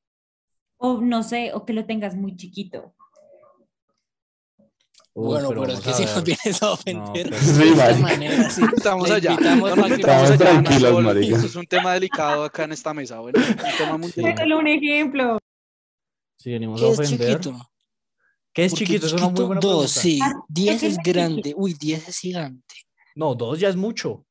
O 0.86 1.00
no 1.00 1.22
sé, 1.22 1.52
o 1.54 1.64
que 1.64 1.72
lo 1.72 1.86
tengas 1.86 2.14
muy 2.14 2.36
chiquito. 2.36 2.94
Uy, 5.16 5.26
bueno, 5.28 5.48
pero, 5.50 5.62
es 5.64 5.68
vamos 5.68 5.84
que 5.84 5.92
si 5.94 6.02
nos 6.04 6.14
ver. 6.16 6.24
vienes 6.24 6.62
a 6.62 6.70
ofender 6.72 7.30
pero- 7.30 7.36
de 7.36 7.42
Sí, 7.42 7.62
esta 7.62 7.76
marica. 7.84 8.00
manera, 8.00 8.50
sí. 8.50 8.62
Estamos 8.76 9.10
allá. 9.10 9.30
No 9.30 9.36
metamos 9.76 9.90
Estamos 9.92 10.30
allá, 10.30 10.36
tranquilos, 10.38 11.02
marica. 11.04 11.36
Esto 11.36 11.46
es 11.46 11.56
un 11.56 11.66
tema 11.66 11.92
delicado 11.94 12.44
acá 12.44 12.64
en 12.64 12.72
esta 12.72 12.92
mesa. 12.92 13.20
Bueno, 13.20 13.38
un. 13.40 14.12
Solo 14.36 14.58
un 14.58 14.66
ejemplo. 14.66 15.38
Si 16.36 16.50
venimos 16.50 16.80
¿Qué 16.80 16.86
a 16.86 16.90
es 16.90 16.98
ofender. 16.98 17.40
chiquito? 17.40 17.70
¿Qué 18.52 18.64
es 18.64 18.72
Porque 18.72 18.84
chiquito? 18.86 19.06
Es 19.06 19.12
una 19.14 19.28
muy 19.28 19.44
buena 19.44 19.60
dos, 19.60 19.94
pregunta. 19.94 20.00
sí. 20.00 20.18
Ah, 20.22 20.32
Diez 20.48 20.80
¿qué 20.80 20.86
es 20.88 20.92
es 20.92 20.98
grande. 21.04 21.54
Uy, 21.56 21.74
diez 21.74 22.08
es 22.08 22.18
gigante. 22.18 22.74
No, 23.14 23.34
dos 23.36 23.58
ya 23.60 23.68
es 23.68 23.76
mucho. 23.76 24.26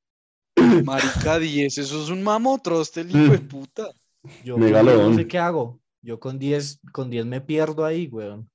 Marica 0.83 1.39
10, 1.39 1.77
eso 1.77 2.03
es 2.03 2.09
un 2.09 2.21
mamotroste, 2.21 3.01
el 3.01 3.09
hijo 3.09 3.31
de 3.31 3.39
Mm. 3.39 3.47
puta. 3.47 3.87
Yo 4.43 4.53
con 4.55 4.61
10 4.63 4.71
Megalodón. 4.73 5.11
no 5.13 5.17
sé 5.17 5.27
qué 5.27 5.39
hago. 5.39 5.79
Yo 6.03 6.19
con 6.19 6.37
10, 6.37 6.81
con 6.91 7.09
10 7.09 7.25
me 7.25 7.39
pierdo 7.41 7.85
ahí, 7.85 8.07
weón. 8.07 8.49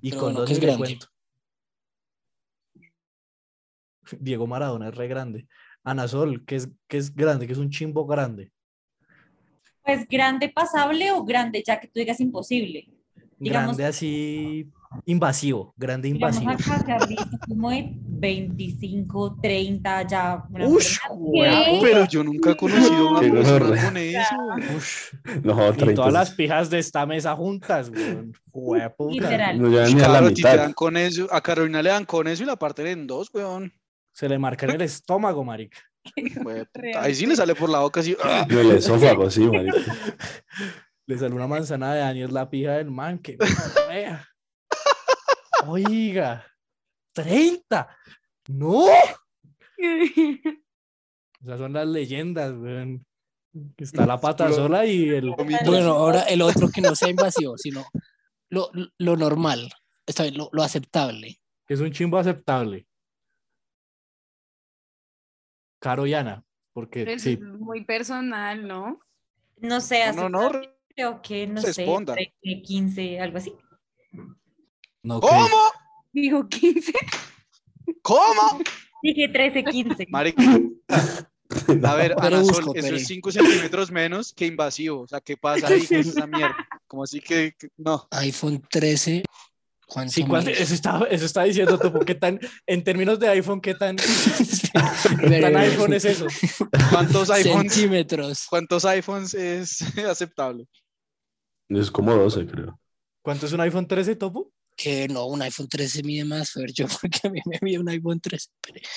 Y 0.00 0.10
Pero 0.10 0.20
con 0.20 0.32
bueno, 0.34 0.40
dos 0.40 0.48
¿qué 0.48 0.52
es 0.54 0.58
ni 0.60 0.66
le 0.66 0.72
grande? 0.72 0.86
cuento. 0.86 1.06
Diego 4.20 4.46
Maradona 4.46 4.88
es 4.88 4.94
re 4.94 5.08
grande. 5.08 5.48
Ana 5.82 6.06
Sol, 6.08 6.44
que 6.46 6.56
es, 6.56 6.70
que 6.86 6.96
es 6.96 7.14
grande, 7.14 7.46
que 7.46 7.52
es 7.52 7.58
un 7.58 7.70
chimbo 7.70 8.06
grande. 8.06 8.52
Pues 9.84 10.06
grande 10.08 10.48
pasable 10.48 11.10
o 11.12 11.24
grande 11.24 11.62
ya 11.66 11.78
que 11.78 11.88
tú 11.88 11.98
digas 11.98 12.20
imposible. 12.20 12.88
Digamos- 13.38 13.76
Grande 13.76 13.84
así, 13.84 14.70
invasivo, 15.04 15.74
grande 15.76 16.08
invasivo. 16.08 16.50
a 16.52 16.56
casar 16.56 17.06
listo, 17.08 17.36
como 17.48 17.70
de 17.70 17.92
25, 18.24 19.38
30, 19.42 20.02
ya. 20.06 20.44
una 20.50 20.66
Ush. 20.66 20.98
Pero 21.82 22.06
yo 22.08 22.24
nunca 22.24 22.52
he 22.52 22.56
conocido 22.56 23.08
a 23.08 23.10
una 23.10 23.20
persona 23.20 23.84
con 23.84 23.96
eso. 23.98 24.36
Ush. 24.76 25.42
No, 25.42 25.68
Y 25.68 25.72
30. 25.76 25.94
todas 25.94 26.12
las 26.12 26.30
pijas 26.30 26.70
de 26.70 26.78
esta 26.78 27.04
mesa 27.04 27.36
juntas, 27.36 27.90
weón. 27.90 28.32
Jueputa. 28.50 29.12
Literal. 29.12 29.60
No 29.60 29.68
llegan 29.68 29.94
ni 29.94 30.00
a 30.00 30.08
la 30.08 30.08
Claro, 30.08 30.26
a 30.26 30.28
ti 30.30 30.34
te 30.42 30.48
mitad. 30.48 30.56
dan 30.56 30.72
con 30.72 30.96
eso, 30.96 31.28
a 31.30 31.40
Carolina 31.42 31.82
le 31.82 31.90
dan 31.90 32.04
con 32.06 32.26
eso 32.26 32.42
y 32.42 32.46
la 32.46 32.56
parten 32.56 32.86
en 32.86 33.06
dos, 33.06 33.28
weón. 33.34 33.70
Se 34.12 34.26
le 34.28 34.38
marca 34.38 34.64
en 34.64 34.72
el 34.72 34.80
estómago, 34.82 35.44
marica. 35.44 35.78
Güey, 36.42 36.64
Ahí 36.96 37.14
sí 37.14 37.26
le 37.26 37.36
sale 37.36 37.54
por 37.54 37.68
la 37.68 37.80
boca 37.80 38.00
así. 38.00 38.16
¡ah! 38.24 38.46
El 38.48 38.70
esófago, 38.72 39.30
sí, 39.30 39.40
marica. 39.40 39.76
Le 41.06 41.18
sale 41.18 41.34
una 41.34 41.46
manzana 41.46 41.92
de 41.94 42.00
años 42.00 42.32
la 42.32 42.48
pija 42.48 42.72
del 42.78 42.90
man. 42.90 43.18
Que. 43.18 43.36
Oiga, 45.66 46.46
30. 47.14 47.88
No. 48.48 48.86
Esas 51.42 51.58
son 51.58 51.72
las 51.72 51.86
leyendas, 51.86 52.52
weón. 52.52 53.06
Está 53.76 54.04
la 54.04 54.20
pata 54.20 54.52
sola 54.52 54.84
y 54.84 55.08
el. 55.08 55.30
Bueno, 55.30 55.92
ahora 55.92 56.22
el 56.22 56.42
otro 56.42 56.68
que 56.70 56.80
no 56.80 56.94
sea 56.96 57.08
invasivo, 57.10 57.56
sino 57.56 57.86
lo, 58.50 58.70
lo 58.98 59.16
normal, 59.16 59.70
está 60.06 60.24
bien, 60.24 60.36
lo, 60.36 60.48
lo 60.52 60.62
aceptable. 60.64 61.40
que 61.66 61.74
es 61.74 61.80
un 61.80 61.92
chimbo 61.92 62.18
aceptable. 62.18 62.88
Caro 65.80 66.06
y 66.06 66.14
Ana, 66.14 66.42
porque 66.72 67.04
Pero 67.04 67.16
eso 67.16 67.24
sí, 67.24 67.32
es 67.34 67.40
muy 67.40 67.84
personal, 67.84 68.66
¿no? 68.66 68.98
No 69.58 69.80
sé, 69.80 70.12
No, 70.14 70.28
no, 70.28 70.50
creo 70.88 71.22
que, 71.22 71.46
no 71.46 71.60
sé, 71.60 71.68
responda. 71.68 72.14
13, 72.14 72.62
15, 72.62 73.20
algo 73.20 73.38
así. 73.38 73.54
no 75.02 75.20
que- 75.20 75.28
¿Cómo? 75.28 75.48
Dijo 76.14 76.48
15. 76.48 76.92
¿Cómo? 78.02 78.60
Dije 79.02 79.28
13, 79.28 79.64
15. 79.64 80.06
Marica. 80.08 80.42
A 81.84 81.94
ver, 81.94 82.14
Ana 82.18 82.40
busco, 82.40 82.62
Sol, 82.62 82.76
eso 82.76 82.94
es 82.94 83.06
5 83.06 83.30
centímetros 83.32 83.90
menos 83.90 84.32
que 84.32 84.46
invasivo. 84.46 85.02
O 85.02 85.06
sea, 85.06 85.20
¿qué 85.20 85.36
pasa 85.36 85.68
ahí 85.68 85.86
con 85.86 85.98
esa 85.98 86.26
mierda? 86.26 86.56
Como 86.86 87.02
así 87.04 87.20
que, 87.20 87.54
que- 87.58 87.68
no. 87.76 88.08
iPhone 88.12 88.62
13, 88.70 89.22
¿cuánto 89.86 90.12
Sí, 90.12 90.24
¿cuál- 90.24 90.44
mide? 90.46 90.60
eso 90.60 90.74
está, 90.74 91.00
eso 91.10 91.26
está 91.26 91.42
diciendo 91.44 91.78
Topo, 91.78 92.00
¿qué 92.00 92.14
tan, 92.14 92.40
en 92.66 92.82
términos 92.82 93.20
de 93.20 93.28
iPhone, 93.28 93.60
qué 93.60 93.74
tan, 93.74 93.96
qué 95.20 95.40
tan 95.40 95.56
iPhone 95.56 95.92
es 95.92 96.04
eso? 96.06 96.26
¿Cuántos 96.90 97.30
iPhones, 97.30 97.72
Centímetros. 97.74 98.46
cuántos 98.48 98.84
iPhones 98.86 99.34
es 99.34 99.82
aceptable? 100.08 100.66
Es 101.68 101.90
como 101.90 102.14
12, 102.14 102.46
creo. 102.46 102.80
¿Cuánto 103.22 103.46
es 103.46 103.52
un 103.52 103.60
iPhone 103.60 103.86
13, 103.86 104.16
Topo? 104.16 104.50
Que 104.76 105.06
no, 105.08 105.26
un 105.26 105.40
iPhone 105.42 105.68
13 105.68 106.02
mide 106.02 106.24
más, 106.24 106.50
Fer, 106.52 106.72
yo 106.72 106.86
porque 107.00 107.20
a 107.26 107.30
mí 107.30 107.40
me 107.46 107.58
mide 107.62 107.78
un 107.78 107.88
iPhone 107.88 108.20
13. 108.20 108.48
Pere. 108.60 108.82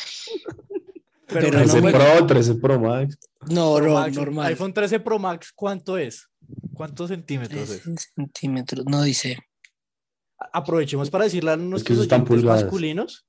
Pero 1.30 1.42
Pero 1.42 1.52
no, 1.52 1.58
13 1.66 1.82
bueno, 1.82 1.98
Pro, 2.00 2.26
13 2.26 2.56
Pro 2.56 2.80
Max. 2.80 3.18
No, 3.50 3.76
Pro 3.76 3.88
no, 3.88 3.94
Max, 3.96 4.16
normal. 4.16 4.48
iPhone 4.48 4.74
13 4.74 5.00
Pro 5.02 5.20
Max, 5.20 5.52
¿cuánto 5.54 5.98
es? 5.98 6.30
¿Cuántos 6.74 7.10
centímetros 7.10 7.70
es? 7.70 7.82
13 7.84 8.06
centímetros, 8.16 8.86
no 8.86 9.02
dice, 9.04 9.38
Aprovechemos 10.54 11.10
para 11.10 11.24
decirle 11.26 11.52
a 11.52 11.58
nuestros 11.58 11.98
en 11.98 12.02
oyentes 12.04 12.28
pulgadas. 12.28 12.62
masculinos, 12.64 13.26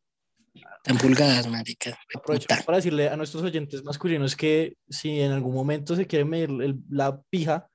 en 0.84 0.98
pulgadas, 0.98 1.48
marica. 1.48 1.98
aprovechemos 2.14 2.64
para 2.64 2.76
decirle 2.76 3.08
a 3.08 3.16
nuestros 3.16 3.42
oyentes 3.42 3.82
masculinos 3.82 4.36
que 4.36 4.76
si 4.88 5.20
en 5.20 5.32
algún 5.32 5.54
momento 5.54 5.96
se 5.96 6.06
quieren 6.06 6.28
medir 6.28 6.50
el- 6.50 6.78
la 6.90 7.20
pija, 7.30 7.68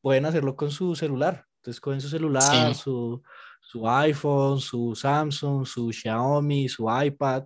pueden 0.00 0.24
hacerlo 0.24 0.56
con 0.56 0.70
su 0.70 0.94
celular. 0.96 1.44
Entonces 1.58 1.80
cogen 1.80 2.00
su 2.00 2.08
celular, 2.08 2.74
Sí. 2.74 2.80
su, 2.80 3.22
su 3.66 3.88
iPhone, 3.88 4.60
su 4.60 4.94
Samsung, 4.94 5.66
su 5.66 5.90
Xiaomi, 5.92 6.68
su 6.68 6.86
iPad, 6.88 7.44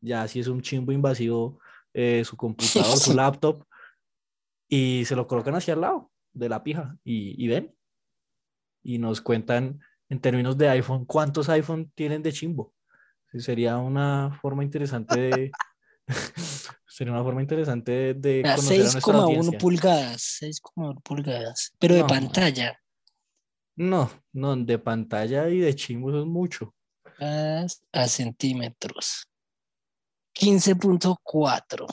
ya 0.00 0.26
si 0.28 0.38
es 0.38 0.46
un 0.46 0.62
chimbo 0.62 0.92
invasivo, 0.92 1.58
eh, 1.92 2.22
su 2.24 2.36
computador, 2.36 2.96
su 2.96 3.12
laptop, 3.14 3.64
y 4.68 5.04
se 5.04 5.16
lo 5.16 5.26
colocan 5.26 5.56
hacia 5.56 5.74
el 5.74 5.80
lado 5.80 6.12
de 6.32 6.48
la 6.48 6.62
pija 6.62 6.96
y, 7.02 7.34
y 7.44 7.48
ven. 7.48 7.74
Y 8.84 8.98
nos 8.98 9.20
cuentan 9.20 9.80
en 10.08 10.20
términos 10.20 10.56
de 10.56 10.68
iPhone 10.68 11.04
cuántos 11.04 11.48
iPhone 11.48 11.90
tienen 11.96 12.22
de 12.22 12.32
chimbo. 12.32 12.72
Sí, 13.32 13.40
Sería 13.40 13.78
una 13.78 14.38
forma 14.40 14.62
interesante 14.62 15.18
de... 15.18 15.52
Sería 16.86 17.12
una 17.12 17.22
forma 17.24 17.42
interesante 17.42 17.92
de, 17.92 18.14
de 18.14 18.48
A 18.48 18.54
conocer 18.56 18.86
a 18.86 18.92
nuestra 18.92 19.18
6,1 19.18 19.22
audiencia. 19.22 19.58
pulgadas, 19.58 20.38
6,1 20.40 21.02
pulgadas, 21.02 21.74
pero 21.78 21.94
de 21.96 22.00
No, 22.02 22.06
pantalla. 22.06 22.80
No, 23.78 24.10
no, 24.32 24.56
de 24.56 24.78
pantalla 24.78 25.48
y 25.48 25.58
de 25.60 25.74
chimbo 25.74 26.10
eso 26.10 26.20
es 26.20 26.26
mucho. 26.26 26.74
A, 27.20 27.64
a 27.92 28.08
centímetros. 28.08 29.28
15.4. 30.34 31.86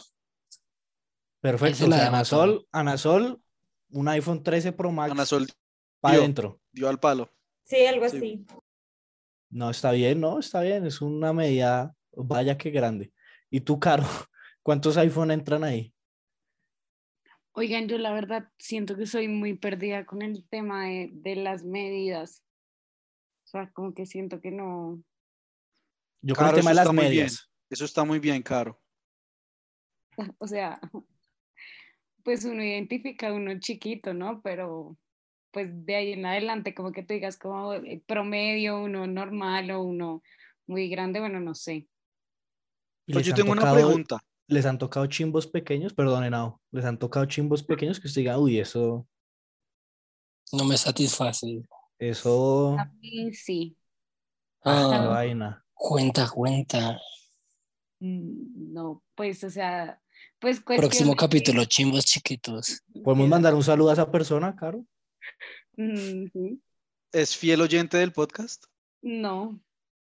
Perfecto. 1.42 1.86
O 1.86 1.88
la 1.88 1.98
sea, 1.98 2.08
Anasol, 2.08 2.68
Anasol, 2.72 3.42
un 3.92 4.08
iPhone 4.08 4.42
13 4.44 4.72
Pro 4.74 4.92
Max 4.92 5.12
Ana 5.12 5.26
Sol 5.26 5.48
para 6.00 6.14
dio. 6.16 6.22
adentro. 6.24 6.60
dio 6.72 6.90
al 6.90 7.00
palo. 7.00 7.30
Sí, 7.64 7.86
algo 7.86 8.08
Sí. 8.10 8.18
así. 8.18 8.46
No, 9.50 9.70
está 9.70 9.92
bien, 9.92 10.20
no, 10.20 10.40
está 10.40 10.62
bien. 10.62 10.86
Es 10.86 11.02
una 11.02 11.34
medida, 11.34 11.96
vaya 12.14 12.58
que 12.58 12.72
grande. 12.72 13.14
Y 13.50 13.62
tú, 13.62 13.80
Caro, 13.80 14.04
¿cuántos 14.64 14.98
iPhone 14.98 15.32
entran 15.32 15.64
ahí? 15.64 15.94
Oigan, 17.58 17.88
yo 17.88 17.98
la 17.98 18.12
verdad 18.12 18.52
siento 18.60 18.98
que 18.98 19.06
soy 19.06 19.30
muy 19.30 19.54
perdida 19.54 20.06
con 20.06 20.22
el 20.22 20.46
tema 20.50 20.88
de, 20.88 21.10
de 21.14 21.38
las 21.38 21.64
medidas. 21.64 22.44
O 23.46 23.48
sea, 23.48 23.72
como 23.72 23.94
que 23.94 24.06
siento 24.06 24.42
que 24.42 24.52
no. 24.52 25.02
Yo 26.22 26.36
con 26.36 26.48
el 26.48 26.54
tema 26.54 26.72
de 26.72 26.76
las 26.76 26.84
está 26.84 26.94
muy 26.94 27.04
bien. 27.04 27.14
medias. 27.14 27.50
Eso 27.70 27.86
está 27.86 28.04
muy 28.04 28.20
bien, 28.20 28.44
Caro. 28.44 28.82
O 30.38 30.48
sea, 30.48 30.80
pues 32.24 32.44
uno 32.44 32.64
identifica 32.64 33.30
a 33.30 33.34
uno 33.34 33.58
chiquito, 33.60 34.14
¿no? 34.14 34.42
Pero 34.42 34.98
pues 35.52 35.70
de 35.86 35.96
ahí 35.96 36.12
en 36.12 36.26
adelante, 36.26 36.76
como 36.76 36.92
que 36.92 37.04
tú 37.04 37.14
digas 37.14 37.38
como 37.38 37.74
eh, 37.74 38.04
promedio, 38.06 38.82
uno 38.82 39.08
normal 39.08 39.72
o 39.72 39.82
uno 39.82 40.22
muy 40.68 40.90
grande, 40.90 41.22
bueno, 41.22 41.40
no 41.40 41.56
sé. 41.56 41.88
¿Y 43.06 43.14
Pues 43.14 43.26
yo 43.26 43.34
tengo 43.34 43.54
una 43.54 43.72
pregunta. 43.72 44.22
¿Les 44.48 44.66
han 44.66 44.78
tocado 44.78 45.08
chimbos 45.08 45.48
pequeños? 45.48 45.94
Perdón, 45.94 46.24
Henao. 46.24 46.62
¿Les 46.72 46.86
han 46.86 47.00
tocado 47.00 47.26
chimbos 47.26 47.64
pequeños 47.64 48.00
que 48.00 48.08
usted 48.08 48.22
diga, 48.22 48.38
uy, 48.38 48.60
eso, 48.60 49.08
No 50.52 50.64
me 50.66 50.78
satisface. 50.78 51.64
eso, 51.98 52.78
A 52.78 52.86
mí 53.02 53.34
sí. 53.34 53.76
Ah, 54.64 55.08
vaina? 55.10 55.66
cuenta, 55.74 56.30
cuenta. 56.30 57.00
Mm, 58.00 58.74
No, 58.74 59.04
pues, 59.16 59.44
o 59.44 59.50
sea, 59.50 60.00
pues 60.40 60.60
Próximo 60.62 61.12
de 61.12 61.18
capítulo, 61.18 61.66
chimbos 61.66 62.06
chiquitos. 62.06 62.84
¿Podemos 63.04 63.28
mandar 63.28 63.54
un 63.56 63.64
saludo 63.64 63.90
a 63.90 63.94
esa 63.94 64.12
persona, 64.12 64.56
Caro? 64.56 64.86
¿Es 67.12 67.36
fiel 67.36 67.62
oyente 67.62 67.98
del 67.98 68.12
podcast? 68.12 68.66
No, 69.02 69.60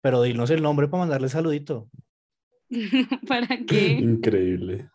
Pero 0.01 0.23
dinos 0.23 0.51
el 0.51 0.63
nombre 0.63 0.89
para 0.89 1.01
mandarle 1.03 1.29
saludito. 1.29 1.89
¿para 3.29 3.47
qué? 3.67 3.93
Increíble. 3.93 4.89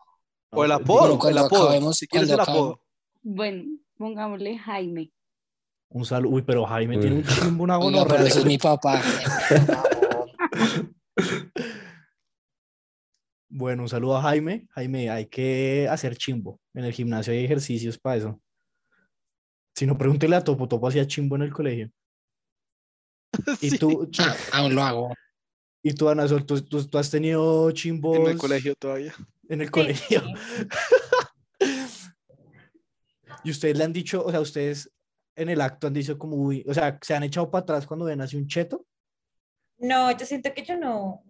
O 0.50 0.64
el 0.64 0.72
apodo. 0.72 1.16
Bueno, 1.16 1.28
el 1.30 1.38
apodo. 1.38 1.68
acabemos- 1.70 1.96
si 1.98 2.06
quieres 2.06 2.30
el 2.30 2.36
cuando 2.36 2.52
acabemos- 2.52 2.72
apodo. 2.74 2.86
Bueno, 3.22 3.64
pongámosle 3.96 4.58
Jaime. 4.58 5.12
Un 5.88 6.04
saludo. 6.04 6.34
Uy, 6.34 6.42
pero 6.42 6.64
Jaime 6.66 6.96
Uy. 6.96 7.00
tiene 7.00 7.16
un 7.16 7.24
chimbo, 7.24 7.64
una 7.64 7.76
gonorrea. 7.76 8.16
pero 8.16 8.26
ese 8.26 8.40
es 8.40 8.44
mi 8.46 8.58
papá. 8.58 9.00
Bueno, 13.48 13.82
un 13.82 13.88
saludo 13.88 14.16
a 14.16 14.22
Jaime. 14.22 14.66
Jaime, 14.70 15.10
hay 15.10 15.26
que 15.26 15.86
hacer 15.88 16.16
chimbo. 16.16 16.60
En 16.74 16.84
el 16.84 16.92
gimnasio 16.92 17.32
hay 17.32 17.44
ejercicios 17.44 17.98
para 17.98 18.16
eso. 18.16 18.40
Si 19.76 19.86
no, 19.86 19.96
pregúntele 19.96 20.34
a 20.36 20.42
Topo. 20.42 20.66
Topo 20.68 20.88
hacía 20.88 21.06
chimbo 21.06 21.36
en 21.36 21.42
el 21.42 21.52
colegio. 21.52 21.90
Y 23.60 23.70
Sí, 23.70 23.78
tú, 23.78 24.08
Ah, 24.18 24.34
aún 24.54 24.74
lo 24.74 24.82
hago. 24.82 25.14
Y 25.86 25.92
tú, 25.92 26.08
Ana 26.08 26.26
Sol, 26.26 26.44
¿tú, 26.46 26.60
tú, 26.62 26.82
tú 26.84 26.98
has 26.98 27.10
tenido 27.10 27.70
chimbos 27.72 28.16
en 28.16 28.26
el 28.28 28.38
colegio 28.38 28.74
todavía. 28.74 29.14
En 29.48 29.60
el 29.60 29.70
colegio. 29.70 30.22
y 33.44 33.50
ustedes 33.50 33.76
le 33.76 33.84
han 33.84 33.92
dicho, 33.92 34.24
o 34.24 34.30
sea, 34.30 34.40
ustedes 34.40 34.90
en 35.36 35.50
el 35.50 35.60
acto 35.60 35.86
han 35.86 35.92
dicho 35.94 36.18
como, 36.18 36.36
uy, 36.36 36.64
o 36.66 36.72
sea, 36.74 36.98
se 37.02 37.14
han 37.14 37.22
echado 37.24 37.50
para 37.50 37.62
atrás 37.62 37.86
cuando 37.86 38.06
ven 38.06 38.20
así 38.20 38.36
un 38.36 38.46
cheto. 38.46 38.86
No, 39.78 40.10
yo 40.16 40.24
siento 40.24 40.52
que 40.54 40.64
yo 40.64 40.76
no. 40.78 41.22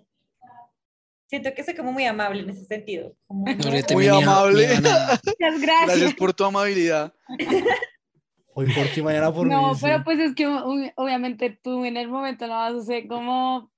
Siento 1.27 1.53
que 1.55 1.65
soy 1.65 1.75
como 1.75 1.91
muy 1.91 2.05
amable 2.05 2.43
en 2.43 2.51
ese 2.51 2.65
sentido. 2.67 3.17
Como, 3.27 3.47
no, 3.47 3.95
Muy 3.95 4.07
amable. 4.07 4.69
Muchas 4.77 5.61
gracias. 5.61 5.87
Gracias 5.87 6.15
por 6.15 6.33
tu 6.33 6.45
amabilidad. 6.45 7.13
Hoy 8.57 8.73
por 8.73 8.87
ti, 8.95 9.03
mañana 9.03 9.35
por 9.35 9.49
No, 9.49 9.71
mí. 9.71 9.75
sí. 9.75 9.81
pero 9.83 10.05
pues 10.05 10.21
es 10.21 10.33
que 10.37 10.47
ob- 10.47 10.93
obviamente 10.95 11.59
tú 11.61 11.85
en 11.85 11.97
el 11.97 12.07
momento 12.09 12.47
no 12.47 12.53
vas 12.55 12.75
a 12.75 12.79
hacer 12.79 13.09
como, 13.09 13.73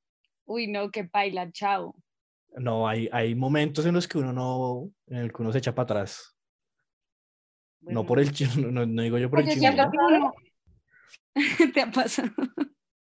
uy, 0.46 0.66
no, 0.66 0.90
que 0.90 1.02
baila, 1.02 1.50
chao. 1.52 1.94
No, 2.56 2.88
hay, 2.88 3.08
hay 3.12 3.34
momentos 3.34 3.84
en 3.84 3.94
los 3.94 4.08
que 4.08 4.18
uno 4.18 4.32
no, 4.32 4.90
en 5.08 5.18
el 5.18 5.32
que 5.32 5.42
uno 5.42 5.52
se 5.52 5.58
echa 5.58 5.74
para 5.74 5.84
atrás. 5.84 6.36
No 7.80 8.06
por 8.06 8.18
el 8.18 8.32
chimbo, 8.32 8.54
no, 8.72 8.86
no 8.86 9.02
digo 9.02 9.18
yo 9.18 9.30
por 9.30 9.40
el 9.40 9.46
Oye, 9.46 9.56
siento 9.56 9.84
¿no? 9.84 10.34
¿Te 11.74 11.82
ha 11.82 11.90
pasado? 11.90 12.30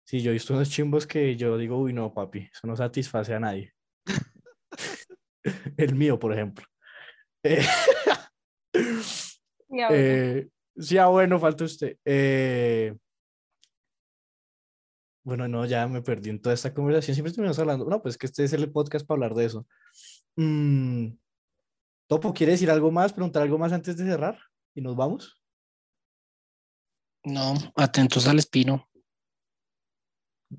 Sí, 0.04 0.20
yo 0.20 0.30
he 0.30 0.34
visto 0.34 0.54
unos 0.54 0.70
chimbos 0.70 1.06
que 1.06 1.36
yo 1.36 1.56
digo, 1.56 1.78
uy, 1.78 1.92
no, 1.92 2.12
papi, 2.12 2.50
eso 2.52 2.66
no 2.66 2.76
satisface 2.76 3.32
a 3.32 3.40
nadie. 3.40 3.72
El 5.76 5.94
mío, 5.94 6.18
por 6.18 6.32
ejemplo. 6.32 6.66
Eh, 7.42 7.64
Y 9.70 9.80
ahora, 9.80 9.96
eh, 9.96 10.48
sí, 10.76 10.98
ah, 10.98 11.06
bueno, 11.06 11.38
falta 11.38 11.64
usted. 11.64 11.96
Eh, 12.04 12.94
bueno, 15.22 15.48
no, 15.48 15.66
ya 15.66 15.86
me 15.86 16.02
perdí 16.02 16.30
en 16.30 16.40
toda 16.40 16.54
esta 16.54 16.72
conversación. 16.72 17.14
Siempre 17.14 17.32
terminamos 17.32 17.58
hablando. 17.58 17.84
No, 17.84 18.02
pues 18.02 18.16
que 18.16 18.26
este 18.26 18.44
es 18.44 18.52
el 18.52 18.70
podcast 18.70 19.06
para 19.06 19.16
hablar 19.16 19.34
de 19.34 19.44
eso. 19.44 19.66
Mm, 20.36 21.08
Topo, 22.06 22.32
¿quiere 22.32 22.52
decir 22.52 22.70
algo 22.70 22.90
más? 22.90 23.12
¿Preguntar 23.12 23.42
algo 23.42 23.58
más 23.58 23.72
antes 23.72 23.96
de 23.96 24.04
cerrar? 24.04 24.38
¿Y 24.74 24.80
nos 24.80 24.96
vamos? 24.96 25.40
No, 27.24 27.54
atentos 27.76 28.26
al 28.26 28.38
espino. 28.38 28.88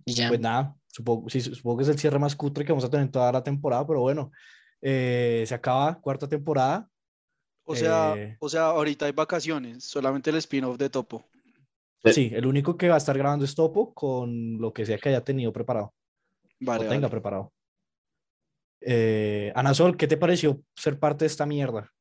Y 0.05 0.13
ya. 0.13 0.29
Pues 0.29 0.39
nada, 0.39 0.75
supongo, 0.87 1.29
sí, 1.29 1.41
supongo 1.41 1.77
que 1.77 1.83
es 1.83 1.89
el 1.89 1.99
cierre 1.99 2.19
más 2.19 2.35
cutre 2.35 2.63
que 2.63 2.71
vamos 2.71 2.85
a 2.85 2.89
tener 2.89 3.05
en 3.05 3.11
toda 3.11 3.31
la 3.31 3.43
temporada, 3.43 3.85
pero 3.85 3.99
bueno, 3.99 4.31
eh, 4.81 5.43
se 5.45 5.53
acaba 5.53 5.99
cuarta 5.99 6.29
temporada. 6.29 6.87
O 7.63 7.75
sea, 7.75 8.13
Eh. 8.15 8.37
o 8.39 8.47
sea, 8.47 8.67
ahorita 8.67 9.05
hay 9.05 9.11
vacaciones, 9.11 9.83
solamente 9.83 10.29
el 10.29 10.37
spin-off 10.37 10.77
de 10.77 10.89
Topo. 10.89 11.25
Sí. 12.05 12.13
Sí, 12.13 12.31
el 12.33 12.45
único 12.47 12.77
que 12.77 12.89
va 12.89 12.95
a 12.95 12.97
estar 12.97 13.17
grabando 13.17 13.45
es 13.45 13.53
Topo 13.53 13.93
con 13.93 14.57
lo 14.59 14.73
que 14.73 14.85
sea 14.85 14.97
que 14.97 15.09
haya 15.09 15.23
tenido 15.23 15.53
preparado. 15.53 15.93
Vale, 16.59 16.85
o 16.85 16.89
tenga 16.89 17.01
vale. 17.07 17.11
preparado. 17.11 17.53
Eh, 18.81 19.51
Ana 19.55 19.73
Sol, 19.73 19.95
¿qué 19.95 20.07
te 20.07 20.17
pareció 20.17 20.61
ser 20.75 20.99
parte 20.99 21.25
de 21.25 21.27
esta 21.27 21.45
mierda? 21.45 21.91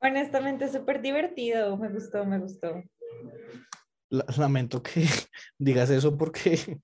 Honestamente, 0.00 0.68
súper 0.68 1.00
divertido. 1.00 1.76
Me 1.76 1.88
gustó, 1.88 2.24
me 2.26 2.38
gustó. 2.38 2.82
La- 4.10 4.26
Lamento 4.36 4.82
que 4.82 4.92
digas 5.58 5.88
eso 5.90 6.16
porque, 6.16 6.78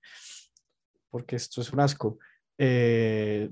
porque 1.11 1.35
esto 1.35 1.61
es 1.61 1.71
un 1.71 1.79
asco. 1.79 2.17
Eh, 2.57 3.49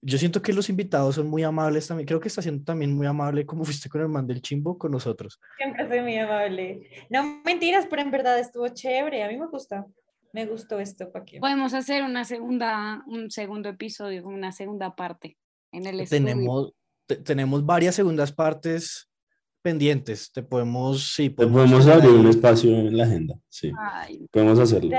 yo 0.00 0.18
siento 0.18 0.40
que 0.40 0.52
los 0.52 0.68
invitados 0.70 1.14
son 1.16 1.28
muy 1.28 1.42
amables 1.42 1.86
también. 1.86 2.06
Creo 2.06 2.20
que 2.20 2.28
está 2.28 2.40
siendo 2.42 2.64
también 2.64 2.94
muy 2.94 3.06
amable 3.06 3.44
como 3.44 3.64
fuiste 3.64 3.88
con 3.88 4.00
el 4.00 4.08
man 4.08 4.26
del 4.26 4.40
chimbo 4.40 4.78
con 4.78 4.92
nosotros. 4.92 5.40
Siempre 5.58 5.88
soy 5.88 6.00
muy 6.00 6.16
amable. 6.16 6.88
No 7.10 7.40
mentiras, 7.44 7.86
pero 7.88 8.02
en 8.02 8.10
verdad 8.10 8.38
estuvo 8.38 8.68
chévere. 8.68 9.22
A 9.24 9.28
mí 9.28 9.36
me 9.36 9.46
gusta. 9.46 9.86
Me 10.32 10.44
gustó 10.44 10.78
esto, 10.80 11.10
¿para 11.10 11.24
qué? 11.24 11.38
podemos 11.40 11.72
hacer 11.72 12.02
una 12.02 12.24
segunda, 12.24 13.02
un 13.06 13.30
segundo 13.30 13.70
episodio, 13.70 14.26
una 14.26 14.52
segunda 14.52 14.94
parte 14.94 15.38
en 15.72 15.86
el 15.86 16.00
estudio. 16.00 16.24
Tenemos, 16.26 16.72
te- 17.06 17.16
tenemos 17.16 17.64
varias 17.64 17.94
segundas 17.94 18.32
partes 18.32 19.08
pendientes. 19.62 20.30
Te 20.32 20.42
podemos, 20.42 21.14
sí, 21.14 21.30
Te 21.30 21.46
podemos 21.46 21.80
hacer 21.80 21.94
abrir 22.02 22.10
un 22.20 22.26
espacio 22.26 22.70
en 22.70 22.96
la 22.98 23.04
agenda. 23.04 23.34
Sí, 23.48 23.72
Ay, 23.78 24.26
podemos 24.30 24.58
hacerlo. 24.58 24.98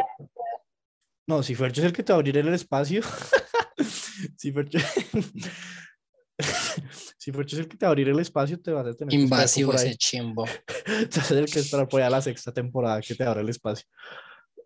No, 1.28 1.44
si 1.44 1.56
Fercho 1.56 1.82
es 1.82 1.88
el 1.88 1.94
que 1.94 2.04
te 2.04 2.14
va 2.14 2.18
a 2.18 2.20
abrir 2.20 2.38
el 2.38 2.54
espacio. 2.54 3.02
si 4.38 4.52
Fercho... 4.52 4.80
si 7.18 7.32
Fercho 7.32 7.56
es 7.58 7.62
el 7.64 7.68
que 7.68 7.78
te 7.78 7.86
va 7.86 7.90
a 7.90 7.92
abrir 7.92 8.10
el 8.10 8.20
espacio, 8.20 8.60
te 8.60 8.72
vas 8.72 8.88
a 8.88 8.94
tener 8.94 9.14
Invasivo 9.14 9.74
ese 9.74 9.96
chimbo. 9.96 10.46
A 10.88 11.28
tener 11.28 11.46
que 11.46 11.60
esperar 11.60 11.88
por 11.90 12.00
allá 12.02 12.10
la 12.10 12.22
sexta 12.22 12.52
temporada 12.54 13.02
que 13.02 13.14
te 13.14 13.24
abra 13.24 13.42
el 13.42 13.50
espacio. 13.50 13.86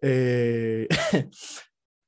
Eh, 0.01 0.87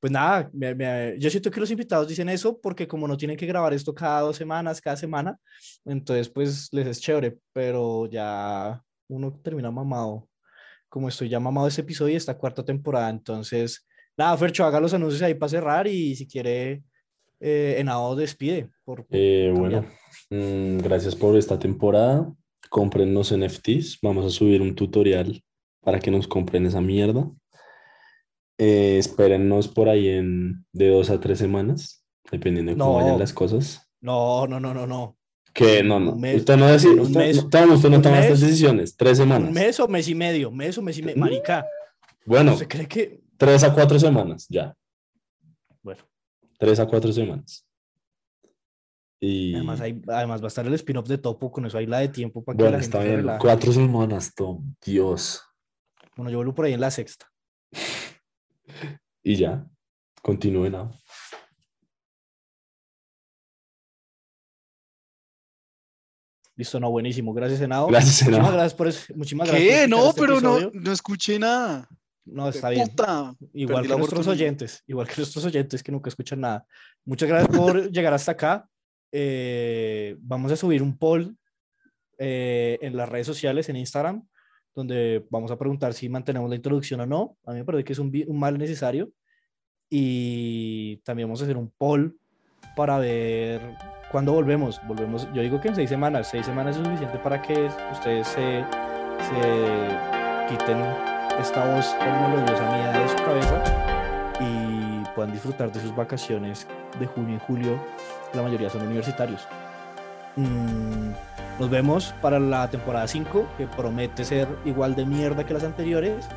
pues 0.00 0.12
nada, 0.12 0.48
me- 0.52 0.74
me- 0.74 1.16
yo 1.18 1.30
siento 1.30 1.50
que 1.50 1.60
los 1.60 1.70
invitados 1.70 2.06
dicen 2.08 2.28
eso 2.28 2.60
porque 2.60 2.86
como 2.86 3.08
no 3.08 3.16
tienen 3.16 3.36
que 3.36 3.46
grabar 3.46 3.72
esto 3.74 3.94
cada 3.94 4.20
dos 4.20 4.36
semanas, 4.36 4.80
cada 4.80 4.96
semana, 4.96 5.36
entonces 5.84 6.28
pues 6.28 6.68
les 6.72 6.86
es 6.86 7.00
chévere, 7.00 7.38
pero 7.52 8.06
ya 8.06 8.80
uno 9.08 9.32
termina 9.42 9.70
mamado. 9.70 10.28
Como 10.88 11.08
estoy 11.08 11.28
ya 11.28 11.40
mamado 11.40 11.66
de 11.66 11.70
este 11.70 11.80
episodio 11.82 12.12
y 12.12 12.16
esta 12.16 12.38
cuarta 12.38 12.64
temporada, 12.64 13.10
entonces 13.10 13.84
nada, 14.16 14.36
Fercho, 14.36 14.64
haga 14.64 14.80
los 14.80 14.94
anuncios 14.94 15.22
ahí 15.22 15.34
para 15.34 15.48
cerrar 15.50 15.86
y 15.86 16.14
si 16.16 16.26
quiere, 16.26 16.82
eh, 17.40 17.76
Henao 17.78 18.14
despide. 18.16 18.68
Por, 18.84 19.04
por 19.04 19.16
Eh, 19.16 19.52
bueno, 19.54 19.84
mm, 20.30 20.78
gracias 20.78 21.14
por 21.16 21.36
esta 21.36 21.58
temporada. 21.58 22.32
Compren 22.70 23.12
los 23.14 23.30
NFTs. 23.32 23.98
Vamos 24.02 24.24
a 24.24 24.30
subir 24.30 24.60
un 24.62 24.74
tutorial 24.74 25.42
para 25.80 25.98
que 26.00 26.10
nos 26.10 26.26
compren 26.26 26.66
esa 26.66 26.80
mierda. 26.80 27.30
Eh, 28.58 28.98
espérennos 28.98 29.68
por 29.68 29.88
ahí 29.88 30.08
en 30.08 30.64
de 30.72 30.88
dos 30.88 31.10
a 31.10 31.20
tres 31.20 31.38
semanas, 31.38 32.04
dependiendo 32.30 32.72
de 32.72 32.78
cómo 32.78 32.98
No. 32.98 33.04
vayan 33.04 33.18
las 33.18 33.32
cosas. 33.32 33.88
No, 34.00 34.46
no, 34.46 34.60
no, 34.60 34.72
no, 34.72 34.86
no. 34.86 35.16
Que 35.52 35.82
no, 35.82 36.00
no. 36.00 36.16
Mes, 36.16 36.36
usted 36.36 36.56
no 36.56 36.66
decide, 36.66 37.00
usted, 37.00 37.18
mes, 37.20 37.48
Tom, 37.48 37.72
usted 37.72 37.88
no 37.90 38.02
toma 38.02 38.18
estas 38.20 38.40
mes, 38.40 38.48
decisiones. 38.48 38.96
Tres 38.96 39.18
semanas. 39.18 39.48
Un 39.48 39.54
mes 39.54 39.78
o 39.80 39.86
mes 39.88 40.08
y 40.08 40.14
medio, 40.14 40.50
mes 40.50 40.76
o 40.78 40.82
mes 40.82 40.98
y 40.98 41.02
medio. 41.02 41.18
Marica, 41.18 41.64
Bueno, 42.26 42.52
¿usted 42.54 42.68
cree 42.68 42.88
que...? 42.88 43.23
Tres 43.36 43.64
a 43.64 43.72
cuatro 43.74 43.98
semanas, 43.98 44.46
ya. 44.48 44.74
Bueno, 45.82 46.02
Tres 46.58 46.78
a 46.80 46.86
cuatro 46.86 47.12
semanas. 47.12 47.66
Y 49.20 49.54
además, 49.54 49.80
hay, 49.80 50.02
además 50.08 50.40
va 50.42 50.46
a 50.46 50.48
estar 50.48 50.66
el 50.66 50.74
spin-off 50.74 51.08
de 51.08 51.18
Topo, 51.18 51.50
con 51.50 51.64
eso 51.66 51.78
hay 51.78 51.86
la 51.86 51.98
de 52.00 52.08
tiempo 52.08 52.44
para 52.44 52.56
que 52.56 52.62
bueno, 52.62 52.76
la 52.78 52.82
está 52.82 52.98
gente 52.98 53.08
bien. 53.10 53.20
relaje. 53.20 53.38
Cuatro 53.40 53.72
semanas, 53.72 54.34
Tom. 54.34 54.74
Dios. 54.84 55.42
Bueno, 56.16 56.30
yo 56.30 56.38
vuelvo 56.38 56.54
por 56.54 56.64
ahí 56.66 56.72
en 56.74 56.80
la 56.80 56.90
sexta. 56.90 57.30
Y 59.26 59.36
ya. 59.36 59.66
Continúen. 60.22 60.72
¿no? 60.72 60.92
Listo, 66.56 66.78
no, 66.78 66.90
buenísimo. 66.90 67.32
Gracias, 67.34 67.58
Senado. 67.60 67.88
Gracias, 67.88 68.22
Muchísimas 68.22 68.38
Henao. 68.38 68.52
gracias 68.52 68.74
por, 68.74 68.88
es- 68.88 69.16
muchísimas 69.16 69.48
gracias 69.48 69.66
por 69.68 69.76
¿Qué? 69.76 69.82
escuchar 69.84 69.88
No, 70.04 70.08
este 70.08 70.20
pero 70.20 70.40
no, 70.40 70.70
no 70.72 70.92
escuché 70.92 71.38
nada. 71.38 71.88
No, 72.24 72.48
está 72.48 72.70
bien. 72.70 72.88
Puta, 72.88 73.34
Igual 73.52 73.86
que 73.86 73.96
nuestros 73.96 74.26
oyentes, 74.26 74.82
igual 74.86 75.06
que 75.06 75.14
nuestros 75.18 75.44
oyentes 75.44 75.82
que 75.82 75.92
nunca 75.92 76.08
escuchan 76.08 76.40
nada. 76.40 76.66
Muchas 77.04 77.28
gracias 77.28 77.56
por 77.56 77.90
llegar 77.92 78.14
hasta 78.14 78.32
acá. 78.32 78.68
Eh, 79.12 80.16
vamos 80.20 80.50
a 80.50 80.56
subir 80.56 80.82
un 80.82 80.96
poll 80.96 81.36
eh, 82.18 82.78
en 82.80 82.96
las 82.96 83.08
redes 83.08 83.26
sociales, 83.26 83.68
en 83.68 83.76
Instagram, 83.76 84.26
donde 84.74 85.24
vamos 85.30 85.50
a 85.50 85.58
preguntar 85.58 85.92
si 85.92 86.08
mantenemos 86.08 86.48
la 86.48 86.56
introducción 86.56 87.00
o 87.00 87.06
no. 87.06 87.36
A 87.44 87.52
mí 87.52 87.58
me 87.58 87.64
parece 87.64 87.84
que 87.84 87.92
es 87.92 87.98
un 87.98 88.38
mal 88.38 88.58
necesario. 88.58 89.12
Y 89.90 90.96
también 91.04 91.28
vamos 91.28 91.40
a 91.40 91.44
hacer 91.44 91.56
un 91.56 91.70
poll 91.70 92.18
para 92.74 92.98
ver 92.98 93.60
cuándo 94.10 94.32
volvemos. 94.32 94.80
Volvemos, 94.86 95.28
yo 95.32 95.42
digo 95.42 95.60
que 95.60 95.68
en 95.68 95.76
seis 95.76 95.88
semanas. 95.88 96.28
Seis 96.30 96.46
semanas 96.46 96.76
es 96.76 96.84
suficiente 96.84 97.18
para 97.18 97.40
que 97.40 97.68
ustedes 97.92 98.26
se, 98.28 98.64
se 99.20 100.48
quiten 100.48 101.13
esta 101.40 101.74
voz 101.74 101.98
tan 101.98 102.30
melodiosa 102.30 102.70
mía 102.70 102.92
de 102.92 103.08
su 103.08 103.16
cabeza 103.16 103.62
y 104.40 105.04
puedan 105.14 105.32
disfrutar 105.32 105.72
de 105.72 105.80
sus 105.80 105.94
vacaciones 105.94 106.66
de 106.98 107.06
junio 107.06 107.36
y 107.36 107.40
julio. 107.46 107.78
La 108.32 108.42
mayoría 108.42 108.70
son 108.70 108.82
universitarios. 108.82 109.46
Mm, 110.36 111.12
nos 111.58 111.70
vemos 111.70 112.14
para 112.20 112.38
la 112.38 112.68
temporada 112.68 113.06
5, 113.06 113.46
que 113.56 113.66
promete 113.66 114.24
ser 114.24 114.48
igual 114.64 114.94
de 114.94 115.06
mierda 115.06 115.44
que 115.44 115.54
las 115.54 115.64
anteriores. 115.64 116.28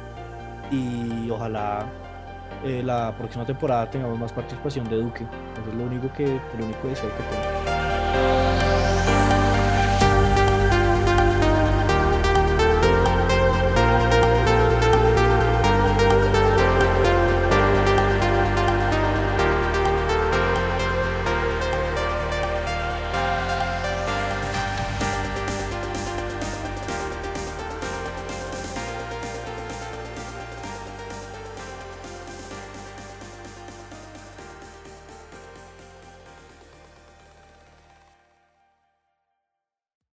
Y 0.71 1.29
ojalá 1.29 1.85
eh, 2.63 2.81
la 2.83 3.15
próxima 3.17 3.45
temporada 3.45 3.89
tengamos 3.89 4.19
más 4.19 4.31
participación 4.31 4.87
de 4.89 4.97
Duque. 4.97 5.23
Eso 5.23 5.71
es 5.71 5.75
lo 5.75 5.83
único 5.83 6.11
que, 6.13 6.25
el 6.25 6.61
único 6.61 6.87
deseo 6.87 7.09
que 7.09 7.23
tengo. 7.23 8.66